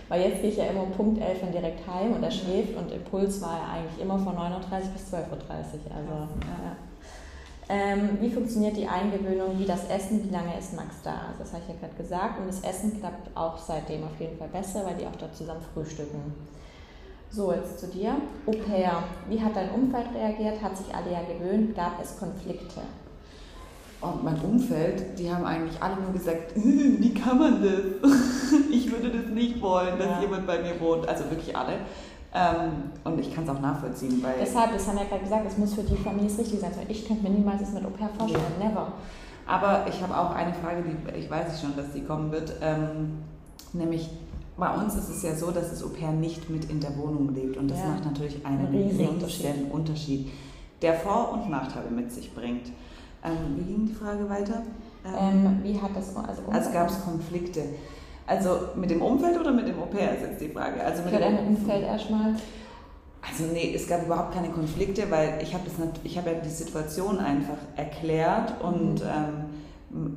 Weil 0.08 0.22
jetzt 0.22 0.42
gehe 0.42 0.52
ich 0.52 0.58
ja 0.58 0.66
immer 0.66 0.84
um 0.84 0.92
Punkt 0.92 1.22
11 1.22 1.42
dann 1.42 1.52
direkt 1.52 1.88
heim 1.88 2.14
und 2.14 2.24
er 2.24 2.32
schläft 2.32 2.76
und 2.78 2.92
Impuls 2.92 3.42
war 3.42 3.58
ja 3.58 3.74
eigentlich 3.74 4.02
immer 4.02 4.20
von 4.20 4.36
9.30 4.36 4.52
Uhr 4.54 4.60
bis 4.94 5.14
12.30 5.14 5.20
Uhr. 5.20 5.96
Also. 5.96 6.12
Ja. 6.42 6.76
Ähm, 7.68 8.18
wie 8.22 8.30
funktioniert 8.30 8.78
die 8.78 8.88
Eingewöhnung, 8.88 9.58
wie 9.58 9.66
das 9.66 9.90
Essen, 9.90 10.24
wie 10.24 10.32
lange 10.32 10.56
ist 10.58 10.76
Max 10.76 10.98
da? 11.04 11.14
Also 11.30 11.40
das 11.40 11.54
habe 11.54 11.64
ich 11.64 11.74
ja 11.74 11.80
gerade 11.80 11.96
gesagt 11.96 12.40
und 12.40 12.48
das 12.48 12.62
Essen 12.62 13.00
klappt 13.00 13.36
auch 13.36 13.58
seitdem 13.58 14.04
auf 14.04 14.20
jeden 14.20 14.38
Fall 14.38 14.50
besser, 14.50 14.86
weil 14.86 14.96
die 14.96 15.08
auch 15.08 15.16
da 15.16 15.32
zusammen 15.34 15.62
frühstücken. 15.74 16.36
So, 17.36 17.52
jetzt 17.52 17.82
zu 17.82 17.88
dir. 17.88 18.16
Au 18.46 18.52
pair. 18.52 19.04
Wie 19.28 19.42
hat 19.42 19.58
dein 19.58 19.70
Umfeld 19.72 20.06
reagiert? 20.16 20.62
Hat 20.62 20.78
sich 20.78 20.88
alle 20.96 21.12
ja 21.12 21.20
gewöhnt? 21.22 21.76
Gab 21.76 22.02
es 22.02 22.18
Konflikte? 22.18 22.80
Und 24.00 24.24
mein 24.24 24.40
Umfeld, 24.40 25.20
die 25.20 25.30
haben 25.30 25.44
eigentlich 25.44 25.82
alle 25.84 25.98
nur 25.98 26.14
gesagt, 26.14 26.54
wie 26.56 27.14
kann 27.14 27.38
man 27.38 27.62
das? 27.62 28.10
ich 28.72 28.90
würde 28.90 29.10
das 29.10 29.32
nicht 29.32 29.62
wollen, 29.62 29.98
dass 29.98 30.08
ja. 30.08 30.22
jemand 30.22 30.48
bei 30.48 30.62
mir 30.62 30.80
wohnt. 30.80 31.10
Also 31.10 31.30
wirklich 31.30 31.54
alle. 31.58 31.74
Ähm, 32.34 32.92
und 33.04 33.20
ich 33.20 33.36
kann 33.36 33.44
es 33.44 33.50
auch 33.50 33.60
nachvollziehen. 33.60 34.24
Weil 34.24 34.36
Deshalb, 34.40 34.72
das 34.72 34.88
haben 34.88 34.96
wir 34.96 35.04
ja 35.04 35.10
gerade 35.10 35.24
gesagt, 35.24 35.46
es 35.46 35.58
muss 35.58 35.74
für 35.74 35.84
die 35.84 35.98
Familie 35.98 36.30
richtig 36.30 36.62
sein. 36.62 36.72
Ich 36.88 37.06
könnte 37.06 37.24
mir 37.24 37.32
niemals 37.32 37.60
das 37.60 37.74
mit 37.74 37.84
Au 37.84 37.90
pair 37.90 38.10
vorstellen. 38.18 38.44
Ja. 38.62 38.70
Never. 38.70 38.94
Aber 39.46 39.86
ich 39.90 40.02
habe 40.02 40.18
auch 40.18 40.34
eine 40.34 40.54
Frage, 40.54 40.84
die 40.84 41.20
ich 41.20 41.30
weiß 41.30 41.60
schon, 41.60 41.76
dass 41.76 41.92
die 41.92 42.06
kommen 42.06 42.32
wird. 42.32 42.54
Ähm, 42.62 43.18
nämlich, 43.74 44.10
bei 44.58 44.74
uns 44.74 44.96
ist 44.96 45.10
es 45.10 45.22
ja 45.22 45.36
so, 45.36 45.52
dass 45.52 45.70
das 45.70 45.84
Au 45.84 45.90
pair 45.90 46.12
nicht 46.12 46.50
mit 46.50 46.70
in 46.70 46.80
der 46.80 46.98
Wohnung 46.98 47.34
lebt 47.34 47.58
und 47.58 47.70
das 47.70 47.80
ja. 47.80 47.88
macht 47.88 48.06
natürlich 48.06 48.46
einen 48.46 48.68
riesigen 48.68 49.10
Unterschied. 49.10 49.72
Unterschied, 49.72 50.30
der 50.82 50.94
Vor- 50.94 51.34
und 51.34 51.50
Nachteile 51.50 51.90
mit 51.90 52.12
sich 52.12 52.34
bringt. 52.34 52.68
Ähm, 53.24 53.58
wie 53.58 53.64
ging 53.64 53.86
die 53.88 53.94
Frage 53.94 54.30
weiter? 54.30 54.62
Ähm, 55.06 55.60
wie 55.64 55.80
hat 55.80 55.92
das 55.96 56.16
also, 56.16 56.42
also 56.50 56.72
gab 56.72 56.90
es 56.90 57.04
Konflikte? 57.04 57.64
Also 58.28 58.70
mit 58.76 58.90
dem 58.90 59.02
Umfeld 59.02 59.40
oder 59.40 59.52
mit 59.52 59.68
dem 59.68 59.80
Au 59.80 59.86
pair 59.86 60.16
ist 60.16 60.22
jetzt 60.22 60.42
die 60.42 60.50
Frage. 60.50 60.84
Also 60.84 61.04
mit 61.04 61.14
dem 61.14 61.38
Umfeld 61.40 61.84
erstmal. 61.84 62.36
Also 63.28 63.52
nee, 63.52 63.74
es 63.76 63.88
gab 63.88 64.06
überhaupt 64.06 64.34
keine 64.34 64.50
Konflikte, 64.50 65.10
weil 65.10 65.40
ich 65.42 65.54
habe 65.54 65.64
ich 66.04 66.18
habe 66.18 66.32
ja 66.32 66.40
die 66.40 66.50
Situation 66.50 67.20
einfach 67.20 67.58
erklärt 67.76 68.62
und 68.62 68.96
mhm. 68.96 69.08
ähm, 69.08 69.45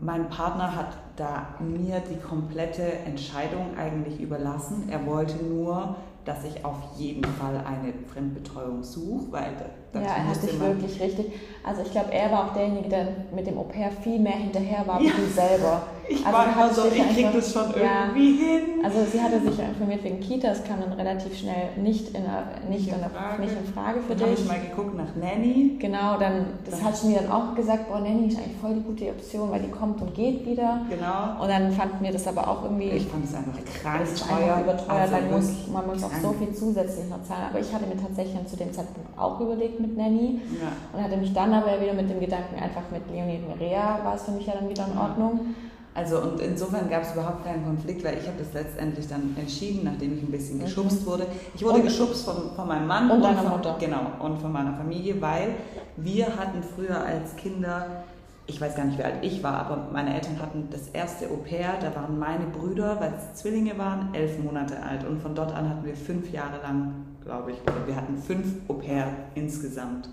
mein 0.00 0.28
Partner 0.28 0.74
hat 0.74 0.96
da 1.16 1.54
mir 1.60 2.00
die 2.00 2.18
komplette 2.18 2.82
Entscheidung 2.82 3.76
eigentlich 3.76 4.20
überlassen. 4.20 4.88
Er 4.90 5.06
wollte 5.06 5.44
nur, 5.44 5.96
dass 6.24 6.44
ich 6.44 6.64
auf 6.64 6.76
jeden 6.96 7.24
Fall 7.24 7.56
eine 7.64 7.92
Fremdbetreuung 8.12 8.82
suche, 8.82 9.30
weil 9.32 9.52
ja, 9.94 10.00
er 10.00 10.28
hat 10.28 10.36
sich 10.36 10.58
wirklich 10.60 11.00
richtig. 11.00 11.32
Also 11.64 11.82
ich 11.82 11.90
glaube, 11.90 12.12
er 12.12 12.30
war 12.30 12.46
auch 12.46 12.54
derjenige, 12.54 12.88
der 12.88 13.08
mit 13.34 13.46
dem 13.46 13.58
Au 13.58 13.64
pair 13.64 13.90
viel 14.02 14.18
mehr 14.18 14.36
hinterher 14.36 14.86
war 14.86 15.00
ja. 15.00 15.10
wie 15.10 15.20
du 15.20 15.26
selber. 15.30 15.82
Ich 16.10 16.24
also 16.24 16.38
war 16.38 16.46
immer 16.50 16.72
so, 16.72 16.86
ich 16.86 17.14
krieg 17.14 17.32
das 17.34 17.52
schon 17.52 17.70
ja, 17.78 18.06
irgendwie 18.06 18.38
hin. 18.38 18.62
Also 18.82 19.04
sie 19.12 19.20
hatte 19.20 19.40
sich 19.40 19.58
informiert 19.58 20.02
wegen 20.02 20.20
Kita, 20.20 20.48
es 20.48 20.64
kam 20.64 20.80
dann 20.80 20.94
relativ 20.94 21.36
schnell 21.38 21.68
nicht 21.76 22.14
in, 22.14 22.22
nicht 22.70 22.88
in, 22.88 22.94
in, 22.94 23.10
Frage. 23.10 23.42
Nicht 23.42 23.52
in 23.52 23.74
Frage 23.74 24.00
für 24.00 24.14
dann 24.16 24.30
dich. 24.30 24.38
habe 24.38 24.40
ich 24.40 24.48
mal 24.48 24.70
geguckt 24.70 24.96
nach 24.96 25.14
Nanny. 25.16 25.76
Genau, 25.78 26.18
dann 26.18 26.46
das 26.64 26.82
hat 26.82 26.96
sie 26.96 27.08
mir 27.08 27.20
dann 27.20 27.30
auch 27.30 27.54
gesagt, 27.54 27.88
boah, 27.90 28.00
Nanny 28.00 28.28
ist 28.28 28.38
eigentlich 28.38 28.56
voll 28.58 28.74
die 28.76 28.80
gute 28.80 29.10
Option, 29.10 29.50
weil 29.50 29.60
die 29.60 29.68
kommt 29.68 30.00
und 30.00 30.14
geht 30.14 30.46
wieder. 30.46 30.80
Genau. 30.88 31.42
Und 31.42 31.48
dann 31.48 31.70
fanden 31.72 32.02
wir 32.02 32.12
das 32.12 32.26
aber 32.26 32.48
auch 32.48 32.62
irgendwie. 32.62 32.88
Ich 32.88 33.06
fand 33.06 33.26
es 33.26 33.34
einfach 33.34 33.58
krank 33.82 34.00
das 34.00 34.26
teuer. 34.26 34.60
überteuert, 34.62 34.88
also 34.88 35.12
weil 35.12 35.22
muss, 35.30 35.68
man 35.70 35.86
muss 35.88 36.04
auch 36.04 36.14
so 36.22 36.32
viel 36.32 36.54
zusätzlich 36.54 37.06
noch 37.10 37.22
zahlen. 37.24 37.48
Aber 37.50 37.60
ich 37.60 37.70
hatte 37.70 37.84
mir 37.84 38.00
tatsächlich 38.00 38.46
zu 38.46 38.56
dem 38.56 38.72
Zeitpunkt 38.72 39.10
auch 39.18 39.38
überlegt 39.40 39.77
mit 39.80 39.96
Nanny 39.96 40.40
ja. 40.60 40.72
und 40.92 41.02
hatte 41.02 41.16
mich 41.16 41.32
dann 41.32 41.52
aber 41.52 41.80
wieder 41.80 41.94
mit 41.94 42.08
dem 42.10 42.20
Gedanken, 42.20 42.56
einfach 42.56 42.82
mit 42.90 43.02
Leonie 43.10 43.38
und 43.38 43.58
Mirea 43.58 44.00
war 44.04 44.14
es 44.14 44.22
für 44.22 44.32
mich 44.32 44.46
ja 44.46 44.54
dann 44.54 44.68
wieder 44.68 44.86
in 44.90 44.98
Ordnung. 44.98 45.54
Also 45.98 46.20
und 46.20 46.40
insofern 46.40 46.88
gab 46.88 47.02
es 47.02 47.12
überhaupt 47.12 47.44
keinen 47.44 47.64
Konflikt, 47.64 48.04
weil 48.04 48.18
ich 48.18 48.26
habe 48.28 48.38
das 48.38 48.52
letztendlich 48.52 49.08
dann 49.08 49.34
entschieden, 49.36 49.80
nachdem 49.82 50.16
ich 50.16 50.22
ein 50.22 50.30
bisschen 50.30 50.60
geschubst 50.60 51.04
wurde. 51.04 51.26
Ich 51.54 51.64
wurde 51.64 51.78
und, 51.78 51.82
geschubst 51.82 52.24
von, 52.24 52.52
von 52.54 52.68
meinem 52.68 52.86
Mann 52.86 53.10
und, 53.10 53.16
und 53.16 53.22
deiner 53.24 53.42
Mutter. 53.42 53.76
Genau, 53.80 54.12
und 54.20 54.38
von 54.38 54.52
meiner 54.52 54.74
Familie, 54.74 55.20
weil 55.20 55.56
wir 55.96 56.26
hatten 56.26 56.62
früher 56.62 57.04
als 57.04 57.34
Kinder, 57.34 58.04
ich 58.46 58.60
weiß 58.60 58.76
gar 58.76 58.84
nicht, 58.84 58.96
wie 58.96 59.02
alt 59.02 59.16
ich 59.22 59.42
war, 59.42 59.54
aber 59.54 59.88
meine 59.92 60.14
Eltern 60.14 60.40
hatten 60.40 60.68
das 60.70 60.88
erste 60.90 61.26
Au 61.30 61.38
pair, 61.38 61.74
da 61.80 61.92
waren 61.96 62.16
meine 62.16 62.46
Brüder, 62.46 63.00
weil 63.00 63.14
es 63.16 63.40
Zwillinge 63.40 63.76
waren, 63.76 64.14
elf 64.14 64.38
Monate 64.38 64.80
alt. 64.80 65.04
Und 65.04 65.20
von 65.20 65.34
dort 65.34 65.52
an 65.52 65.68
hatten 65.68 65.84
wir 65.84 65.96
fünf 65.96 66.32
Jahre 66.32 66.62
lang, 66.62 66.94
glaube 67.28 67.52
ich, 67.52 67.60
oder 67.62 67.86
wir 67.86 67.94
hatten 67.94 68.16
fünf 68.16 68.54
Au 68.68 68.72
pair 68.72 69.06
insgesamt 69.34 70.08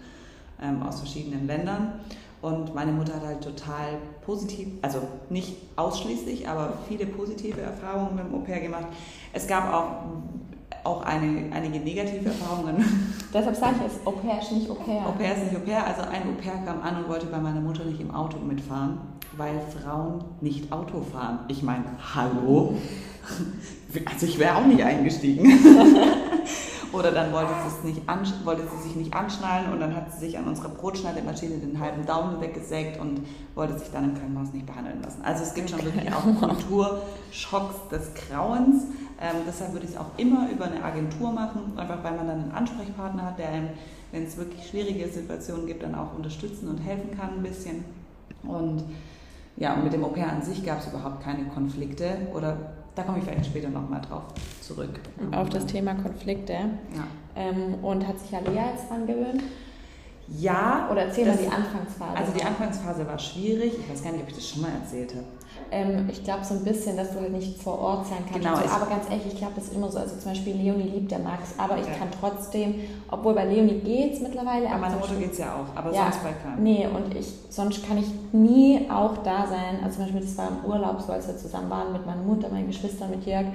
ähm, 0.62 0.84
aus 0.84 1.00
verschiedenen 1.00 1.48
Ländern. 1.48 1.94
Und 2.42 2.76
meine 2.76 2.92
Mutter 2.92 3.16
hat 3.16 3.26
halt 3.26 3.42
total 3.42 3.98
positiv, 4.26 4.68
also 4.82 5.00
nicht 5.30 5.56
ausschließlich, 5.78 6.48
aber 6.48 6.74
viele 6.90 7.06
positive 7.06 7.62
Erfahrungen 7.62 8.16
mit 8.16 8.26
dem 8.26 8.36
Au 8.36 8.40
pair 8.40 8.60
gemacht. 8.60 8.88
Es 9.32 9.48
gab 9.48 9.74
auch, 9.74 9.86
auch 10.84 11.04
eine, 11.04 11.54
einige 11.54 11.80
negative 11.80 12.26
Erfahrungen. 12.26 12.84
Deshalb 13.34 13.56
sage 13.56 13.76
ich 13.80 13.94
es, 13.94 14.06
Au 14.06 14.12
pair 14.12 14.42
ist 14.42 14.52
nicht 14.52 14.70
Au 14.70 14.74
pair. 14.74 15.08
Au 15.08 15.14
pair 15.14 15.38
ist 15.38 15.44
nicht 15.46 15.56
Au 15.56 15.66
pair. 15.66 15.88
Also 15.88 16.02
ein 16.02 16.24
Au 16.24 16.42
pair 16.42 16.66
kam 16.66 16.82
an 16.82 17.02
und 17.02 17.10
wollte 17.10 17.28
bei 17.28 17.40
meiner 17.40 17.62
Mutter 17.62 17.86
nicht 17.86 18.02
im 18.02 18.14
Auto 18.14 18.40
mitfahren, 18.40 18.98
weil 19.38 19.58
Frauen 19.62 20.22
nicht 20.42 20.70
Auto 20.70 21.00
fahren. 21.00 21.40
Ich 21.48 21.64
meine, 21.64 21.86
hallo? 22.14 22.76
Also 24.04 24.26
ich 24.26 24.38
wäre 24.38 24.58
auch 24.58 24.66
nicht 24.66 24.84
eingestiegen. 24.84 25.46
Oder 26.92 27.12
dann 27.12 27.32
wollte 27.32 27.52
sie, 27.82 27.88
nicht 27.88 28.08
wollte 28.46 28.64
sie 28.68 28.88
sich 28.88 28.96
nicht 28.96 29.14
anschnallen 29.14 29.72
und 29.72 29.80
dann 29.80 29.96
hat 29.96 30.12
sie 30.14 30.20
sich 30.20 30.38
an 30.38 30.46
unserer 30.46 30.70
Brotschneidemaschine 30.70 31.58
den 31.58 31.80
halben 31.80 32.06
Daumen 32.06 32.40
weggesägt 32.42 33.00
und 33.00 33.22
wollte 33.54 33.78
sich 33.78 33.90
dann 33.92 34.06
im 34.06 34.14
Krankenhaus 34.16 34.54
nicht 34.54 34.66
behandeln 34.66 35.02
lassen. 35.02 35.22
Also 35.24 35.44
es 35.44 35.54
gibt 35.54 35.70
schon 35.70 35.84
wirklich 35.84 36.12
auch 36.14 36.24
Kulturschocks 36.24 37.90
des 37.92 38.12
Grauens. 38.14 38.84
Ähm, 39.22 39.42
deshalb 39.48 39.74
würde 39.74 39.86
ich 39.86 39.94
es 39.94 39.98
auch 39.98 40.12
immer 40.18 40.50
über 40.52 40.66
eine 40.66 40.84
Agentur 40.84 41.32
machen, 41.32 41.74
einfach 41.78 42.04
weil 42.04 42.16
man 42.16 42.28
dann 42.28 42.44
einen 42.44 42.52
Ansprechpartner 42.52 43.24
hat, 43.24 43.40
der 43.40 43.50
einem, 43.50 43.70
wenn 44.12 44.24
es 44.24 44.36
wirklich 44.38 44.68
schwierige 44.68 45.08
Situationen 45.08 45.68
gibt, 45.68 45.84
dann 45.84 45.96
auch 45.96 46.14
unterstützen 46.16 46.68
und 46.68 46.80
helfen 46.80 47.18
kann 47.18 47.30
ein 47.38 47.44
bisschen. 47.44 47.86
Und 48.44 48.84
ja, 49.58 49.74
und 49.74 49.86
mit 49.86 49.94
dem 49.94 50.04
Au 50.04 50.10
pair 50.10 50.30
an 50.30 50.42
sich 50.42 50.66
gab 50.66 50.80
es 50.80 50.88
überhaupt 50.88 51.24
keine 51.24 51.46
Konflikte 51.46 52.18
oder 52.34 52.58
da 52.96 53.04
komme 53.04 53.20
ich 53.20 53.24
vielleicht 53.26 53.46
später 53.46 53.70
nochmal 53.70 54.02
drauf 54.02 54.24
zurück. 54.62 55.00
Auf 55.32 55.50
das 55.50 55.66
Thema 55.66 55.94
Konflikte. 55.96 56.54
Ja. 56.54 56.70
Ähm, 57.36 57.76
und 57.84 58.08
hat 58.08 58.20
sich 58.20 58.34
Alea 58.36 58.72
jetzt 58.72 58.90
dran 58.90 59.06
gewöhnt? 59.06 59.44
Ja. 60.28 60.88
Oder 60.92 61.04
erzähl 61.04 61.26
mal 61.26 61.34
das- 61.34 61.42
die 61.42 61.52
Anfangsphase. 61.52 62.18
Also 62.18 62.32
die 62.32 62.44
Anfangsphase 62.44 63.06
war 63.08 63.20
schwierig. 63.20 63.74
Ich 63.80 63.90
weiß 63.90 64.04
gar 64.04 64.12
nicht, 64.12 64.24
ob 64.24 64.30
ich 64.30 64.36
das 64.36 64.50
schon 64.50 64.62
mal 64.62 64.72
erzählt 64.82 65.14
habe. 65.14 65.26
Ähm, 65.72 66.08
ich 66.12 66.24
glaube 66.24 66.44
so 66.46 66.54
ein 66.54 66.64
bisschen, 66.64 66.96
dass 66.96 67.12
du 67.12 67.20
halt 67.20 67.32
nicht 67.32 67.62
vor 67.62 67.80
Ort 67.80 68.06
sein 68.08 68.20
kannst. 68.30 68.40
Genau, 68.48 68.56
So, 68.56 68.70
aber 68.76 68.86
ganz 68.86 69.10
ehrlich, 69.10 69.26
ich 69.28 69.38
glaube, 69.38 69.54
das 69.56 69.66
ist 69.66 69.74
immer 69.74 69.90
so. 69.92 69.98
Also 70.00 70.16
zum 70.18 70.32
Beispiel 70.32 70.56
Leonie 70.56 70.84
liebt 70.84 71.12
der 71.12 71.20
Max, 71.20 71.56
aber 71.58 71.78
ich 71.78 71.88
Ja. 71.88 71.94
kann 71.94 72.08
trotzdem, 72.20 72.76
obwohl 73.10 73.34
bei 73.34 73.46
Leonie 73.46 73.80
geht's 73.80 74.22
mittlerweile. 74.22 74.68
Bei 74.68 74.78
meiner 74.78 74.98
Mutter 74.98 75.16
geht 75.16 75.32
es 75.32 75.40
ja 75.40 75.56
auch, 75.56 75.76
aber 75.78 75.92
ja, 75.94 76.04
sonst 76.04 76.24
bei 76.24 76.32
keinem. 76.32 76.64
Nee, 76.64 76.88
und 76.88 77.16
ich, 77.18 77.28
sonst 77.50 77.86
kann 77.88 77.98
ich 77.98 78.08
nie 78.32 78.88
auch 78.92 79.18
da 79.24 79.48
sein. 79.48 79.80
Also 79.84 79.96
zum 79.98 80.06
Beispiel, 80.06 80.22
das 80.22 80.38
war 80.38 80.50
im 80.50 80.70
Urlaub, 80.70 81.02
so 81.02 81.12
als 81.14 81.28
wir 81.28 81.38
zusammen 81.38 81.70
waren 81.70 81.92
mit 81.94 82.06
meiner 82.06 82.22
Mutter, 82.22 82.50
meinen 82.50 82.68
Geschwistern, 82.68 83.10
mit 83.10 83.26
Jörg. 83.26 83.46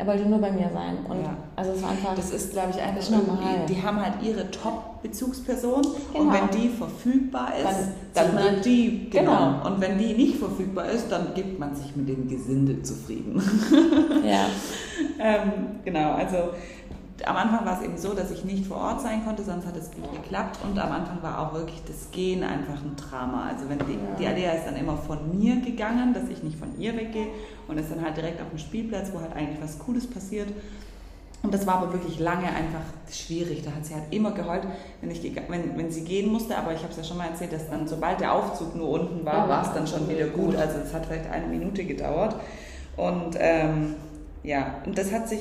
Er 0.00 0.06
wollte 0.06 0.26
nur 0.28 0.38
bei 0.38 0.52
mir 0.52 0.70
sein. 0.72 0.98
Und 1.08 1.22
Ja. 1.22 1.36
also 1.56 1.72
es 1.72 1.82
war 1.82 1.90
einfach. 1.90 2.14
Das 2.14 2.30
ist, 2.30 2.52
glaube 2.52 2.70
ich, 2.70 2.80
einfach 2.80 3.10
normal. 3.10 3.38
irgendwie, 3.56 3.74
die 3.74 3.82
haben 3.82 4.00
halt 4.00 4.14
ihre 4.22 4.48
Top-Bezugsperson 4.50 5.84
und 5.84 6.12
Genau. 6.14 6.32
wenn 6.32 6.50
die 6.60 6.68
verfügbar 6.68 7.48
ist, 7.58 7.64
Dann 8.14 8.26
dann, 8.26 8.34
man- 8.34 8.44
wird 8.44 8.64
die, 8.64 9.10
genau. 9.10 9.32
Genau. 9.32 9.66
Und 9.66 9.80
wenn 9.80 9.98
die 9.98 10.14
nicht 10.14 10.36
verfügbar 10.36 10.88
ist, 10.88 11.10
dann 11.10 11.34
gibt 11.34 11.58
man 11.58 11.74
sich 11.74 11.94
mit 11.96 12.08
dem 12.08 12.28
Gesindel 12.28 12.82
zufrieden. 12.82 13.42
ja. 14.24 14.46
ähm, 15.18 15.52
genau, 15.84 16.12
also 16.12 16.36
am 17.26 17.36
Anfang 17.36 17.64
war 17.66 17.78
es 17.78 17.84
eben 17.84 17.98
so, 17.98 18.14
dass 18.14 18.30
ich 18.30 18.44
nicht 18.44 18.66
vor 18.66 18.76
Ort 18.76 19.00
sein 19.00 19.24
konnte, 19.24 19.42
sonst 19.42 19.66
hat 19.66 19.76
es 19.76 19.90
gut 19.90 20.12
geklappt 20.12 20.58
und 20.62 20.78
am 20.78 20.92
Anfang 20.92 21.22
war 21.22 21.40
auch 21.40 21.54
wirklich 21.54 21.82
das 21.86 22.10
Gehen 22.10 22.42
einfach 22.42 22.82
ein 22.82 22.94
Drama. 22.96 23.46
Also 23.48 23.68
wenn 23.68 23.78
die, 23.78 23.98
die 24.18 24.26
Alea 24.26 24.52
ist 24.52 24.66
dann 24.66 24.76
immer 24.76 24.96
von 24.96 25.38
mir 25.38 25.56
gegangen, 25.56 26.14
dass 26.14 26.28
ich 26.28 26.42
nicht 26.42 26.58
von 26.58 26.78
ihr 26.78 26.96
weggehe 26.96 27.28
und 27.66 27.78
ist 27.78 27.90
dann 27.90 28.04
halt 28.04 28.16
direkt 28.16 28.40
auf 28.40 28.48
dem 28.50 28.58
Spielplatz, 28.58 29.10
wo 29.12 29.20
halt 29.20 29.34
eigentlich 29.34 29.60
was 29.60 29.78
Cooles 29.78 30.08
passiert. 30.08 30.48
Und 31.42 31.54
das 31.54 31.66
war 31.66 31.76
aber 31.76 31.92
wirklich 31.92 32.18
lange 32.18 32.48
einfach 32.48 32.82
schwierig. 33.10 33.62
Da 33.64 33.70
hat 33.70 33.86
sie 33.86 33.94
halt 33.94 34.04
immer 34.10 34.32
geheult, 34.32 34.62
wenn, 35.00 35.10
ich 35.10 35.22
wenn, 35.48 35.78
wenn 35.78 35.90
sie 35.90 36.02
gehen 36.02 36.32
musste. 36.32 36.58
Aber 36.58 36.72
ich 36.72 36.80
habe 36.80 36.90
es 36.90 36.96
ja 36.96 37.04
schon 37.04 37.16
mal 37.16 37.28
erzählt, 37.28 37.52
dass 37.52 37.70
dann, 37.70 37.86
sobald 37.86 38.20
der 38.20 38.32
Aufzug 38.32 38.74
nur 38.74 38.88
unten 38.88 39.24
war, 39.24 39.48
war 39.48 39.62
es 39.62 39.72
dann 39.72 39.86
schon 39.86 40.08
wieder 40.08 40.26
gut. 40.26 40.46
gut. 40.46 40.56
Also 40.56 40.78
es 40.84 40.92
hat 40.92 41.06
vielleicht 41.06 41.30
eine 41.30 41.46
Minute 41.46 41.84
gedauert. 41.84 42.34
Und 42.96 43.36
ähm, 43.38 43.94
ja, 44.42 44.76
und 44.86 44.96
das 44.96 45.12
hat 45.12 45.28
sich 45.28 45.40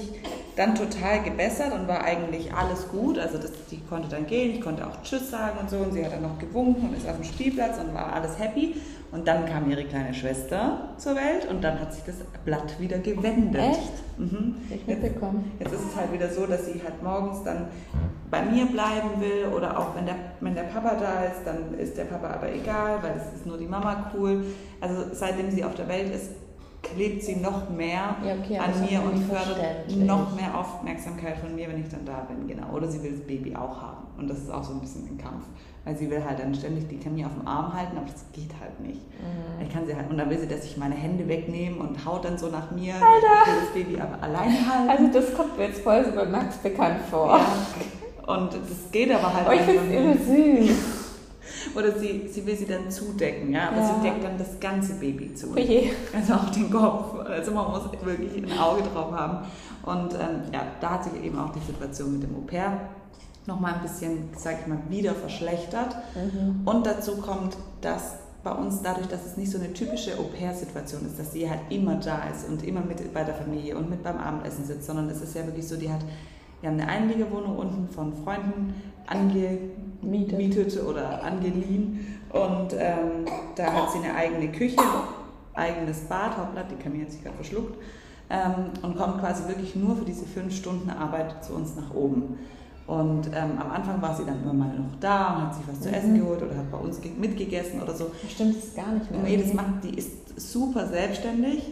dann 0.56 0.74
total 0.74 1.22
gebessert 1.22 1.72
und 1.72 1.88
war 1.88 2.04
eigentlich 2.04 2.54
alles 2.54 2.88
gut. 2.90 3.20
Also 3.20 3.38
das, 3.38 3.52
die 3.70 3.80
konnte 3.82 4.10
dann 4.10 4.26
gehen, 4.26 4.56
ich 4.56 4.62
konnte 4.62 4.86
auch 4.86 5.02
Tschüss 5.04 5.30
sagen 5.30 5.60
und 5.60 5.70
so. 5.70 5.78
Und 5.78 5.94
sie 5.94 6.04
hat 6.04 6.14
dann 6.14 6.24
noch 6.24 6.40
gewunken 6.40 6.90
und 6.90 6.98
ist 6.98 7.08
auf 7.08 7.16
dem 7.16 7.24
Spielplatz 7.24 7.78
und 7.80 7.94
war 7.94 8.14
alles 8.14 8.40
happy. 8.40 8.76
Und 9.12 9.26
dann 9.26 9.46
kam 9.46 9.70
ihre 9.72 9.86
kleine 9.86 10.14
Schwester 10.14 10.90
zur 10.98 11.16
Welt 11.16 11.48
und 11.50 11.64
dann 11.64 11.80
hat 11.80 11.94
sich 11.94 12.04
das 12.04 12.16
Blatt 12.44 12.78
wieder 12.80 12.98
gewendet. 12.98 13.62
Echt? 13.62 13.94
Mhm. 14.18 14.56
Ich 14.70 14.86
Jetzt, 14.86 14.88
mitbekommen. 14.88 15.52
jetzt 15.60 15.74
ist 15.74 15.82
es 15.92 15.96
halt 15.96 16.12
wieder 16.12 16.30
so, 16.30 16.46
dass 16.46 16.66
sie 16.66 16.82
halt 16.84 17.02
morgens 17.02 17.42
dann 17.44 17.68
bei 18.30 18.42
mir 18.42 18.66
bleiben 18.66 19.22
will 19.22 19.54
oder 19.56 19.80
auch 19.80 19.96
wenn 19.96 20.08
der, 20.08 20.16
wenn 20.42 20.56
der 20.56 20.64
Papa 20.64 20.96
da 20.96 21.24
ist, 21.24 21.46
dann 21.46 21.80
ist 21.80 21.96
der 21.98 22.04
Papa 22.04 22.32
aber 22.32 22.52
egal, 22.52 22.98
weil 23.02 23.14
es 23.16 23.38
ist 23.40 23.46
nur 23.46 23.58
die 23.58 23.68
Mama 23.68 24.12
cool. 24.14 24.44
Also 24.82 25.06
seitdem 25.14 25.52
sie 25.52 25.64
auf 25.64 25.76
der 25.76 25.88
Welt 25.88 26.14
ist, 26.14 26.32
klebt 26.94 27.24
sie 27.24 27.36
noch 27.36 27.70
mehr 27.70 28.16
Ja, 28.24 28.36
okay, 28.42 28.58
an 28.58 28.72
mir 28.82 29.02
und 29.02 29.24
fördert 29.24 29.96
noch 29.96 30.36
mehr 30.36 30.58
Aufmerksamkeit 30.58 31.38
von 31.38 31.56
mir, 31.56 31.68
wenn 31.68 31.82
ich 31.82 31.90
dann 31.90 32.06
da 32.06 32.28
bin. 32.28 32.48
Genau. 32.48 32.72
Oder 32.74 32.88
sie 32.88 33.02
will 33.04 33.12
das 33.12 33.22
Baby 33.22 33.56
auch 33.56 33.82
haben. 33.82 34.08
Und 34.18 34.30
das 34.30 34.40
ist 34.40 34.52
auch 34.52 34.64
so 34.64 34.74
ein 34.74 34.80
bisschen 34.80 35.06
ein 35.06 35.18
Kampf. 35.18 35.46
Weil 35.86 35.96
sie 35.96 36.10
will 36.10 36.22
halt 36.24 36.40
dann 36.40 36.54
ständig 36.54 36.88
die 36.90 36.98
Camille 36.98 37.28
auf 37.28 37.34
dem 37.34 37.48
Arm 37.48 37.74
halten, 37.74 37.96
aber 37.98 38.08
das 38.08 38.26
geht 38.34 38.52
halt 38.60 38.80
nicht. 38.82 39.00
Mhm. 39.00 39.66
Ich 39.66 39.74
kann 39.74 39.86
sie 39.86 39.96
halt, 39.96 40.10
und 40.10 40.18
dann 40.18 40.30
will 40.30 40.38
sie, 40.38 40.48
dass 40.48 40.66
ich 40.66 40.76
meine 40.76 40.96
Hände 40.96 41.28
wegnehme 41.28 41.78
und 41.78 42.06
haut 42.06 42.26
dann 42.26 42.38
so 42.38 42.48
nach 42.48 42.72
mir. 42.72 42.96
Ich 42.96 43.02
will 43.02 43.60
das 43.62 43.74
Baby 43.74 44.02
aber 44.02 44.22
alleine 44.22 44.54
halten. 44.68 44.90
Also 44.90 45.20
das 45.20 45.34
kommt 45.34 45.58
mir 45.58 45.68
jetzt 45.68 45.82
voll 45.82 46.04
so 46.04 46.12
bei 46.12 46.26
Max 46.26 46.58
bekannt 46.58 47.00
vor. 47.10 47.38
Ja. 47.38 48.34
Und 48.36 48.54
das 48.54 48.92
geht 48.92 49.10
aber 49.14 49.34
halt 49.34 49.46
Aber 49.46 49.56
ich 49.56 49.62
finde 49.62 50.16
es 50.16 50.28
übel 50.28 50.68
süß. 50.68 51.07
Oder 51.76 51.98
sie, 51.98 52.28
sie 52.32 52.46
will 52.46 52.56
sie 52.56 52.66
dann 52.66 52.90
zudecken, 52.90 53.52
ja, 53.52 53.70
aber 53.70 53.78
Ja. 53.78 53.96
sie 53.96 54.02
deckt 54.10 54.24
dann 54.24 54.38
das 54.38 54.60
ganze 54.60 54.94
Baby 54.96 55.34
zu. 55.34 55.52
Oje. 55.54 55.92
Also 56.16 56.34
auch 56.34 56.50
den 56.50 56.70
Kopf. 56.70 57.16
Also 57.26 57.52
man 57.52 57.72
muss 57.72 57.84
wirklich 58.04 58.44
ein 58.44 58.58
Auge 58.58 58.84
drauf 58.84 59.12
haben. 59.12 59.46
Und 59.84 60.14
ähm, 60.14 60.42
ja, 60.54 60.64
da 60.82 60.90
hat 60.92 61.04
sich 61.06 61.24
eben 61.24 61.38
auch 61.40 61.52
die 61.54 61.60
Situation 61.66 62.14
mit 62.14 62.24
dem 62.24 62.36
Au 62.36 62.42
pair 62.42 62.80
nochmal 63.46 63.76
ein 63.76 63.82
bisschen, 63.82 64.30
sag 64.36 64.60
ich 64.62 64.68
mal, 64.68 64.80
wieder 64.90 65.14
verschlechtert. 65.16 65.96
Mhm. 66.16 66.68
Und 66.68 66.86
dazu 66.86 67.18
kommt, 67.18 67.56
dass 67.82 68.16
bei 68.44 68.52
uns 68.52 68.82
dadurch, 68.82 69.08
dass 69.08 69.26
es 69.26 69.38
nicht 69.38 69.52
so 69.52 69.58
eine 69.58 69.74
typische 69.74 70.18
Au-pair-Situation 70.18 71.06
ist, 71.06 71.20
dass 71.20 71.34
sie 71.34 71.50
halt 71.50 71.60
immer 71.70 71.96
da 71.96 72.24
ist 72.34 72.48
und 72.48 72.64
immer 72.66 72.82
mit 72.82 73.14
bei 73.14 73.24
der 73.24 73.36
Familie 73.36 73.78
und 73.78 73.90
mit 73.90 74.04
beim 74.04 74.18
Abendessen 74.18 74.66
sitzt, 74.66 74.86
sondern 74.88 75.10
es 75.10 75.22
ist 75.22 75.36
ja 75.36 75.46
wirklich 75.46 75.68
so, 75.68 75.76
die 75.76 75.92
hat, 75.92 76.00
wir 76.62 76.70
haben 76.70 76.80
eine 76.80 76.90
Einliegerwohnung 76.90 77.58
unten 77.58 77.90
von 77.90 78.14
Freunden 78.24 78.74
angemietet 79.06 79.72
Mietet. 80.02 80.84
oder 80.84 81.24
angeliehen 81.24 82.20
und 82.32 82.74
ähm, 82.74 83.26
da 83.56 83.72
hat 83.74 83.92
sie 83.92 84.00
eine 84.00 84.14
eigene 84.16 84.52
Küche, 84.52 84.78
eigenes 85.54 86.02
Bad, 86.02 86.38
Hauptblatt, 86.38 86.66
die 86.72 86.76
Camille 86.76 87.06
hat 87.06 87.12
sich 87.12 87.24
gerade 87.24 87.36
verschluckt 87.38 87.78
ähm, 88.30 88.72
und 88.84 88.98
kommt 88.98 89.20
quasi 89.20 89.48
wirklich 89.48 89.76
nur 89.76 89.96
für 89.96 90.06
diese 90.06 90.26
fünf 90.26 90.56
Stunden 90.56 90.90
Arbeit 90.90 91.44
zu 91.44 91.54
uns 91.54 91.76
nach 91.76 91.94
oben. 91.94 92.38
Und 92.86 93.28
ähm, 93.28 93.58
am 93.60 93.70
Anfang 93.72 94.02
war 94.02 94.16
sie 94.16 94.24
dann 94.24 94.42
immer 94.44 94.54
mal 94.54 94.70
noch 94.70 94.96
da 95.02 95.36
und 95.36 95.42
hat 95.48 95.56
sich 95.56 95.64
was 95.68 95.82
zu 95.82 95.90
Mhm. 95.90 95.94
essen 95.96 96.20
geholt 96.20 96.42
oder 96.42 96.56
hat 96.56 96.72
bei 96.72 96.78
uns 96.78 97.02
ge- 97.02 97.12
mitgegessen 97.20 97.82
oder 97.82 97.94
so. 97.94 98.12
Stimmt 98.30 98.56
es 98.58 98.76
gar 98.76 98.92
nicht 98.94 99.12
mehr. 99.12 99.20
Nee, 99.24 99.38
das 99.38 99.54
macht, 99.54 99.84
die 99.84 99.98
ist 99.98 100.40
super 100.40 100.88
selbstständig, 100.88 101.64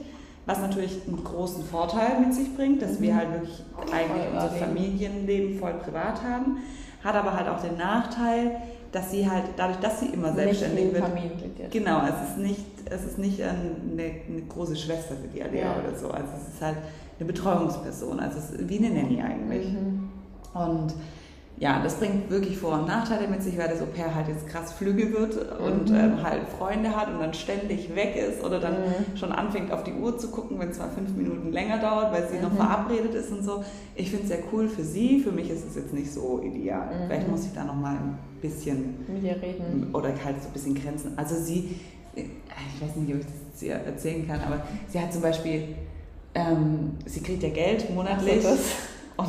was 0.45 0.59
natürlich 0.59 0.99
einen 1.07 1.23
großen 1.23 1.63
Vorteil 1.63 2.19
mit 2.19 2.33
sich 2.33 2.53
bringt, 2.55 2.81
dass 2.81 2.99
wir 2.99 3.13
Mhm. 3.13 3.17
halt 3.17 3.31
wirklich 3.33 3.63
eigentlich 3.93 4.27
unser. 4.33 4.49
Familienleben 4.49 5.57
voll 5.59 5.73
privat 5.75 6.21
haben. 6.21 6.57
Hat 7.05 7.15
aber 7.15 7.33
halt 7.33 7.47
auch 7.47 7.61
den 7.61 7.77
Nachteil, 7.77 8.57
dass 8.91 9.11
sie 9.11 9.29
halt, 9.29 9.43
dadurch, 9.57 9.79
dass 9.79 9.99
sie 9.99 10.07
immer 10.07 10.33
selbstständig 10.33 10.91
wird, 10.93 11.05
Familienmitglied. 11.05 11.71
Genau, 11.71 12.01
es 12.05 12.29
ist 12.29 12.37
nicht, 12.39 12.65
es 12.89 13.05
ist 13.05 13.17
nicht 13.19 13.41
eine, 13.41 13.51
eine 13.93 14.41
große 14.49 14.75
Schwester 14.75 15.15
für 15.15 15.27
die 15.27 15.43
Alea 15.43 15.65
Ja. 15.65 15.75
oder 15.79 15.97
so. 15.97 16.09
Also 16.09 16.29
es 16.41 16.53
ist 16.55 16.61
halt 16.61 16.77
eine 17.19 17.27
Betreuungsperson, 17.27 18.19
also 18.19 18.39
es 18.39 18.49
ist 18.51 18.69
wie 18.69 18.77
eine 18.77 18.89
Nanny 18.89 19.21
eigentlich. 19.21 19.71
Mhm. 19.71 20.09
Und 20.53 20.93
ja, 21.57 21.81
das 21.81 21.95
bringt 21.95 22.29
wirklich 22.29 22.57
Vor- 22.57 22.73
und 22.79 22.87
Nachteile 22.87 23.27
mit 23.29 23.41
sich, 23.41 23.57
weil 23.57 23.69
das 23.69 23.81
Au-pair 23.81 24.13
halt 24.13 24.27
jetzt 24.27 24.45
krass 24.47 24.73
flügge 24.73 25.13
wird 25.13 25.37
und 25.59 25.89
Mhm. 25.89 25.95
ähm, 25.95 26.23
halt 26.23 26.41
Freunde 26.57 26.93
hat 26.95 27.07
und 27.07 27.19
dann 27.19 27.33
ständig 27.33 27.95
weg 27.95 28.15
ist 28.17 28.43
oder 28.43 28.59
dann 28.59 28.73
Mhm. 28.73 29.17
schon 29.17 29.31
anfängt 29.31 29.71
auf 29.71 29.83
die 29.83 29.93
Uhr 29.93 30.17
zu 30.17 30.29
gucken, 30.31 30.59
wenn 30.59 30.69
es 30.69 30.77
mal 30.79 30.89
fünf 30.93 31.15
Minuten 31.15 31.53
länger 31.53 31.77
dauert, 31.79 32.11
weil 32.11 32.27
sie 32.27 32.39
noch 32.39 32.51
Mhm. 32.51 32.57
verabredet 32.57 33.13
ist 33.15 33.31
und 33.31 33.43
so. 33.45 33.63
Ich 33.95 34.09
finde 34.09 34.23
es 34.23 34.29
sehr 34.29 34.39
cool 34.51 34.67
für 34.67 34.83
sie, 34.83 35.19
für 35.19 35.31
mich 35.31 35.49
ist 35.49 35.65
es 35.65 35.75
jetzt 35.75 35.93
nicht 35.93 36.11
so 36.11 36.41
ideal. 36.43 36.87
Mhm. 36.87 37.07
Vielleicht 37.07 37.27
muss 37.29 37.45
ich 37.45 37.53
da 37.53 37.63
noch 37.63 37.75
mal 37.75 37.91
ein 37.95 38.17
bisschen 38.41 38.95
Mit 39.07 39.23
ihr 39.23 39.41
reden. 39.41 39.89
oder 39.93 40.09
halt 40.09 40.41
so 40.41 40.47
ein 40.49 40.53
bisschen 40.53 40.75
Grenzen. 40.75 41.13
Also 41.15 41.35
sie, 41.35 41.79
ich 42.15 42.25
weiß 42.81 42.95
nicht, 42.97 43.13
ob 43.13 43.21
ich 43.21 43.25
das 43.27 43.61
hier 43.61 43.75
erzählen 43.75 44.27
kann, 44.27 44.41
aber 44.41 44.61
sie 44.89 44.99
hat 44.99 45.13
zum 45.13 45.21
Beispiel, 45.21 45.69
ähm, 46.33 46.91
sie 47.05 47.21
kriegt 47.21 47.43
ja 47.43 47.49
Geld 47.49 47.89
monatlich 47.95 48.43
Ach 48.45 48.51
so. 48.51 48.57
Und 49.17 49.27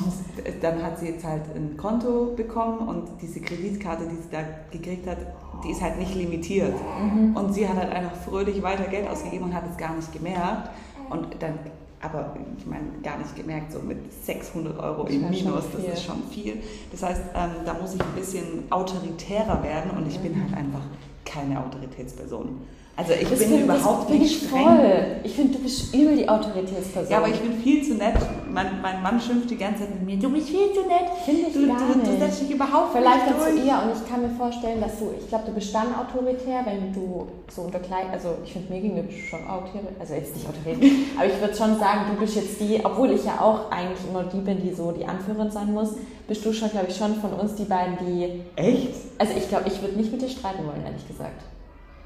dann 0.63 0.83
hat 0.83 0.99
sie 0.99 1.07
jetzt 1.11 1.25
halt 1.25 1.43
ein 1.55 1.77
Konto 1.77 2.33
bekommen 2.37 2.89
und 2.89 3.09
diese 3.23 3.41
Kreditkarte, 3.41 4.05
die 4.09 4.17
sie 4.17 4.29
da 4.31 4.41
gekriegt 4.71 5.07
hat, 5.07 5.19
die 5.65 5.71
ist 5.71 5.81
halt 5.81 5.99
nicht 5.99 6.15
limitiert. 6.15 6.75
Mhm. 7.01 7.37
Und 7.37 7.53
sie 7.55 7.69
hat 7.69 7.77
halt 7.77 7.93
einfach 7.93 8.17
fröhlich 8.17 8.63
weiter 8.63 8.85
Geld 8.85 9.09
ausgegeben 9.09 9.45
und 9.47 9.55
hat 9.55 9.65
es 9.71 9.77
gar 9.77 9.95
nicht 9.95 10.13
gemerkt. 10.13 10.71
Und 11.09 11.41
dann, 11.41 11.55
aber 12.03 12.35
ich 12.59 12.67
meine, 12.67 12.85
gar 13.03 13.17
nicht 13.19 13.35
gemerkt, 13.37 13.73
so 13.73 13.79
mit 13.79 13.99
600 14.25 14.79
Euro 14.79 15.07
im 15.07 15.31
Minus, 15.31 15.65
das 15.73 15.85
ist 15.95 16.05
schon 16.05 16.23
viel. 16.31 16.59
Das 16.91 17.03
heißt, 17.05 17.23
ähm, 17.35 17.51
da 17.65 17.75
muss 17.75 17.95
ich 17.95 18.01
ein 18.01 18.13
bisschen 18.15 18.65
autoritärer 18.71 19.63
werden 19.63 19.93
und 19.97 20.09
ich 20.09 20.19
bin 20.19 20.33
Mhm. 20.33 20.43
halt 20.43 20.57
einfach 20.57 20.83
keine 21.25 21.61
Autoritätsperson. 21.65 22.61
Also 22.99 23.13
ich 23.13 23.29
Das 23.29 23.39
bin 23.39 23.49
find- 23.51 23.65
überhaupt 23.65 24.09
das 24.09 24.19
nicht 24.19 24.23
ich 24.43 24.49
streng. 24.49 24.65
Voll. 24.65 25.07
Ich 25.23 25.35
finde, 25.35 25.59
du 25.59 25.63
bist 25.63 25.95
übel 25.95 26.17
die 26.17 26.27
Autoritätsperson. 26.27 27.11
Ja, 27.13 27.19
aber 27.19 27.29
ich 27.29 27.39
bin 27.41 27.53
viel 27.61 27.85
zu 27.85 27.93
nett. 27.95 28.17
Mein, 28.51 28.81
mein 28.81 29.03
Mann 29.03 29.21
schimpft 29.21 29.51
die 29.51 29.57
ganze 29.59 29.81
Zeit 29.81 29.91
mit 29.97 30.07
mir. 30.07 30.17
Du 30.17 30.31
bist 30.33 30.49
viel 30.49 30.73
zu 30.73 30.81
nett. 30.89 31.05
Finde 31.27 31.43
ich 31.49 31.53
Du, 31.53 31.67
gar 31.67 31.77
du, 31.77 31.93
du 31.93 32.09
nicht. 32.11 32.19
setzt 32.23 32.41
dich 32.41 32.51
überhaupt 32.53 32.93
Vielleicht 32.97 33.27
nicht 33.27 33.39
durch. 33.39 33.67
eher 33.67 33.83
und 33.83 33.91
ich 33.93 34.09
kann 34.09 34.23
mir 34.23 34.31
vorstellen, 34.31 34.81
dass 34.81 34.99
du, 34.99 35.11
ich 35.21 35.29
glaube, 35.29 35.45
du 35.45 35.53
bist 35.53 35.75
dann 35.75 35.89
autoritär, 35.95 36.61
wenn 36.65 36.91
du 36.95 37.27
so 37.55 37.63
unter 37.69 37.81
gleich, 37.81 38.09
also 38.11 38.31
ich 38.47 38.55
finde 38.55 38.73
mir 38.73 38.81
gegenüber 38.81 39.13
schon 39.13 39.47
autoritär, 39.47 39.83
also 40.01 40.15
jetzt 40.15 40.35
nicht 40.35 40.49
autoritär, 40.49 40.89
aber 41.19 41.27
ich 41.27 41.39
würde 41.39 41.55
schon 41.55 41.79
sagen, 41.79 42.01
du 42.15 42.19
bist 42.19 42.35
jetzt 42.37 42.59
die, 42.61 42.81
obwohl 42.83 43.11
ich 43.13 43.27
ja 43.27 43.39
auch 43.43 43.71
eigentlich 43.71 44.01
immer 44.09 44.25
die 44.25 44.39
bin, 44.41 44.63
die 44.63 44.73
so 44.73 44.93
die 44.93 45.05
Anführerin 45.05 45.51
sein 45.51 45.71
muss, 45.75 45.91
bist 46.27 46.43
du 46.47 46.51
schon, 46.51 46.71
glaube 46.71 46.87
ich, 46.89 46.97
schon 46.97 47.15
von 47.17 47.35
uns 47.35 47.55
die 47.57 47.65
beiden, 47.65 47.99
die, 48.01 48.41
Echt? 48.57 48.89
also 49.19 49.35
ich 49.37 49.47
glaube, 49.51 49.65
ich 49.69 49.83
würde 49.83 49.97
nicht 49.99 50.11
mit 50.11 50.23
dir 50.23 50.31
streiten 50.31 50.65
wollen, 50.67 50.81
ehrlich 50.83 51.07
gesagt. 51.07 51.43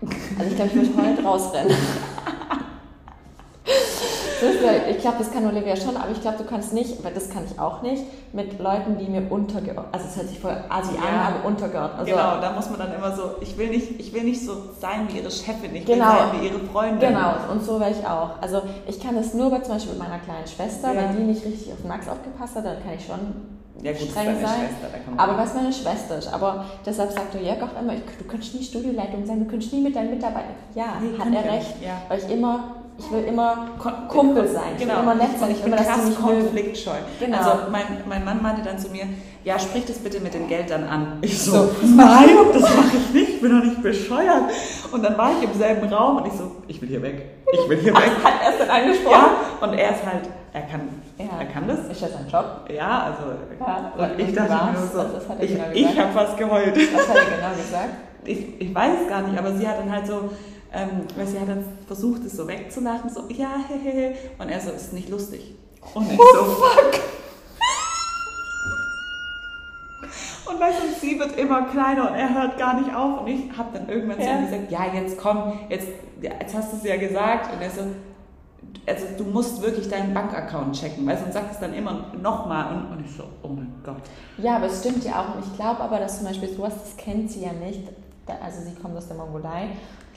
Also 0.02 0.50
ich 0.50 0.56
glaube, 0.56 0.70
ich 0.70 0.76
würde 0.76 1.10
heute 1.10 1.22
rausrennen. 1.22 1.76
ich 4.90 4.98
glaube, 4.98 5.18
das 5.18 5.30
kann 5.30 5.46
Olivia 5.46 5.76
schon, 5.76 5.96
aber 5.96 6.10
ich 6.10 6.20
glaube, 6.20 6.38
du 6.38 6.44
kannst 6.44 6.72
nicht, 6.72 7.02
weil 7.04 7.14
das 7.14 7.30
kann 7.30 7.44
ich 7.44 7.58
auch 7.58 7.82
nicht, 7.82 8.04
mit 8.32 8.58
Leuten, 8.58 8.98
die 8.98 9.06
mir 9.06 9.30
untergeordnet, 9.30 9.86
also 9.92 10.06
es 10.08 10.16
hört 10.16 10.28
sich 10.28 10.38
voll 10.38 10.56
asi 10.68 10.94
ja. 10.94 11.00
an, 11.00 11.34
aber 11.34 11.46
untergeordnet. 11.46 12.00
Also, 12.00 12.12
genau, 12.12 12.40
da 12.40 12.52
muss 12.52 12.70
man 12.70 12.78
dann 12.78 12.94
immer 12.94 13.14
so, 13.14 13.34
ich 13.40 13.56
will 13.58 13.68
nicht, 13.68 13.98
ich 13.98 14.12
will 14.12 14.24
nicht 14.24 14.44
so 14.44 14.56
sein 14.78 15.08
wie 15.08 15.18
ihre 15.18 15.30
Chefin, 15.30 15.74
ich 15.74 15.84
genau, 15.84 16.06
will 16.06 16.18
sein 16.18 16.40
wie 16.40 16.46
ihre 16.46 16.60
Freundin. 16.60 17.08
Genau, 17.08 17.34
und 17.50 17.64
so 17.64 17.80
wäre 17.80 17.90
ich 17.90 18.06
auch. 18.06 18.40
Also 18.40 18.62
ich 18.86 19.00
kann 19.00 19.16
das 19.16 19.34
nur 19.34 19.50
bei 19.50 19.60
zum 19.60 19.74
Beispiel 19.74 19.92
mit 19.92 20.02
meiner 20.02 20.18
kleinen 20.18 20.46
Schwester, 20.46 20.92
ja. 20.92 21.00
wenn 21.00 21.16
die 21.16 21.22
nicht 21.22 21.44
richtig 21.44 21.72
auf 21.72 21.84
Max 21.84 22.08
aufgepasst 22.08 22.56
hat, 22.56 22.64
dann 22.64 22.82
kann 22.82 22.94
ich 22.96 23.06
schon 23.06 23.59
ja, 23.82 23.92
gut, 23.92 24.10
streng 24.10 24.40
sein. 24.40 24.68
Schwester, 24.68 25.12
aber 25.16 25.38
was 25.38 25.54
meine 25.54 25.72
Schwester 25.72 26.18
ist. 26.18 26.32
Aber 26.32 26.64
deshalb 26.84 27.12
sagt 27.12 27.34
der 27.34 27.42
Jörg 27.42 27.62
auch 27.62 27.80
immer, 27.80 27.94
du 27.94 28.24
könntest 28.24 28.54
nie 28.54 28.62
Studioleitung 28.62 29.24
sein, 29.26 29.40
du 29.40 29.46
könntest 29.46 29.72
nie 29.72 29.80
mit 29.80 29.96
deinen 29.96 30.10
Mitarbeitern. 30.10 30.54
Ja, 30.74 31.00
nee, 31.00 31.18
hat 31.18 31.44
er 31.44 31.52
recht. 31.52 31.74
Ja. 31.82 32.02
Weil 32.08 32.18
ich 32.18 32.30
immer 32.30 32.76
ich 33.00 33.10
will 33.10 33.24
immer 33.24 33.68
Kumpel 34.08 34.46
sein. 34.46 34.72
Ich 34.76 34.82
genau. 34.82 34.96
will 34.96 35.02
immer 35.02 35.14
nett 35.14 35.38
sein. 35.38 35.50
Ich, 35.50 35.56
ich 35.56 35.62
bin 35.64 35.72
immer, 35.72 35.82
krass 35.82 36.00
konfliktscheu. 36.20 36.96
Genau. 37.18 37.38
Also 37.38 37.50
mein, 37.70 37.84
mein 38.06 38.24
Mann 38.24 38.42
meinte 38.42 38.62
dann 38.62 38.78
zu 38.78 38.90
mir, 38.90 39.04
ja, 39.42 39.58
sprich 39.58 39.86
das 39.86 39.98
bitte 39.98 40.20
mit 40.20 40.34
den 40.34 40.48
Geldern 40.48 40.84
an. 40.84 41.18
Ich 41.22 41.40
so, 41.40 41.52
so 41.52 41.70
nein, 41.96 42.28
das 42.52 42.62
mache 42.62 42.96
ich 42.98 43.14
nicht, 43.14 43.28
ich 43.30 43.40
bin 43.40 43.58
doch 43.58 43.64
nicht 43.64 43.82
bescheuert. 43.82 44.50
Und 44.92 45.02
dann 45.02 45.16
war 45.16 45.32
ich 45.32 45.48
im 45.48 45.58
selben 45.58 45.88
Raum 45.88 46.18
und 46.18 46.26
ich 46.26 46.34
so, 46.34 46.56
ich 46.68 46.80
will 46.82 46.88
hier 46.88 47.02
weg. 47.02 47.24
Ich 47.52 47.68
will 47.68 47.78
hier 47.78 47.94
weg. 47.94 48.10
Hat 48.22 48.34
er 48.44 48.52
es 48.52 48.58
dann 48.58 48.70
angesprochen? 48.70 49.12
Ja, 49.12 49.66
und 49.66 49.74
er 49.74 49.90
ist 49.90 50.04
halt, 50.04 50.28
er 50.52 50.62
kann, 50.62 50.80
ja. 51.26 51.40
er 51.40 51.46
kann 51.46 51.68
das. 51.68 51.80
Ist 51.88 52.02
das 52.02 52.12
sein 52.12 52.28
Job? 52.30 52.68
Ja, 52.72 53.04
also, 53.04 53.32
ja, 53.58 53.92
und 53.96 54.20
ich 54.20 54.34
dachte 54.34 54.72
mir 54.72 54.86
so, 54.86 55.04
ich, 55.40 55.48
genau 55.48 55.64
ich 55.72 55.98
habe 55.98 56.12
fast 56.12 56.36
geheult. 56.36 56.76
Was 56.76 57.08
hat 57.08 57.16
er 57.16 57.36
genau 57.36 57.56
gesagt? 57.56 57.88
Ich, 58.22 58.60
ich 58.60 58.74
weiß 58.74 58.92
es 59.02 59.08
gar 59.08 59.22
nicht, 59.22 59.38
aber 59.38 59.54
sie 59.54 59.66
hat 59.66 59.78
dann 59.78 59.90
halt 59.90 60.06
so, 60.06 60.28
ähm, 60.74 61.06
weil 61.16 61.26
sie 61.26 61.40
hat 61.40 61.48
dann 61.48 61.64
versucht, 61.86 62.22
es 62.26 62.36
so 62.36 62.46
wegzulachen, 62.46 63.08
so, 63.08 63.24
ja, 63.30 63.48
hehehe. 63.66 64.14
Und 64.38 64.50
er 64.50 64.60
so, 64.60 64.70
ist 64.72 64.92
nicht 64.92 65.08
lustig. 65.08 65.54
Und 65.94 66.12
ich 66.12 66.20
oh, 66.20 66.24
so, 66.34 66.44
fuck. 66.44 67.00
Und 70.50 70.60
weißt 70.60 70.80
du, 70.82 71.00
sie 71.00 71.18
wird 71.18 71.38
immer 71.38 71.62
kleiner 71.62 72.10
und 72.10 72.16
er 72.16 72.34
hört 72.34 72.58
gar 72.58 72.80
nicht 72.80 72.94
auf. 72.94 73.20
Und 73.20 73.28
ich 73.28 73.56
habe 73.56 73.68
dann 73.72 73.88
irgendwann 73.88 74.20
ja. 74.20 74.26
zu 74.26 74.32
ihm 74.32 74.44
gesagt, 74.44 74.70
ja, 74.70 74.80
jetzt 74.92 75.18
komm, 75.18 75.52
jetzt, 75.68 75.88
jetzt 76.20 76.54
hast 76.54 76.72
du 76.72 76.76
es 76.76 76.84
ja 76.84 76.96
gesagt. 76.96 77.52
Und 77.52 77.62
er 77.62 77.70
so, 77.70 77.82
also 78.86 79.06
du 79.16 79.24
musst 79.24 79.62
wirklich 79.62 79.88
deinen 79.88 80.14
Bankaccount 80.14 80.78
checken, 80.78 81.06
weil 81.06 81.18
sonst 81.18 81.34
sagt 81.34 81.52
es 81.52 81.60
dann 81.60 81.74
immer 81.74 82.06
nochmal 82.20 82.74
und, 82.74 82.92
und 82.92 83.04
ich 83.04 83.14
so, 83.14 83.24
oh 83.42 83.48
mein 83.48 83.72
Gott. 83.84 84.02
Ja, 84.38 84.56
aber 84.56 84.66
es 84.66 84.80
stimmt 84.80 85.04
ja 85.04 85.20
auch 85.20 85.36
und 85.36 85.44
ich 85.44 85.56
glaube 85.56 85.80
aber, 85.80 85.98
dass 85.98 86.18
zum 86.18 86.26
Beispiel 86.26 86.48
sowas, 86.48 86.74
das 86.74 86.96
kennt 86.96 87.30
sie 87.30 87.42
ja 87.42 87.52
nicht, 87.52 87.82
also 88.26 88.62
sie 88.62 88.74
kommt 88.80 88.96
aus 88.96 89.08
der 89.08 89.16
Mongolei 89.16 89.70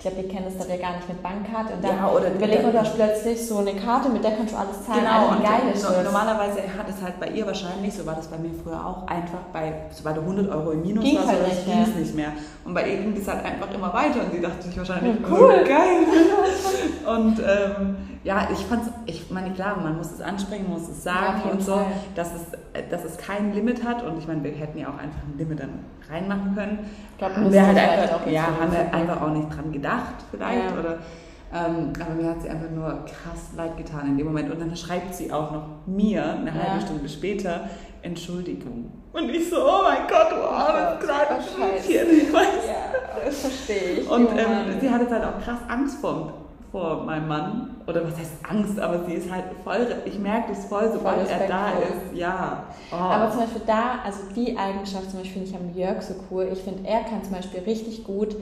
ich 0.03 0.11
glaube, 0.11 0.27
wir 0.27 0.27
kennen 0.27 0.45
das 0.45 0.67
da 0.67 0.73
ja 0.73 0.81
gar 0.81 0.97
nicht 0.97 1.07
mit 1.07 1.23
Bankkarte. 1.23 1.75
Und 1.75 1.83
dann 1.83 1.95
ja, 1.95 2.09
oder 2.09 2.33
überlegt 2.33 2.63
man 2.63 2.73
da 2.73 2.83
plötzlich 2.83 3.47
so 3.47 3.59
eine 3.59 3.73
Karte, 3.73 4.09
mit 4.09 4.21
der 4.21 4.35
kannst 4.35 4.53
du 4.53 4.57
alles 4.57 4.83
zahlen. 4.85 4.99
Genau, 4.99 5.29
also, 5.29 5.35
und 5.37 5.43
geil 5.43 5.61
ist 5.73 5.83
no, 5.83 6.03
normalerweise 6.03 6.59
hat 6.77 6.89
es 6.89 7.01
halt 7.01 7.19
bei 7.21 7.27
ihr 7.27 7.45
wahrscheinlich, 7.45 7.93
so 7.93 8.05
war 8.05 8.15
das 8.15 8.27
bei 8.27 8.37
mir 8.37 8.51
früher 8.61 8.85
auch, 8.85 9.07
einfach 9.07 9.39
bei, 9.53 9.73
sobald 9.91 10.17
du 10.17 10.21
100 10.21 10.49
Euro 10.49 10.71
im 10.71 10.81
Minus 10.81 11.05
ging 11.05 11.15
warst, 11.15 11.29
halt 11.29 11.47
nicht, 11.47 11.65
ging 11.65 11.81
es 11.83 11.95
nicht 11.95 12.15
mehr. 12.15 12.33
Und 12.65 12.73
bei 12.73 12.89
ihr 12.89 12.97
ging 12.97 13.15
es 13.15 13.25
halt 13.25 13.45
einfach 13.45 13.73
immer 13.73 13.93
weiter 13.93 14.25
und 14.25 14.33
sie 14.33 14.41
dachte 14.41 14.61
sich 14.63 14.77
wahrscheinlich, 14.77 15.21
ja, 15.21 15.27
cool, 15.31 15.61
oh, 15.61 15.67
geil. 15.67 15.99
und 17.15 17.39
ähm, 17.39 17.95
ja, 18.23 18.47
ich 18.51 18.59
fand's, 18.59 18.89
ich 19.05 19.29
meine, 19.31 19.51
klar, 19.51 19.77
man 19.81 19.97
muss 19.97 20.11
es 20.11 20.21
ansprechen, 20.21 20.63
man 20.69 20.79
muss 20.79 20.89
es 20.89 21.03
sagen 21.03 21.41
ja, 21.45 21.51
und 21.51 21.61
so, 21.61 21.85
dass 22.15 22.33
es, 22.33 22.41
dass 22.89 23.03
es 23.03 23.17
kein 23.17 23.53
Limit 23.53 23.83
hat. 23.83 24.01
Und 24.03 24.17
ich 24.17 24.27
meine, 24.27 24.43
wir 24.43 24.51
hätten 24.51 24.77
ja 24.77 24.87
auch 24.87 24.97
einfach 24.97 25.21
ein 25.27 25.37
Limit 25.37 25.59
dann 25.59 25.79
reinmachen 26.09 26.55
können. 26.55 26.79
Ich 27.11 27.17
glaube, 27.17 27.35
haben 27.35 27.51
wir 27.51 27.67
halt 27.67 27.77
einfach, 27.77 28.27
ja, 28.27 28.47
haben 28.59 28.71
wir 28.71 28.93
einfach 28.93 29.21
auch 29.21 29.33
nicht 29.33 29.49
dran 29.53 29.71
gedacht, 29.71 30.15
vielleicht. 30.31 30.71
Ja. 30.71 30.79
Oder, 30.79 30.99
ähm, 31.53 31.93
aber 31.99 32.15
mir 32.15 32.29
hat 32.29 32.41
sie 32.41 32.49
einfach 32.49 32.69
nur 32.69 33.05
krass 33.05 33.51
leid 33.57 33.75
getan 33.77 34.07
in 34.07 34.17
dem 34.17 34.27
Moment. 34.27 34.49
Und 34.51 34.61
dann 34.61 34.75
schreibt 34.75 35.13
sie 35.13 35.31
auch 35.31 35.51
noch 35.51 35.65
mir 35.85 36.23
eine 36.23 36.47
ja. 36.47 36.53
halbe 36.53 36.85
Stunde 36.85 37.09
später 37.09 37.69
Entschuldigung. 38.01 38.91
Und 39.11 39.29
ich 39.29 39.49
so, 39.49 39.57
oh 39.57 39.83
mein 39.83 40.07
Gott, 40.07 40.31
du 40.31 40.43
armes 40.43 40.95
oh 40.95 41.05
kleines 41.05 41.57
Mädchen. 41.57 42.33
Ja, 42.33 43.23
das 43.25 43.41
verstehe 43.41 43.99
ich. 43.99 44.09
Und 44.09 44.29
ähm, 44.31 44.79
sie 44.79 44.89
hatte 44.89 45.09
halt 45.09 45.23
auch 45.23 45.43
krass 45.43 45.59
Angst 45.67 45.99
vor 45.99 46.42
vor 46.73 47.03
meinem 47.03 47.27
Mann. 47.27 47.75
Oder 47.87 48.03
was 48.03 48.17
heißt 48.17 48.31
Angst, 48.49 48.79
aber 48.79 49.05
sie 49.05 49.13
ist 49.13 49.31
halt 49.31 49.45
voll, 49.63 49.87
ich 50.05 50.17
merke 50.17 50.49
das 50.49 50.65
voll, 50.65 50.89
sobald 50.91 51.27
voll 51.27 51.39
er 51.39 51.47
da 51.47 51.69
ist. 51.69 52.17
Ja. 52.17 52.63
Oh. 52.91 52.95
Aber 52.95 53.29
zum 53.29 53.41
Beispiel 53.41 53.61
da, 53.67 53.99
also 54.03 54.19
die 54.35 54.57
Eigenschaft 54.57 55.11
zum 55.11 55.19
Beispiel 55.19 55.43
finde 55.43 55.49
ich 55.49 55.55
am 55.55 55.77
Jörg 55.77 56.01
so 56.01 56.15
cool. 56.31 56.49
Ich 56.51 56.59
finde, 56.59 56.87
er 56.87 57.01
kann 57.01 57.23
zum 57.23 57.33
Beispiel 57.33 57.59
richtig 57.61 58.03
gut 58.03 58.35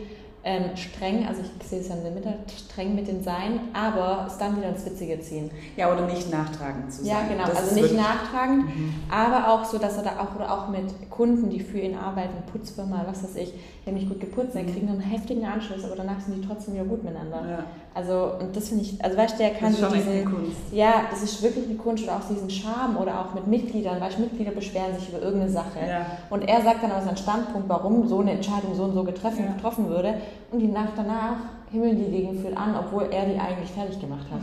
ähm, 0.44 0.76
streng, 0.76 1.28
also 1.28 1.42
ich 1.42 1.68
sehe 1.68 1.82
es 1.82 1.90
ja 1.90 1.96
in 1.96 2.04
der 2.04 2.12
Mitte, 2.14 2.34
streng 2.48 2.96
mit 2.96 3.08
den 3.08 3.24
Sein, 3.24 3.60
aber 3.74 4.26
es 4.28 4.38
dann 4.38 4.58
wieder 4.58 4.70
ins 4.70 4.84
Witzige 4.86 5.20
ziehen. 5.20 5.52
Ja, 5.78 5.94
oder 5.94 6.08
nicht 6.08 6.32
nachtragend 6.32 6.92
zu 6.92 7.04
sein. 7.04 7.08
Ja, 7.08 7.28
genau, 7.28 7.46
das 7.46 7.58
also 7.58 7.76
nicht 7.76 7.96
nachtragend, 7.96 8.66
mhm. 8.66 8.94
aber 9.12 9.50
auch 9.50 9.66
so, 9.66 9.78
dass 9.78 9.98
er 9.98 10.04
da 10.04 10.20
auch, 10.20 10.36
oder 10.36 10.52
auch 10.52 10.70
mit 10.70 11.12
Kunden, 11.12 11.50
die 11.50 11.60
für 11.60 11.78
ihn 11.78 11.96
arbeiten, 11.96 12.42
Putzfirma, 12.52 13.06
was 13.08 13.24
weiß 13.24 13.36
ich, 13.36 13.54
die 13.54 13.90
haben 13.90 13.96
nicht 13.96 14.10
gut 14.10 14.20
geputzt, 14.20 14.56
dann 14.56 14.66
mhm. 14.66 14.74
kriegen 14.74 14.90
einen 14.90 15.02
heftigen 15.02 15.46
Anschluss, 15.46 15.84
aber 15.84 15.96
danach 15.96 16.20
sind 16.20 16.42
die 16.42 16.48
trotzdem 16.48 16.74
wieder 16.74 16.86
gut 16.86 17.04
miteinander. 17.04 17.44
Ja. 17.48 17.64
Also, 17.94 18.32
und 18.40 18.56
das 18.56 18.70
finde 18.70 18.84
ich, 18.86 19.04
also 19.04 19.18
weißt 19.18 19.34
du, 19.34 19.38
der 19.40 19.50
kann 19.52 19.74
so 19.74 19.88
diesen, 19.88 20.24
Kunst. 20.24 20.56
ja, 20.72 21.04
das 21.12 21.24
ist 21.24 21.42
wirklich 21.44 21.66
eine 21.66 21.76
Kunst 21.76 22.06
oder 22.06 22.16
auch 22.16 22.28
diesen 22.30 22.50
Charme 22.50 22.96
oder 22.96 23.20
auch 23.20 23.34
mit 23.34 23.48
Mitgliedern, 23.48 24.00
weißt 24.00 24.18
du, 24.18 24.22
Mitglieder 24.22 24.52
beschweren 24.52 24.96
sich 24.98 25.10
über 25.10 25.22
irgendeine 25.22 25.52
Sache 25.52 25.80
ja. 25.86 26.06
und 26.30 26.44
er 26.44 26.62
sagt 26.62 26.84
dann 26.84 26.92
aber 26.92 27.04
seinen 27.04 27.18
Standpunkt, 27.18 27.68
warum 27.68 28.08
so 28.08 28.20
eine 28.20 28.32
Entscheidung 28.32 28.76
so 28.76 28.84
und 28.84 28.94
so 28.94 29.04
getroffen, 29.04 29.44
ja. 29.44 29.52
getroffen 29.52 29.90
würde 29.90 30.14
und 30.52 30.60
die 30.60 30.70
Nacht 30.70 30.94
danach 30.96 31.36
himmeln 31.70 31.98
die 31.98 32.12
Gegenfühl 32.12 32.56
an, 32.56 32.76
obwohl 32.80 33.10
er 33.12 33.26
die 33.26 33.38
eigentlich 33.38 33.72
fertig 33.72 34.00
gemacht 34.00 34.26
hat. 34.32 34.40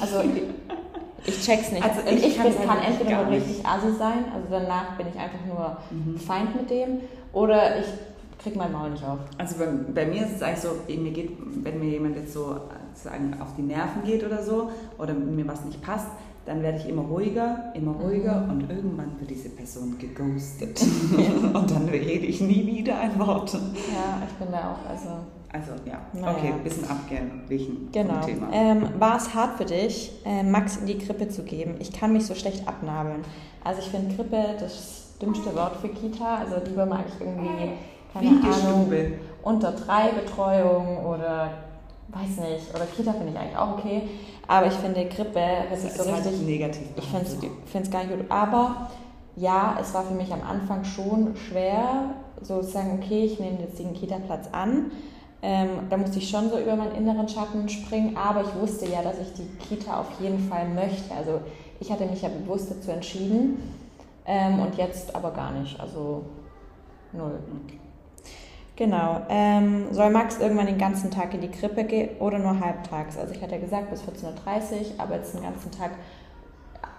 Also, 0.00 0.18
ich 1.26 1.40
check's 1.40 1.72
nicht. 1.72 1.82
Also 1.82 2.02
ich, 2.06 2.24
ich 2.24 2.40
bin, 2.40 2.54
kann 2.64 2.78
entweder 2.78 3.24
nur 3.24 3.32
richtig 3.32 3.66
assi 3.66 3.92
sein, 3.98 4.26
also 4.32 4.46
danach 4.48 4.96
bin 4.96 5.08
ich 5.12 5.18
einfach 5.18 5.44
nur 5.44 5.76
mhm. 5.90 6.18
Feind 6.18 6.54
mit 6.54 6.70
dem, 6.70 7.00
oder 7.32 7.80
ich 7.80 7.86
krieg 8.42 8.56
mein 8.56 8.70
Maul 8.70 8.90
nicht 8.90 9.04
auf. 9.04 9.18
Also 9.38 9.56
bei, 9.58 9.66
bei, 9.92 10.06
mir 10.06 10.22
ist 10.22 10.36
es 10.36 10.42
eigentlich 10.42 10.60
so, 10.60 10.68
mir 10.88 11.12
geht, 11.12 11.36
wenn 11.64 11.80
mir 11.80 11.90
jemand 11.90 12.16
jetzt 12.16 12.32
so 12.32 12.60
sozusagen 12.94 13.40
auf 13.40 13.54
die 13.56 13.62
Nerven 13.62 14.02
geht 14.04 14.24
oder 14.24 14.42
so, 14.42 14.70
oder 14.98 15.14
mir 15.14 15.46
was 15.46 15.64
nicht 15.64 15.82
passt, 15.82 16.08
dann 16.44 16.62
werde 16.62 16.78
ich 16.78 16.88
immer 16.88 17.02
ruhiger, 17.02 17.72
immer 17.74 17.92
ruhiger 17.92 18.40
mhm. 18.40 18.50
und 18.50 18.70
irgendwann 18.70 19.20
wird 19.20 19.30
diese 19.30 19.50
Person 19.50 19.96
geghostet. 19.98 20.80
und 21.54 21.70
dann 21.70 21.88
rede 21.88 22.26
ich 22.26 22.40
nie 22.40 22.66
wieder 22.66 22.98
ein 22.98 23.18
Wort. 23.18 23.52
Ja, 23.52 24.22
ich 24.26 24.34
bin 24.34 24.48
da 24.50 24.72
auch, 24.72 24.90
also 24.90 25.08
also 25.54 25.72
ja, 25.84 26.00
naja. 26.14 26.34
okay, 26.34 26.46
ein 26.46 26.64
bisschen 26.64 26.88
abgewichen 26.88 27.90
genau. 27.92 28.14
vom 28.14 28.22
Thema. 28.22 28.48
Ähm, 28.52 28.88
war 28.98 29.18
es 29.18 29.34
hart 29.34 29.58
für 29.58 29.66
dich, 29.66 30.10
äh, 30.24 30.42
Max 30.42 30.78
in 30.78 30.86
die 30.86 30.96
Krippe 30.96 31.28
zu 31.28 31.42
geben? 31.42 31.74
Ich 31.78 31.92
kann 31.92 32.14
mich 32.14 32.24
so 32.24 32.34
schlecht 32.34 32.66
abnabeln. 32.66 33.22
Also 33.62 33.82
ich 33.82 33.88
finde 33.88 34.14
Krippe 34.16 34.56
das 34.58 35.18
dümmste 35.20 35.54
Wort 35.54 35.76
für 35.76 35.90
Kita. 35.90 36.38
Also 36.38 36.56
lieber 36.66 36.86
mag 36.86 37.04
ich 37.06 37.20
irgendwie, 37.20 37.72
keine 38.14 38.30
Ahnung, 38.30 38.90
unter 39.42 39.72
drei 39.72 40.12
Betreuung 40.12 41.04
oder 41.04 41.50
weiß 42.12 42.48
nicht, 42.48 42.74
oder 42.74 42.86
Kita 42.86 43.12
finde 43.12 43.32
ich 43.32 43.38
eigentlich 43.38 43.56
auch 43.56 43.78
okay. 43.78 44.02
Aber 44.46 44.66
ich 44.66 44.74
finde 44.74 45.04
das, 45.04 45.16
das 45.70 45.84
ist 45.84 45.96
so 45.96 46.02
richtig. 46.02 46.32
Halt 46.32 46.46
negativ. 46.46 46.86
Ich 46.96 47.04
finde 47.04 47.86
es 47.86 47.90
gar 47.90 48.04
nicht 48.04 48.16
gut. 48.16 48.30
Aber 48.30 48.90
ja, 49.36 49.78
es 49.80 49.94
war 49.94 50.04
für 50.04 50.14
mich 50.14 50.32
am 50.32 50.42
Anfang 50.42 50.84
schon 50.84 51.34
schwer, 51.36 52.14
so 52.42 52.60
zu 52.60 52.68
sagen, 52.68 53.00
okay, 53.02 53.24
ich 53.24 53.40
nehme 53.40 53.60
jetzt 53.60 53.78
den 53.78 53.94
Kita-Platz 53.94 54.48
an 54.52 54.90
ähm, 55.44 55.88
da 55.90 55.96
musste 55.96 56.18
ich 56.18 56.30
schon 56.30 56.48
so 56.50 56.58
über 56.58 56.76
meinen 56.76 56.94
inneren 56.94 57.28
Schatten 57.28 57.68
springen, 57.68 58.16
aber 58.16 58.42
ich 58.42 58.54
wusste 58.54 58.86
ja, 58.86 59.02
dass 59.02 59.18
ich 59.18 59.32
die 59.32 59.48
Kita 59.58 59.98
auf 60.00 60.06
jeden 60.20 60.38
Fall 60.38 60.68
möchte. 60.68 61.12
Also 61.12 61.40
ich 61.80 61.90
hatte 61.90 62.06
mich 62.06 62.22
ja 62.22 62.28
bewusst 62.28 62.70
dazu 62.70 62.92
entschieden 62.92 63.60
ähm, 64.24 64.60
und 64.60 64.76
jetzt 64.76 65.14
aber 65.16 65.32
gar 65.32 65.50
nicht. 65.50 65.78
Also 65.80 66.24
null. 67.12 67.40
Genau. 68.76 69.20
Ähm, 69.28 69.92
soll 69.92 70.10
Max 70.10 70.38
irgendwann 70.38 70.66
den 70.66 70.78
ganzen 70.78 71.10
Tag 71.10 71.34
in 71.34 71.42
die 71.42 71.50
Krippe 71.50 71.84
gehen 71.84 72.16
oder 72.20 72.38
nur 72.38 72.58
halbtags? 72.58 73.18
Also 73.18 73.34
ich 73.34 73.42
hatte 73.42 73.56
ja 73.56 73.60
gesagt 73.60 73.90
bis 73.90 74.00
14.30 74.02 74.04
Uhr, 74.24 74.34
aber 74.98 75.16
jetzt 75.16 75.34
den 75.34 75.42
ganzen 75.42 75.70
Tag 75.70 75.90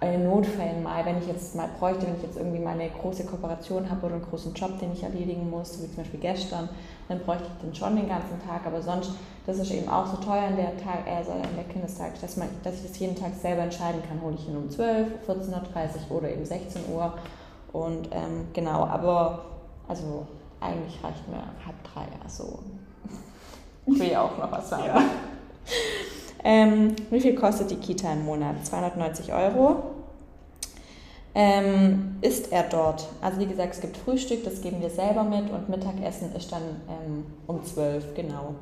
in 0.01 0.25
Notfällen 0.25 0.83
mal, 0.83 1.05
wenn 1.05 1.17
ich 1.17 1.27
jetzt 1.27 1.55
mal 1.55 1.69
bräuchte, 1.79 2.05
wenn 2.05 2.15
ich 2.17 2.23
jetzt 2.23 2.37
irgendwie 2.37 2.59
mal 2.59 2.73
eine 2.73 2.89
große 2.89 3.25
Kooperation 3.25 3.89
habe 3.89 4.05
oder 4.05 4.15
einen 4.15 4.25
großen 4.25 4.53
Job, 4.53 4.77
den 4.79 4.91
ich 4.91 5.03
erledigen 5.03 5.49
muss, 5.49 5.81
wie 5.81 5.87
zum 5.87 5.97
Beispiel 5.97 6.19
gestern, 6.19 6.69
dann 7.07 7.19
bräuchte 7.19 7.45
ich 7.45 7.61
den 7.61 7.73
schon 7.73 7.95
den 7.95 8.09
ganzen 8.09 8.41
Tag. 8.45 8.65
Aber 8.65 8.81
sonst, 8.81 9.11
das 9.45 9.57
ist 9.59 9.71
eben 9.71 9.87
auch 9.89 10.05
so 10.07 10.17
teuer 10.17 10.47
in 10.49 10.57
der, 10.57 10.77
Tag, 10.77 11.07
also 11.07 11.31
in 11.31 11.55
der 11.55 11.65
Kindestag, 11.65 12.19
dass, 12.21 12.37
man, 12.37 12.49
dass 12.63 12.75
ich 12.75 12.89
das 12.89 12.99
jeden 12.99 13.15
Tag 13.15 13.33
selber 13.33 13.63
entscheiden 13.63 14.01
kann, 14.07 14.21
hole 14.21 14.35
ich 14.35 14.47
ihn 14.47 14.57
um 14.57 14.69
12, 14.69 15.07
14.30 15.27 16.09
Uhr 16.09 16.17
oder 16.17 16.29
eben 16.29 16.45
16 16.45 16.81
Uhr. 16.93 17.13
Und 17.71 18.09
ähm, 18.11 18.47
genau, 18.53 18.85
aber 18.85 19.45
also 19.87 20.27
eigentlich 20.63 21.03
reicht 21.03 21.27
mir 21.27 21.37
halb 21.65 21.83
drei, 21.83 22.05
also 22.23 22.59
ich 23.85 23.99
will 23.99 24.11
ja 24.11 24.21
auch 24.21 24.37
noch 24.37 24.51
was 24.51 24.69
sagen. 24.69 24.85
Ja. 24.87 25.03
Ähm, 26.45 26.97
wie 27.09 27.21
viel 27.21 27.35
kostet 27.35 27.71
die 27.71 27.77
Kita 27.77 28.11
im 28.11 28.25
Monat? 28.25 28.65
290 28.65 29.31
Euro. 29.31 29.83
Ähm, 31.35 32.17
ist 32.21 32.51
er 32.51 32.63
dort? 32.63 33.07
Also 33.21 33.39
wie 33.39 33.47
gesagt, 33.47 33.73
es 33.73 33.81
gibt 33.81 33.97
Frühstück, 33.97 34.43
das 34.43 34.61
geben 34.61 34.81
wir 34.81 34.89
selber 34.89 35.23
mit 35.23 35.49
und 35.49 35.69
Mittagessen 35.69 36.35
ist 36.35 36.51
dann 36.51 36.61
ähm, 36.89 37.25
um 37.47 37.63
12, 37.65 38.13
genau. 38.13 38.55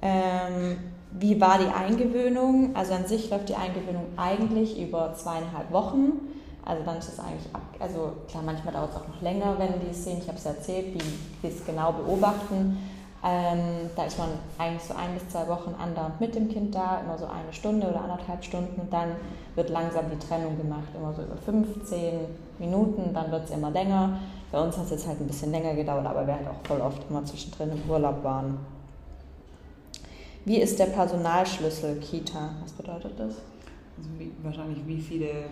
Ähm, 0.00 0.78
wie 1.10 1.40
war 1.40 1.58
die 1.58 1.66
Eingewöhnung? 1.66 2.74
Also 2.74 2.94
an 2.94 3.06
sich 3.06 3.28
läuft 3.30 3.48
die 3.48 3.54
Eingewöhnung 3.54 4.06
eigentlich 4.16 4.80
über 4.80 5.14
zweieinhalb 5.14 5.72
Wochen. 5.72 6.12
Also 6.64 6.82
dann 6.84 6.96
ist 6.96 7.08
es 7.08 7.20
eigentlich, 7.20 7.46
ab, 7.52 7.62
also 7.78 8.12
klar, 8.28 8.42
manchmal 8.42 8.72
dauert 8.72 8.90
es 8.90 8.96
auch 8.96 9.08
noch 9.08 9.20
länger, 9.20 9.58
wenn 9.58 9.80
die 9.80 9.90
es 9.90 10.04
sehen. 10.04 10.18
Ich 10.18 10.28
habe 10.28 10.38
es 10.38 10.46
erzählt, 10.46 10.94
wie 10.94 11.42
wir 11.42 11.50
es 11.50 11.64
genau 11.64 11.92
beobachten. 11.92 12.78
Ähm, 13.26 13.90
da 13.96 14.04
ist 14.04 14.18
man 14.18 14.28
eigentlich 14.58 14.82
so 14.82 14.94
ein 14.94 15.14
bis 15.14 15.28
zwei 15.28 15.48
Wochen 15.48 15.74
andauernd 15.80 16.20
mit 16.20 16.34
dem 16.34 16.48
Kind 16.48 16.74
da, 16.74 17.00
immer 17.00 17.16
so 17.16 17.24
eine 17.24 17.52
Stunde 17.52 17.88
oder 17.88 18.02
anderthalb 18.02 18.44
Stunden 18.44 18.78
und 18.78 18.92
dann 18.92 19.16
wird 19.54 19.70
langsam 19.70 20.04
die 20.10 20.18
Trennung 20.18 20.58
gemacht, 20.58 20.88
immer 20.94 21.14
so 21.14 21.22
über 21.22 21.36
15 21.36 22.20
Minuten, 22.58 23.14
dann 23.14 23.30
wird 23.30 23.44
es 23.44 23.50
immer 23.50 23.70
länger. 23.70 24.18
Bei 24.52 24.60
uns 24.60 24.76
hat 24.76 24.84
es 24.84 24.90
jetzt 24.90 25.06
halt 25.06 25.20
ein 25.20 25.26
bisschen 25.26 25.52
länger 25.52 25.74
gedauert, 25.74 26.04
aber 26.04 26.26
wir 26.26 26.34
halt 26.34 26.46
auch 26.48 26.66
voll 26.66 26.82
oft 26.82 27.00
immer 27.08 27.24
zwischendrin 27.24 27.70
im 27.72 27.90
Urlaub 27.90 28.22
waren. 28.22 28.58
Wie 30.44 30.58
ist 30.58 30.78
der 30.78 30.86
Personalschlüssel 30.86 32.00
Kita? 32.00 32.50
Was 32.62 32.72
bedeutet 32.72 33.18
das? 33.18 33.36
Also 33.96 34.10
wie, 34.18 34.32
wahrscheinlich 34.42 34.86
wie 34.86 35.00
viele 35.00 35.46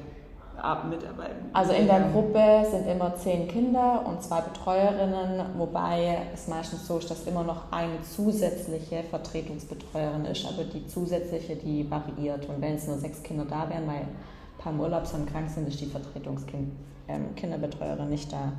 mitarbeiten. 0.88 1.50
Also 1.52 1.72
in 1.72 1.86
der 1.86 2.00
Gruppe 2.12 2.66
sind 2.70 2.86
immer 2.86 3.14
zehn 3.16 3.48
Kinder 3.48 4.04
und 4.06 4.22
zwei 4.22 4.40
Betreuerinnen, 4.40 5.42
wobei 5.56 6.18
es 6.32 6.46
meistens 6.48 6.86
so 6.86 6.98
ist, 6.98 7.10
dass 7.10 7.26
immer 7.26 7.42
noch 7.42 7.72
eine 7.72 8.00
zusätzliche 8.02 9.02
Vertretungsbetreuerin 9.04 10.26
ist, 10.26 10.46
aber 10.46 10.64
die 10.64 10.86
zusätzliche, 10.86 11.56
die 11.56 11.90
variiert. 11.90 12.48
Und 12.48 12.60
wenn 12.60 12.74
es 12.74 12.86
nur 12.86 12.98
sechs 12.98 13.22
Kinder 13.22 13.44
da 13.44 13.68
wären, 13.68 13.86
weil 13.86 14.02
ein 14.02 14.16
paar 14.58 14.72
im 14.72 14.80
Urlaub 14.80 15.06
sind, 15.06 15.30
krank 15.30 15.50
sind, 15.50 15.68
ist 15.68 15.80
die 15.80 15.86
Vertretungskinderbetreuerin 15.86 18.04
ähm, 18.04 18.10
nicht 18.10 18.32
da. 18.32 18.52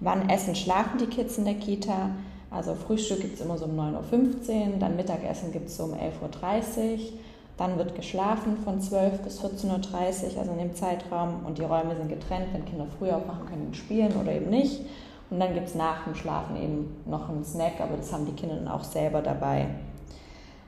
Wann 0.00 0.28
essen, 0.28 0.56
schlafen 0.56 0.98
die 0.98 1.06
Kids 1.06 1.38
in 1.38 1.44
der 1.44 1.54
Kita? 1.54 2.10
Also 2.50 2.74
Frühstück 2.74 3.20
gibt 3.20 3.34
es 3.34 3.40
immer 3.40 3.56
so 3.56 3.66
um 3.66 3.78
9.15 3.78 4.72
Uhr, 4.72 4.78
dann 4.78 4.96
Mittagessen 4.96 5.52
gibt 5.52 5.68
es 5.68 5.76
so 5.76 5.84
um 5.84 5.94
11.30 5.94 6.20
Uhr. 6.20 6.28
Dann 7.56 7.78
wird 7.78 7.94
geschlafen 7.94 8.56
von 8.64 8.80
12 8.80 9.20
bis 9.20 9.40
14.30 9.42 9.68
Uhr, 9.68 10.40
also 10.40 10.52
in 10.52 10.58
dem 10.58 10.74
Zeitraum. 10.74 11.44
Und 11.46 11.58
die 11.58 11.64
Räume 11.64 11.94
sind 11.96 12.08
getrennt, 12.08 12.46
wenn 12.52 12.64
Kinder 12.64 12.86
früher 12.98 13.16
aufwachen 13.16 13.46
können, 13.46 13.74
spielen 13.74 14.12
oder 14.20 14.32
eben 14.32 14.50
nicht. 14.50 14.80
Und 15.30 15.40
dann 15.40 15.54
gibt 15.54 15.68
es 15.68 15.74
nach 15.74 16.04
dem 16.04 16.14
Schlafen 16.14 16.56
eben 16.56 16.96
noch 17.06 17.28
einen 17.28 17.44
Snack, 17.44 17.80
aber 17.80 17.96
das 17.96 18.12
haben 18.12 18.26
die 18.26 18.32
Kinder 18.32 18.56
dann 18.56 18.68
auch 18.68 18.84
selber 18.84 19.22
dabei. 19.22 19.68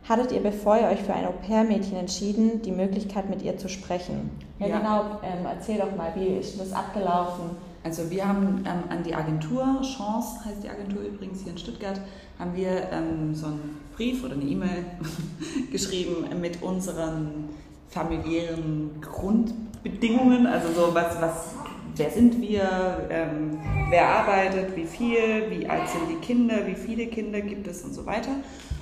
Hattet 0.08 0.32
ihr, 0.32 0.42
bevor 0.42 0.76
ihr 0.76 0.88
euch 0.88 1.00
für 1.00 1.14
ein 1.14 1.26
Au-pair-Mädchen 1.26 1.96
entschieden, 1.96 2.60
die 2.62 2.72
Möglichkeit, 2.72 3.30
mit 3.30 3.42
ihr 3.42 3.56
zu 3.56 3.68
sprechen? 3.68 4.30
Ja, 4.58 4.66
ja. 4.66 4.78
genau. 4.78 5.00
Ähm, 5.22 5.46
erzähl 5.46 5.78
doch 5.78 5.96
mal, 5.96 6.12
wie 6.14 6.26
ist 6.26 6.60
das 6.60 6.72
abgelaufen? 6.72 7.50
Also 7.82 8.10
wir 8.10 8.26
haben 8.26 8.64
ähm, 8.66 8.90
an 8.90 9.02
die 9.02 9.14
Agentur, 9.14 9.80
Chance 9.82 10.44
heißt 10.44 10.62
die 10.62 10.70
Agentur 10.70 11.02
übrigens 11.02 11.42
hier 11.42 11.52
in 11.52 11.58
Stuttgart, 11.58 12.00
haben 12.38 12.54
wir 12.54 12.90
ähm, 12.90 13.34
so 13.34 13.46
einen 13.46 13.80
Brief 13.96 14.24
oder 14.24 14.34
eine 14.34 14.44
E-Mail 14.44 14.84
geschrieben 15.72 16.26
mit 16.40 16.62
unseren 16.62 17.48
familiären 17.88 18.90
Grundbedingungen, 19.00 20.46
also 20.46 20.72
so 20.72 20.94
was, 20.94 21.20
was 21.20 21.54
wer 21.96 22.10
sind 22.10 22.40
wir, 22.40 23.06
ähm, 23.10 23.58
wer 23.88 24.08
arbeitet, 24.08 24.76
wie 24.76 24.84
viel, 24.84 25.50
wie 25.50 25.68
alt 25.68 25.88
sind 25.88 26.08
die 26.10 26.26
Kinder, 26.26 26.66
wie 26.66 26.74
viele 26.74 27.06
Kinder 27.06 27.40
gibt 27.40 27.66
es 27.68 27.82
und 27.82 27.94
so 27.94 28.04
weiter 28.04 28.32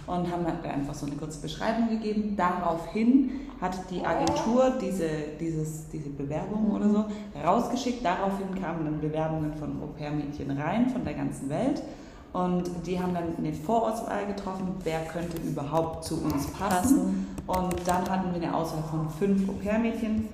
und 0.06 0.30
haben 0.30 0.46
einfach 0.46 0.94
so 0.94 1.06
eine 1.06 1.14
kurze 1.16 1.40
Beschreibung 1.40 1.88
gegeben. 1.88 2.34
Daraufhin 2.36 3.32
hat 3.60 3.78
die 3.90 4.04
Agentur 4.04 4.72
diese, 4.80 5.08
dieses, 5.38 5.88
diese 5.90 6.10
Bewerbung 6.10 6.72
oder 6.72 6.88
so 6.88 7.04
rausgeschickt. 7.44 8.04
Daraufhin 8.04 8.60
kamen 8.60 8.84
dann 8.84 9.00
Bewerbungen 9.00 9.54
von 9.54 9.80
Au-pair-Mädchen 9.82 10.50
rein 10.50 10.88
von 10.90 11.04
der 11.04 11.14
ganzen 11.14 11.48
Welt. 11.48 11.82
Und 12.32 12.64
die 12.86 12.98
haben 12.98 13.12
dann 13.12 13.36
eine 13.36 13.52
Vorauswahl 13.52 14.26
getroffen, 14.26 14.74
wer 14.84 15.00
könnte 15.04 15.36
überhaupt 15.38 16.04
zu 16.04 16.22
uns 16.22 16.46
passen. 16.52 17.26
Und 17.46 17.74
dann 17.86 18.08
hatten 18.08 18.32
wir 18.32 18.42
eine 18.42 18.54
Auswahl 18.54 18.82
von 18.90 19.10
fünf 19.10 19.48
Au-pair-Mädchen, 19.48 20.28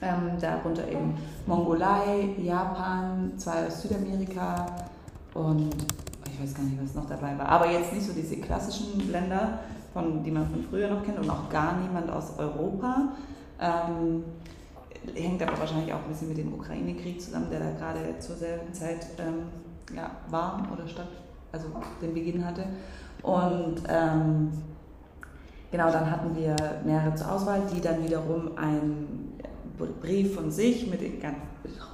ähm, 0.00 0.30
darunter 0.40 0.88
eben 0.88 1.14
Mongolei, 1.46 2.30
Japan, 2.42 3.32
zwei 3.36 3.66
aus 3.66 3.82
Südamerika 3.82 4.66
und 5.34 5.74
ich 6.26 6.42
weiß 6.42 6.54
gar 6.54 6.64
nicht, 6.64 6.78
was 6.82 6.94
noch 6.94 7.08
dabei 7.08 7.36
war, 7.38 7.46
aber 7.48 7.70
jetzt 7.70 7.92
nicht 7.92 8.06
so 8.06 8.12
diese 8.12 8.36
klassischen 8.36 9.10
Länder, 9.10 9.58
von, 9.92 10.22
die 10.24 10.30
man 10.30 10.48
von 10.48 10.64
früher 10.64 10.88
noch 10.88 11.04
kennt 11.04 11.18
und 11.18 11.30
auch 11.30 11.48
gar 11.48 11.76
niemand 11.80 12.10
aus 12.10 12.36
Europa. 12.38 13.08
Ähm, 13.60 14.24
hängt 15.14 15.42
aber 15.42 15.58
wahrscheinlich 15.58 15.92
auch 15.92 16.02
ein 16.02 16.08
bisschen 16.08 16.28
mit 16.28 16.38
dem 16.38 16.52
Ukraine-Krieg 16.52 17.20
zusammen, 17.20 17.48
der 17.50 17.60
da 17.60 17.70
gerade 17.72 18.18
zur 18.18 18.36
selben 18.36 18.72
Zeit 18.72 19.06
ähm, 19.18 19.94
ja, 19.94 20.10
war 20.30 20.66
oder 20.72 20.88
statt, 20.88 21.08
also 21.54 21.68
den 22.02 22.12
Beginn 22.12 22.44
hatte. 22.44 22.64
Und 23.22 23.76
ähm, 23.88 24.50
genau, 25.70 25.90
dann 25.90 26.10
hatten 26.10 26.36
wir 26.36 26.56
mehrere 26.84 27.14
zur 27.14 27.32
Auswahl, 27.32 27.62
die 27.74 27.80
dann 27.80 28.04
wiederum 28.04 28.58
einen 28.58 29.38
Brief 30.00 30.34
von 30.34 30.50
sich 30.50 30.88
mit 30.88 31.00
den 31.00 31.20
ganzen 31.20 31.42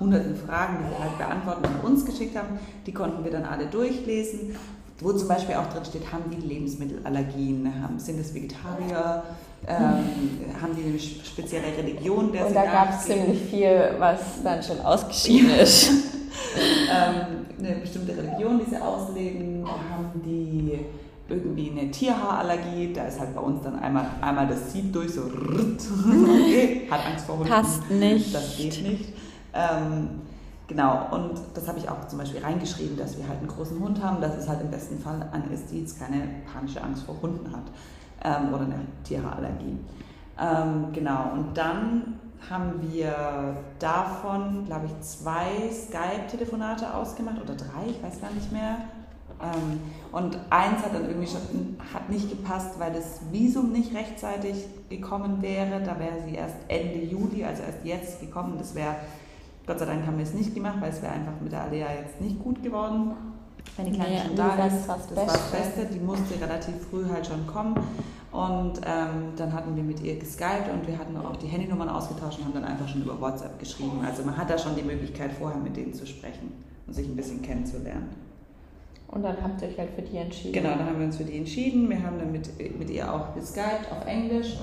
hunderten 0.00 0.34
Fragen, 0.34 0.78
die 0.78 0.94
sie 0.94 1.02
halt 1.02 1.18
beantworten 1.18 1.62
und 1.64 1.90
uns 1.90 2.04
geschickt 2.04 2.36
haben, 2.36 2.58
die 2.86 2.92
konnten 2.92 3.22
wir 3.22 3.30
dann 3.30 3.44
alle 3.44 3.66
durchlesen. 3.66 4.56
Wo 5.02 5.12
zum 5.12 5.28
Beispiel 5.28 5.54
auch 5.54 5.66
drin 5.72 5.84
steht, 5.86 6.12
haben 6.12 6.24
die 6.30 6.46
Lebensmittelallergien, 6.46 7.72
sind 7.96 8.20
es 8.20 8.34
Vegetarier, 8.34 9.22
ähm, 9.66 10.04
haben 10.60 10.76
die 10.76 10.84
eine 10.84 10.98
spezielle 10.98 11.74
Religion, 11.78 12.32
der 12.32 12.46
Und 12.46 12.54
da 12.54 12.64
gab 12.66 12.90
es 12.90 13.06
ziemlich 13.06 13.40
viel, 13.44 13.94
was 13.98 14.42
dann 14.44 14.62
schon 14.62 14.78
ausgeschieden 14.80 15.50
ist. 15.52 15.90
ähm, 17.14 17.46
eine 17.58 17.76
bestimmte 17.76 18.16
Religion, 18.16 18.60
die 18.60 18.70
sie 18.70 18.80
ausleben, 18.80 19.64
haben 19.66 20.22
die 20.24 20.78
irgendwie 21.28 21.70
eine 21.70 21.90
Tierhaarallergie, 21.90 22.92
da 22.92 23.04
ist 23.04 23.20
halt 23.20 23.34
bei 23.34 23.40
uns 23.40 23.62
dann 23.62 23.78
einmal, 23.78 24.06
einmal 24.20 24.48
das 24.48 24.72
Sieb 24.72 24.92
durch, 24.92 25.14
so 25.14 25.22
hat 26.90 27.06
Angst 27.06 27.26
vor 27.26 27.38
Hunden. 27.38 27.50
Passt 27.50 27.88
nicht. 27.90 28.34
Das 28.34 28.56
geht 28.56 28.82
nicht. 28.82 29.12
Ähm, 29.54 30.08
genau, 30.66 31.08
und 31.12 31.40
das 31.54 31.68
habe 31.68 31.78
ich 31.78 31.88
auch 31.88 32.06
zum 32.08 32.18
Beispiel 32.18 32.40
reingeschrieben, 32.42 32.96
dass 32.96 33.16
wir 33.16 33.28
halt 33.28 33.38
einen 33.38 33.48
großen 33.48 33.78
Hund 33.78 34.02
haben, 34.02 34.20
dass 34.20 34.36
es 34.36 34.48
halt 34.48 34.60
im 34.60 34.70
besten 34.70 34.98
Fall 34.98 35.28
an 35.32 35.50
ist, 35.52 35.70
die 35.70 35.80
jetzt 35.80 35.98
keine 35.98 36.28
panische 36.52 36.82
Angst 36.82 37.04
vor 37.04 37.16
Hunden 37.22 37.50
hat 37.52 37.70
ähm, 38.24 38.52
oder 38.52 38.64
eine 38.64 38.80
Tierhaarallergie. 39.04 39.78
Ähm, 40.40 40.86
genau, 40.92 41.32
und 41.34 41.56
dann 41.56 42.18
haben 42.48 42.80
wir 42.90 43.56
davon, 43.78 44.64
glaube 44.66 44.86
ich, 44.86 45.00
zwei 45.00 45.70
Skype-Telefonate 45.70 46.94
ausgemacht 46.94 47.40
oder 47.42 47.54
drei, 47.54 47.90
ich 47.90 48.02
weiß 48.02 48.20
gar 48.20 48.30
nicht 48.30 48.50
mehr. 48.50 48.76
Ähm, 49.42 49.80
und 50.12 50.38
eins 50.50 50.82
hat 50.82 50.94
dann 50.94 51.06
irgendwie 51.06 51.26
schon 51.26 51.76
hat 51.94 52.10
nicht 52.10 52.28
gepasst, 52.28 52.78
weil 52.78 52.92
das 52.92 53.20
Visum 53.30 53.72
nicht 53.72 53.94
rechtzeitig 53.94 54.66
gekommen 54.88 55.40
wäre. 55.40 55.80
Da 55.82 55.98
wäre 55.98 56.22
sie 56.26 56.34
erst 56.34 56.56
Ende 56.68 57.04
Juli, 57.04 57.44
also 57.44 57.62
erst 57.62 57.84
jetzt 57.84 58.20
gekommen. 58.20 58.56
Das 58.58 58.74
wäre, 58.74 58.96
Gott 59.66 59.78
sei 59.78 59.86
Dank 59.86 60.06
haben 60.06 60.18
wir 60.18 60.24
es 60.24 60.34
nicht 60.34 60.54
gemacht, 60.54 60.76
weil 60.80 60.90
es 60.90 61.00
wäre 61.00 61.12
einfach 61.12 61.32
mit 61.40 61.52
der 61.52 61.62
Alea 61.62 61.86
jetzt 62.02 62.20
nicht 62.20 62.42
gut 62.42 62.62
geworden. 62.62 63.12
Wenn 63.76 63.86
die 63.86 63.92
Kleine 63.92 64.10
nee, 64.10 64.26
schon 64.26 64.36
da 64.36 64.66
ist, 64.66 64.86
das, 64.86 65.08
das 65.08 65.16
war 65.16 65.26
das 65.26 65.50
Beste. 65.50 65.86
Die 65.86 66.00
musste 66.00 66.40
relativ 66.40 66.74
früh 66.90 67.04
halt 67.10 67.26
schon 67.26 67.46
kommen. 67.46 67.74
Und 68.32 68.80
ähm, 68.86 69.32
dann 69.36 69.52
hatten 69.52 69.74
wir 69.74 69.82
mit 69.82 70.00
ihr 70.00 70.16
geskypt 70.16 70.70
und 70.72 70.86
wir 70.86 70.96
hatten 70.96 71.16
auch 71.16 71.34
die 71.36 71.48
Handynummern 71.48 71.88
ausgetauscht 71.88 72.38
und 72.38 72.44
haben 72.44 72.54
dann 72.54 72.64
einfach 72.64 72.88
schon 72.88 73.02
über 73.02 73.20
WhatsApp 73.20 73.58
geschrieben. 73.58 74.00
Also 74.06 74.22
man 74.22 74.36
hat 74.36 74.48
da 74.48 74.56
schon 74.56 74.76
die 74.76 74.82
Möglichkeit, 74.82 75.32
vorher 75.32 75.58
mit 75.58 75.76
denen 75.76 75.92
zu 75.92 76.06
sprechen 76.06 76.52
und 76.86 76.94
sich 76.94 77.08
ein 77.08 77.16
bisschen 77.16 77.42
kennenzulernen. 77.42 78.08
Und 79.08 79.22
dann 79.24 79.36
habt 79.42 79.60
ihr 79.60 79.68
euch 79.68 79.78
halt 79.78 79.90
für 79.90 80.02
die 80.02 80.16
entschieden. 80.16 80.52
Genau, 80.52 80.76
dann 80.76 80.86
haben 80.86 80.98
wir 81.00 81.06
uns 81.06 81.16
für 81.16 81.24
die 81.24 81.38
entschieden. 81.38 81.90
Wir 81.90 82.00
haben 82.00 82.18
dann 82.18 82.30
mit, 82.30 82.78
mit 82.78 82.88
ihr 82.90 83.12
auch 83.12 83.34
geskypt 83.34 83.90
auf 83.90 84.06
Englisch. 84.06 84.56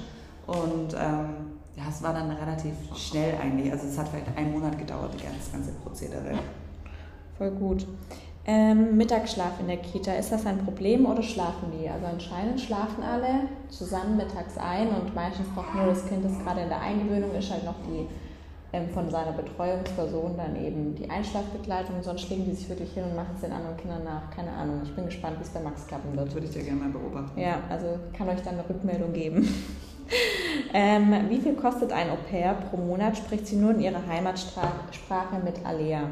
Und 0.45 0.93
ähm, 0.93 1.57
ja, 1.75 1.83
es 1.89 2.01
war 2.01 2.13
dann 2.13 2.31
relativ 2.31 2.71
schnell 2.95 3.35
eigentlich. 3.41 3.69
Also 3.69 3.87
es 3.87 3.97
hat 3.97 4.07
vielleicht 4.07 4.35
einen 4.37 4.53
Monat 4.53 4.77
gedauert, 4.77 5.11
das 5.13 5.51
ganze 5.51 5.73
Prozedere. 5.83 6.39
Voll 7.37 7.51
gut. 7.51 7.85
Ähm, 8.49 8.95
Mittagsschlaf 8.95 9.59
in 9.59 9.67
der 9.67 9.77
Kita, 9.77 10.13
ist 10.13 10.31
das 10.31 10.45
ein 10.45 10.59
Problem 10.59 11.05
oder 11.05 11.21
schlafen 11.21 11.69
die? 11.77 11.89
Also 11.89 12.05
anscheinend 12.05 12.61
schlafen 12.61 13.03
alle 13.03 13.49
zusammen 13.67 14.15
mittags 14.15 14.57
ein 14.57 14.87
und 14.87 15.13
meistens 15.13 15.49
braucht 15.49 15.75
nur 15.75 15.87
das 15.87 16.07
Kind, 16.07 16.23
das 16.23 16.39
gerade 16.41 16.61
in 16.61 16.69
der 16.69 16.79
Eingewöhnung 16.79 17.35
ist, 17.35 17.51
halt 17.51 17.65
noch 17.65 17.75
die 17.85 18.07
ähm, 18.71 18.89
von 18.89 19.09
seiner 19.09 19.33
Betreuungsperson 19.33 20.37
dann 20.37 20.55
eben 20.55 20.95
die 20.95 21.09
Einschlafbegleitung. 21.09 22.01
Sonst 22.01 22.29
legen 22.29 22.45
die 22.45 22.53
sich 22.53 22.69
wirklich 22.69 22.93
hin 22.93 23.03
und 23.03 23.15
machen 23.15 23.31
es 23.35 23.41
den 23.41 23.51
anderen 23.51 23.75
Kindern 23.75 24.05
nach. 24.05 24.29
Keine 24.29 24.51
Ahnung. 24.51 24.81
Ich 24.83 24.93
bin 24.93 25.05
gespannt, 25.05 25.39
wie 25.39 25.43
es 25.43 25.49
bei 25.49 25.59
Max 25.59 25.85
klappen 25.85 26.15
wird. 26.15 26.27
Das 26.27 26.33
würde 26.33 26.47
ich 26.47 26.53
dir 26.53 26.63
gerne 26.63 26.79
mal 26.79 26.89
beobachten. 26.89 27.39
Ja, 27.39 27.59
also 27.69 27.99
kann 28.17 28.29
euch 28.29 28.41
dann 28.41 28.53
eine 28.53 28.69
Rückmeldung 28.69 29.11
geben. 29.11 29.47
ähm, 30.73 31.13
wie 31.29 31.39
viel 31.39 31.55
kostet 31.55 31.91
ein 31.91 32.09
Au 32.09 32.17
pair 32.29 32.53
pro 32.69 32.77
Monat? 32.77 33.17
Spricht 33.17 33.47
sie 33.47 33.57
nur 33.57 33.71
in 33.71 33.81
ihrer 33.81 34.05
Heimatsprache 34.07 35.39
mit 35.43 35.65
Alea? 35.65 36.03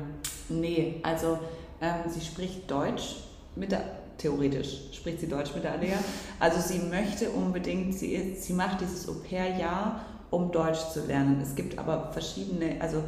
Nee, 0.50 1.02
also 1.04 1.40
ähm, 1.86 2.10
sie 2.12 2.22
spricht 2.22 2.70
Deutsch 2.70 3.18
mit 3.56 3.72
der 3.72 3.82
theoretisch 4.18 4.80
spricht 4.94 5.20
sie 5.20 5.28
Deutsch 5.28 5.54
mit 5.54 5.64
der 5.64 5.74
Alea. 5.74 5.98
Also 6.40 6.60
sie 6.60 6.80
möchte 6.80 7.30
unbedingt, 7.30 7.94
sie, 7.94 8.36
sie 8.36 8.54
macht 8.54 8.82
dieses 8.82 9.08
Au-pair-Jahr 9.10 10.02
um 10.32 10.52
Deutsch 10.52 10.90
zu 10.92 11.06
lernen. 11.06 11.40
Es 11.42 11.56
gibt 11.56 11.78
aber 11.78 12.12
verschiedene, 12.12 12.76
also 12.80 13.04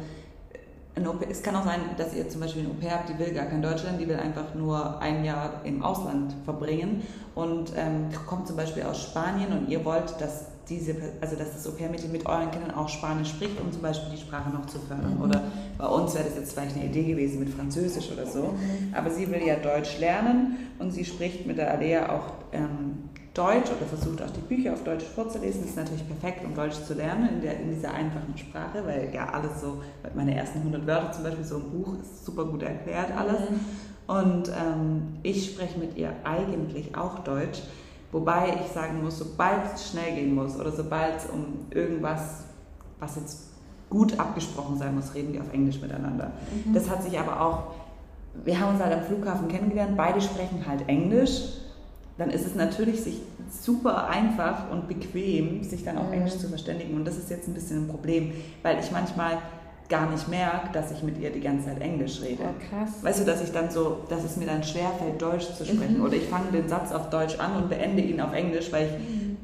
es 1.28 1.42
kann 1.42 1.54
auch 1.54 1.64
sein, 1.64 1.80
dass 1.96 2.14
ihr 2.14 2.28
zum 2.28 2.40
Beispiel 2.40 2.62
ein 2.62 2.70
Au-pair 2.70 2.94
habt, 2.94 3.08
die 3.08 3.18
will 3.18 3.32
gar 3.32 3.46
kein 3.46 3.62
Deutschland, 3.62 4.00
die 4.00 4.08
will 4.08 4.16
einfach 4.16 4.54
nur 4.54 5.00
ein 5.00 5.24
Jahr 5.24 5.60
im 5.64 5.82
Ausland 5.82 6.34
verbringen 6.44 7.02
und 7.34 7.72
ähm, 7.76 8.08
kommt 8.26 8.48
zum 8.48 8.56
Beispiel 8.56 8.82
aus 8.82 9.02
Spanien 9.02 9.52
und 9.52 9.68
ihr 9.68 9.84
wollt, 9.84 10.20
dass 10.20 10.46
diese, 10.68 10.94
also 11.20 11.36
dass 11.36 11.52
das 11.52 11.66
Au-pair-Mädchen 11.66 12.12
mit 12.12 12.26
euren 12.26 12.50
Kindern 12.50 12.72
auch 12.72 12.88
Spanisch 12.88 13.30
spricht, 13.30 13.60
um 13.60 13.72
zum 13.72 13.82
Beispiel 13.82 14.10
die 14.14 14.20
Sprache 14.20 14.50
noch 14.50 14.66
zu 14.66 14.78
fördern. 14.78 15.16
Mhm. 15.16 15.22
Oder 15.22 15.42
bei 15.78 15.86
uns 15.86 16.14
wäre 16.14 16.24
das 16.24 16.36
jetzt 16.36 16.52
vielleicht 16.52 16.76
eine 16.76 16.86
Idee 16.86 17.04
gewesen 17.04 17.40
mit 17.40 17.50
Französisch 17.50 18.10
oder 18.12 18.26
so. 18.26 18.42
Mhm. 18.42 18.94
Aber 18.94 19.10
sie 19.10 19.30
will 19.30 19.42
ja 19.46 19.56
Deutsch 19.56 19.98
lernen 19.98 20.56
und 20.78 20.92
sie 20.92 21.04
spricht 21.04 21.46
mit 21.46 21.58
der 21.58 21.70
Alea 21.70 22.10
auch 22.10 22.32
ähm, 22.52 23.08
Deutsch 23.34 23.70
oder 23.70 23.86
versucht 23.86 24.20
auch 24.20 24.30
die 24.30 24.40
Bücher 24.40 24.72
auf 24.72 24.82
Deutsch 24.82 25.04
vorzulesen. 25.04 25.60
Das 25.62 25.70
ist 25.70 25.76
natürlich 25.76 26.06
perfekt, 26.06 26.44
um 26.44 26.54
Deutsch 26.54 26.82
zu 26.84 26.94
lernen 26.94 27.28
in, 27.34 27.40
der, 27.40 27.60
in 27.60 27.72
dieser 27.72 27.94
einfachen 27.94 28.36
Sprache, 28.36 28.84
weil 28.84 29.10
ja 29.14 29.28
alles 29.28 29.60
so, 29.60 29.80
meine 30.14 30.34
ersten 30.34 30.58
100 30.58 30.86
Wörter 30.86 31.12
zum 31.12 31.22
Beispiel, 31.22 31.44
so 31.44 31.56
ein 31.56 31.70
Buch 31.70 31.94
ist 32.00 32.24
super 32.24 32.44
gut 32.44 32.62
erklärt 32.62 33.12
alles. 33.16 33.50
Mhm. 33.50 33.60
Und 34.08 34.48
ähm, 34.48 35.02
ich 35.22 35.52
spreche 35.52 35.78
mit 35.78 35.96
ihr 35.96 36.12
eigentlich 36.24 36.96
auch 36.96 37.20
Deutsch, 37.20 37.60
wobei 38.12 38.58
ich 38.64 38.72
sagen 38.72 39.02
muss, 39.02 39.18
sobald 39.18 39.74
es 39.74 39.90
schnell 39.90 40.14
gehen 40.14 40.34
muss 40.34 40.58
oder 40.58 40.72
sobald 40.72 41.16
es 41.16 41.26
um 41.26 41.66
irgendwas, 41.70 42.44
was 42.98 43.16
jetzt 43.16 43.48
gut 43.90 44.18
abgesprochen 44.18 44.78
sein 44.78 44.94
muss, 44.94 45.14
reden 45.14 45.32
wir 45.32 45.40
auf 45.40 45.52
Englisch 45.52 45.80
miteinander. 45.80 46.32
Mhm. 46.64 46.74
Das 46.74 46.90
hat 46.90 47.02
sich 47.02 47.18
aber 47.18 47.40
auch, 47.40 47.74
wir 48.44 48.58
haben 48.58 48.74
uns 48.74 48.82
halt 48.82 48.94
am 48.94 49.02
Flughafen 49.02 49.48
kennengelernt, 49.48 49.96
beide 49.96 50.20
sprechen 50.20 50.64
halt 50.66 50.88
Englisch 50.88 51.42
dann 52.18 52.30
ist 52.30 52.44
es 52.44 52.56
natürlich 52.56 53.00
sich 53.00 53.20
super 53.48 54.08
einfach 54.08 54.70
und 54.72 54.88
bequem, 54.88 55.62
sich 55.62 55.84
dann 55.84 55.96
auf 55.96 56.08
mhm. 56.08 56.14
Englisch 56.14 56.36
zu 56.36 56.48
verständigen. 56.48 56.94
Und 56.96 57.04
das 57.04 57.16
ist 57.16 57.30
jetzt 57.30 57.46
ein 57.46 57.54
bisschen 57.54 57.84
ein 57.84 57.88
Problem, 57.88 58.32
weil 58.62 58.78
ich 58.80 58.90
manchmal 58.90 59.38
gar 59.88 60.10
nicht 60.10 60.28
merke, 60.28 60.68
dass 60.72 60.90
ich 60.90 61.02
mit 61.02 61.18
ihr 61.18 61.30
die 61.30 61.40
ganze 61.40 61.66
Zeit 61.66 61.80
Englisch 61.80 62.20
rede. 62.22 62.42
Oh, 62.42 62.68
krass. 62.68 63.02
Weißt 63.02 63.20
du, 63.20 63.24
dass 63.24 63.42
ich 63.42 63.52
dann 63.52 63.70
so, 63.70 64.04
dass 64.08 64.24
es 64.24 64.36
mir 64.36 64.46
dann 64.46 64.62
schwerfällt, 64.62 65.20
Deutsch 65.20 65.46
zu 65.54 65.64
sprechen. 65.64 65.98
Mhm. 65.98 66.04
Oder 66.04 66.14
ich 66.14 66.28
fange 66.28 66.52
den 66.52 66.68
Satz 66.68 66.92
auf 66.92 67.10
Deutsch 67.10 67.38
an 67.38 67.56
und 67.56 67.68
beende 67.68 68.02
ihn 68.02 68.20
auf 68.20 68.32
Englisch, 68.32 68.70
weil 68.70 68.86
ich 68.86 68.92
mhm. 68.92 69.36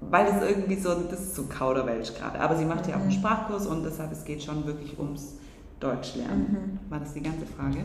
weil 0.00 0.26
das 0.26 0.42
irgendwie 0.42 0.76
so, 0.76 0.94
das 0.94 1.20
ist 1.20 1.34
so 1.34 1.44
Kauderwelsch 1.44 2.14
gerade. 2.14 2.38
Aber 2.40 2.56
sie 2.56 2.64
macht 2.64 2.86
ja 2.88 2.94
auch 2.94 3.00
einen 3.00 3.08
mhm. 3.08 3.12
Sprachkurs 3.12 3.66
und 3.66 3.84
deshalb 3.84 4.12
es 4.12 4.24
geht 4.24 4.42
schon 4.42 4.66
wirklich 4.66 4.98
ums 4.98 5.38
Deutsch 5.80 6.16
lernen. 6.16 6.80
Mhm. 6.84 6.90
War 6.90 7.00
das 7.00 7.14
die 7.14 7.22
ganze 7.22 7.46
Frage? 7.46 7.78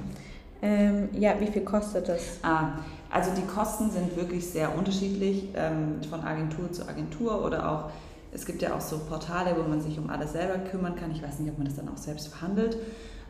Ähm, 0.61 1.09
ja, 1.11 1.33
wie 1.39 1.47
viel 1.47 1.63
kostet 1.63 2.07
das? 2.07 2.39
Ah, 2.41 2.79
also 3.11 3.31
die 3.35 3.45
Kosten 3.45 3.91
sind 3.91 4.15
wirklich 4.15 4.47
sehr 4.47 4.75
unterschiedlich 4.75 5.49
ähm, 5.55 6.01
von 6.09 6.21
Agentur 6.21 6.71
zu 6.71 6.87
Agentur 6.87 7.43
oder 7.45 7.69
auch, 7.69 7.89
es 8.33 8.45
gibt 8.45 8.61
ja 8.61 8.75
auch 8.75 8.81
so 8.81 8.99
Portale, 8.99 9.55
wo 9.57 9.67
man 9.67 9.81
sich 9.81 9.97
um 9.99 10.09
alles 10.09 10.31
selber 10.33 10.57
kümmern 10.57 10.95
kann. 10.95 11.11
Ich 11.11 11.21
weiß 11.21 11.39
nicht, 11.39 11.51
ob 11.51 11.57
man 11.57 11.67
das 11.67 11.75
dann 11.75 11.87
auch 11.89 11.97
selbst 11.97 12.29
verhandelt. 12.29 12.77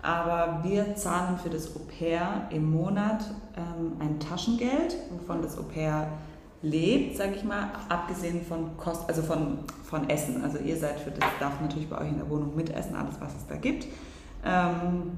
Aber 0.01 0.63
wir 0.63 0.95
zahlen 0.95 1.37
für 1.37 1.49
das 1.49 1.75
Au 1.75 1.79
pair 1.79 2.47
im 2.49 2.71
Monat 2.71 3.23
ähm, 3.55 3.93
ein 3.99 4.19
Taschengeld, 4.19 4.97
wovon 5.11 5.41
das 5.41 5.57
Au 5.57 5.63
pair 5.63 6.07
lebt, 6.61 7.17
sage 7.17 7.35
ich 7.35 7.43
mal, 7.43 7.69
abgesehen 7.89 8.45
von 8.45 8.77
Kost, 8.77 9.07
also 9.07 9.21
von, 9.21 9.59
von 9.83 10.09
Essen. 10.09 10.43
Also 10.43 10.57
ihr 10.59 10.77
seid 10.77 10.99
für 10.99 11.11
das, 11.11 11.29
darf 11.39 11.59
natürlich 11.61 11.89
bei 11.89 11.99
euch 11.99 12.09
in 12.09 12.17
der 12.17 12.29
Wohnung 12.29 12.55
mitessen, 12.55 12.95
alles 12.95 13.15
was 13.19 13.33
es 13.35 13.47
da 13.47 13.55
gibt. 13.55 13.87
Ähm, 14.45 15.11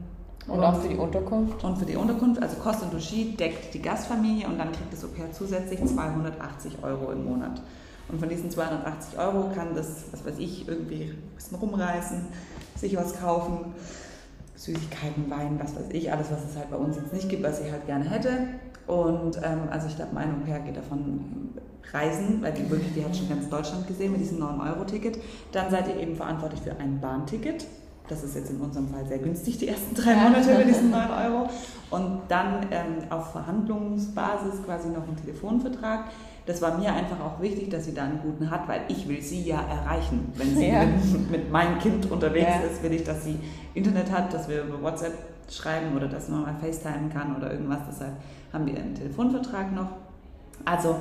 und, 0.48 0.64
auch 0.64 0.80
für 0.80 0.90
die 0.90 0.98
Unterkunft? 0.98 1.64
Und 1.64 1.78
für 1.78 1.86
die 1.86 1.96
Unterkunft, 1.96 2.42
also 2.42 2.58
Kost 2.58 2.84
und 2.84 2.94
Logis 2.94 3.36
deckt 3.38 3.74
die 3.74 3.82
Gastfamilie 3.82 4.48
und 4.48 4.60
dann 4.60 4.72
kriegt 4.72 4.94
das 4.94 5.04
Au-pair 5.04 5.32
zusätzlich 5.32 5.84
280 5.84 6.84
Euro 6.84 7.12
im 7.12 7.26
Monat. 7.26 7.62
Und 8.08 8.20
von 8.20 8.30
diesen 8.30 8.52
280 8.52 9.18
Euro 9.18 9.50
kann 9.54 9.76
das, 9.76 10.06
was 10.12 10.26
weiß 10.26 10.38
ich, 10.38 10.68
irgendwie 10.68 11.12
ein 11.12 11.36
bisschen 11.36 11.58
rumreißen, 11.58 12.28
sich 12.76 12.96
was 12.96 13.20
kaufen, 13.20 13.74
Süßigkeiten, 14.56 15.30
Wein, 15.30 15.60
was 15.62 15.76
weiß 15.76 15.90
ich, 15.92 16.12
alles, 16.12 16.32
was 16.32 16.46
es 16.50 16.56
halt 16.56 16.70
bei 16.70 16.78
uns 16.78 16.96
jetzt 16.96 17.14
nicht 17.14 17.30
gibt, 17.30 17.44
was 17.44 17.58
sie 17.58 17.72
halt 17.72 17.86
gerne 17.88 18.10
hätte. 18.10 18.48
Und 18.88 19.38
ähm, 19.44 19.62
also 19.72 19.88
ich 19.88 19.96
glaube, 19.96 20.14
mein 20.14 20.30
Au-pair 20.36 20.60
geht 20.60 20.78
davon 20.78 21.50
reisen, 21.92 22.42
weil 22.42 22.54
die 22.54 22.70
wirklich, 22.70 22.94
die 22.94 23.04
hat 23.04 23.16
schon 23.16 23.30
ganz 23.30 23.50
Deutschland 23.50 23.88
gesehen 23.88 24.12
mit 24.12 24.22
diesem 24.22 24.40
9-Euro-Ticket. 24.40 25.20
Dann 25.52 25.72
seid 25.72 25.88
ihr 25.88 26.00
eben 26.00 26.16
verantwortlich 26.16 26.62
für 26.62 26.76
ein 26.78 27.02
Bahnticket 27.02 27.66
das 28.08 28.24
ist 28.24 28.36
jetzt 28.36 28.52
in 28.52 28.62
unserem 28.62 28.88
Fall 28.88 29.06
sehr 29.08 29.18
günstig, 29.20 29.58
die 29.58 29.68
ersten 29.68 29.96
drei 29.96 30.16
Monate 30.16 30.58
mit 30.58 30.68
diesen 30.68 30.92
9 30.92 31.10
Euro. 31.10 31.50
Und 31.90 32.22
dann 32.28 32.68
ähm, 32.72 32.98
auf 33.10 33.32
Verhandlungsbasis 33.32 34.64
quasi 34.64 34.90
noch 34.90 35.08
ein 35.08 35.16
Telefonvertrag. 35.16 36.06
Das 36.46 36.62
war 36.62 36.78
mir 36.78 36.94
einfach 36.94 37.20
auch 37.20 37.42
wichtig, 37.42 37.70
dass 37.70 37.86
sie 37.86 37.94
da 37.94 38.04
einen 38.04 38.22
guten 38.22 38.52
hat, 38.52 38.68
weil 38.68 38.82
ich 38.88 39.08
will 39.08 39.22
sie 39.22 39.44
ja 39.44 39.62
erreichen. 39.62 40.32
Wenn 40.36 40.56
sie 40.56 40.68
ja. 40.70 40.86
mit, 40.86 41.32
mit, 41.32 41.52
meinem 41.52 41.80
Kind 41.80 42.12
unterwegs 42.12 42.48
ja. 42.48 42.70
ist, 42.70 42.84
will 42.84 42.94
ich, 42.94 43.04
dass 43.04 43.24
sie 43.24 43.40
Internet 43.74 44.12
hat, 44.12 44.34
dass 44.34 44.48
wir 44.48 44.64
über 44.64 44.82
WhatsApp 44.82 45.14
schreiben 45.50 45.96
oder 45.96 46.08
dass 46.08 46.30
man 46.30 46.44
mal 46.44 46.56
FaceTime 46.60 47.10
kann 47.12 47.36
oder 47.36 47.52
irgendwas. 47.52 47.80
Deshalb 47.90 48.14
haben 48.54 48.66
wir 48.66 48.76
einen 48.76 48.94
Telefonvertrag 48.94 49.72
noch. 49.74 49.90
Also 50.64 50.98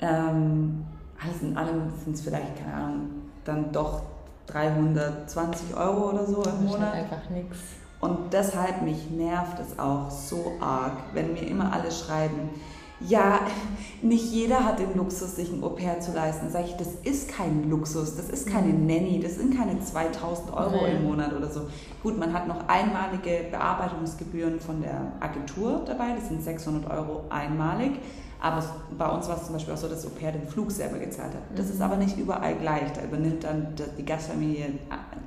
ähm, 0.00 0.84
alles 1.22 1.42
in 1.42 1.56
allem 1.56 1.90
sind 2.04 2.14
es 2.14 2.22
vielleicht, 2.22 2.56
keine 2.58 2.74
Ahnung, 2.74 3.10
dann 3.44 3.72
doch 3.72 4.02
320 4.46 5.76
Euro 5.76 6.10
oder 6.10 6.26
so 6.26 6.42
im 6.42 6.66
Monat. 6.66 6.94
Einfach 6.94 7.30
nichts. 7.30 7.58
Und 8.00 8.32
deshalb 8.32 8.82
mich 8.82 9.10
nervt 9.10 9.58
es 9.60 9.78
auch 9.78 10.10
so 10.10 10.52
arg, 10.60 10.92
wenn 11.14 11.32
mir 11.32 11.46
immer 11.48 11.72
alle 11.72 11.90
schreiben, 11.90 12.50
ja, 13.00 13.40
nicht 14.02 14.32
jeder 14.32 14.64
hat 14.64 14.78
den 14.78 14.96
Luxus, 14.96 15.36
sich 15.36 15.50
ein 15.50 15.62
Au-pair 15.62 16.00
zu 16.00 16.12
leisten. 16.12 16.50
Sag 16.50 16.64
ich, 16.66 16.76
das 16.76 16.94
ist 17.02 17.28
kein 17.28 17.68
Luxus, 17.68 18.16
das 18.16 18.28
ist 18.28 18.46
keine 18.46 18.72
mhm. 18.72 18.86
Nanny, 18.86 19.20
das 19.20 19.36
sind 19.36 19.56
keine 19.56 19.80
2000 19.80 20.52
Euro 20.52 20.82
Nein. 20.82 20.96
im 20.96 21.04
Monat 21.04 21.32
oder 21.32 21.50
so. 21.50 21.62
Gut, 22.02 22.18
man 22.18 22.32
hat 22.32 22.46
noch 22.46 22.68
einmalige 22.68 23.46
Bearbeitungsgebühren 23.50 24.60
von 24.60 24.82
der 24.82 25.12
Agentur 25.20 25.82
dabei, 25.86 26.14
das 26.16 26.28
sind 26.28 26.42
600 26.42 26.90
Euro 26.90 27.24
einmalig. 27.30 27.92
Aber 28.40 28.62
bei 28.98 29.08
uns 29.08 29.26
war 29.26 29.38
es 29.38 29.46
zum 29.46 29.54
Beispiel 29.54 29.72
auch 29.72 29.78
so, 29.78 29.88
dass 29.88 30.04
Au 30.04 30.10
pair 30.10 30.30
den 30.30 30.46
Flug 30.46 30.70
selber 30.70 30.98
gezahlt 30.98 31.32
hat. 31.32 31.42
Das 31.56 31.70
ist 31.70 31.76
mhm. 31.76 31.82
aber 31.82 31.96
nicht 31.96 32.18
überall 32.18 32.54
gleich. 32.56 32.92
Da 32.92 33.02
übernimmt 33.02 33.42
dann 33.42 33.68
die 33.96 34.04
Gastfamilie 34.04 34.66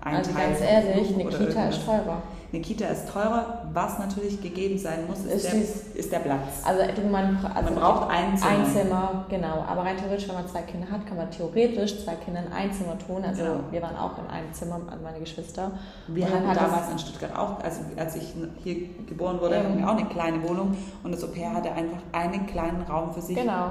einen 0.02 0.18
also 0.18 0.32
Teil. 0.32 0.50
Ganz 0.50 0.62
ehrlich, 0.62 1.16
eine 1.16 1.26
Kita 1.26 1.70
ist 1.70 1.84
teurer. 1.84 2.22
Eine 2.58 2.66
Kita 2.66 2.88
ist 2.88 3.08
teurer. 3.08 3.60
Was 3.72 4.00
natürlich 4.00 4.42
gegeben 4.42 4.80
sein 4.80 5.06
muss, 5.08 5.20
ist, 5.20 5.46
ist, 5.46 5.54
der, 5.94 6.00
ist 6.00 6.12
der, 6.12 6.20
Platz. 6.20 6.64
Also, 6.66 6.82
man, 7.08 7.38
also 7.54 7.72
man 7.72 7.76
braucht 7.80 8.10
ein 8.10 8.36
Zimmer. 8.36 8.52
Ein 8.52 8.66
Zimmer, 8.66 9.26
genau. 9.30 9.64
Aber 9.68 9.84
rein 9.84 9.96
theoretisch, 9.96 10.28
wenn 10.28 10.34
man 10.34 10.48
zwei 10.48 10.64
Kinder 10.64 10.90
hat, 10.90 11.06
kann 11.06 11.18
man 11.18 11.30
theoretisch 11.30 12.04
zwei 12.04 12.16
Kinder 12.16 12.42
in 12.48 12.52
ein 12.52 12.74
Zimmer 12.74 12.98
tun. 12.98 13.24
Also 13.24 13.44
genau. 13.44 13.60
wir 13.70 13.82
waren 13.84 13.96
auch 13.96 14.18
in 14.18 14.28
einem 14.28 14.52
Zimmer, 14.54 14.82
also 14.90 15.04
meine 15.04 15.20
Geschwister. 15.20 15.70
Wir 16.08 16.26
hatten 16.26 16.48
damals 16.48 16.92
in 16.92 16.98
Stuttgart 16.98 17.38
auch, 17.38 17.64
also 17.64 17.82
als 17.96 18.16
ich 18.16 18.34
hier 18.64 18.90
geboren 19.08 19.40
wurde, 19.40 19.60
hatten 19.60 19.78
wir 19.78 19.88
auch 19.88 19.96
eine 19.96 20.06
kleine 20.06 20.42
Wohnung 20.42 20.76
und 21.04 21.12
das 21.12 21.24
Au 21.24 21.28
pair 21.28 21.54
hatte 21.54 21.72
einfach 21.72 22.00
einen 22.12 22.48
kleinen 22.48 22.82
Raum 22.90 23.14
für 23.14 23.22
sich. 23.22 23.38
Genau. 23.38 23.70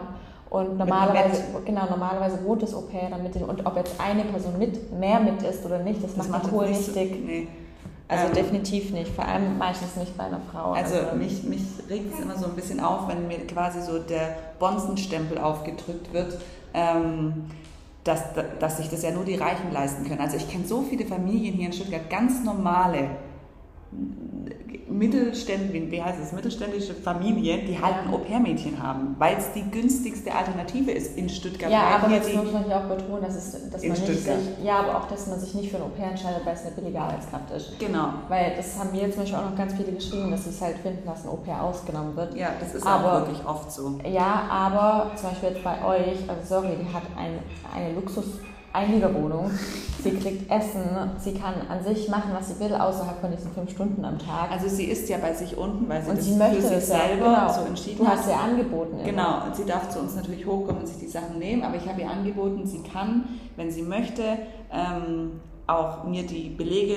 Und 0.49 0.79
normalerweise, 0.79 1.43
genau, 1.65 1.87
normalerweise 1.91 2.45
wohnt 2.45 2.63
das 2.63 2.73
Au 2.73 2.83
pair 2.83 3.11
dann 3.11 3.25
mit 3.25 3.35
den, 3.35 3.43
und 3.43 3.67
ob 3.67 3.77
jetzt 3.77 4.01
eine 4.01 4.23
Person 4.23 4.57
mit, 4.61 4.93
mehr 4.97 5.19
mit 5.19 5.43
ist 5.43 5.67
oder 5.67 5.81
nicht, 5.81 6.05
das, 6.05 6.15
das 6.15 6.29
macht 6.29 6.47
die 6.47 6.51
Kohl 6.51 6.69
nicht 6.69 6.95
dick. 6.95 7.27
Nee. 7.27 7.49
Also 8.09 8.27
ähm, 8.27 8.35
definitiv 8.35 8.93
nicht, 8.93 9.11
vor 9.13 9.27
allem 9.27 9.59
meistens 9.59 9.97
nicht 9.97 10.17
bei 10.17 10.25
einer 10.25 10.41
Frau. 10.53 10.73
Also, 10.73 10.95
also 10.97 11.17
mich, 11.17 11.43
mich 11.43 11.63
regt 11.91 12.15
es 12.15 12.21
immer 12.21 12.37
so 12.37 12.47
ein 12.47 12.55
bisschen 12.55 12.79
auf, 12.81 13.09
wenn 13.09 13.27
mir 13.27 13.47
quasi 13.47 13.81
so 13.83 13.99
der 13.99 14.37
Bonzenstempel 14.59 15.39
aufgedrückt 15.39 16.13
wird, 16.13 16.39
ähm, 16.73 17.47
dass, 18.05 18.23
dass 18.61 18.77
sich 18.77 18.89
das 18.89 19.03
ja 19.03 19.11
nur 19.11 19.25
die 19.25 19.35
Reichen 19.35 19.73
leisten 19.73 20.07
können. 20.07 20.21
Also 20.21 20.37
ich 20.37 20.49
kenne 20.49 20.65
so 20.67 20.83
viele 20.83 21.05
Familien 21.05 21.55
hier 21.55 21.67
in 21.67 21.73
Stuttgart, 21.73 22.09
ganz 22.09 22.45
normale 22.45 23.09
Mittelständ, 24.89 25.73
wie 25.73 26.03
heißt 26.03 26.19
es, 26.23 26.33
mittelständische 26.33 26.95
Familien, 26.95 27.67
die 27.67 27.81
halt 27.81 27.97
ein 28.05 28.13
Au-pair-Mädchen 28.13 28.81
haben, 28.83 29.17
weil 29.19 29.37
es 29.37 29.53
die 29.53 29.69
günstigste 29.71 30.35
Alternative 30.35 30.91
ist 30.93 31.17
in 31.19 31.29
Stuttgart. 31.29 31.71
Ja, 31.71 31.99
aber 32.01 32.13
jetzt 32.15 32.33
muss 32.35 32.53
man 32.53 32.69
ja 32.69 32.81
auch 32.81 32.89
betonen, 32.89 33.23
dass, 33.23 33.35
es, 33.37 33.71
dass 33.71 33.83
man 33.83 33.91
nicht 33.91 34.07
sich, 34.07 34.27
ja, 34.63 34.79
aber 34.81 34.99
auch, 34.99 35.09
dass 35.09 35.27
man 35.27 35.41
sich 35.41 35.55
nicht 35.55 35.71
für 35.71 35.77
ein 35.79 35.83
Au-pair 35.83 36.11
entscheidet, 36.11 36.45
weil 36.47 36.55
es 36.55 36.63
eine 36.63 36.71
billige 36.73 37.01
Arbeitskraft 37.01 37.51
ist. 37.51 37.79
Genau. 37.79 38.09
Weil 38.29 38.53
das 38.57 38.79
haben 38.79 38.93
mir 38.93 39.11
zum 39.11 39.21
Beispiel 39.23 39.39
auch 39.39 39.51
noch 39.51 39.57
ganz 39.57 39.75
viele 39.75 39.93
geschrieben, 39.93 40.31
dass 40.31 40.45
sie 40.45 40.51
es 40.51 40.61
halt 40.61 40.79
finden, 40.79 41.05
dass 41.07 41.25
ein 41.25 41.31
Au-pair 41.31 41.63
ausgenommen 41.63 42.15
wird. 42.17 42.37
Ja, 42.37 42.51
das 42.61 42.75
ist 42.75 42.87
aber, 42.87 43.23
auch 43.23 43.27
wirklich 43.27 43.45
oft 43.47 43.73
so. 43.73 43.99
Ja, 44.09 44.47
aber 44.51 45.11
zum 45.17 45.31
Beispiel 45.31 45.49
jetzt 45.51 45.65
bei 45.65 45.85
euch, 45.85 46.19
also 46.29 46.43
sorry, 46.45 46.77
die 46.81 46.93
hat 46.95 47.03
ein, 47.17 47.39
eine 47.75 47.99
Luxus- 47.99 48.41
Einliegerwohnung. 48.77 49.51
Sie 50.03 50.13
kriegt 50.13 50.51
Essen, 50.51 50.83
sie 51.19 51.33
kann 51.33 51.55
an 51.69 51.83
sich 51.83 52.09
machen, 52.09 52.31
was 52.33 52.49
sie 52.49 52.61
will, 52.61 52.75
außerhalb 52.75 53.19
von 53.21 53.31
diesen 53.31 53.51
fünf 53.51 53.71
Stunden 53.71 54.05
am 54.05 54.19
Tag. 54.19 54.53
Also 54.53 54.69
sie 54.69 54.85
ist 54.85 55.09
ja 55.09 55.19
bei 55.19 55.33
sich 55.33 55.57
unten, 55.57 55.89
weil 55.89 56.03
sie 56.03 56.11
und 56.11 56.19
das 56.19 56.25
sie 56.27 56.35
möchte 56.37 56.63
für 56.63 56.69
sich 56.81 56.85
selber 56.85 57.25
genau. 57.25 57.53
so 57.53 57.61
entschieden 57.63 57.99
du 57.99 58.07
hat. 58.07 58.15
Du 58.15 58.19
hast 58.19 58.29
ihr 58.29 58.39
angeboten. 58.39 59.01
Immer. 59.01 59.05
Genau, 59.05 59.47
und 59.47 59.57
sie 59.57 59.65
darf 59.65 59.89
zu 59.89 59.99
uns 59.99 60.15
natürlich 60.15 60.47
hochkommen 60.47 60.83
und 60.83 60.87
sich 60.87 60.99
die 60.99 61.09
Sachen 61.09 61.39
nehmen, 61.39 61.65
aber 61.65 61.77
ich 61.77 61.89
habe 61.89 62.01
ihr 62.03 62.11
angeboten, 62.11 62.67
sie 62.67 62.83
kann, 62.83 63.25
wenn 63.57 63.71
sie 63.71 63.83
möchte, 63.83 64.23
ähm, 64.71 65.41
auch 65.67 66.05
mir 66.05 66.25
die 66.25 66.51
Belege 66.51 66.97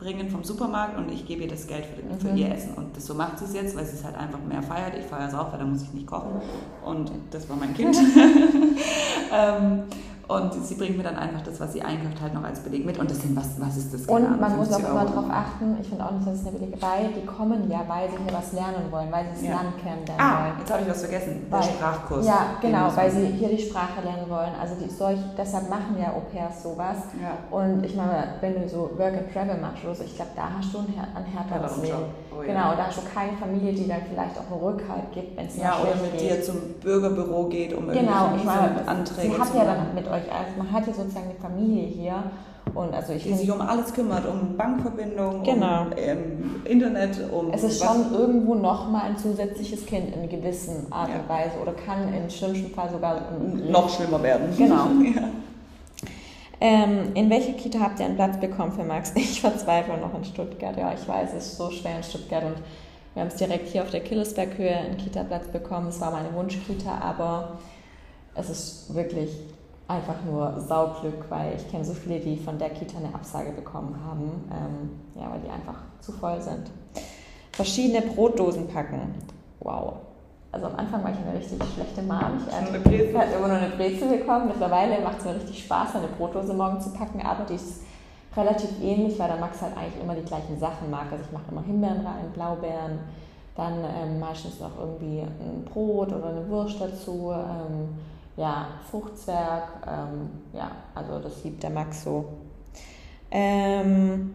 bringen 0.00 0.28
vom 0.28 0.42
Supermarkt 0.42 0.96
und 0.96 1.12
ich 1.12 1.26
gebe 1.26 1.42
ihr 1.42 1.48
das 1.48 1.66
Geld 1.66 1.84
für, 1.86 2.02
mhm. 2.02 2.18
für 2.18 2.36
ihr 2.36 2.52
Essen. 2.52 2.74
Und 2.74 2.96
das, 2.96 3.06
so 3.06 3.14
macht 3.14 3.38
sie 3.38 3.44
es 3.44 3.54
jetzt, 3.54 3.76
weil 3.76 3.84
sie 3.84 3.96
es 3.96 4.04
halt 4.04 4.16
einfach 4.16 4.40
mehr 4.40 4.62
feiert. 4.62 4.94
Ich 4.98 5.06
feiere 5.06 5.28
es 5.28 5.34
auch, 5.34 5.52
weil 5.52 5.60
da 5.60 5.64
muss 5.64 5.82
ich 5.82 5.92
nicht 5.92 6.06
kochen. 6.06 6.40
Und 6.84 7.12
das 7.30 7.48
war 7.48 7.56
mein 7.56 7.74
Kind. 7.74 7.96
ähm, 9.32 9.82
Und 10.28 10.52
sie 10.52 10.74
bringt 10.74 10.98
mir 10.98 11.02
dann 11.02 11.16
einfach 11.16 11.40
das, 11.40 11.58
was 11.58 11.72
sie 11.72 11.80
einkauft, 11.80 12.20
halt 12.20 12.34
noch 12.34 12.44
als 12.44 12.60
Beleg 12.60 12.84
mit. 12.84 12.98
Und 12.98 13.10
das 13.10 13.22
sind, 13.22 13.34
was, 13.34 13.58
was 13.58 13.78
ist 13.78 13.94
das? 13.94 14.02
Und 14.02 14.26
Ahnung, 14.26 14.38
man 14.38 14.56
muss 14.56 14.70
auch 14.70 14.78
immer 14.78 15.06
darauf 15.06 15.24
achten, 15.30 15.78
ich 15.80 15.88
finde 15.88 16.04
auch 16.04 16.10
nicht, 16.10 16.26
dass 16.26 16.34
es 16.34 16.46
eine 16.46 16.58
billige, 16.58 16.82
weil 16.82 17.08
die 17.16 17.24
kommen 17.24 17.70
ja, 17.70 17.80
weil 17.88 18.10
sie 18.10 18.18
hier 18.18 18.34
was 18.36 18.52
lernen 18.52 18.92
wollen, 18.92 19.10
weil 19.10 19.24
sie 19.24 19.30
das 19.30 19.42
ja. 19.42 19.54
Land 19.54 19.78
kennenlernen 19.78 20.20
ah, 20.20 20.44
wollen. 20.44 20.52
jetzt 20.60 20.70
habe 20.70 20.82
ich 20.82 20.88
was 20.90 21.00
vergessen, 21.00 21.46
weil, 21.48 21.60
der 21.62 21.68
Sprachkurs. 21.68 22.26
Ja, 22.26 22.40
genau, 22.60 22.92
weil 22.94 23.10
sie 23.10 23.26
hier 23.26 23.48
die 23.48 23.58
Sprache 23.58 24.02
lernen 24.04 24.28
wollen. 24.28 24.52
Also 24.60 24.74
die, 24.74 24.90
solch, 24.90 25.18
deshalb 25.36 25.70
machen 25.70 25.96
ja 25.98 26.12
Au-pairs 26.12 26.62
sowas. 26.62 27.08
Ja. 27.16 27.38
Und 27.50 27.82
ich 27.86 27.96
meine, 27.96 28.34
wenn 28.42 28.60
du 28.60 28.68
so 28.68 28.90
Work 28.98 29.14
and 29.14 29.32
Travel 29.32 29.56
machst 29.56 29.82
oder 29.82 29.94
so, 29.94 30.04
ich 30.04 30.14
glaube, 30.14 30.32
da 30.36 30.50
hast 30.58 30.74
du 30.74 30.78
ein, 30.80 30.92
ein 30.92 31.24
härteres 31.24 31.80
Leben. 31.80 32.04
Oh, 32.30 32.42
ja. 32.42 32.48
Genau, 32.48 32.76
da 32.76 32.86
hast 32.86 32.98
du 32.98 33.02
keine 33.12 33.36
Familie, 33.36 33.72
die 33.72 33.88
dann 33.88 34.00
vielleicht 34.08 34.38
auch 34.38 34.50
einen 34.50 34.60
Rückhalt 34.60 35.12
gibt, 35.12 35.36
wenn 35.36 35.46
es 35.46 35.56
Ja, 35.56 35.78
oder 35.80 35.94
mit 36.02 36.12
geht. 36.18 36.30
dir 36.30 36.42
zum 36.42 36.74
Bürgerbüro 36.80 37.44
geht, 37.44 37.72
um 37.74 37.88
genau, 37.88 38.32
ich 38.36 38.44
meine, 38.44 38.86
Anträge 38.86 39.34
sie 39.34 39.40
hat 39.40 39.54
ja 39.54 39.64
dann 39.64 39.94
mit 39.94 40.06
euch, 40.06 40.22
also 40.32 40.58
man 40.58 40.70
hat 40.72 40.86
ja 40.86 40.92
sozusagen 40.92 41.26
eine 41.30 41.38
Familie 41.40 41.86
hier 41.86 42.22
und 42.74 42.94
also 42.94 43.12
ich 43.12 43.22
die 43.22 43.34
sich 43.34 43.50
um 43.50 43.60
alles 43.60 43.92
kümmert, 43.92 44.26
um 44.26 44.56
Bankverbindungen, 44.56 45.42
genau. 45.42 45.82
um 45.82 45.92
ähm, 45.96 46.62
Internet, 46.64 47.18
um 47.32 47.52
Es 47.52 47.62
ist 47.64 47.82
schon 47.82 48.12
irgendwo 48.12 48.54
nochmal 48.54 49.06
ein 49.06 49.16
zusätzliches 49.16 49.86
Kind 49.86 50.14
in 50.14 50.28
gewissen 50.28 50.86
Art 50.90 51.08
und 51.08 51.28
Weise 51.28 51.52
oder 51.62 51.72
kann 51.72 52.12
im 52.12 52.28
schlimmsten 52.30 52.70
Fall 52.74 52.90
sogar 52.90 53.22
noch 53.70 53.88
schlimmer 53.88 54.22
werden. 54.22 54.54
Genau. 54.56 54.86
ja. 55.14 55.28
Ähm, 56.60 57.14
in 57.14 57.30
welcher 57.30 57.52
Kita 57.52 57.78
habt 57.78 58.00
ihr 58.00 58.06
einen 58.06 58.16
Platz 58.16 58.38
bekommen 58.40 58.72
für 58.72 58.84
Max? 58.84 59.12
Ich 59.16 59.40
verzweifle 59.40 59.96
noch 59.98 60.14
in 60.14 60.24
Stuttgart. 60.24 60.76
Ja, 60.76 60.92
ich 60.92 61.06
weiß, 61.06 61.32
es 61.34 61.46
ist 61.46 61.56
so 61.56 61.70
schwer 61.70 61.98
in 61.98 62.02
Stuttgart 62.02 62.44
und 62.44 62.56
wir 63.14 63.22
haben 63.22 63.28
es 63.28 63.36
direkt 63.36 63.68
hier 63.68 63.82
auf 63.82 63.90
der 63.90 64.00
Killesberghöhe 64.00 64.76
einen 64.76 64.96
Kita-Platz 64.96 65.48
bekommen. 65.48 65.88
Es 65.88 66.00
war 66.00 66.10
meine 66.10 66.32
Wunschkita, 66.34 66.98
aber 66.98 67.58
es 68.34 68.50
ist 68.50 68.94
wirklich 68.94 69.30
einfach 69.88 70.22
nur 70.24 70.60
Sauglück, 70.60 71.24
weil 71.30 71.56
ich 71.56 71.68
kenne 71.70 71.84
so 71.84 71.94
viele, 71.94 72.20
die 72.20 72.36
von 72.36 72.58
der 72.58 72.70
Kita 72.70 72.98
eine 72.98 73.14
Absage 73.14 73.52
bekommen 73.52 73.98
haben, 74.04 74.48
ähm, 74.52 75.20
ja, 75.20 75.30
weil 75.30 75.40
die 75.40 75.48
einfach 75.48 75.80
zu 76.00 76.12
voll 76.12 76.40
sind. 76.40 76.70
Verschiedene 77.52 78.02
Brotdosen 78.02 78.68
packen. 78.68 79.14
Wow. 79.60 79.94
Also 80.50 80.66
am 80.66 80.76
Anfang 80.76 81.04
war 81.04 81.10
ich 81.10 81.18
eine 81.18 81.38
richtig 81.38 81.58
schlechte 81.74 82.02
Mom. 82.02 82.38
Ich 82.38 82.54
hatte 82.54 83.18
halt 83.18 83.36
immer 83.36 83.48
nur 83.48 83.58
eine 83.58 83.76
Brezel 83.76 84.08
bekommen. 84.08 84.48
Mittlerweile 84.48 85.00
macht 85.02 85.18
es 85.18 85.24
mir 85.24 85.34
richtig 85.34 85.64
Spaß, 85.64 85.96
eine 85.96 86.08
Brotdose 86.08 86.54
morgen 86.54 86.80
zu 86.80 86.90
packen, 86.90 87.20
aber 87.20 87.44
die 87.44 87.54
ist 87.54 87.82
relativ 88.34 88.70
ähnlich, 88.82 89.18
weil 89.18 89.28
der 89.28 89.36
Max 89.36 89.60
halt 89.60 89.76
eigentlich 89.76 90.02
immer 90.02 90.14
die 90.14 90.24
gleichen 90.24 90.58
Sachen 90.58 90.90
mag. 90.90 91.06
Also 91.10 91.24
ich 91.24 91.32
mache 91.32 91.50
immer 91.50 91.62
Himbeeren 91.62 92.06
rein, 92.06 92.30
Blaubeeren, 92.32 92.98
dann 93.56 93.84
ähm, 93.84 94.20
meistens 94.20 94.58
noch 94.60 94.78
irgendwie 94.78 95.20
ein 95.20 95.64
Brot 95.64 96.12
oder 96.12 96.28
eine 96.28 96.48
Wurst 96.48 96.80
dazu. 96.80 97.30
Ähm, 97.32 97.88
ja, 98.36 98.68
Fruchtzwerg, 98.90 99.64
ähm, 99.86 100.30
ja, 100.52 100.70
also 100.94 101.18
das 101.18 101.42
liebt 101.42 101.62
der 101.62 101.70
Max 101.70 102.04
so. 102.04 102.24
Ähm, 103.30 104.34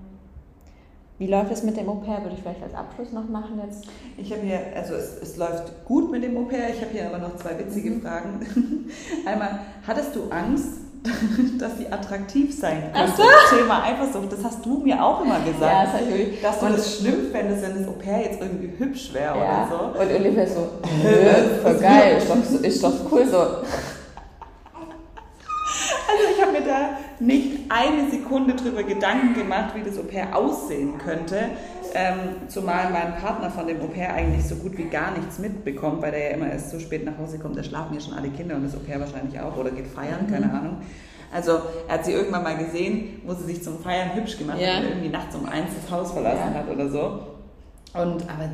wie 1.24 1.28
läuft 1.28 1.54
es 1.54 1.64
mit 1.64 1.78
dem 1.78 1.88
Au-pair? 1.88 2.22
Würde 2.22 2.36
ich 2.36 2.42
vielleicht 2.42 2.62
als 2.62 2.74
Abschluss 2.74 3.14
noch 3.14 3.30
machen 3.30 3.62
jetzt. 3.66 3.86
Ich 4.18 4.30
habe 4.32 4.42
hier, 4.42 4.60
also 4.76 4.94
es, 4.96 5.22
es 5.22 5.38
läuft 5.38 5.86
gut 5.86 6.12
mit 6.12 6.22
dem 6.22 6.36
Au-pair, 6.36 6.70
ich 6.70 6.82
habe 6.82 6.92
hier 6.92 7.08
aber 7.08 7.18
noch 7.18 7.38
zwei 7.38 7.58
witzige 7.58 7.92
mhm. 7.92 8.02
Fragen. 8.02 8.46
Einmal, 9.26 9.60
hattest 9.88 10.14
du 10.18 10.30
Angst, 10.30 10.80
dass 11.60 11.78
sie 11.78 11.88
attraktiv 11.90 12.54
sein 12.60 12.92
könnte? 12.94 13.14
So. 13.16 13.56
Thema 13.56 13.84
Eifersucht, 13.84 14.34
das 14.34 14.44
hast 14.44 14.66
du 14.66 14.80
mir 14.80 15.02
auch 15.02 15.24
immer 15.24 15.40
gesagt. 15.40 15.62
Ja, 15.62 15.86
das 15.86 16.02
ich 16.14 16.42
dass 16.42 16.60
du 16.60 16.66
das 16.66 16.98
schlimm 16.98 17.32
fändest, 17.32 17.62
wenn 17.62 17.78
das 17.78 17.88
Au-pair 17.88 18.24
jetzt 18.24 18.42
irgendwie 18.42 18.78
hübsch 18.78 19.14
wäre 19.14 19.38
ja. 19.38 19.68
oder 19.68 19.94
so. 19.94 20.02
Und 20.02 20.12
Olivia 20.14 20.46
so, 20.46 20.68
voll 21.64 21.76
geil, 21.76 22.18
ist 22.18 22.30
doch, 22.30 22.62
ist 22.62 22.84
doch 22.84 23.12
cool 23.12 23.26
so. 23.26 23.38
Also 26.14 26.24
ich 26.36 26.42
habe 26.42 26.52
mir 26.52 26.66
da 26.66 26.98
nicht 27.20 27.60
eine 27.70 28.10
Sekunde 28.10 28.56
drüber 28.56 28.84
Gedanken 28.84 29.34
gemacht, 29.34 29.76
wie 29.76 29.82
das 29.82 29.98
Au-pair 29.98 30.36
aussehen 30.36 30.98
könnte. 30.98 31.52
Ähm, 31.96 32.48
zumal 32.48 32.90
mein 32.92 33.16
Partner 33.22 33.52
von 33.52 33.68
dem 33.68 33.80
Au-pair 33.82 34.14
eigentlich 34.14 34.46
so 34.46 34.56
gut 34.56 34.78
wie 34.78 34.86
gar 34.86 35.12
nichts 35.18 35.38
mitbekommt, 35.38 36.02
weil 36.02 36.12
der 36.12 36.32
ja 36.32 36.36
immer 36.36 36.52
erst 36.52 36.72
so 36.72 36.80
spät 36.80 37.06
nach 37.06 37.18
Hause 37.18 37.38
kommt. 37.38 37.58
Da 37.58 37.64
schlafen 37.64 37.94
ja 37.94 38.02
schon 38.02 38.14
alle 38.14 38.30
Kinder 38.30 38.56
und 38.56 38.64
das 38.64 38.76
Au-pair 38.76 39.00
wahrscheinlich 39.00 39.40
auch 39.40 39.56
oder 39.58 39.72
geht 39.72 39.88
feiern, 39.88 40.26
mhm. 40.28 40.32
keine 40.32 40.52
Ahnung. 40.52 40.78
Also 41.32 41.62
er 41.88 41.96
hat 41.96 42.06
sie 42.06 42.12
irgendwann 42.12 42.44
mal 42.44 42.58
gesehen, 42.58 43.22
wo 43.26 43.34
sie 43.34 43.46
sich 43.46 43.64
zum 43.64 43.80
Feiern 43.80 44.16
hübsch 44.16 44.38
gemacht 44.38 44.60
ja. 44.60 44.76
hat 44.76 44.84
und 44.84 44.90
irgendwie 44.90 45.10
nachts 45.10 45.36
um 45.36 45.46
eins 45.46 45.70
das 45.82 45.92
Haus 45.92 46.12
verlassen 46.12 46.54
ja. 46.54 46.60
hat 46.60 46.70
oder 46.70 46.90
so. 46.90 47.00
Und 47.94 48.24
aber 48.24 48.50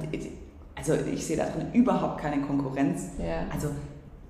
also 0.76 0.94
ich 1.12 1.26
sehe 1.26 1.36
da 1.36 1.46
drin 1.46 1.68
überhaupt 1.74 2.22
keine 2.22 2.42
Konkurrenz. 2.42 3.10
Ja. 3.20 3.44
Also 3.54 3.70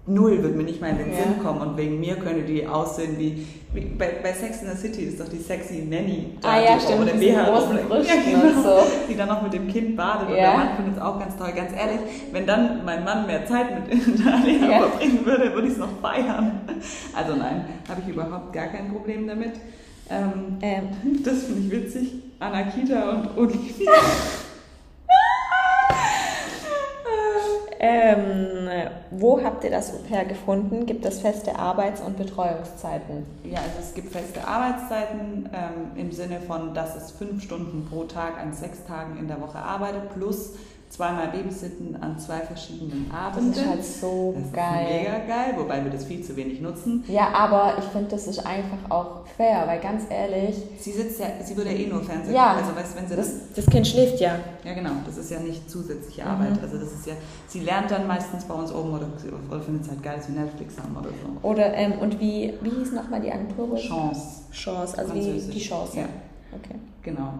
null 0.10 0.42
wird 0.42 0.56
mir 0.56 0.64
nicht 0.64 0.82
mal 0.82 0.90
in 0.90 0.98
den 0.98 1.12
ja. 1.12 1.24
Sinn 1.24 1.44
kommen 1.44 1.62
und 1.62 1.78
wegen 1.78 2.00
mir 2.00 2.16
könnte 2.16 2.42
die 2.42 2.66
aussehen 2.66 3.18
wie, 3.20 3.46
wie 3.74 3.82
bei, 3.82 4.10
bei, 4.24 4.34
Sex 4.34 4.64
in 4.64 4.70
the 4.70 4.76
City 4.76 5.04
ist 5.04 5.20
doch 5.20 5.30
die 5.30 5.38
sexy 5.38 5.86
Nanny 5.88 6.36
da, 6.42 6.50
ah, 6.50 6.62
ja, 6.62 6.76
die 6.76 6.82
stimmt, 6.82 7.02
oder 7.04 7.14
BH 7.14 7.26
ja, 7.26 8.14
genau, 8.26 8.62
so. 8.62 8.88
die 9.08 9.16
dann 9.16 9.28
noch 9.28 9.44
mit 9.44 9.54
dem 9.54 9.68
Kind 9.68 9.96
badet 9.96 10.30
ja. 10.30 10.34
und 10.34 10.38
der 10.38 10.54
Mann 10.54 10.76
findet 10.76 10.96
es 10.96 11.02
auch 11.02 11.20
ganz 11.20 11.38
toll. 11.38 11.52
Ganz 11.56 11.72
ehrlich, 11.74 12.00
wenn 12.32 12.48
dann 12.48 12.84
mein 12.84 13.04
Mann 13.04 13.28
mehr 13.28 13.46
Zeit 13.46 13.68
mit 13.88 14.28
Alia 14.28 14.70
ja. 14.70 14.80
verbringen 14.80 15.26
würde, 15.26 15.54
würde 15.54 15.68
ich 15.68 15.74
es 15.74 15.80
noch 15.80 16.00
feiern. 16.02 16.62
Also 17.16 17.36
nein, 17.36 17.66
habe 17.88 18.02
ich 18.02 18.14
überhaupt 18.14 18.52
gar 18.54 18.68
kein 18.68 18.92
Problem 18.92 19.28
damit. 19.28 19.54
Ähm, 20.10 20.58
ähm. 20.62 21.24
Das 21.24 21.44
finde 21.44 21.62
ich 21.62 21.72
witzig. 21.72 22.14
Anakita 22.40 23.12
und 23.12 23.38
Olivia. 23.38 23.92
Ähm, 27.82 28.68
wo 29.10 29.42
habt 29.42 29.64
ihr 29.64 29.72
das 29.72 29.94
Au-pair 29.94 30.26
gefunden? 30.26 30.86
Gibt 30.86 31.06
es 31.06 31.22
feste 31.22 31.58
Arbeits- 31.58 32.02
und 32.02 32.18
Betreuungszeiten? 32.18 33.26
Ja, 33.46 33.60
also 33.60 33.80
es 33.80 33.94
gibt 33.94 34.12
feste 34.12 34.46
Arbeitszeiten 34.46 35.50
ähm, 35.54 35.92
im 35.96 36.12
Sinne 36.12 36.42
von, 36.42 36.74
dass 36.74 36.98
es 36.98 37.12
fünf 37.12 37.42
Stunden 37.42 37.88
pro 37.90 38.04
Tag 38.04 38.38
an 38.38 38.52
sechs 38.52 38.84
Tagen 38.84 39.18
in 39.18 39.30
der 39.30 39.40
Woche 39.40 39.60
arbeitet, 39.60 40.14
plus 40.14 40.56
zweimal 40.90 41.28
Babysitten 41.28 41.96
an 42.02 42.18
zwei 42.20 42.40
verschiedenen 42.40 43.12
Abenden. 43.12 43.52
Das 43.52 43.62
ist 43.62 43.70
halt 43.70 43.86
so 43.86 44.36
das 44.38 44.52
geil. 44.52 44.88
Ist 44.88 44.98
mega 44.98 45.20
geil, 45.20 45.54
wobei 45.56 45.84
wir 45.84 45.92
das 45.92 46.06
viel 46.06 46.24
zu 46.24 46.36
wenig 46.36 46.62
nutzen. 46.62 47.04
Ja, 47.08 47.30
aber 47.34 47.76
ich 47.78 47.86
finde, 47.86 48.10
das 48.10 48.28
ist 48.28 48.46
einfach 48.46 48.90
auch 48.90 49.26
fair, 49.38 49.64
weil 49.68 49.80
ganz 49.80 50.04
ehrlich. 50.10 50.56
Sie 50.80 50.92
sitzt 50.92 51.20
ja, 51.20 51.28
sie 51.44 51.56
würde 51.56 51.72
ja 51.72 51.78
eh 51.78 51.88
nur 51.88 52.02
Fernsehen. 52.02 52.34
Ja, 52.34 52.56
also 52.56 52.76
weißt, 52.76 52.98
wenn 52.98 53.08
sie 53.08 53.16
das, 53.16 53.54
das, 53.56 53.66
Kind 53.68 53.88
schläft 53.88 54.20
ja. 54.20 54.40
Ja, 54.64 54.74
genau. 54.74 54.92
Das 55.06 55.18
ist 55.18 55.30
ja 55.30 55.40
nicht 55.40 55.70
zusätzliche 55.70 56.24
mhm. 56.24 56.28
Arbeit. 56.28 56.62
Also 56.62 56.78
das 56.78 56.92
ist 56.92 57.06
ja, 57.06 57.14
sie 57.48 57.60
lernt 57.60 57.92
dann 57.92 58.08
meistens 58.08 58.46
bei 58.46 58.56
uns 58.56 58.72
oben 58.72 58.94
oder, 58.94 59.08
oder 59.50 59.62
findet 59.62 59.84
es 59.84 59.90
halt 59.90 60.02
geil, 60.02 60.16
dass 60.18 60.28
wir 60.28 60.42
Netflix 60.42 60.76
haben 60.80 60.98
oder 60.98 61.10
so. 61.10 61.48
Oder 61.48 61.74
ähm, 61.76 61.94
und 62.00 62.20
wie, 62.20 62.56
wie 62.62 62.70
hieß 62.70 62.94
nochmal 62.94 63.22
die 63.22 63.32
Agentur? 63.32 63.76
Chance. 63.78 64.42
Chance, 64.52 64.98
also 64.98 65.14
wie 65.14 65.40
die 65.40 65.60
Chance. 65.60 65.98
Ja. 65.98 66.06
Okay. 66.52 66.76
Genau. 67.04 67.34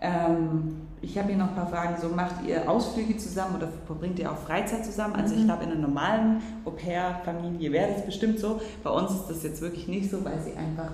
Ähm, 0.00 0.86
ich 1.02 1.16
habe 1.16 1.28
hier 1.28 1.38
noch 1.38 1.48
ein 1.48 1.54
paar 1.54 1.68
Fragen. 1.68 2.00
So, 2.00 2.08
macht 2.08 2.46
ihr 2.46 2.68
Ausflüge 2.68 3.16
zusammen 3.16 3.56
oder 3.56 3.68
verbringt 3.86 4.18
ihr 4.18 4.30
auch 4.30 4.36
Freizeit 4.36 4.84
zusammen? 4.84 5.14
Also 5.14 5.34
ich 5.34 5.42
mhm. 5.42 5.46
glaube, 5.46 5.64
in 5.64 5.70
einer 5.70 5.80
normalen 5.80 6.42
Au-pair-Familie 6.64 7.72
wäre 7.72 7.92
das 7.92 8.04
bestimmt 8.04 8.38
so. 8.38 8.60
Bei 8.82 8.90
uns 8.90 9.12
ist 9.12 9.26
das 9.28 9.42
jetzt 9.42 9.60
wirklich 9.62 9.88
nicht 9.88 10.10
so, 10.10 10.24
weil 10.24 10.40
sie 10.40 10.54
einfach 10.56 10.90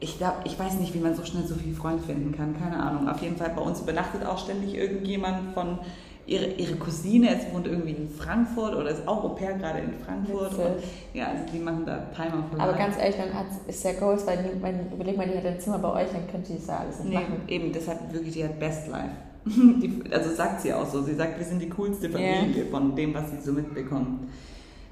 ich 0.00 0.18
glaube, 0.18 0.36
ich 0.44 0.58
weiß 0.58 0.74
nicht, 0.80 0.94
wie 0.94 0.98
man 0.98 1.14
so 1.14 1.24
schnell 1.24 1.46
so 1.46 1.54
viel 1.54 1.74
Freund 1.74 2.02
finden 2.02 2.32
kann, 2.32 2.58
keine 2.58 2.82
Ahnung. 2.82 3.08
Auf 3.08 3.20
jeden 3.22 3.36
Fall 3.36 3.50
bei 3.54 3.62
uns 3.62 3.80
übernachtet 3.80 4.24
auch 4.26 4.38
ständig 4.38 4.74
irgendjemand 4.74 5.54
von 5.54 5.78
ihre, 6.26 6.46
ihre 6.46 6.76
Cousine, 6.76 7.30
jetzt 7.30 7.52
wohnt 7.52 7.66
irgendwie 7.66 7.92
in 7.92 8.08
Frankfurt 8.08 8.74
oder 8.74 8.90
ist 8.90 9.06
auch 9.06 9.24
Au 9.24 9.28
pair 9.30 9.54
gerade 9.54 9.80
in 9.80 9.92
Frankfurt. 10.04 10.52
Und, 10.52 10.82
ja, 11.12 11.28
also 11.28 11.44
die 11.52 11.58
machen 11.58 11.84
da 11.84 12.06
Timer 12.14 12.44
von 12.50 12.60
Aber 12.60 12.72
ganz 12.72 12.96
ehrlich, 12.98 13.16
dann 13.16 13.34
hat, 13.34 13.46
ist 13.66 13.84
ja 13.84 13.92
groß, 13.92 14.26
weil 14.26 14.38
die, 14.38 14.62
wenn, 14.62 14.90
überleg 14.92 15.16
mal, 15.16 15.28
die 15.28 15.36
hat 15.36 15.44
ein 15.44 15.60
Zimmer 15.60 15.78
bei 15.78 16.02
euch, 16.02 16.10
dann 16.12 16.26
könnte 16.30 16.52
die 16.52 16.58
das 16.58 16.68
alles 16.68 16.98
nicht 17.00 17.08
nee, 17.08 17.14
machen. 17.14 17.42
Eben, 17.48 17.72
deshalb 17.72 18.12
wirklich, 18.12 18.34
die 18.34 18.44
hat 18.44 18.58
Best 18.58 18.88
Life. 18.88 19.16
die, 19.44 20.02
also 20.10 20.34
sagt 20.34 20.62
sie 20.62 20.72
auch 20.72 20.86
so. 20.86 21.02
Sie 21.02 21.14
sagt, 21.14 21.38
wir 21.38 21.44
sind 21.44 21.60
die 21.60 21.68
coolste 21.68 22.08
Familie 22.08 22.62
yeah. 22.62 22.70
von 22.70 22.96
dem, 22.96 23.12
was 23.12 23.30
sie 23.30 23.40
so 23.40 23.52
mitbekommt. 23.52 24.30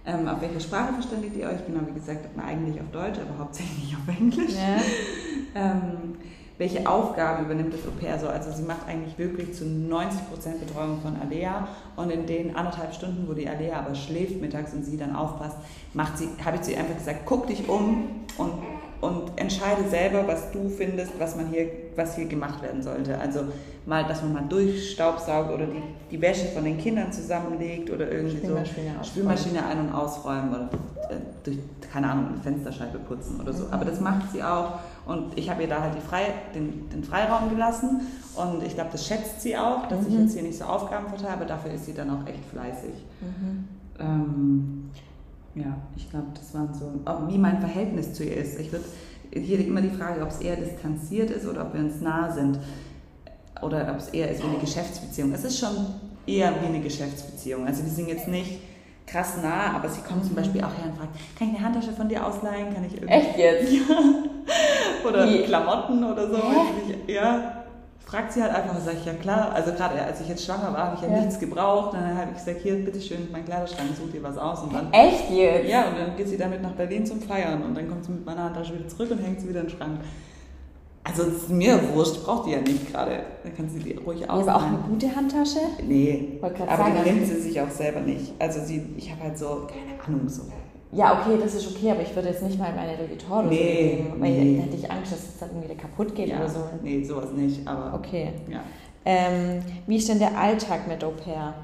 Ähm, 0.05 0.29
auf 0.29 0.41
welche 0.41 0.61
Sprache 0.61 0.93
verständigt 0.95 1.37
ihr 1.37 1.47
euch? 1.47 1.65
Genau, 1.65 1.81
wie 1.87 1.95
gesagt, 1.95 2.27
eigentlich 2.37 2.81
auf 2.81 2.91
Deutsch, 2.91 3.19
aber 3.21 3.39
hauptsächlich 3.39 3.97
auf 3.97 4.15
Englisch. 4.15 4.53
Yeah. 4.53 4.81
ähm, 5.55 6.17
welche 6.59 6.89
Aufgaben 6.89 7.45
übernimmt 7.45 7.73
das 7.75 7.81
Au-pair 7.87 8.19
so? 8.19 8.29
Also 8.29 8.53
sie 8.53 8.63
macht 8.63 8.87
eigentlich 8.87 9.19
wirklich 9.19 9.55
zu 9.55 9.65
90% 9.65 10.59
Betreuung 10.61 11.01
von 11.01 11.17
Alea 11.21 11.67
und 11.97 12.11
in 12.11 12.27
den 12.27 12.55
anderthalb 12.55 12.95
Stunden, 12.95 13.27
wo 13.29 13.33
die 13.33 13.49
Alea 13.49 13.79
aber 13.79 13.95
schläft 13.95 14.41
mittags 14.41 14.73
und 14.73 14.85
sie 14.85 14.97
dann 14.97 15.17
aufpasst, 15.17 15.57
macht 15.95 16.19
sie, 16.19 16.29
habe 16.45 16.57
ich 16.57 16.63
zu 16.63 16.73
ihr 16.73 16.79
einfach 16.79 16.97
gesagt, 16.97 17.21
guck 17.25 17.47
dich 17.47 17.69
um 17.69 18.23
und, 18.39 18.53
und 19.01 19.33
entscheide 19.37 19.89
selber, 19.89 20.27
was 20.27 20.53
du 20.53 20.69
findest, 20.69 21.19
was 21.19 21.37
man 21.37 21.49
hier, 21.49 21.69
was 21.97 22.17
hier 22.17 22.27
gemacht 22.27 22.63
werden 22.63 22.83
sollte. 22.83 23.19
Also 23.19 23.41
mal, 23.87 24.05
dass 24.05 24.23
man 24.23 24.33
mal 24.33 24.45
durchstaubsaugt 24.49 25.53
oder 25.53 25.67
die, 25.67 25.83
die 26.11 26.21
Wäsche 26.21 26.47
von 26.47 26.65
den 26.65 26.79
Kindern 26.79 27.13
zusammenlegt 27.13 27.91
oder 27.91 28.11
irgendwie 28.11 28.37
Spülmaschine 28.37 28.95
so 29.01 29.09
Spülmaschine 29.09 29.67
ein- 29.67 29.81
und 29.81 29.93
ausräumen 29.93 30.51
oder 30.51 30.69
äh, 31.11 31.17
durch, 31.45 31.59
keine 31.93 32.11
Ahnung, 32.11 32.29
eine 32.29 32.39
Fensterscheibe 32.39 32.99
putzen 32.99 33.41
oder 33.41 33.53
so. 33.53 33.65
Mhm. 33.65 33.73
Aber 33.73 33.85
das 33.85 34.01
macht 34.01 34.33
sie 34.33 34.43
auch 34.43 34.79
und 35.07 35.37
ich 35.37 35.51
habe 35.51 35.63
ihr 35.63 35.69
da 35.69 35.81
halt 35.81 35.95
die 35.97 36.01
Frei, 36.01 36.27
den, 36.55 36.89
den 36.91 37.03
Freiraum 37.05 37.51
gelassen 37.51 38.03
und 38.37 38.63
ich 38.63 38.75
glaube, 38.75 38.91
das 38.93 39.07
schätzt 39.07 39.41
sie 39.41 39.57
auch, 39.57 39.87
dass 39.89 40.03
mhm. 40.03 40.07
ich 40.09 40.21
jetzt 40.21 40.33
hier 40.35 40.43
nicht 40.43 40.59
so 40.59 40.65
Aufgaben 40.65 41.09
verteile, 41.09 41.35
aber 41.35 41.45
dafür 41.45 41.73
ist 41.73 41.87
sie 41.87 41.95
dann 41.95 42.11
auch 42.11 42.27
echt 42.27 42.45
fleißig. 42.51 42.95
Mhm. 43.21 43.69
Ähm, 43.99 44.91
Ja, 45.55 45.77
ich 45.97 46.09
glaube, 46.09 46.29
das 46.35 46.55
waren 46.55 46.73
so, 46.73 46.91
wie 47.29 47.39
mein 47.39 47.61
Verhältnis 47.61 48.15
zu 48.15 48.25
ihr 48.25 48.37
ist. 48.37 48.59
Ich 48.59 48.73
würde 48.73 48.87
hier 49.35 49.67
immer 49.67 49.83
die 49.83 49.91
Frage, 49.91 50.23
ob 50.23 50.29
es 50.29 50.41
eher 50.41 50.57
distanziert 50.57 51.31
ist 51.31 51.47
oder 51.47 51.63
ob 51.63 51.75
wir 51.75 51.81
uns 51.81 52.01
nah 52.01 52.31
sind. 52.31 52.59
Oder 53.61 53.89
ob 53.93 53.99
es 53.99 54.09
eher 54.09 54.31
ist 54.31 54.43
wie 54.43 54.49
eine 54.49 54.59
Geschäftsbeziehung. 54.59 55.33
Es 55.33 55.45
ist 55.45 55.59
schon 55.59 55.77
eher 56.27 56.53
wie 56.61 56.67
eine 56.67 56.81
Geschäftsbeziehung. 56.81 57.67
Also 57.67 57.85
wir 57.85 57.91
sind 57.91 58.09
jetzt 58.09 58.29
nicht 58.29 58.61
krass 59.07 59.37
nah, 59.43 59.77
aber 59.77 59.89
sie 59.89 60.01
kommt 60.01 60.25
zum 60.25 60.35
Beispiel 60.35 60.63
auch 60.63 60.75
her 60.75 60.87
und 60.87 60.97
fragt, 60.97 61.17
kann 61.39 61.51
ich 61.51 61.57
eine 61.57 61.65
Handtasche 61.67 61.93
von 61.93 62.09
dir 62.09 62.27
ausleihen? 62.27 62.73
Kann 62.73 62.85
ich 62.85 62.95
irgendwie... 62.95 63.13
Echt 63.13 63.37
jetzt? 63.37 63.73
Ja. 63.89 64.31
Oder 65.09 65.29
Wie? 65.29 65.43
Klamotten 65.43 66.05
oder 66.05 66.29
so. 66.29 66.39
Ja, 67.07 67.63
fragt 68.13 68.33
sie 68.33 68.43
halt 68.43 68.55
einfach 68.55 68.79
sage 68.81 68.99
ich, 69.01 69.07
ja 69.07 69.15
klar, 69.15 69.53
also 69.55 69.73
gerade 69.73 70.01
als 70.03 70.21
ich 70.21 70.29
jetzt 70.29 70.45
schwanger 70.45 70.73
war, 70.73 70.87
habe 70.87 70.97
ich 70.97 71.03
ja, 71.03 71.09
ja, 71.09 71.21
nichts 71.21 71.39
gebraucht. 71.39 71.95
Dann 71.95 72.17
habe 72.17 72.31
ich 72.31 72.45
gesagt, 72.45 72.61
hier, 72.63 72.85
bitteschön, 72.85 73.29
mein 73.33 73.45
Kleiderschrank, 73.45 73.89
such 73.97 74.13
dir 74.13 74.23
was 74.23 74.37
aus. 74.37 74.63
Und 74.63 74.75
dann, 74.75 74.93
Echt 74.93 75.31
jetzt? 75.31 75.69
Ja, 75.69 75.89
und 75.89 75.99
dann 75.99 76.17
geht 76.17 76.29
sie 76.29 76.37
damit 76.37 76.63
nach 76.63 76.73
Berlin 76.73 77.07
zum 77.07 77.21
Feiern 77.21 77.63
und 77.63 77.75
dann 77.75 77.89
kommt 77.89 78.05
sie 78.05 78.13
mit 78.13 78.27
meiner 78.27 78.45
Handtasche 78.45 78.75
wieder 78.75 78.89
zurück 78.89 79.11
und 79.11 79.19
hängt 79.19 79.41
sie 79.41 79.49
wieder 79.49 79.61
in 79.61 79.67
den 79.67 79.77
Schrank. 79.77 80.01
Also 81.05 81.23
es 81.25 81.35
ist 81.45 81.51
mir 81.51 81.81
wurscht, 81.95 82.25
braucht 82.25 82.47
die 82.47 82.53
ja 82.53 82.61
nicht 82.61 82.93
gerade. 82.93 83.25
Dann 83.43 83.57
kann 83.57 83.69
sie 83.69 83.81
die 83.81 83.95
ruhig 83.95 84.29
ausleihen. 84.31 84.49
aber 84.49 84.57
auch 84.57 84.69
eine 84.69 84.79
gute 84.89 85.15
Handtasche? 85.15 85.59
Nee, 85.83 86.39
aber 86.41 86.55
sagen, 86.55 86.95
die 87.05 87.11
nimmt 87.11 87.27
sie 87.27 87.41
sich 87.41 87.61
auch 87.61 87.71
selber 87.71 88.01
nicht. 88.01 88.33
Also 88.39 88.61
sie, 88.61 88.85
ich 88.97 89.11
habe 89.11 89.23
halt 89.25 89.39
so, 89.39 89.67
keine 89.67 90.01
Ahnung, 90.07 90.29
so 90.29 90.43
ja, 90.93 91.19
okay, 91.21 91.39
das 91.43 91.55
ist 91.55 91.75
okay, 91.75 91.91
aber 91.91 92.03
ich 92.03 92.15
würde 92.15 92.29
jetzt 92.29 92.43
nicht 92.43 92.59
mal 92.59 92.73
meine 92.75 92.99
Vuitton 92.99 93.49
nee, 93.49 93.97
geben, 93.97 94.21
weil 94.21 94.31
nee. 94.31 94.61
hätte 94.61 94.77
ich 94.77 94.91
Angst, 94.91 95.13
dass 95.13 95.21
es 95.21 95.39
dann 95.39 95.51
irgendwie 95.51 95.75
kaputt 95.75 96.15
geht 96.15 96.29
ja, 96.29 96.37
oder 96.37 96.49
so. 96.49 96.61
Nee, 96.83 97.03
sowas 97.03 97.33
nicht, 97.33 97.67
aber. 97.67 97.95
Okay. 97.95 98.33
Ja. 98.51 98.61
Ähm, 99.05 99.63
wie 99.87 99.97
ist 99.97 100.09
denn 100.09 100.19
der 100.19 100.39
Alltag 100.39 100.87
mit 100.87 101.03
Au 101.03 101.11
pair? 101.11 101.55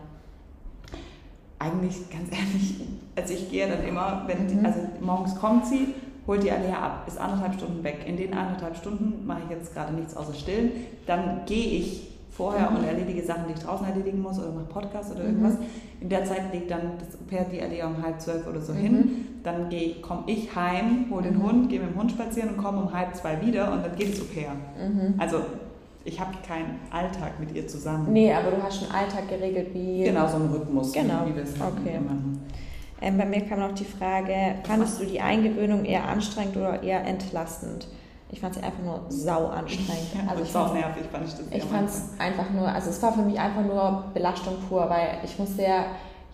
Eigentlich, 1.59 2.09
ganz 2.10 2.30
ehrlich, 2.30 2.80
also 3.16 3.34
ich 3.34 3.50
gehe 3.50 3.68
dann 3.68 3.86
immer, 3.86 4.24
wenn 4.26 4.46
die, 4.46 4.55
mhm. 4.55 4.66
also 4.66 4.80
morgens 5.00 5.34
kommt 5.36 5.66
sie, 5.66 5.94
holt 6.26 6.42
die 6.42 6.50
Alea 6.50 6.78
ab, 6.78 7.05
ist 7.06 7.18
anderthalb 7.18 7.55
Stunden 7.55 7.84
weg. 7.84 7.98
In 8.06 8.16
den 8.16 8.32
anderthalb 8.32 8.76
Stunden 8.76 9.26
mache 9.26 9.40
ich 9.44 9.50
jetzt 9.50 9.74
gerade 9.74 9.92
nichts 9.92 10.16
außer 10.16 10.34
stillen. 10.34 10.72
Dann 11.06 11.42
gehe 11.46 11.80
ich 11.80 12.18
vorher 12.39 12.70
mhm. 12.70 12.77
und 12.77 12.85
erledige 12.85 13.23
Sachen, 13.23 13.44
die 13.48 13.55
ich 13.55 13.59
draußen 13.59 13.86
erledigen 13.86 14.23
muss 14.23 14.39
oder 14.39 14.52
mache 14.52 14.66
Podcast 14.66 15.10
oder 15.12 15.24
irgendwas. 15.24 15.55
Mhm. 15.55 15.66
In 16.01 16.09
der 16.09 16.24
Zeit 16.24 16.52
legt 16.52 16.70
dann 16.70 16.93
das 16.98 17.20
Au-pair 17.20 17.44
die 17.52 17.60
Allee 17.60 17.82
um 17.82 18.01
halb 18.01 18.20
zwölf 18.20 18.47
oder 18.47 18.60
so 18.60 18.73
mhm. 18.73 18.78
hin. 18.78 19.27
Dann 19.43 19.69
komme 20.01 20.23
ich 20.27 20.55
heim, 20.55 21.06
hole 21.10 21.24
den 21.24 21.39
mhm. 21.39 21.43
Hund, 21.43 21.69
gehe 21.69 21.81
mit 21.81 21.90
dem 21.90 21.98
Hund 21.98 22.12
spazieren 22.12 22.51
und 22.51 22.56
komme 22.59 22.81
um 22.81 22.93
halb 22.93 23.15
zwei 23.16 23.44
wieder 23.44 23.73
und 23.73 23.85
dann 23.85 23.94
geht 23.97 24.12
das 24.12 24.20
Au-pair. 24.20 24.52
Mhm. 24.52 25.15
Also 25.19 25.40
ich 26.05 26.19
habe 26.20 26.31
keinen 26.47 26.78
Alltag 26.90 27.40
mit 27.40 27.55
ihr 27.55 27.66
zusammen. 27.66 28.12
Nee, 28.12 28.32
aber 28.32 28.52
du 28.52 28.62
hast 28.62 28.85
einen 28.85 28.93
Alltag 28.93 29.28
geregelt 29.28 29.74
wie... 29.74 30.05
Genau, 30.05 30.27
so 30.28 30.36
einen 30.36 30.51
Rhythmus, 30.51 30.93
genau. 30.93 31.27
wie 31.27 31.35
wir 31.35 31.43
es 31.43 31.59
halt 31.60 31.74
okay. 31.81 31.98
machen. 31.98 32.47
Ähm, 33.01 33.19
bei 33.19 33.27
mir 33.27 33.40
kam 33.43 33.59
noch 33.60 33.74
die 33.74 33.85
Frage, 33.85 34.55
fandest 34.65 35.01
du 35.01 35.05
die 35.05 35.20
Eingewöhnung 35.20 35.85
eher 35.85 36.09
anstrengend 36.09 36.56
oder 36.56 36.82
eher 36.82 37.05
entlastend? 37.05 37.89
Ich 38.30 38.40
fand 38.40 38.55
sie 38.55 38.62
einfach 38.62 38.82
nur 38.82 39.00
sau 39.09 39.46
anstrengend. 39.46 40.09
Ja, 40.14 40.30
also 40.30 40.42
ich 40.42 40.55
war 40.55 40.66
auch 40.66 40.74
nervig, 40.74 41.05
fand 41.10 41.26
ich 41.26 41.34
das. 41.34 41.44
Ich 41.50 41.64
fand 41.64 41.88
es 41.88 42.10
einfach 42.18 42.50
nur, 42.50 42.68
also 42.68 42.90
es 42.90 43.02
war 43.02 43.12
für 43.12 43.22
mich 43.22 43.38
einfach 43.38 43.62
nur 43.62 44.05
Belastung 44.12 44.56
pur, 44.68 44.88
weil 44.90 45.18
ich 45.24 45.38
musste 45.38 45.62
ja 45.62 45.84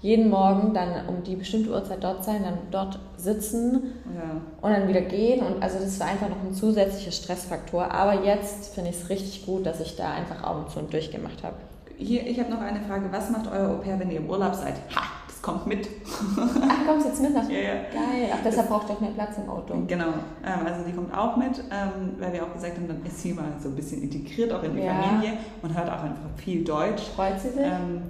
jeden 0.01 0.29
Morgen 0.29 0.75
dann 0.75 1.09
um 1.09 1.23
die 1.23 1.35
bestimmte 1.35 1.71
Uhrzeit 1.71 2.05
dort 2.05 2.25
sein, 2.25 2.43
dann 2.43 2.59
dort 2.71 2.99
sitzen 3.17 3.95
ja. 4.15 4.41
und 4.61 4.71
dann 4.71 4.87
wieder 4.87 5.01
gehen. 5.01 5.41
Und 5.41 5.63
also 5.63 5.79
das 5.79 5.99
war 5.99 6.09
einfach 6.09 6.29
noch 6.29 6.43
ein 6.45 6.53
zusätzlicher 6.53 7.11
Stressfaktor. 7.11 7.91
Aber 7.91 8.23
jetzt 8.23 8.75
finde 8.75 8.91
ich 8.91 8.97
es 8.97 9.09
richtig 9.09 9.47
gut, 9.47 9.65
dass 9.65 9.81
ich 9.81 9.97
da 9.97 10.13
einfach 10.13 10.45
Augen 10.45 10.69
zu 10.69 10.81
und 10.81 10.93
durchgemacht 10.93 11.43
habe. 11.43 11.57
Hier, 11.97 12.27
ich 12.27 12.39
habe 12.39 12.51
noch 12.51 12.61
eine 12.61 12.81
Frage. 12.81 13.07
Was 13.13 13.31
macht 13.31 13.47
euer 13.51 13.71
Au 13.71 13.79
pair, 13.79 13.99
wenn 13.99 14.11
ihr 14.11 14.19
im 14.19 14.29
Urlaub 14.29 14.55
seid? 14.55 14.75
Ha! 14.95 15.14
Kommt 15.45 15.67
mit. 15.67 15.89
Ach, 16.37 16.87
kommst 16.87 17.07
jetzt 17.07 17.21
mit 17.21 17.35
nach 17.35 17.49
ja, 17.49 17.59
ja. 17.59 17.75
Geil. 17.93 18.31
Ach, 18.33 18.39
deshalb 18.43 18.69
braucht 18.69 18.89
ihr 18.89 18.95
auch 18.95 19.01
mehr 19.01 19.11
Platz 19.11 19.37
im 19.37 19.49
Auto. 19.49 19.75
Genau. 19.87 20.15
Ähm, 20.45 20.67
also 20.67 20.85
die 20.87 20.93
kommt 20.93 21.15
auch 21.15 21.37
mit, 21.37 21.59
ähm, 21.71 22.15
weil 22.19 22.33
wir 22.33 22.43
auch 22.45 22.53
gesagt 22.53 22.77
haben, 22.77 22.89
dann 22.89 23.05
ist 23.05 23.21
sie 23.21 23.35
mal 23.35 23.53
so 23.63 23.69
ein 23.69 23.75
bisschen 23.75 24.03
integriert 24.03 24.53
auch 24.53 24.63
in 24.63 24.75
die 24.75 24.83
ja. 24.83 24.95
Familie 24.95 25.35
und 25.61 25.77
hört 25.77 25.89
auch 25.89 26.03
einfach 26.03 26.31
viel 26.37 26.65
Deutsch. 26.65 27.03
Freut 27.15 27.39
sie 27.39 27.51
sich? 27.51 27.61
Ähm, 27.61 28.03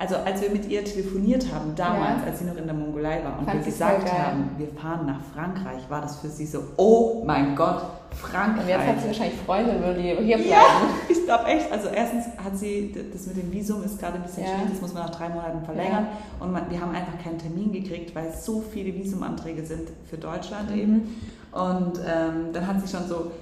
also 0.00 0.14
als 0.14 0.40
wir 0.40 0.50
mit 0.50 0.68
ihr 0.68 0.84
telefoniert 0.84 1.52
haben, 1.52 1.74
damals, 1.74 2.20
ja. 2.20 2.26
als 2.28 2.38
sie 2.38 2.44
noch 2.44 2.56
in 2.56 2.66
der 2.66 2.74
Mongolei 2.74 3.20
war 3.24 3.40
und 3.40 3.46
Fand 3.46 3.58
wir 3.58 3.64
gesagt 3.64 4.12
haben, 4.12 4.50
wir 4.56 4.68
fahren 4.68 5.06
nach 5.06 5.20
Frankreich, 5.34 5.82
war 5.88 6.00
das 6.00 6.20
für 6.20 6.28
sie 6.28 6.46
so, 6.46 6.62
oh 6.76 7.24
mein 7.26 7.56
Gott, 7.56 7.82
Frankreich. 8.12 8.62
Und 8.62 8.68
jetzt 8.68 8.86
hat 8.86 9.00
sie 9.00 9.06
wahrscheinlich 9.08 9.40
Freunde, 9.40 9.80
würde 9.80 10.00
hier 10.00 10.14
bleiben. 10.14 10.44
Ja, 10.48 10.62
ich 11.08 11.24
glaube 11.24 11.46
echt. 11.46 11.72
Also 11.72 11.88
erstens 11.88 12.26
hat 12.42 12.56
sie, 12.56 12.94
das 13.12 13.26
mit 13.26 13.38
dem 13.38 13.52
Visum 13.52 13.82
ist 13.82 13.98
gerade 13.98 14.14
ein 14.14 14.22
bisschen 14.22 14.44
ja. 14.44 14.50
schwierig, 14.50 14.70
das 14.70 14.80
muss 14.80 14.94
man 14.94 15.02
nach 15.02 15.10
drei 15.10 15.30
Monaten 15.30 15.64
verlängern. 15.64 16.06
Ja. 16.06 16.44
Und 16.44 16.52
man, 16.52 16.70
wir 16.70 16.80
haben 16.80 16.94
einfach 16.94 17.18
keinen 17.22 17.38
Termin 17.38 17.72
gekriegt, 17.72 18.14
weil 18.14 18.28
es 18.28 18.44
so 18.44 18.62
viele 18.72 18.94
Visumanträge 18.94 19.66
sind 19.66 19.88
für 20.08 20.16
Deutschland 20.16 20.70
mhm. 20.70 20.78
eben. 20.78 21.16
Und 21.50 21.98
ähm, 22.06 22.52
dann 22.52 22.66
hat 22.68 22.80
sie 22.80 22.96
schon 22.96 23.08
so, 23.08 23.32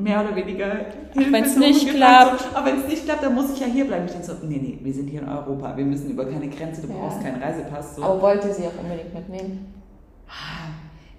mehr 0.00 0.24
oder 0.24 0.34
weniger 0.34 0.86
Wenn 1.14 1.44
es 1.44 1.56
nicht 1.56 1.88
klappt. 1.88 2.40
So, 2.40 2.56
aber 2.56 2.66
wenn 2.66 2.80
es 2.80 2.88
nicht 2.88 3.04
klappt, 3.04 3.22
dann 3.24 3.34
muss 3.34 3.52
ich 3.52 3.60
ja 3.60 3.66
hier 3.66 3.86
bleiben. 3.86 4.06
Ich 4.06 4.12
denke 4.12 4.26
so, 4.26 4.32
nee, 4.42 4.58
nee, 4.58 4.78
wir 4.80 4.92
sind 4.92 5.08
hier 5.08 5.22
in 5.22 5.28
Europa, 5.28 5.76
wir 5.76 5.84
müssen 5.84 6.10
über 6.10 6.24
keine 6.24 6.48
Grenze, 6.48 6.82
du 6.82 6.88
ja. 6.88 6.94
brauchst 6.94 7.22
keinen 7.22 7.42
Reisepass. 7.42 7.96
So. 7.96 8.02
Aber 8.02 8.22
wollte 8.22 8.52
sie 8.52 8.64
auch 8.64 8.82
unbedingt 8.82 9.14
mitnehmen? 9.14 9.74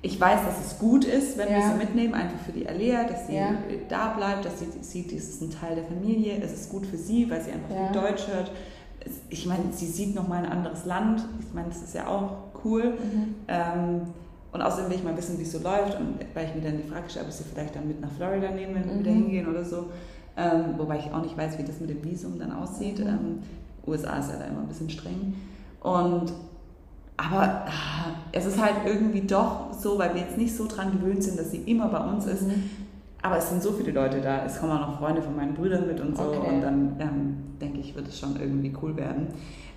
Ich 0.04 0.20
weiß, 0.20 0.40
dass 0.46 0.66
es 0.66 0.80
gut 0.80 1.06
ist, 1.06 1.38
wenn 1.38 1.50
ja. 1.50 1.58
wir 1.58 1.72
sie 1.72 1.78
mitnehmen, 1.78 2.16
einfach 2.16 2.40
für 2.40 2.52
die 2.52 2.68
Alea, 2.68 3.04
dass 3.04 3.28
sie 3.28 3.36
ja. 3.36 3.54
da 3.88 4.14
bleibt, 4.14 4.46
dass 4.46 4.60
sie 4.60 4.66
sieht, 4.82 5.12
es 5.12 5.30
ist 5.30 5.42
ein 5.42 5.52
Teil 5.52 5.76
der 5.76 5.84
Familie. 5.84 6.42
Es 6.44 6.54
ist 6.54 6.70
gut 6.72 6.88
für 6.88 6.98
sie, 6.98 7.30
weil 7.30 7.42
sie 7.42 7.52
einfach 7.52 7.70
viel 7.70 8.02
Deutsch 8.02 8.28
hört. 8.28 8.52
Ich 9.30 9.46
meine, 9.46 9.66
sie 9.72 9.86
sieht 9.86 10.16
noch 10.16 10.28
mal 10.28 10.44
ein 10.44 10.52
anderes 10.52 10.86
Land. 10.86 11.24
Ich 11.40 11.54
meine, 11.54 11.70
das 11.70 11.84
ist 11.84 11.94
ja 11.94 12.08
auch 12.08 12.32
cool. 12.64 12.96
Mhm. 12.98 13.36
Ähm, 13.48 14.02
und 14.54 14.62
außerdem 14.62 14.90
will 14.90 14.98
ich 14.98 15.04
mal 15.04 15.16
wissen, 15.16 15.38
wie 15.40 15.44
es 15.44 15.52
so 15.52 15.60
läuft. 15.60 15.98
Und 16.00 16.20
weil 16.34 16.48
ich 16.48 16.56
mir 16.56 16.62
dann 16.62 16.78
die 16.78 16.88
Frage 16.88 17.10
stelle, 17.10 17.26
ob 17.26 17.32
ich 17.32 17.38
sie 17.38 17.44
vielleicht 17.44 17.76
dann 17.76 17.88
mit 17.88 18.02
nach 18.02 18.12
Florida 18.12 18.52
nehmen, 18.52 18.76
wenn 18.76 18.86
wir 18.86 18.94
mhm. 18.94 19.00
wieder 19.00 19.12
hingehen 19.12 19.48
oder 19.48 19.64
so. 19.64 19.88
Ähm, 20.38 20.76
wobei 20.78 21.00
ich 21.00 21.12
auch 21.14 21.22
nicht 21.22 21.38
weiß, 21.38 21.58
wie 21.58 21.64
das 21.64 21.80
mit 21.80 21.90
dem 21.90 22.04
Visum 22.04 22.38
dann 22.38 22.52
aussieht. 22.52 23.00
Mhm. 23.00 23.08
Ähm, 23.08 23.40
USA 23.88 24.18
ist 24.18 24.30
ja 24.30 24.38
da 24.38 24.46
immer 24.46 24.62
ein 24.62 24.68
bisschen 24.68 24.90
streng. 24.90 25.36
Und 25.82 26.34
aber 27.18 27.66
ah, 27.68 28.16
es 28.32 28.46
ist 28.46 28.60
halt 28.62 28.76
irgendwie 28.86 29.22
doch 29.22 29.74
so, 29.74 30.00
weil 30.00 30.16
wir 30.16 30.22
jetzt 30.22 30.38
nicht 30.38 30.56
so 30.56 30.68
dran 30.68 30.92
gewöhnt 30.92 31.24
sind, 31.24 31.38
dass 31.38 31.52
sie 31.52 31.60
immer 31.60 31.88
bei 31.90 32.00
uns 32.00 32.26
ist. 32.26 32.44
Mhm. 32.44 32.64
Aber 33.22 33.38
es 33.38 33.50
sind 33.50 33.62
so 33.62 33.72
viele 33.72 33.92
Leute 33.92 34.20
da. 34.20 34.44
Es 34.46 34.60
kommen 34.60 34.72
auch 34.72 34.88
noch 34.88 34.98
Freunde 34.98 35.22
von 35.22 35.36
meinen 35.36 35.54
Brüdern 35.54 35.88
mit 35.88 36.00
und 36.02 36.18
so. 36.18 36.24
Okay. 36.24 36.56
Und 36.56 36.62
dann 36.62 36.96
ähm, 37.00 37.38
denke 37.62 37.80
ich, 37.80 37.96
wird 37.96 38.08
es 38.08 38.20
schon 38.20 38.40
irgendwie 38.40 38.74
cool 38.82 38.98
werden. 38.98 39.28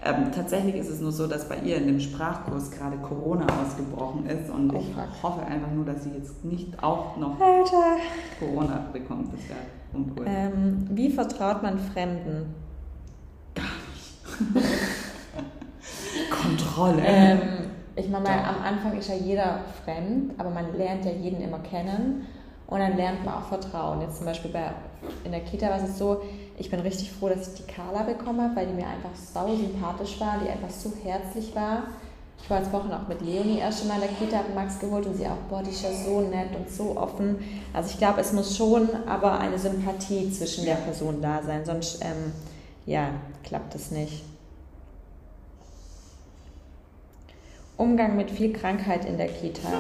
Ähm, 0.07 0.31
tatsächlich 0.35 0.75
ist 0.75 0.91
es 0.91 1.01
nur 1.01 1.13
so, 1.13 1.27
dass 1.27 1.49
bei 1.49 1.57
ihr 1.61 1.79
in 1.79 1.87
dem 1.87 1.99
Sprachkurs 1.99 2.71
gerade 2.71 2.99
Corona 2.99 3.47
ausgebrochen 3.63 4.27
ist 4.27 4.51
und 4.51 4.71
oh, 4.75 4.79
ich 4.79 4.95
fuck. 4.95 5.23
hoffe 5.23 5.47
einfach 5.47 5.71
nur, 5.71 5.87
dass 5.87 6.05
sie 6.05 6.11
jetzt 6.11 6.45
nicht 6.45 6.83
auch 6.83 7.17
noch 7.17 7.41
Alter. 7.41 7.97
Corona 8.39 8.87
bekommt. 8.93 9.33
Das 9.33 9.49
wäre 9.49 9.61
uncool. 9.95 10.27
Ähm, 10.29 10.87
wie 10.91 11.09
vertraut 11.09 11.63
man 11.63 11.79
Fremden? 11.79 12.55
Gar 13.55 13.65
nicht. 13.65 14.61
Kontrolle. 16.31 17.03
Ähm, 17.03 17.41
ich 17.97 18.11
meine, 18.11 18.29
am 18.29 18.63
Anfang 18.63 18.99
ist 18.99 19.09
ja 19.09 19.15
jeder 19.15 19.61
fremd, 19.85 20.33
aber 20.37 20.51
man 20.51 20.77
lernt 20.77 21.07
ja 21.07 21.13
jeden 21.13 21.41
immer 21.41 21.61
kennen 21.61 22.27
und 22.67 22.79
dann 22.79 22.97
lernt 22.99 23.25
man 23.25 23.35
auch 23.35 23.49
Vertrauen. 23.49 24.03
Jetzt 24.03 24.19
zum 24.19 24.27
Beispiel 24.27 24.51
bei, 24.51 24.71
in 25.25 25.31
der 25.31 25.41
Kita 25.41 25.71
war 25.71 25.83
es 25.83 25.97
so, 25.97 26.21
ich 26.57 26.71
bin 26.71 26.81
richtig 26.81 27.11
froh, 27.11 27.29
dass 27.29 27.49
ich 27.49 27.55
die 27.55 27.73
Carla 27.73 28.03
bekommen 28.03 28.41
habe, 28.41 28.57
weil 28.57 28.67
die 28.67 28.75
mir 28.75 28.87
einfach 28.87 29.15
sau 29.15 29.55
sympathisch 29.55 30.21
war, 30.21 30.39
die 30.43 30.49
einfach 30.49 30.71
so 30.71 30.93
herzlich 31.03 31.55
war. 31.55 31.85
Ich 32.43 32.51
war 32.51 32.59
jetzt 32.59 32.73
Wochen 32.73 32.93
auch 32.93 33.09
mit 33.09 33.23
Leonie 33.23 33.59
erst 33.59 33.81
schon 33.81 33.89
mal 33.89 33.95
in 33.95 34.03
der 34.03 34.11
Kita, 34.11 34.39
habe 34.39 34.53
Max 34.55 34.79
geholt 34.79 35.07
und 35.07 35.17
sie 35.17 35.27
auch, 35.27 35.39
boah, 35.49 35.63
die 35.63 35.71
ist 35.71 35.83
ja 35.83 35.91
so 35.91 36.21
nett 36.21 36.55
und 36.55 36.71
so 36.71 36.97
offen. 36.97 37.39
Also 37.73 37.91
ich 37.91 37.99
glaube, 37.99 38.21
es 38.21 38.33
muss 38.33 38.57
schon 38.57 38.89
aber 39.07 39.39
eine 39.39 39.59
Sympathie 39.59 40.31
zwischen 40.31 40.65
der 40.67 40.75
Person 40.75 41.23
da 41.23 41.43
sein, 41.43 41.65
sonst 41.65 42.03
ähm, 42.03 42.33
ja, 42.87 43.09
klappt 43.45 43.75
es 43.75 43.91
nicht. 43.91 44.25
Umgang 47.77 48.17
mit 48.17 48.31
viel 48.31 48.53
Krankheit 48.53 49.05
in 49.05 49.17
der 49.17 49.29
Kita. 49.29 49.69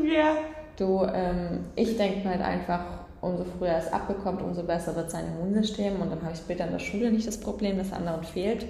Ja. 0.00 0.36
Du, 0.76 1.04
ähm, 1.12 1.66
ich 1.74 1.96
denke 1.96 2.28
halt 2.28 2.40
einfach, 2.40 2.97
umso 3.20 3.44
früher 3.58 3.76
es 3.76 3.92
abbekommt, 3.92 4.42
umso 4.42 4.62
besser 4.62 4.94
wird 4.96 5.10
sein 5.10 5.24
Immunsystem 5.26 6.00
und 6.00 6.10
dann 6.10 6.22
habe 6.22 6.32
ich 6.32 6.38
später 6.38 6.66
in 6.66 6.72
der 6.72 6.78
Schule 6.78 7.10
nicht 7.10 7.26
das 7.26 7.38
Problem, 7.38 7.78
dass 7.78 7.92
anderen 7.92 8.24
fehlt. 8.24 8.66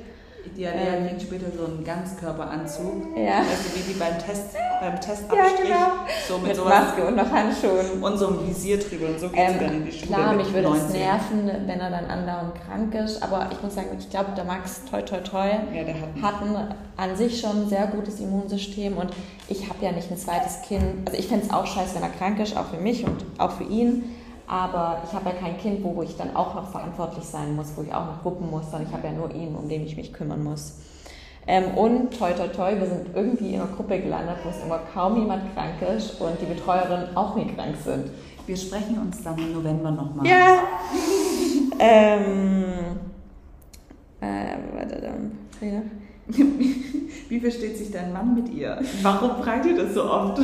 Die 0.56 0.66
Alea 0.66 0.94
ähm, 0.94 1.06
kriegt 1.08 1.22
später 1.22 1.46
so 1.56 1.64
einen 1.66 1.84
Ganzkörperanzug. 1.84 3.16
Ja. 3.16 3.38
Also 3.38 3.74
wie 3.74 3.92
die 3.92 3.98
beim 3.98 4.18
Test, 4.18 4.54
beim 4.80 5.00
Testabstrich. 5.00 5.68
Ja, 5.68 5.86
genau. 5.96 6.06
So 6.26 6.38
mit, 6.38 6.56
mit 6.56 6.64
Maske 6.64 7.06
und 7.06 7.16
noch 7.16 7.30
Handschuhen. 7.30 8.02
Und 8.02 8.18
so 8.18 8.28
ein 8.28 8.48
Visier 8.48 8.78
drüber 8.78 9.08
und 9.08 9.20
so 9.20 9.28
geht 9.28 9.38
ähm, 9.38 9.56
dann 9.60 9.74
in 9.74 9.84
die 9.84 9.92
Schule. 9.92 10.06
Klar, 10.06 10.34
mich 10.34 10.52
würde 10.52 10.68
es 10.68 10.92
nerven, 10.92 11.50
wenn 11.66 11.80
er 11.80 11.90
dann 11.90 12.06
andauernd 12.06 12.54
krank 12.66 12.94
ist. 12.94 13.22
Aber 13.22 13.48
ich 13.52 13.62
muss 13.62 13.74
sagen, 13.74 13.88
ich 13.98 14.08
glaube, 14.08 14.30
der 14.36 14.44
Max, 14.44 14.82
toi 14.90 15.02
toi 15.02 15.18
toi, 15.18 15.48
ja, 15.74 15.84
der 15.84 15.94
hat, 15.94 16.22
hat 16.22 16.42
ein, 16.42 16.74
an 16.96 17.16
sich 17.16 17.40
schon 17.40 17.64
ein 17.64 17.68
sehr 17.68 17.86
gutes 17.88 18.20
Immunsystem. 18.20 18.96
Und 18.96 19.10
ich 19.48 19.68
habe 19.68 19.84
ja 19.84 19.92
nicht 19.92 20.10
ein 20.10 20.16
zweites 20.16 20.62
Kind. 20.62 21.06
Also 21.06 21.18
ich 21.18 21.28
fände 21.28 21.46
es 21.46 21.52
auch 21.52 21.66
scheiße, 21.66 21.96
wenn 21.96 22.02
er 22.02 22.10
krank 22.10 22.38
ist, 22.40 22.56
auch 22.56 22.66
für 22.66 22.80
mich 22.80 23.04
und 23.04 23.24
auch 23.38 23.50
für 23.50 23.64
ihn. 23.64 24.04
Aber 24.48 25.02
ich 25.04 25.12
habe 25.12 25.28
ja 25.28 25.34
kein 25.34 25.58
Kind, 25.58 25.84
wo, 25.84 26.02
ich 26.02 26.16
dann 26.16 26.34
auch 26.34 26.54
noch 26.54 26.70
verantwortlich 26.70 27.24
sein 27.24 27.54
muss, 27.54 27.72
wo 27.76 27.82
ich 27.82 27.92
auch 27.92 28.06
noch 28.06 28.22
gucken 28.22 28.50
muss, 28.50 28.70
sondern 28.70 28.88
ich 28.88 28.94
habe 28.94 29.06
ja 29.06 29.12
nur 29.12 29.30
ihn, 29.34 29.54
um 29.54 29.68
den 29.68 29.84
ich 29.84 29.94
mich 29.94 30.14
kümmern 30.14 30.42
muss. 30.42 30.78
Ähm, 31.46 31.76
und 31.76 32.18
toi 32.18 32.32
toi 32.32 32.48
toi, 32.48 32.78
wir 32.78 32.86
sind 32.86 33.14
irgendwie 33.14 33.54
in 33.54 33.60
einer 33.60 33.70
Gruppe 33.70 34.00
gelandet, 34.00 34.36
wo 34.44 34.48
es 34.48 34.62
immer 34.62 34.80
kaum 34.92 35.18
jemand 35.18 35.54
krank 35.54 35.80
ist 35.96 36.20
und 36.20 36.40
die 36.40 36.46
Betreuerinnen 36.46 37.14
auch 37.14 37.36
nie 37.36 37.46
krank 37.46 37.76
sind. 37.82 38.10
Wir 38.46 38.56
sprechen 38.56 38.98
uns 38.98 39.22
dann 39.22 39.36
im 39.38 39.52
November 39.52 39.90
nochmal. 39.90 40.26
Ja. 40.26 40.60
ähm, 41.78 42.64
äh, 44.20 44.56
warte, 44.74 45.00
dann. 45.00 45.38
Ja. 45.60 45.82
Wie 47.28 47.40
versteht 47.40 47.76
sich 47.76 47.90
dein 47.90 48.12
Mann 48.14 48.34
mit 48.34 48.48
ihr? 48.48 48.80
Warum 49.02 49.42
fragt 49.42 49.66
ihr 49.66 49.76
das 49.76 49.92
so 49.92 50.04
oft? 50.04 50.40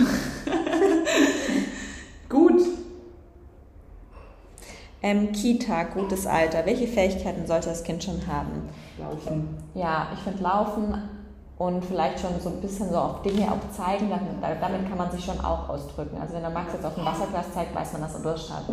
Gut. 2.29 2.63
Ähm, 5.05 5.33
Kita, 5.33 5.83
gutes 5.85 6.27
Alter. 6.27 6.65
Welche 6.65 6.87
Fähigkeiten 6.89 7.47
sollte 7.47 7.69
das 7.69 7.85
Kind 7.85 8.03
schon 8.03 8.27
haben? 8.27 8.71
Laufen. 8.99 9.49
Ja, 9.75 10.07
ich 10.15 10.21
finde 10.21 10.43
Laufen 10.43 10.95
und 11.59 11.85
vielleicht 11.85 12.21
schon 12.21 12.31
so 12.41 12.49
ein 12.49 12.61
bisschen 12.63 12.89
so 12.91 12.97
auf 12.97 13.21
Dinge 13.21 13.53
auch 13.53 13.71
zeigen, 13.71 14.09
damit, 14.09 14.43
damit 14.63 14.89
kann 14.89 14.97
man 14.97 15.11
sich 15.11 15.23
schon 15.23 15.39
auch 15.45 15.69
ausdrücken. 15.69 16.17
Also 16.19 16.33
wenn 16.33 16.41
der 16.41 16.51
Max 16.51 16.73
jetzt 16.73 16.87
auf 16.87 16.97
ein 16.97 17.05
Wasserglas 17.05 17.53
zeigt, 17.53 17.75
weiß 17.75 17.93
man, 17.93 18.01
dass 18.01 18.15
er 18.15 18.21
Durst 18.23 18.51
hat. 18.51 18.65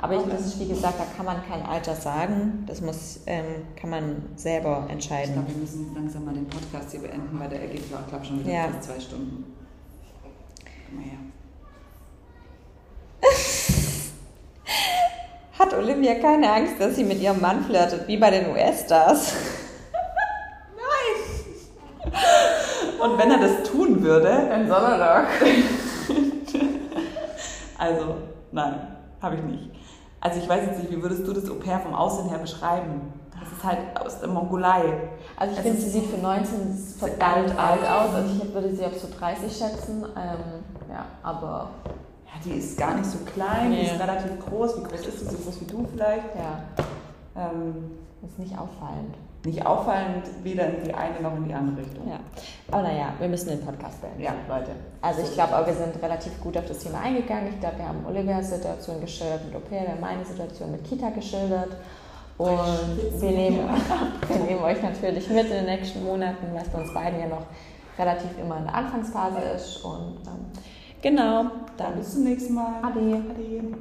Aber 0.00 0.16
ich, 0.16 0.22
das 0.28 0.46
ist 0.46 0.58
wie 0.58 0.66
gesagt, 0.66 0.98
da 0.98 1.04
kann 1.16 1.24
man 1.26 1.36
kein 1.48 1.64
Alter 1.64 1.94
sagen. 1.94 2.64
Das 2.66 2.80
muss, 2.80 3.20
ähm, 3.26 3.44
kann 3.80 3.90
man 3.90 4.16
selber 4.34 4.84
entscheiden. 4.88 5.28
Ich 5.28 5.34
glaube, 5.34 5.48
wir 5.50 5.56
müssen 5.58 5.94
langsam 5.94 6.24
mal 6.24 6.34
den 6.34 6.48
Podcast 6.48 6.90
hier 6.90 7.02
beenden, 7.02 7.38
weil 7.38 7.50
der 7.50 7.60
geht, 7.68 7.86
glaube 7.88 8.04
ich, 8.20 8.28
schon 8.28 8.40
wieder 8.40 8.52
Ja. 8.52 8.68
fast 8.68 8.82
zwei 8.82 8.98
Stunden. 8.98 9.44
Komm 10.88 10.96
mal 10.96 11.04
her. 11.04 11.18
Hat 15.58 15.74
Olivia 15.74 16.14
keine 16.14 16.52
Angst, 16.52 16.74
dass 16.78 16.94
sie 16.94 17.04
mit 17.04 17.20
ihrem 17.20 17.40
Mann 17.40 17.64
flirtet, 17.64 18.06
wie 18.06 18.16
bei 18.16 18.30
den 18.30 18.50
US-Stars? 18.50 19.32
Und 23.00 23.18
wenn 23.18 23.30
er 23.30 23.38
das 23.38 23.68
tun 23.68 24.02
würde, 24.02 24.46
Dann 24.48 24.66
soll 24.66 24.82
er 24.82 24.98
doch. 24.98 25.28
also, 27.78 28.14
nein, 28.50 28.74
habe 29.20 29.36
ich 29.36 29.42
nicht. 29.42 29.70
Also 30.20 30.40
ich 30.40 30.48
weiß 30.48 30.66
jetzt 30.66 30.80
nicht, 30.80 30.90
wie 30.90 31.02
würdest 31.02 31.26
du 31.26 31.32
das 31.32 31.48
Au 31.48 31.54
pair 31.54 31.78
vom 31.78 31.94
Aussehen 31.94 32.28
her 32.28 32.38
beschreiben? 32.38 33.12
Das 33.38 33.52
ist 33.52 33.62
halt 33.64 33.78
aus 34.00 34.18
der 34.20 34.28
Mongolei. 34.28 35.10
Also 35.36 35.54
ich 35.54 35.60
finde, 35.60 35.80
sie 35.80 35.90
sieht 35.90 36.06
für 36.06 36.18
19 36.18 36.76
verdammt 36.98 37.56
alt 37.56 37.82
aus. 37.82 38.14
Also 38.14 38.42
ich 38.42 38.52
würde 38.52 38.74
sie 38.74 38.84
auf 38.84 38.98
so 38.98 39.08
30 39.16 39.56
schätzen. 39.56 40.04
Ähm, 40.16 40.64
ja, 40.90 41.04
aber 41.22 41.70
die 42.44 42.52
ist 42.58 42.78
gar 42.78 42.94
nicht 42.96 43.06
so 43.06 43.18
klein, 43.18 43.70
die 43.70 43.76
Nee. 43.78 43.82
ist 43.86 44.00
relativ 44.00 44.38
groß. 44.48 44.78
Wie 44.78 44.82
groß 44.84 45.06
ist 45.06 45.20
sie? 45.20 45.26
So 45.26 45.36
groß 45.36 45.60
wie 45.60 45.64
du 45.66 45.86
vielleicht? 45.92 46.34
ja, 46.36 46.60
Ähm, 47.36 47.92
ist 48.26 48.38
nicht 48.38 48.52
auffallend. 48.58 49.14
nicht 49.44 49.64
auffallend, 49.64 50.24
weder 50.42 50.66
in 50.66 50.84
die 50.84 50.92
eine 50.92 51.20
noch 51.20 51.36
in 51.36 51.44
die 51.46 51.54
andere 51.54 51.78
Richtung. 51.84 52.08
Ja. 52.08 52.18
Aber 52.70 52.82
naja, 52.82 53.12
wir 53.18 53.28
müssen 53.28 53.48
den 53.50 53.60
Podcast 53.64 54.00
beenden, 54.00 54.20
Ja. 54.22 54.32
Leute. 54.48 54.72
Also 55.00 55.22
ich 55.22 55.32
glaube 55.34 55.54
wir 55.66 55.72
sind 55.74 56.02
relativ 56.02 56.40
gut 56.40 56.56
auf 56.58 56.66
das 56.66 56.78
Thema 56.80 57.00
eingegangen. 57.00 57.48
Ich 57.54 57.60
glaube, 57.60 57.78
wir 57.78 57.88
haben 57.88 58.04
Olivias 58.06 58.50
Situation 58.50 59.00
geschildert 59.00 59.44
mit 59.46 59.54
Au 59.54 59.60
pair, 59.60 59.82
wir 59.82 59.90
haben 59.90 60.00
meine 60.00 60.24
Situation 60.24 60.72
mit 60.72 60.84
Kita 60.84 61.10
geschildert. 61.10 61.76
Und 62.36 63.20
wir 63.20 63.30
nehmen, 63.30 63.68
wir 64.28 64.36
nehmen 64.38 64.62
euch 64.62 64.82
natürlich 64.82 65.28
mit 65.28 65.46
in 65.46 65.50
den 65.50 65.64
nächsten 65.66 66.04
Monaten, 66.04 66.46
was 66.54 66.68
bei 66.68 66.80
uns 66.80 66.92
beiden 66.94 67.18
ja 67.20 67.26
noch 67.26 67.42
relativ 67.98 68.36
immer 68.40 68.58
in 68.58 68.64
der 68.64 68.74
Anfangsphase 68.74 69.38
ist. 69.56 69.84
Und 69.84 70.18
ähm, 70.26 70.46
genau, 71.02 71.50
Dann 71.76 71.96
bis 71.96 72.12
zum 72.14 72.24
nächsten 72.24 72.54
Mal. 72.54 72.82
Ade. 72.82 73.00
Ade. 73.00 73.74